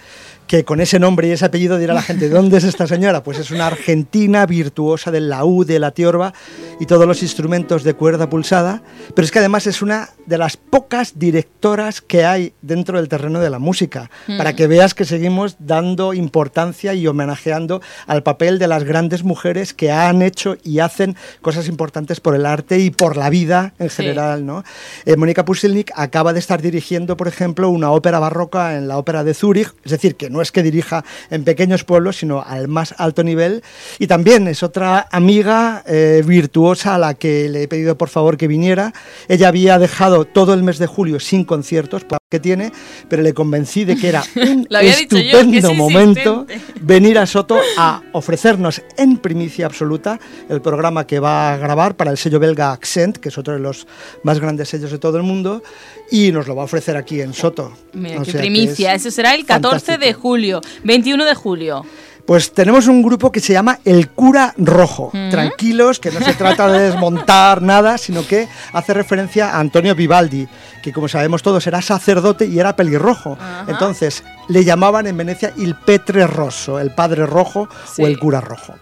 que 0.48 0.64
con 0.64 0.80
ese 0.82 1.00
nombre 1.00 1.28
y 1.28 1.32
ese 1.32 1.46
apellido 1.46 1.78
dirá 1.78 1.94
la 1.94 2.02
gente, 2.02 2.30
¿dónde 2.30 2.58
es 2.58 2.64
esta 2.64 2.86
señora? 2.88 3.24
Pues 3.24 3.40
es 3.40 3.52
una 3.52 3.68
argentina 3.68 4.46
virtuosa 4.46 5.10
del 5.12 5.30
laúd, 5.30 5.66
de 5.66 5.80
la 5.80 5.92
tiorba 5.92 6.34
y 6.80 6.86
todos 6.86 7.08
los 7.08 7.24
instrumentos 7.24 7.84
de 7.84 7.94
cuerda 7.96 8.30
pulsada, 8.30 8.82
pero 9.16 9.26
es 9.26 9.32
que 9.32 9.40
además 9.40 9.66
es 9.68 9.82
una 9.82 10.10
de 10.26 10.38
las 10.38 10.58
pocas 10.58 11.18
directoras 11.18 12.02
que 12.02 12.26
hay 12.26 12.54
dentro 12.62 12.98
del 12.98 13.10
terreno 13.10 13.40
de 13.40 13.50
la 13.50 13.60
música, 13.60 14.10
Mm. 14.28 14.38
para 14.38 14.56
que 14.56 14.68
veas 14.68 14.94
que 14.94 15.06
seguimos 15.06 15.56
dando 15.60 16.14
importancia 16.14 16.94
y 16.94 17.08
homenajeando 17.08 17.82
al 18.08 18.24
papel 18.24 18.60
de 18.60 18.68
las 18.68 18.84
grandes 18.84 19.24
mujeres 19.24 19.74
que 19.74 19.92
han 19.92 20.22
hecho 20.22 20.58
y 20.64 20.80
hacen 20.80 21.16
cosas 21.42 21.68
importantes 21.68 22.20
por 22.20 22.36
el 22.36 22.46
arte 22.46 22.80
y 22.80 22.92
por 22.92 23.18
la 23.18 23.30
vida 23.30 23.74
en 23.80 23.90
Sí. 23.90 23.98
general. 23.98 24.46
¿no? 24.46 24.64
Eh, 25.06 25.16
Mónica 25.16 25.46
Pustelnik 25.46 25.92
acaba 25.96 26.34
de 26.34 26.40
estar 26.40 26.62
dirigiendo, 26.62 27.18
por 27.18 27.28
ejemplo, 27.28 27.70
una 27.70 27.92
ópera 27.92 28.20
barroca 28.20 28.76
en 28.78 28.88
la 28.88 28.98
ópera 28.98 29.24
de 29.24 29.34
Zúrich, 29.34 29.74
es 29.84 29.92
decir, 29.92 30.16
que 30.16 30.30
no 30.36 30.42
es 30.42 30.52
que 30.52 30.62
dirija 30.62 31.04
en 31.30 31.44
pequeños 31.44 31.84
pueblos, 31.84 32.18
sino 32.18 32.44
al 32.44 32.68
más 32.68 32.94
alto 32.98 33.24
nivel. 33.24 33.64
Y 34.00 34.08
también 34.08 34.48
es 34.48 34.64
otra 34.64 35.08
amiga 35.12 35.84
eh, 35.88 36.24
virtuosa 36.26 36.96
a 36.96 36.98
la 37.00 37.14
que 37.14 37.50
le 37.50 37.64
he 37.64 37.68
pedido 37.68 37.98
por 37.98 38.10
favor 38.10 38.38
que 38.38 38.48
viniera. 38.48 38.94
Ella 39.28 39.48
había 39.48 39.80
dejado 39.80 40.26
todo 40.26 40.54
el 40.54 40.64
mes 40.64 40.78
de 40.78 40.88
julio 40.88 41.20
sin 41.20 41.46
conciertos, 41.46 42.04
por 42.04 42.20
que 42.28 42.40
tiene, 42.40 42.72
pero 43.08 43.22
le 43.22 43.36
convencí 43.36 43.86
de 43.86 43.96
que 43.96 44.08
era 44.10 44.24
un 44.36 44.68
es 44.72 45.02
estupendo 45.02 45.74
momento 45.76 46.48
venir 46.82 47.20
a 47.20 47.28
Soto 47.28 47.60
a 47.78 48.02
ofrecernos 48.14 48.82
en 48.98 49.18
primicia 49.18 49.68
absoluta 49.68 50.20
el 50.50 50.60
programa 50.60 51.06
que 51.06 51.20
va 51.20 51.54
a 51.54 51.58
grabar 51.58 51.96
para 51.96 52.10
el 52.10 52.18
sello 52.18 52.40
belga 52.40 52.72
Accent, 52.72 53.18
que 53.18 53.30
es 53.30 53.38
otro 53.38 53.54
de 53.54 53.60
los 53.60 53.86
más 54.24 54.40
grandes 54.40 54.70
sellos 54.70 54.90
de 54.90 54.98
todo 54.98 55.18
el 55.18 55.24
mundo, 55.24 55.62
y 56.10 56.32
nos 56.32 56.48
lo 56.48 56.56
va 56.56 56.64
a 56.64 56.66
ofrecer 56.66 56.98
aquí 56.98 57.22
en 57.22 57.32
Soto. 57.32 57.72
Mira, 57.94 58.20
O 58.20 58.24
qué 58.24 58.34
primicia. 58.34 58.96
es 58.96 59.02
Eso 59.02 59.12
será 59.12 59.36
el 59.36 59.46
14 59.46 59.70
fantástico. 59.86 60.00
de 60.00 60.14
julio, 60.14 60.62
21 60.84 61.26
de 61.26 61.36
julio. 61.36 61.86
Pues 62.26 62.54
tenemos 62.54 62.88
un 62.88 63.04
grupo 63.04 63.32
que 63.32 63.40
se 63.40 63.54
llama 63.54 63.80
El 63.86 64.10
Cura 64.10 64.54
Rojo. 64.58 65.12
Mm. 65.14 65.30
Tranquilos, 65.30 66.00
que 66.00 66.10
no 66.12 66.20
se 66.22 66.34
trata 66.34 66.68
de 66.68 66.90
desmontar 66.90 67.62
nada, 67.62 68.00
sino 68.00 68.26
que 68.26 68.48
hace 68.74 68.96
referencia 68.96 69.52
a 69.52 69.60
Antonio 69.60 69.94
Vivaldi, 69.94 70.48
que 70.82 70.92
como 70.92 71.08
sabemos 71.08 71.44
todos 71.44 71.68
era 71.68 71.84
sacerdote 71.84 72.48
y 72.48 72.60
era 72.60 72.76
pelirrojo. 72.76 73.38
Entonces 73.68 74.24
le 74.48 74.64
llamaban 74.64 75.06
en 75.06 75.18
Venecia 75.18 75.54
el 75.56 75.76
Petre 75.76 76.26
Rosso, 76.26 76.80
el 76.80 76.92
Padre 76.96 77.28
Rojo 77.28 77.70
Sí. 77.94 78.02
o 78.02 78.08
el 78.08 78.18
Cura 78.18 78.42
Rojo. 78.42 78.74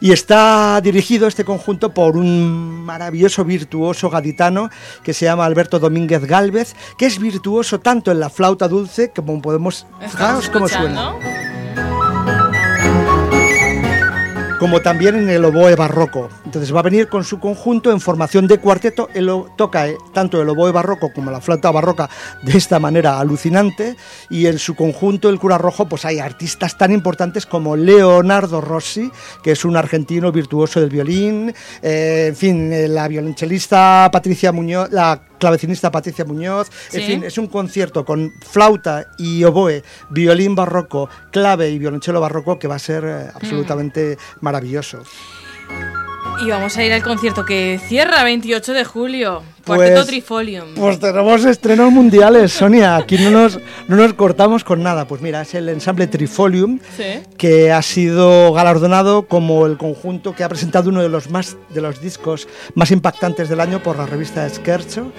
Y 0.00 0.12
está 0.12 0.80
dirigido 0.82 1.26
este 1.26 1.44
conjunto 1.44 1.92
por 1.92 2.16
un 2.16 2.82
maravilloso 2.84 3.44
virtuoso 3.44 4.08
gaditano 4.08 4.70
que 5.02 5.12
se 5.12 5.26
llama 5.26 5.44
Alberto 5.44 5.78
Domínguez 5.78 6.24
Gálvez, 6.24 6.74
que 6.96 7.06
es 7.06 7.18
virtuoso 7.18 7.78
tanto 7.80 8.10
en 8.10 8.20
la 8.20 8.30
flauta 8.30 8.68
dulce 8.68 9.10
como 9.14 9.40
podemos... 9.42 9.86
Fijaos 10.00 10.48
cómo 10.48 10.68
suena. 10.68 11.14
Como 14.58 14.80
también 14.80 15.16
en 15.16 15.28
el 15.28 15.44
oboe 15.44 15.74
barroco. 15.74 16.30
Entonces 16.44 16.74
va 16.74 16.80
a 16.80 16.82
venir 16.82 17.08
con 17.08 17.24
su 17.24 17.38
conjunto 17.38 17.90
en 17.90 18.00
formación 18.00 18.46
de 18.46 18.58
cuarteto. 18.58 19.08
Él 19.14 19.30
toca 19.56 19.88
eh, 19.88 19.96
tanto 20.14 20.40
el 20.40 20.48
oboe 20.48 20.72
barroco 20.72 21.12
como 21.12 21.30
la 21.30 21.40
flauta 21.40 21.70
barroca 21.70 22.08
de 22.42 22.56
esta 22.56 22.78
manera 22.78 23.20
alucinante. 23.20 23.96
Y 24.30 24.46
en 24.46 24.58
su 24.58 24.74
conjunto, 24.74 25.28
el 25.28 25.38
cura 25.38 25.58
rojo, 25.58 25.86
pues 25.88 26.04
hay 26.04 26.18
artistas 26.18 26.78
tan 26.78 26.90
importantes 26.92 27.44
como 27.44 27.76
Leonardo 27.76 28.60
Rossi, 28.60 29.10
que 29.42 29.52
es 29.52 29.64
un 29.64 29.76
argentino 29.76 30.32
virtuoso 30.32 30.80
del 30.80 30.90
violín. 30.90 31.54
eh, 31.82 32.26
en 32.28 32.36
fin, 32.36 32.72
eh, 32.72 32.88
la 32.88 33.08
violonchelista 33.08 34.08
Patricia 34.10 34.52
Muñoz, 34.52 34.90
la 34.90 35.20
clavecinista 35.38 35.90
Patricia 35.90 36.24
Muñoz. 36.24 36.70
En 36.92 37.02
fin, 37.02 37.24
es 37.24 37.38
un 37.38 37.46
concierto 37.46 38.04
con 38.04 38.32
flauta 38.40 39.06
y 39.18 39.44
oboe, 39.44 39.82
violín 40.10 40.54
barroco, 40.54 41.08
clave 41.30 41.70
y 41.70 41.78
violonchelo 41.78 42.20
barroco 42.20 42.58
que 42.58 42.68
va 42.68 42.76
a 42.76 42.80
ser 42.80 43.04
eh, 43.04 43.30
absolutamente 43.34 44.18
maravilloso. 44.40 45.02
Y 46.44 46.50
vamos 46.50 46.76
a 46.76 46.84
ir 46.84 46.92
al 46.92 47.02
concierto 47.02 47.44
que 47.44 47.80
cierra 47.88 48.22
28 48.22 48.72
de 48.72 48.84
julio. 48.84 49.42
Cuarteto 49.66 49.94
Pues- 49.96 50.06
Trifolium. 50.06 50.74
Pues 50.76 50.98
tenemos 51.00 51.44
estrenos 51.44 51.90
mundiales, 51.90 52.52
Sonia. 52.52 52.96
Aquí 52.96 53.18
no 53.18 53.30
nos, 53.30 53.58
no 53.88 53.96
nos 53.96 54.12
cortamos 54.14 54.62
con 54.62 54.82
nada. 54.82 55.06
Pues 55.06 55.20
mira, 55.20 55.42
es 55.42 55.54
el 55.54 55.68
ensamble 55.68 56.06
Trifolium 56.06 56.78
Sí. 56.96 57.20
que 57.36 57.72
ha 57.72 57.82
sido 57.82 58.52
galardonado 58.52 59.26
como 59.26 59.66
el 59.66 59.76
conjunto 59.76 60.34
que 60.34 60.44
ha 60.44 60.48
presentado 60.48 60.90
uno 60.90 61.02
de 61.02 61.08
los 61.08 61.30
más 61.30 61.56
de 61.70 61.80
los 61.80 62.00
discos 62.00 62.46
más 62.74 62.90
impactantes 62.92 63.48
del 63.48 63.60
año 63.60 63.82
por 63.82 63.96
la 63.98 64.06
revista 64.06 64.48
Scherzo 64.48 65.10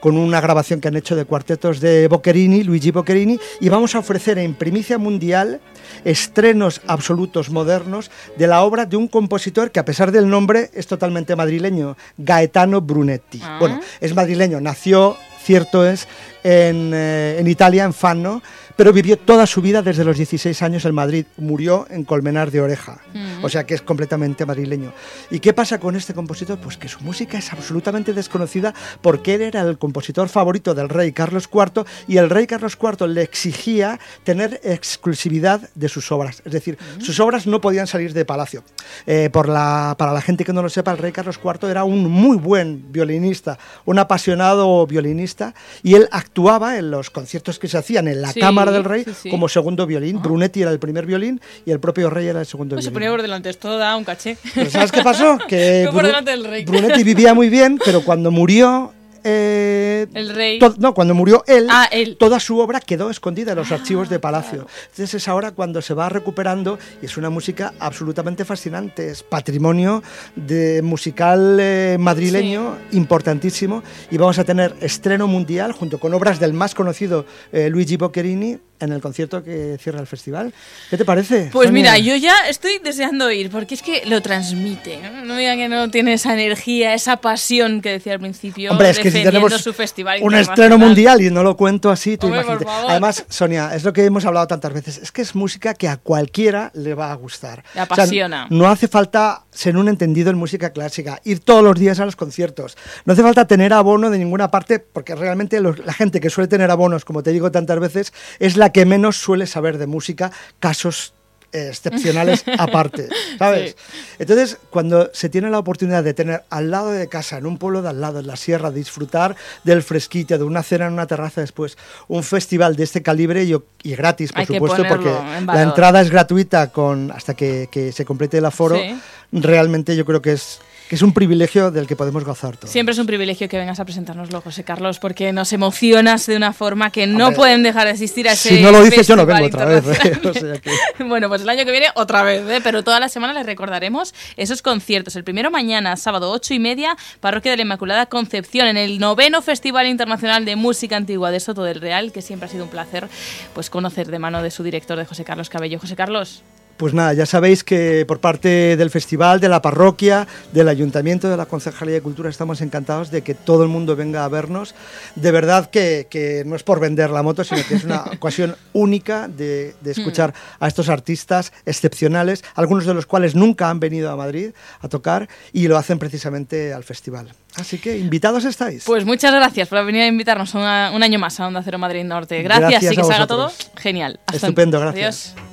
con 0.00 0.16
una 0.16 0.40
grabación 0.40 0.80
que 0.80 0.88
han 0.88 0.96
hecho 0.96 1.16
de 1.16 1.24
cuartetos 1.24 1.80
de 1.80 2.08
Boccherini, 2.08 2.62
Luigi 2.64 2.90
Boccherini, 2.90 3.38
y 3.60 3.68
vamos 3.68 3.94
a 3.94 3.98
ofrecer 3.98 4.38
en 4.38 4.54
primicia 4.54 4.98
mundial 4.98 5.60
estrenos 6.04 6.80
absolutos 6.86 7.50
modernos 7.50 8.10
de 8.36 8.46
la 8.46 8.62
obra 8.62 8.86
de 8.86 8.96
un 8.96 9.08
compositor 9.08 9.70
que 9.70 9.80
a 9.80 9.84
pesar 9.84 10.12
del 10.12 10.28
nombre 10.28 10.70
es 10.74 10.86
totalmente 10.86 11.36
madrileño, 11.36 11.96
Gaetano 12.16 12.80
Brunetti. 12.80 13.40
Ah. 13.42 13.56
Bueno, 13.58 13.80
es 14.00 14.14
madrileño, 14.14 14.60
nació, 14.60 15.16
cierto 15.42 15.86
es, 15.86 16.06
en, 16.44 16.92
eh, 16.94 17.36
en 17.38 17.46
Italia, 17.46 17.84
en 17.84 17.92
Fano, 17.92 18.42
pero 18.78 18.92
vivió 18.92 19.18
toda 19.18 19.44
su 19.44 19.60
vida 19.60 19.82
desde 19.82 20.04
los 20.04 20.16
16 20.16 20.62
años 20.62 20.84
en 20.84 20.94
Madrid. 20.94 21.26
Murió 21.36 21.88
en 21.90 22.04
Colmenar 22.04 22.52
de 22.52 22.60
Oreja, 22.60 23.00
o 23.42 23.48
sea 23.48 23.66
que 23.66 23.74
es 23.74 23.82
completamente 23.82 24.46
madrileño. 24.46 24.92
¿Y 25.32 25.40
qué 25.40 25.52
pasa 25.52 25.80
con 25.80 25.96
este 25.96 26.14
compositor? 26.14 26.60
Pues 26.60 26.76
que 26.76 26.86
su 26.86 27.00
música 27.00 27.38
es 27.38 27.52
absolutamente 27.52 28.12
desconocida 28.12 28.72
porque 29.02 29.34
él 29.34 29.42
era 29.42 29.62
el 29.62 29.78
compositor 29.78 30.28
favorito 30.28 30.76
del 30.76 30.88
rey 30.88 31.10
Carlos 31.10 31.48
IV 31.52 31.86
y 32.06 32.18
el 32.18 32.30
rey 32.30 32.46
Carlos 32.46 32.78
IV 32.80 33.08
le 33.08 33.22
exigía 33.22 33.98
tener 34.22 34.60
exclusividad 34.62 35.68
de 35.74 35.88
sus 35.88 36.12
obras. 36.12 36.40
Es 36.44 36.52
decir, 36.52 36.78
sus 37.00 37.18
obras 37.18 37.48
no 37.48 37.60
podían 37.60 37.88
salir 37.88 38.12
de 38.12 38.24
palacio. 38.24 38.62
Eh, 39.08 39.28
por 39.32 39.48
la, 39.48 39.96
para 39.98 40.12
la 40.12 40.20
gente 40.20 40.44
que 40.44 40.52
no 40.52 40.62
lo 40.62 40.68
sepa, 40.68 40.92
el 40.92 40.98
rey 40.98 41.10
Carlos 41.10 41.40
IV 41.44 41.68
era 41.68 41.82
un 41.82 42.08
muy 42.08 42.36
buen 42.36 42.92
violinista, 42.92 43.58
un 43.86 43.98
apasionado 43.98 44.86
violinista, 44.86 45.52
y 45.82 45.94
él 45.96 46.08
actuaba 46.12 46.78
en 46.78 46.92
los 46.92 47.10
conciertos 47.10 47.58
que 47.58 47.66
se 47.66 47.76
hacían 47.76 48.06
en 48.06 48.22
la 48.22 48.32
Sí, 48.32 48.38
cámara 48.38 48.67
del 48.70 48.84
rey 48.84 49.04
como 49.30 49.48
segundo 49.48 49.86
violín. 49.86 50.20
Brunetti 50.22 50.62
era 50.62 50.70
el 50.70 50.78
primer 50.78 51.06
violín 51.06 51.40
y 51.66 51.70
el 51.70 51.80
propio 51.80 52.10
rey 52.10 52.26
era 52.26 52.40
el 52.40 52.46
segundo 52.46 52.76
Pues 52.76 52.84
se 52.84 52.90
violín. 52.90 52.94
ponía 53.06 53.10
por 53.10 53.22
delante, 53.22 53.50
esto 53.50 53.76
da 53.78 53.96
un 53.96 54.04
caché. 54.04 54.36
Pero 54.54 54.70
¿sabes 54.70 54.92
qué 54.92 55.02
pasó? 55.02 55.38
Que 55.48 55.88
por 55.92 56.04
delante 56.04 56.30
del 56.30 56.44
rey. 56.44 56.64
Brunetti 56.64 57.02
vivía 57.02 57.34
muy 57.34 57.48
bien, 57.48 57.78
pero 57.84 58.02
cuando 58.02 58.30
murió... 58.30 58.92
eh, 59.30 60.06
El 60.14 60.34
rey. 60.34 60.58
no, 60.78 60.94
cuando 60.94 61.14
murió 61.14 61.44
él, 61.46 61.66
Ah, 61.70 61.88
él. 61.92 62.16
toda 62.18 62.40
su 62.40 62.58
obra 62.58 62.80
quedó 62.80 63.10
escondida 63.10 63.52
en 63.52 63.58
los 63.58 63.70
archivos 63.72 64.08
de 64.08 64.18
Palacio. 64.18 64.66
Entonces 64.90 65.14
es 65.14 65.28
ahora 65.28 65.52
cuando 65.52 65.82
se 65.82 65.94
va 65.94 66.08
recuperando 66.08 66.78
y 67.02 67.06
es 67.06 67.16
una 67.16 67.30
música 67.30 67.74
absolutamente 67.78 68.44
fascinante. 68.44 69.08
Es 69.10 69.22
patrimonio 69.22 70.02
de 70.34 70.80
musical 70.82 71.58
eh, 71.60 71.96
madrileño 72.00 72.76
importantísimo 72.92 73.82
y 74.10 74.16
vamos 74.16 74.38
a 74.38 74.44
tener 74.44 74.74
estreno 74.80 75.26
mundial 75.26 75.72
junto 75.72 75.98
con 75.98 76.14
obras 76.14 76.40
del 76.40 76.52
más 76.52 76.74
conocido 76.74 77.26
eh, 77.52 77.68
Luigi 77.68 77.96
Boccherini 77.96 78.58
en 78.80 78.92
el 78.92 79.00
concierto 79.00 79.42
que 79.42 79.76
cierra 79.80 80.00
el 80.00 80.06
festival. 80.06 80.52
¿Qué 80.90 80.96
te 80.96 81.04
parece? 81.04 81.50
Pues 81.52 81.68
Sonia? 81.68 81.82
mira, 81.94 81.98
yo 81.98 82.16
ya 82.16 82.34
estoy 82.48 82.78
deseando 82.82 83.30
ir, 83.30 83.50
porque 83.50 83.74
es 83.74 83.82
que 83.82 84.02
lo 84.06 84.20
transmite. 84.22 84.98
No, 85.02 85.24
No 85.24 85.36
digan 85.36 85.58
que 85.58 85.68
no 85.68 85.90
tiene 85.90 86.14
esa 86.14 86.32
energía, 86.34 86.94
esa 86.94 87.16
pasión 87.18 87.80
que 87.80 87.90
decía 87.90 88.14
al 88.14 88.20
principio, 88.20 88.70
Hombre, 88.72 88.90
es 88.90 88.98
que 88.98 89.10
si 89.10 89.22
tenemos 89.22 89.52
su 89.54 89.72
festival 89.72 90.20
un 90.22 90.34
estreno 90.34 90.78
mundial 90.78 91.20
y 91.22 91.30
no 91.30 91.42
lo 91.42 91.56
cuento 91.56 91.90
así, 91.90 92.16
tú 92.16 92.26
Hombre, 92.26 92.42
imagínate. 92.42 92.66
Además, 92.88 93.24
Sonia, 93.28 93.74
es 93.74 93.84
lo 93.84 93.92
que 93.92 94.04
hemos 94.04 94.24
hablado 94.24 94.46
tantas 94.46 94.72
veces, 94.72 94.98
es 94.98 95.12
que 95.12 95.22
es 95.22 95.34
música 95.34 95.74
que 95.74 95.88
a 95.88 95.96
cualquiera 95.96 96.70
le 96.74 96.94
va 96.94 97.10
a 97.10 97.14
gustar. 97.14 97.64
Le 97.74 97.80
apasiona. 97.80 98.46
no 98.50 98.68
hace 98.68 98.88
falta 98.88 99.44
ser 99.50 99.76
un 99.76 99.88
entendido 99.88 100.30
en 100.30 100.36
música 100.36 100.70
clásica, 100.70 101.20
ir 101.24 101.40
todos 101.40 101.62
los 101.64 101.78
días 101.78 101.98
a 102.00 102.04
los 102.06 102.16
conciertos. 102.16 102.76
No 103.04 103.12
hace 103.12 103.22
falta 103.22 103.46
tener 103.46 103.72
abono 103.72 104.10
de 104.10 104.18
ninguna 104.18 104.50
parte, 104.50 104.78
porque 104.78 105.14
realmente 105.14 105.60
los- 105.60 105.78
la 105.84 105.92
gente 105.92 106.20
que 106.20 106.30
suele 106.30 106.48
tener 106.48 106.70
abonos, 106.70 107.04
como 107.04 107.22
te 107.22 107.32
digo 107.32 107.50
tantas 107.50 107.78
veces, 107.80 108.12
es 108.38 108.56
la 108.56 108.67
que 108.72 108.86
menos 108.86 109.16
suele 109.16 109.46
saber 109.46 109.78
de 109.78 109.86
música, 109.86 110.30
casos 110.60 111.12
eh, 111.50 111.68
excepcionales 111.68 112.44
aparte, 112.58 113.08
¿sabes? 113.38 113.74
Entonces, 114.18 114.58
cuando 114.68 115.10
se 115.14 115.30
tiene 115.30 115.48
la 115.48 115.58
oportunidad 115.58 116.04
de 116.04 116.12
tener 116.12 116.44
al 116.50 116.70
lado 116.70 116.90
de 116.90 117.08
casa, 117.08 117.38
en 117.38 117.46
un 117.46 117.56
pueblo 117.56 117.80
de 117.80 117.88
al 117.88 118.02
lado, 118.02 118.20
en 118.20 118.26
la 118.26 118.36
sierra, 118.36 118.70
disfrutar 118.70 119.34
del 119.64 119.82
fresquito, 119.82 120.36
de 120.36 120.44
una 120.44 120.62
cena 120.62 120.88
en 120.88 120.92
una 120.92 121.06
terraza 121.06 121.40
después, 121.40 121.78
un 122.06 122.22
festival 122.22 122.76
de 122.76 122.84
este 122.84 123.02
calibre 123.02 123.44
y, 123.44 123.54
y 123.82 123.96
gratis, 123.96 124.30
por 124.30 124.40
Hay 124.40 124.46
supuesto, 124.46 124.84
porque 124.86 125.08
en 125.08 125.46
la 125.46 125.62
entrada 125.62 126.02
es 126.02 126.10
gratuita 126.10 126.70
con, 126.70 127.10
hasta 127.12 127.32
que, 127.32 127.70
que 127.72 127.92
se 127.92 128.04
complete 128.04 128.36
el 128.36 128.44
aforo, 128.44 128.76
Sí. 128.76 129.00
realmente 129.32 129.96
yo 129.96 130.04
creo 130.04 130.20
que 130.20 130.32
es, 130.32 130.60
que 130.88 130.94
es 130.94 131.02
un 131.02 131.12
privilegio 131.12 131.70
del 131.70 131.86
que 131.86 131.96
podemos 131.96 132.24
gozar 132.24 132.56
todos. 132.56 132.70
Siempre 132.70 132.92
es 132.94 132.98
un 132.98 133.06
privilegio 133.06 133.48
que 133.48 133.58
vengas 133.58 133.78
a 133.78 133.84
presentárnoslo, 133.84 134.40
José 134.40 134.64
Carlos, 134.64 134.98
porque 134.98 135.32
nos 135.32 135.52
emocionas 135.52 136.26
de 136.26 136.36
una 136.36 136.52
forma 136.52 136.90
que 136.90 137.06
no 137.06 137.26
Hombre, 137.26 137.36
pueden 137.36 137.62
dejar 137.62 137.84
de 137.86 137.92
existir 137.92 138.28
a 138.28 138.32
ese 138.32 138.48
Si 138.56 138.62
no 138.62 138.70
lo 138.70 138.82
dices, 138.82 139.06
yo 139.06 139.14
no 139.16 139.26
vengo 139.26 139.46
otra 139.46 139.66
vez. 139.66 139.84
¿eh? 139.86 139.90
internacional. 140.14 140.20
O 140.28 140.32
sea 140.32 140.58
que- 140.60 140.70
Bueno, 141.04 141.28
pues 141.28 141.42
el 141.42 141.48
año 141.48 141.64
que 141.64 141.70
viene 141.70 141.88
otra 141.94 142.22
vez, 142.22 142.42
¿eh? 142.48 142.60
pero 142.62 142.82
toda 142.82 143.00
la 143.00 143.08
semana 143.08 143.34
les 143.34 143.44
recordaremos 143.46 144.14
esos 144.36 144.62
conciertos. 144.62 145.14
El 145.16 145.24
primero 145.24 145.50
mañana, 145.50 145.96
sábado 145.96 146.30
8 146.30 146.54
y 146.54 146.58
media, 146.58 146.96
Parroquia 147.20 147.50
de 147.50 147.58
la 147.58 147.62
Inmaculada 147.64 148.06
Concepción, 148.06 148.66
en 148.66 148.76
el 148.78 148.98
noveno 148.98 149.42
Festival 149.42 149.86
Internacional 149.86 150.44
de 150.44 150.56
Música 150.56 150.96
Antigua 150.96 151.30
de 151.30 151.40
Soto 151.40 151.64
del 151.64 151.80
Real, 151.80 152.12
que 152.12 152.22
siempre 152.22 152.48
ha 152.48 152.50
sido 152.50 152.64
un 152.64 152.70
placer 152.70 153.08
pues 153.54 153.68
conocer 153.70 154.08
de 154.08 154.18
mano 154.18 154.42
de 154.42 154.50
su 154.50 154.62
director, 154.62 154.96
de 154.98 155.04
José 155.04 155.24
Carlos 155.24 155.50
Cabello. 155.50 155.78
José 155.78 155.96
Carlos. 155.96 156.42
Pues 156.78 156.94
nada, 156.94 157.12
ya 157.12 157.26
sabéis 157.26 157.64
que 157.64 158.04
por 158.06 158.20
parte 158.20 158.76
del 158.76 158.88
festival, 158.90 159.40
de 159.40 159.48
la 159.48 159.60
parroquia, 159.60 160.28
del 160.52 160.68
ayuntamiento, 160.68 161.28
de 161.28 161.36
la 161.36 161.44
Concejalía 161.46 161.94
de 161.96 162.00
Cultura, 162.02 162.30
estamos 162.30 162.60
encantados 162.60 163.10
de 163.10 163.22
que 163.22 163.34
todo 163.34 163.64
el 163.64 163.68
mundo 163.68 163.96
venga 163.96 164.24
a 164.24 164.28
vernos. 164.28 164.76
De 165.16 165.32
verdad 165.32 165.70
que, 165.70 166.06
que 166.08 166.44
no 166.46 166.54
es 166.54 166.62
por 166.62 166.78
vender 166.78 167.10
la 167.10 167.24
moto, 167.24 167.42
sino 167.42 167.62
que 167.66 167.74
es 167.74 167.82
una 167.84 168.02
ocasión 168.14 168.54
única 168.72 169.26
de, 169.26 169.74
de 169.80 169.90
escuchar 169.90 170.32
a 170.60 170.68
estos 170.68 170.88
artistas 170.88 171.52
excepcionales, 171.66 172.44
algunos 172.54 172.86
de 172.86 172.94
los 172.94 173.06
cuales 173.06 173.34
nunca 173.34 173.70
han 173.70 173.80
venido 173.80 174.10
a 174.12 174.16
Madrid 174.16 174.50
a 174.80 174.88
tocar 174.88 175.28
y 175.52 175.66
lo 175.66 175.76
hacen 175.78 175.98
precisamente 175.98 176.72
al 176.72 176.84
festival. 176.84 177.32
Así 177.56 177.78
que 177.78 177.98
invitados 177.98 178.44
estáis. 178.44 178.84
Pues 178.84 179.04
muchas 179.04 179.34
gracias 179.34 179.66
por 179.68 179.84
venir 179.84 180.02
a 180.02 180.06
invitarnos 180.06 180.54
una- 180.54 180.92
un 180.94 181.02
año 181.02 181.18
más 181.18 181.40
a 181.40 181.48
Onda 181.48 181.60
Cero 181.64 181.78
Madrid 181.78 182.04
Norte. 182.04 182.40
Gracias, 182.42 182.70
Gracias 182.70 182.92
y 182.92 182.94
que 182.94 183.00
a 183.00 183.04
salga 183.04 183.26
todo 183.26 183.50
genial. 183.76 184.20
Hasta 184.26 184.46
Estupendo, 184.46 184.78
gracias. 184.78 185.32
Adiós. 185.34 185.47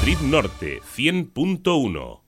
Madrid 0.00 0.18
Norte 0.22 0.80
100.1 0.96 2.20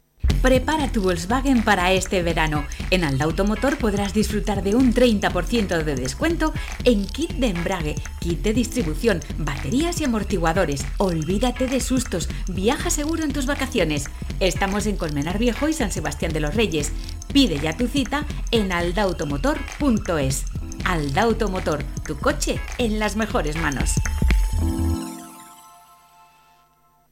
Prepara 0.42 0.92
tu 0.92 1.00
Volkswagen 1.00 1.62
para 1.62 1.92
este 1.92 2.22
verano. 2.22 2.66
En 2.90 3.02
Alda 3.02 3.24
Automotor 3.24 3.78
podrás 3.78 4.12
disfrutar 4.12 4.62
de 4.62 4.74
un 4.74 4.92
30% 4.92 5.82
de 5.82 5.94
descuento 5.94 6.52
en 6.84 7.06
kit 7.06 7.30
de 7.30 7.46
embrague, 7.46 7.94
kit 8.20 8.42
de 8.42 8.52
distribución, 8.52 9.20
baterías 9.38 10.02
y 10.02 10.04
amortiguadores. 10.04 10.84
Olvídate 10.98 11.66
de 11.66 11.80
sustos, 11.80 12.28
viaja 12.46 12.90
seguro 12.90 13.24
en 13.24 13.32
tus 13.32 13.46
vacaciones. 13.46 14.04
Estamos 14.38 14.86
en 14.86 14.98
Colmenar 14.98 15.38
Viejo 15.38 15.66
y 15.66 15.72
San 15.72 15.92
Sebastián 15.92 16.34
de 16.34 16.40
los 16.40 16.54
Reyes. 16.54 16.92
Pide 17.32 17.58
ya 17.58 17.74
tu 17.74 17.86
cita 17.86 18.26
en 18.50 18.70
aldautomotor.es. 18.70 20.44
Alda 20.84 21.22
Automotor, 21.22 21.84
tu 22.06 22.18
coche 22.18 22.60
en 22.76 22.98
las 22.98 23.16
mejores 23.16 23.56
manos. 23.56 23.94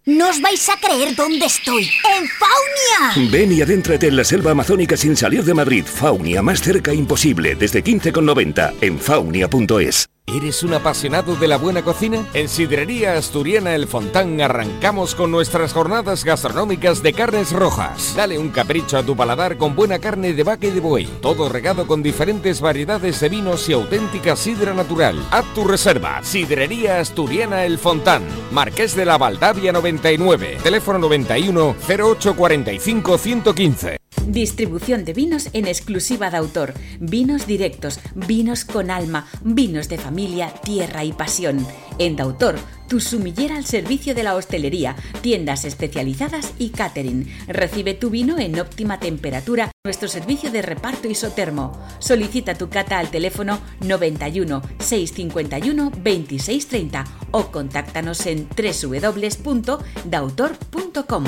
No 0.07 0.31
os 0.31 0.41
vais 0.41 0.67
a 0.71 0.77
creer 0.81 1.15
dónde 1.15 1.45
estoy. 1.45 1.85
¡En 1.85 2.27
Faunia! 2.27 3.31
Ven 3.31 3.53
y 3.53 3.61
adéntrate 3.61 4.09
en 4.09 4.17
la 4.17 4.25
selva 4.25 4.53
amazónica 4.53 4.97
sin 4.97 5.15
salir 5.15 5.45
de 5.45 5.53
Madrid. 5.53 5.85
Faunia, 5.85 6.41
más 6.41 6.63
cerca 6.63 6.95
imposible, 6.95 7.55
desde 7.55 7.85
15,90 7.85 8.75
en 8.81 8.99
faunia.es. 8.99 10.07
¿Eres 10.33 10.63
un 10.63 10.75
apasionado 10.75 11.35
de 11.35 11.49
la 11.49 11.57
buena 11.57 11.83
cocina? 11.83 12.25
En 12.35 12.49
Sidrería 12.49 13.17
Asturiana 13.17 13.75
El 13.75 13.89
Fontán 13.89 14.41
arrancamos 14.41 15.17
con 15.17 15.33
nuestras 15.33 15.73
jornadas 15.73 16.25
gastronómicas 16.25 17.03
de 17.03 17.13
carnes 17.13 17.51
rojas. 17.51 18.15
Dale 18.17 18.39
un 18.39 18.51
capricho 18.51 18.97
a 18.97 19.03
tu 19.03 19.17
paladar 19.17 19.57
con 19.57 19.75
buena 19.75 19.99
carne 19.99 20.33
de 20.33 20.45
vaca 20.45 20.69
y 20.69 20.71
de 20.71 20.79
buey. 20.79 21.07
Todo 21.21 21.49
regado 21.49 21.89
con 21.89 22.01
diferentes 22.05 22.61
variedades 22.61 23.19
de 23.19 23.29
vinos 23.29 23.69
y 23.69 23.73
auténtica 23.73 24.37
sidra 24.37 24.73
natural. 24.73 25.21
Haz 25.33 25.47
tu 25.53 25.65
reserva. 25.65 26.23
Sidrería 26.23 27.01
Asturiana 27.01 27.65
El 27.65 27.79
Fontán. 27.79 28.23
Marqués 28.53 28.95
de 28.95 29.07
la 29.07 29.19
Valdavia 29.19 29.73
99. 29.73 30.59
Teléfono 30.63 31.01
91 31.01 31.75
08 31.89 32.37
45 32.37 33.19
115. 33.19 34.01
Distribución 34.31 35.05
de 35.05 35.13
vinos 35.13 35.51
en 35.55 35.67
exclusiva 35.67 36.31
de 36.31 36.37
autor. 36.37 36.75
Vinos 37.01 37.49
directos, 37.49 37.99
vinos 38.15 38.65
con 38.65 38.89
alma, 38.91 39.27
vinos 39.43 39.89
de 39.89 39.99
familia, 39.99 40.55
tierra 40.63 41.03
y 41.03 41.13
pasión. 41.13 41.67
En 41.99 42.15
de 42.15 42.23
autor, 42.23 42.57
tu 42.87 43.01
sumillera 43.01 43.57
al 43.57 43.65
servicio 43.65 44.15
de 44.15 44.23
la 44.23 44.37
hostelería, 44.37 44.95
tiendas 45.21 45.65
especializadas 45.65 46.53
y 46.59 46.69
catering. 46.71 47.27
Recibe 47.49 47.95
tu 47.95 48.11
vino 48.11 48.39
en 48.39 48.61
óptima 48.61 49.01
temperatura. 49.01 49.73
Nuestro 49.85 50.09
servicio 50.09 50.53
de 50.53 50.63
reparto 50.63 51.09
isotermo. 51.09 51.77
Solicita 51.99 52.55
tu 52.55 52.69
cata 52.69 53.01
al 53.01 53.11
teléfono 53.11 53.59
91 53.81 54.63
651 54.79 55.91
2630 55.91 57.05
o 57.33 57.51
contáctanos 57.51 58.25
en 58.27 58.49
www.dautor.com. 58.49 61.25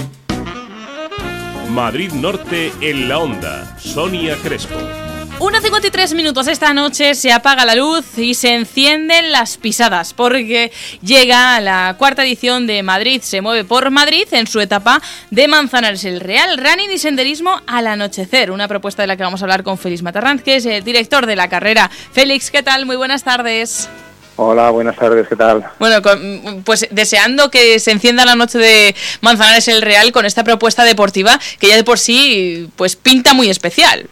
Madrid 1.73 2.13
Norte 2.13 2.71
en 2.83 3.09
la 3.09 3.19
onda. 3.19 3.79
Sonia 3.79 4.37
Crespo. 4.43 4.75
1.53 5.39 6.15
minutos 6.15 6.47
esta 6.47 6.75
noche 6.75 7.15
se 7.15 7.33
apaga 7.33 7.65
la 7.65 7.75
luz 7.75 8.19
y 8.19 8.35
se 8.35 8.55
encienden 8.55 9.33
las 9.33 9.57
pisadas 9.57 10.13
porque 10.13 10.71
llega 11.03 11.59
la 11.61 11.97
cuarta 11.99 12.25
edición 12.25 12.67
de 12.67 12.83
Madrid 12.83 13.23
se 13.23 13.41
mueve 13.41 13.65
por 13.65 13.91
Madrid 13.91 14.29
en 14.33 14.47
su 14.47 14.61
etapa 14.61 15.01
de 15.31 15.49
Manzanares 15.49 16.05
el 16.05 16.21
Real 16.21 16.59
Running 16.59 16.91
y 16.93 16.99
Senderismo 16.99 17.63
al 17.67 17.87
anochecer, 17.87 18.51
una 18.51 18.69
propuesta 18.69 19.03
de 19.03 19.07
la 19.07 19.17
que 19.17 19.23
vamos 19.23 19.41
a 19.41 19.47
hablar 19.47 19.63
con 19.63 19.79
Félix 19.79 20.03
Matarranz, 20.03 20.43
que 20.43 20.57
es 20.57 20.67
el 20.67 20.85
director 20.85 21.25
de 21.25 21.37
la 21.37 21.49
carrera. 21.49 21.91
Félix, 22.13 22.51
¿qué 22.51 22.63
tal? 22.63 22.85
Muy 22.85 22.97
buenas 22.97 23.25
tardes. 23.25 23.89
Hola, 24.45 24.71
buenas 24.71 24.97
tardes, 24.97 25.29
¿qué 25.29 25.37
tal? 25.37 25.65
Bueno, 25.79 26.03
con- 26.03 26.63
pues 26.65 26.89
deseando 26.91 27.49
que 27.49 27.79
se 27.79 27.93
encienda 27.93 28.25
la 28.25 28.35
noche 28.35 28.59
de 28.59 28.93
Manzanares 29.21 29.69
el 29.69 29.83
Real 29.83 30.11
con 30.11 30.27
esta 30.27 30.43
propuesta 30.43 30.83
deportiva 30.83 31.39
que 31.61 31.69
ya 31.69 31.77
de 31.77 31.85
por 31.85 31.97
sí 32.01 32.69
pues 32.75 32.97
pinta 32.97 33.35
muy 33.35 33.49
especial. 33.51 34.09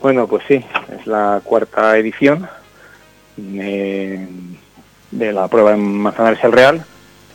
Bueno, 0.00 0.26
pues 0.26 0.42
sí, 0.48 0.64
es 0.98 1.06
la 1.06 1.42
cuarta 1.44 1.98
edición 1.98 2.48
eh, 3.38 4.26
de 5.10 5.32
la 5.34 5.48
prueba 5.48 5.74
en 5.74 5.80
Manzanares 5.80 6.42
el 6.42 6.52
Real, 6.52 6.82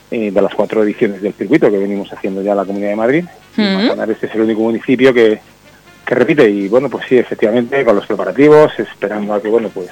y 0.10 0.32
de 0.32 0.42
las 0.42 0.56
cuatro 0.56 0.82
ediciones 0.84 1.22
del 1.22 1.34
circuito 1.34 1.70
que 1.70 1.78
venimos 1.78 2.12
haciendo 2.12 2.42
ya 2.42 2.52
en 2.52 2.58
la 2.58 2.66
Comunidad 2.66 2.90
de 2.90 2.96
Madrid. 2.96 3.26
Manzanares 3.58 4.18
es 4.24 4.34
el 4.34 4.42
único 4.42 4.62
municipio 4.62 5.14
que, 5.14 5.40
que 6.04 6.16
repite 6.16 6.50
y 6.50 6.68
bueno, 6.68 6.90
pues 6.90 7.06
sí, 7.08 7.16
efectivamente, 7.18 7.86
con 7.86 7.96
los 7.96 8.08
preparativos, 8.08 8.72
esperando 8.80 9.36
a 9.36 9.42
que, 9.42 9.50
bueno, 9.50 9.70
pues 9.72 9.90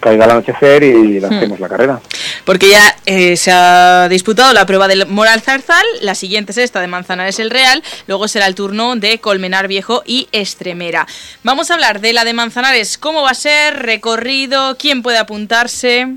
caiga 0.00 0.24
el 0.24 0.30
anochecer 0.30 0.82
y 0.82 1.20
lancemos 1.20 1.60
la 1.60 1.68
carrera. 1.68 2.00
Porque 2.44 2.70
ya 2.70 2.96
eh, 3.06 3.36
se 3.36 3.50
ha 3.52 4.08
disputado 4.08 4.52
la 4.52 4.66
prueba 4.66 4.88
del 4.88 5.06
Moral 5.06 5.40
Zarzal, 5.40 5.84
la 6.02 6.14
siguiente 6.14 6.52
es 6.52 6.58
esta 6.58 6.80
de 6.80 6.86
Manzanares 6.86 7.38
el 7.38 7.50
Real, 7.50 7.82
luego 8.06 8.28
será 8.28 8.46
el 8.46 8.54
turno 8.54 8.96
de 8.96 9.18
Colmenar 9.18 9.68
Viejo 9.68 10.02
y 10.06 10.28
Estremera. 10.32 11.06
Vamos 11.42 11.70
a 11.70 11.74
hablar 11.74 12.00
de 12.00 12.12
la 12.12 12.24
de 12.24 12.32
Manzanares, 12.32 12.98
cómo 12.98 13.22
va 13.22 13.30
a 13.30 13.34
ser, 13.34 13.82
recorrido, 13.82 14.76
quién 14.78 15.02
puede 15.02 15.18
apuntarse. 15.18 16.16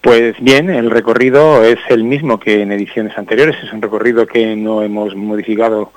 Pues 0.00 0.36
bien, 0.40 0.70
el 0.70 0.90
recorrido 0.90 1.64
es 1.64 1.78
el 1.88 2.04
mismo 2.04 2.38
que 2.38 2.62
en 2.62 2.72
ediciones 2.72 3.18
anteriores, 3.18 3.56
es 3.62 3.72
un 3.72 3.82
recorrido 3.82 4.26
que 4.26 4.54
no 4.54 4.82
hemos 4.82 5.14
modificado 5.16 5.92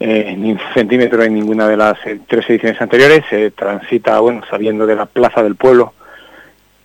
eh, 0.00 0.34
ni 0.38 0.52
un 0.52 0.60
centímetro 0.74 1.22
en 1.22 1.34
ninguna 1.34 1.66
de 1.68 1.76
las 1.76 1.98
eh, 2.06 2.20
tres 2.26 2.48
ediciones 2.50 2.80
anteriores, 2.80 3.24
se 3.28 3.50
transita, 3.50 4.20
bueno, 4.20 4.42
saliendo 4.48 4.86
de 4.86 4.94
la 4.96 5.06
Plaza 5.06 5.42
del 5.42 5.56
Pueblo 5.56 5.94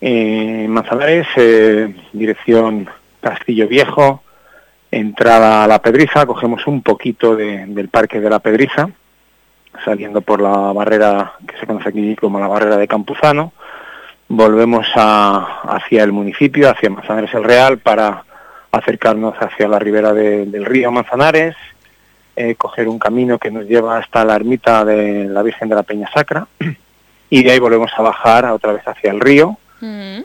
en 0.02 0.70
Manzanares, 0.70 1.28
eh, 1.38 1.94
dirección 2.12 2.90
Castillo 3.22 3.68
Viejo, 3.68 4.22
entrada 4.92 5.64
a 5.64 5.68
La 5.68 5.82
Pedriza, 5.82 6.26
cogemos 6.26 6.68
un 6.68 6.82
poquito 6.84 7.36
de- 7.36 7.66
del 7.68 7.88
Parque 7.90 8.20
de 8.20 8.30
La 8.30 8.40
Pedriza, 8.40 8.90
saliendo 9.86 10.22
por 10.22 10.42
la 10.42 10.72
barrera 10.74 11.34
que 11.48 11.58
se 11.58 11.66
conoce 11.66 11.90
aquí 11.90 12.16
como 12.16 12.40
la 12.40 12.48
barrera 12.48 12.78
de 12.78 12.88
Campuzano, 12.88 13.54
volvemos 14.28 14.86
hacia 14.96 16.04
el 16.04 16.12
municipio, 16.12 16.70
hacia 16.70 16.90
Manzanares 16.90 17.34
el 17.34 17.44
Real, 17.44 17.78
para 17.80 18.24
acercarnos 18.72 19.36
hacia 19.40 19.68
la 19.68 19.80
ribera 19.80 20.14
de- 20.14 20.46
del 20.48 20.66
río 20.66 20.92
Manzanares, 20.92 21.56
eh, 22.36 22.56
coger 22.56 22.88
un 22.88 23.00
camino 23.00 23.38
que 23.38 23.52
nos 23.52 23.66
lleva 23.66 23.98
hasta 23.98 24.24
la 24.26 24.36
ermita 24.36 24.84
de 24.86 25.26
la 25.26 25.42
Virgen 25.44 25.70
de 25.70 25.76
la 25.76 25.84
Peña 25.84 26.10
Sacra, 26.14 26.48
y 27.30 27.44
de 27.44 27.52
ahí 27.52 27.60
volvemos 27.60 27.92
a 27.98 28.02
bajar 28.02 28.46
otra 28.46 28.74
vez 28.74 28.84
hacia 28.88 29.12
el 29.12 29.20
río, 29.20 29.58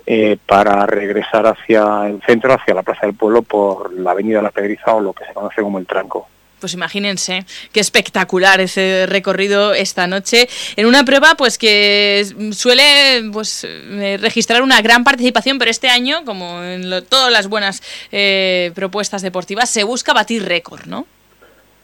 eh, 0.06 0.36
para 0.46 0.86
regresar 0.86 1.44
hacia 1.46 2.06
el 2.06 2.22
centro, 2.24 2.52
hacia 2.52 2.74
la 2.74 2.82
Plaza 2.84 3.06
del 3.06 3.16
Pueblo, 3.16 3.42
por 3.42 3.92
la 3.92 4.12
Avenida 4.12 4.40
La 4.40 4.50
Pedriza 4.52 4.94
o 4.94 5.00
lo 5.00 5.12
que 5.12 5.24
se 5.24 5.32
conoce 5.34 5.62
como 5.62 5.78
el 5.78 5.86
Tranco. 5.86 6.28
Pues 6.60 6.74
imagínense 6.74 7.44
qué 7.72 7.80
espectacular 7.80 8.60
ese 8.60 9.06
recorrido 9.08 9.74
esta 9.74 10.06
noche 10.08 10.48
en 10.76 10.86
una 10.86 11.04
prueba 11.04 11.34
pues 11.36 11.56
que 11.56 12.24
suele 12.52 13.30
pues 13.32 13.64
eh, 13.64 14.16
registrar 14.20 14.62
una 14.62 14.80
gran 14.82 15.02
participación, 15.04 15.58
pero 15.58 15.70
este 15.70 15.88
año, 15.88 16.24
como 16.24 16.62
en 16.62 16.90
lo- 16.90 17.02
todas 17.02 17.32
las 17.32 17.48
buenas 17.48 17.82
eh, 18.12 18.70
propuestas 18.74 19.22
deportivas, 19.22 19.70
se 19.70 19.84
busca 19.84 20.12
batir 20.12 20.44
récord, 20.44 20.86
¿no? 20.86 21.06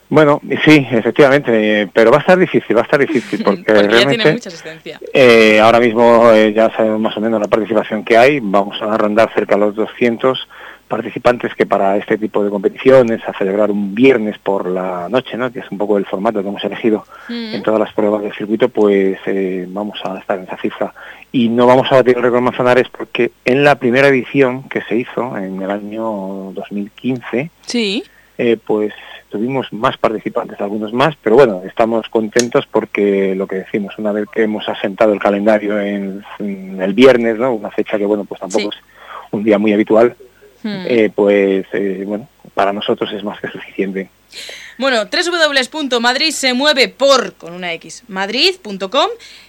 Bueno, 0.09 0.41
y 0.49 0.57
sí, 0.59 0.87
efectivamente, 0.91 1.89
pero 1.93 2.11
va 2.11 2.19
a 2.19 2.21
estar 2.21 2.39
difícil, 2.39 2.77
va 2.77 2.81
a 2.81 2.85
estar 2.85 3.01
difícil, 3.01 3.43
porque, 3.45 3.63
Porque 3.65 3.83
ya 3.83 3.89
tiene 3.89 4.05
realmente 4.05 4.33
mucha 4.33 4.49
asistencia. 4.49 5.01
eh, 5.13 5.59
ahora 5.61 5.81
mismo 5.81 6.31
eh, 6.33 6.53
ya 6.53 6.71
sabemos 6.77 7.01
más 7.01 7.17
o 7.17 7.21
menos 7.21 7.41
la 7.41 7.49
participación 7.49 8.05
que 8.05 8.17
hay, 8.17 8.39
vamos 8.41 8.81
a 8.83 8.97
rondar 8.97 9.33
cerca 9.35 9.55
de 9.55 9.63
los 9.63 9.75
200 9.75 10.49
participantes 10.87 11.55
que 11.55 11.65
para 11.65 11.97
este 11.97 12.19
tipo 12.19 12.45
de 12.45 12.51
competiciones, 12.51 13.21
a 13.27 13.33
celebrar 13.33 13.71
un 13.71 13.95
viernes 13.95 14.39
por 14.39 14.69
la 14.69 15.09
noche, 15.09 15.37
¿no? 15.37 15.51
que 15.51 15.61
es 15.61 15.71
un 15.71 15.79
poco 15.79 15.97
el 15.97 16.05
formato 16.05 16.43
que 16.43 16.49
hemos 16.49 16.63
elegido 16.63 17.05
en 17.29 17.63
todas 17.63 17.81
las 17.81 17.93
pruebas 17.95 18.23
del 18.23 18.35
circuito, 18.35 18.69
pues 18.69 19.19
eh, 19.27 19.65
vamos 19.69 19.99
a 20.05 20.19
estar 20.19 20.39
en 20.39 20.45
esa 20.45 20.59
cifra. 20.59 20.93
Y 21.33 21.49
no 21.49 21.67
vamos 21.67 21.91
a 21.91 21.97
batir 21.97 22.17
el 22.19 22.23
récord 22.23 22.43
Manzanares 22.43 22.87
porque 22.97 23.33
en 23.47 23.65
la 23.65 23.77
primera 23.77 24.09
edición 24.09 24.69
que 24.69 24.83
se 24.83 24.97
hizo 24.97 25.37
en 25.39 25.61
el 25.63 25.71
año 25.71 26.53
2015, 26.53 27.51
Sí. 27.63 28.05
eh, 28.39 28.59
pues 28.65 28.93
tuvimos 29.35 29.73
más 29.73 29.97
participantes, 29.97 30.61
algunos 30.61 30.93
más, 30.93 31.17
pero 31.21 31.35
bueno, 31.35 31.63
estamos 31.67 32.09
contentos 32.09 32.67
porque 32.71 33.35
lo 33.35 33.49
que 33.49 33.57
decimos, 33.57 33.99
una 33.99 34.13
vez 34.13 34.29
que 34.33 34.45
hemos 34.45 34.69
asentado 34.69 35.13
el 35.13 35.19
calendario 35.19 35.81
en, 35.81 36.25
en 36.39 36.81
el 36.81 36.95
viernes, 36.95 37.37
¿no? 37.37 37.53
una 37.53 37.73
fecha 37.73 37.99
que 37.99 38.07
bueno, 38.07 38.25
pues 38.25 38.41
tampoco 38.41 38.69
es 38.69 38.77
un 39.33 39.43
día 39.43 39.59
muy 39.59 39.73
habitual, 39.73 40.15
Hmm. 40.65 40.87
eh, 40.87 41.11
pues 41.15 41.67
eh, 41.75 42.05
bueno, 42.07 42.27
para 42.55 42.73
nosotros 42.73 43.13
es 43.13 43.23
más 43.23 43.39
que 43.39 43.49
suficiente. 43.49 44.09
Bueno, 44.79 45.05
www.madridsemueve 45.05 46.89
por 46.89 47.35
con 47.35 47.53
una 47.53 47.75
X, 47.75 48.05
madrid.com, 48.09 49.09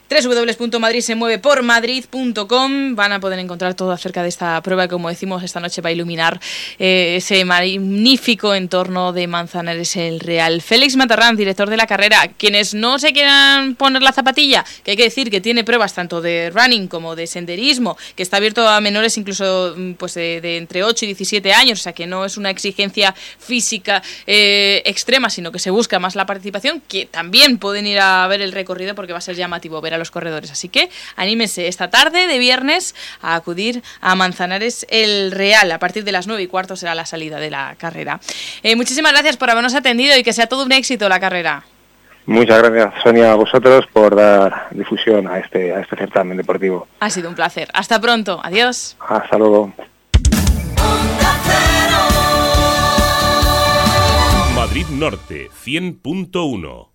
www.madridsemuevepormadrid.com 0.09 2.95
van 2.95 3.11
a 3.11 3.19
poder 3.19 3.39
encontrar 3.39 3.73
todo 3.73 3.91
acerca 3.91 4.21
de 4.21 4.29
esta 4.29 4.61
prueba 4.61 4.83
que 4.83 4.91
como 4.91 5.09
decimos 5.09 5.41
esta 5.43 5.59
noche 5.59 5.81
va 5.81 5.89
a 5.89 5.93
iluminar 5.93 6.39
eh, 6.77 7.15
ese 7.17 7.43
magnífico 7.43 8.53
entorno 8.53 9.13
de 9.13 9.25
Manzanares 9.27 9.95
el 9.95 10.19
Real. 10.19 10.61
Félix 10.61 10.95
Matarrán, 10.95 11.35
director 11.35 11.67
de 11.69 11.77
la 11.77 11.87
carrera, 11.87 12.29
quienes 12.37 12.75
no 12.75 12.99
se 12.99 13.13
quieran 13.13 13.73
poner 13.75 14.03
la 14.03 14.11
zapatilla, 14.11 14.63
que 14.83 14.91
hay 14.91 14.97
que 14.97 15.03
decir 15.03 15.31
que 15.31 15.39
tiene 15.41 15.63
pruebas 15.63 15.93
tanto 15.93 16.21
de 16.21 16.51
running 16.53 16.87
como 16.87 17.15
de 17.15 17.25
senderismo, 17.27 17.97
que 18.15 18.23
está 18.23 18.37
abierto 18.37 18.67
a 18.67 18.81
menores 18.81 19.17
incluso 19.17 19.73
mm, 19.75 19.93
pues 19.93 20.13
de, 20.13 20.57
entre 20.57 20.83
8 20.83 21.05
y 21.05 21.07
17 21.07 21.53
años, 21.53 21.79
o 21.79 21.83
sea 21.83 21.93
que 21.93 22.05
no 22.05 22.25
es 22.25 22.37
una 22.37 22.51
exigencia 22.51 23.15
física 23.39 24.03
eh, 24.27 24.83
extrema, 24.85 25.29
sino 25.29 25.51
que 25.51 25.59
se 25.59 25.71
busca 25.71 25.99
más 25.99 26.15
la 26.15 26.25
participación, 26.25 26.81
que 26.87 27.05
también 27.05 27.57
pueden 27.57 27.87
ir 27.87 27.99
a 27.99 28.27
ver 28.27 28.41
el 28.41 28.51
recorrido 28.51 28.95
porque 28.95 29.13
va 29.13 29.19
a 29.19 29.21
ser 29.21 29.35
llamativo 29.35 29.81
ver 29.81 29.94
a 29.95 29.97
los 29.97 30.11
corredores. 30.11 30.51
Así 30.51 30.69
que 30.69 30.89
anímense 31.15 31.67
esta 31.67 31.89
tarde 31.89 32.27
de 32.27 32.37
viernes 32.39 32.95
a 33.21 33.35
acudir 33.35 33.83
a 34.01 34.15
Manzanares 34.15 34.85
el 34.89 35.31
Real. 35.31 35.71
A 35.71 35.79
partir 35.79 36.03
de 36.03 36.11
las 36.11 36.27
9 36.27 36.43
y 36.43 36.47
cuarto 36.47 36.75
será 36.75 36.95
la 36.95 37.05
salida 37.05 37.39
de 37.39 37.49
la 37.49 37.75
carrera. 37.77 38.19
Eh, 38.63 38.75
muchísimas 38.75 39.11
gracias 39.11 39.37
por 39.37 39.49
habernos 39.49 39.75
atendido 39.75 40.17
y 40.17 40.23
que 40.23 40.33
sea 40.33 40.47
todo 40.47 40.65
un 40.65 40.71
éxito 40.71 41.09
la 41.09 41.19
carrera. 41.19 41.63
Muchas 42.27 42.61
gracias 42.61 43.03
Sonia 43.03 43.33
a 43.33 43.35
vosotros 43.35 43.85
por 43.93 44.15
dar 44.15 44.67
difusión 44.71 45.27
a 45.27 45.37
este, 45.37 45.73
a 45.73 45.81
este 45.81 45.95
certamen 45.95 46.37
deportivo. 46.37 46.87
Ha 46.99 47.09
sido 47.09 47.29
un 47.29 47.35
placer. 47.35 47.69
Hasta 47.73 48.01
pronto. 48.01 48.39
Adiós. 48.43 48.97
Hasta 48.99 49.37
luego. 49.37 49.73
Madrid 54.55 54.87
Norte 54.89 55.49
100.1 55.63 56.94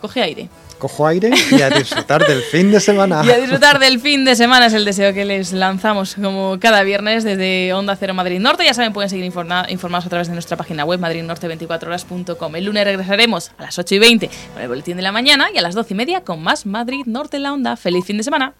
Coge 0.00 0.22
aire 0.22 0.61
cojo 0.82 1.06
aire 1.06 1.30
y 1.52 1.62
a 1.62 1.70
disfrutar 1.70 2.26
del 2.26 2.42
fin 2.42 2.72
de 2.72 2.80
semana. 2.80 3.22
Y 3.24 3.30
a 3.30 3.38
disfrutar 3.38 3.78
del 3.78 4.00
fin 4.00 4.24
de 4.24 4.34
semana 4.34 4.66
es 4.66 4.72
el 4.72 4.84
deseo 4.84 5.14
que 5.14 5.24
les 5.24 5.52
lanzamos 5.52 6.16
como 6.16 6.58
cada 6.58 6.82
viernes 6.82 7.22
desde 7.22 7.72
Onda 7.72 7.94
Cero 7.94 8.14
Madrid 8.14 8.40
Norte. 8.40 8.64
Ya 8.64 8.74
saben, 8.74 8.92
pueden 8.92 9.08
seguir 9.08 9.24
informados 9.24 10.06
a 10.06 10.08
través 10.08 10.26
de 10.26 10.32
nuestra 10.32 10.56
página 10.56 10.84
web 10.84 10.98
madridnorte24horas.com. 10.98 12.56
El 12.56 12.64
lunes 12.64 12.84
regresaremos 12.84 13.52
a 13.58 13.62
las 13.62 13.78
8 13.78 13.94
y 13.94 13.98
20 14.00 14.30
con 14.54 14.62
el 14.62 14.68
boletín 14.68 14.96
de 14.96 15.02
la 15.02 15.12
mañana 15.12 15.46
y 15.54 15.58
a 15.58 15.62
las 15.62 15.76
12 15.76 15.94
y 15.94 15.96
media 15.96 16.24
con 16.24 16.42
más 16.42 16.66
Madrid 16.66 17.04
Norte 17.06 17.36
en 17.36 17.44
la 17.44 17.52
Onda. 17.52 17.76
¡Feliz 17.76 18.04
fin 18.04 18.16
de 18.16 18.24
semana! 18.24 18.54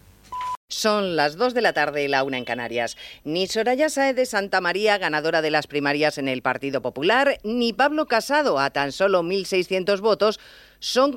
Son 0.73 1.17
las 1.17 1.37
2 1.37 1.53
de 1.53 1.61
la 1.61 1.75
tarde 1.75 2.03
y 2.03 2.09
la 2.09 2.25
una 2.25 2.39
en 2.39 2.47
Canarias. 2.47 2.97
Ni 3.25 3.47
Soraya 3.47 3.91
Sae 3.91 4.15
de 4.15 4.25
Santa 4.25 4.63
María, 4.63 4.97
ganadora 4.97 5.43
de 5.43 5.51
las 5.51 5.67
primarias 5.67 6.17
en 6.17 6.29
el 6.29 6.41
Partido 6.41 6.81
Popular, 6.81 7.39
ni 7.45 7.75
Pablo 7.75 8.07
Casado, 8.07 8.59
a 8.59 8.71
tan 8.71 8.91
solo 8.91 9.23
1.600 9.23 10.01
votos, 10.01 10.41
son 10.79 11.13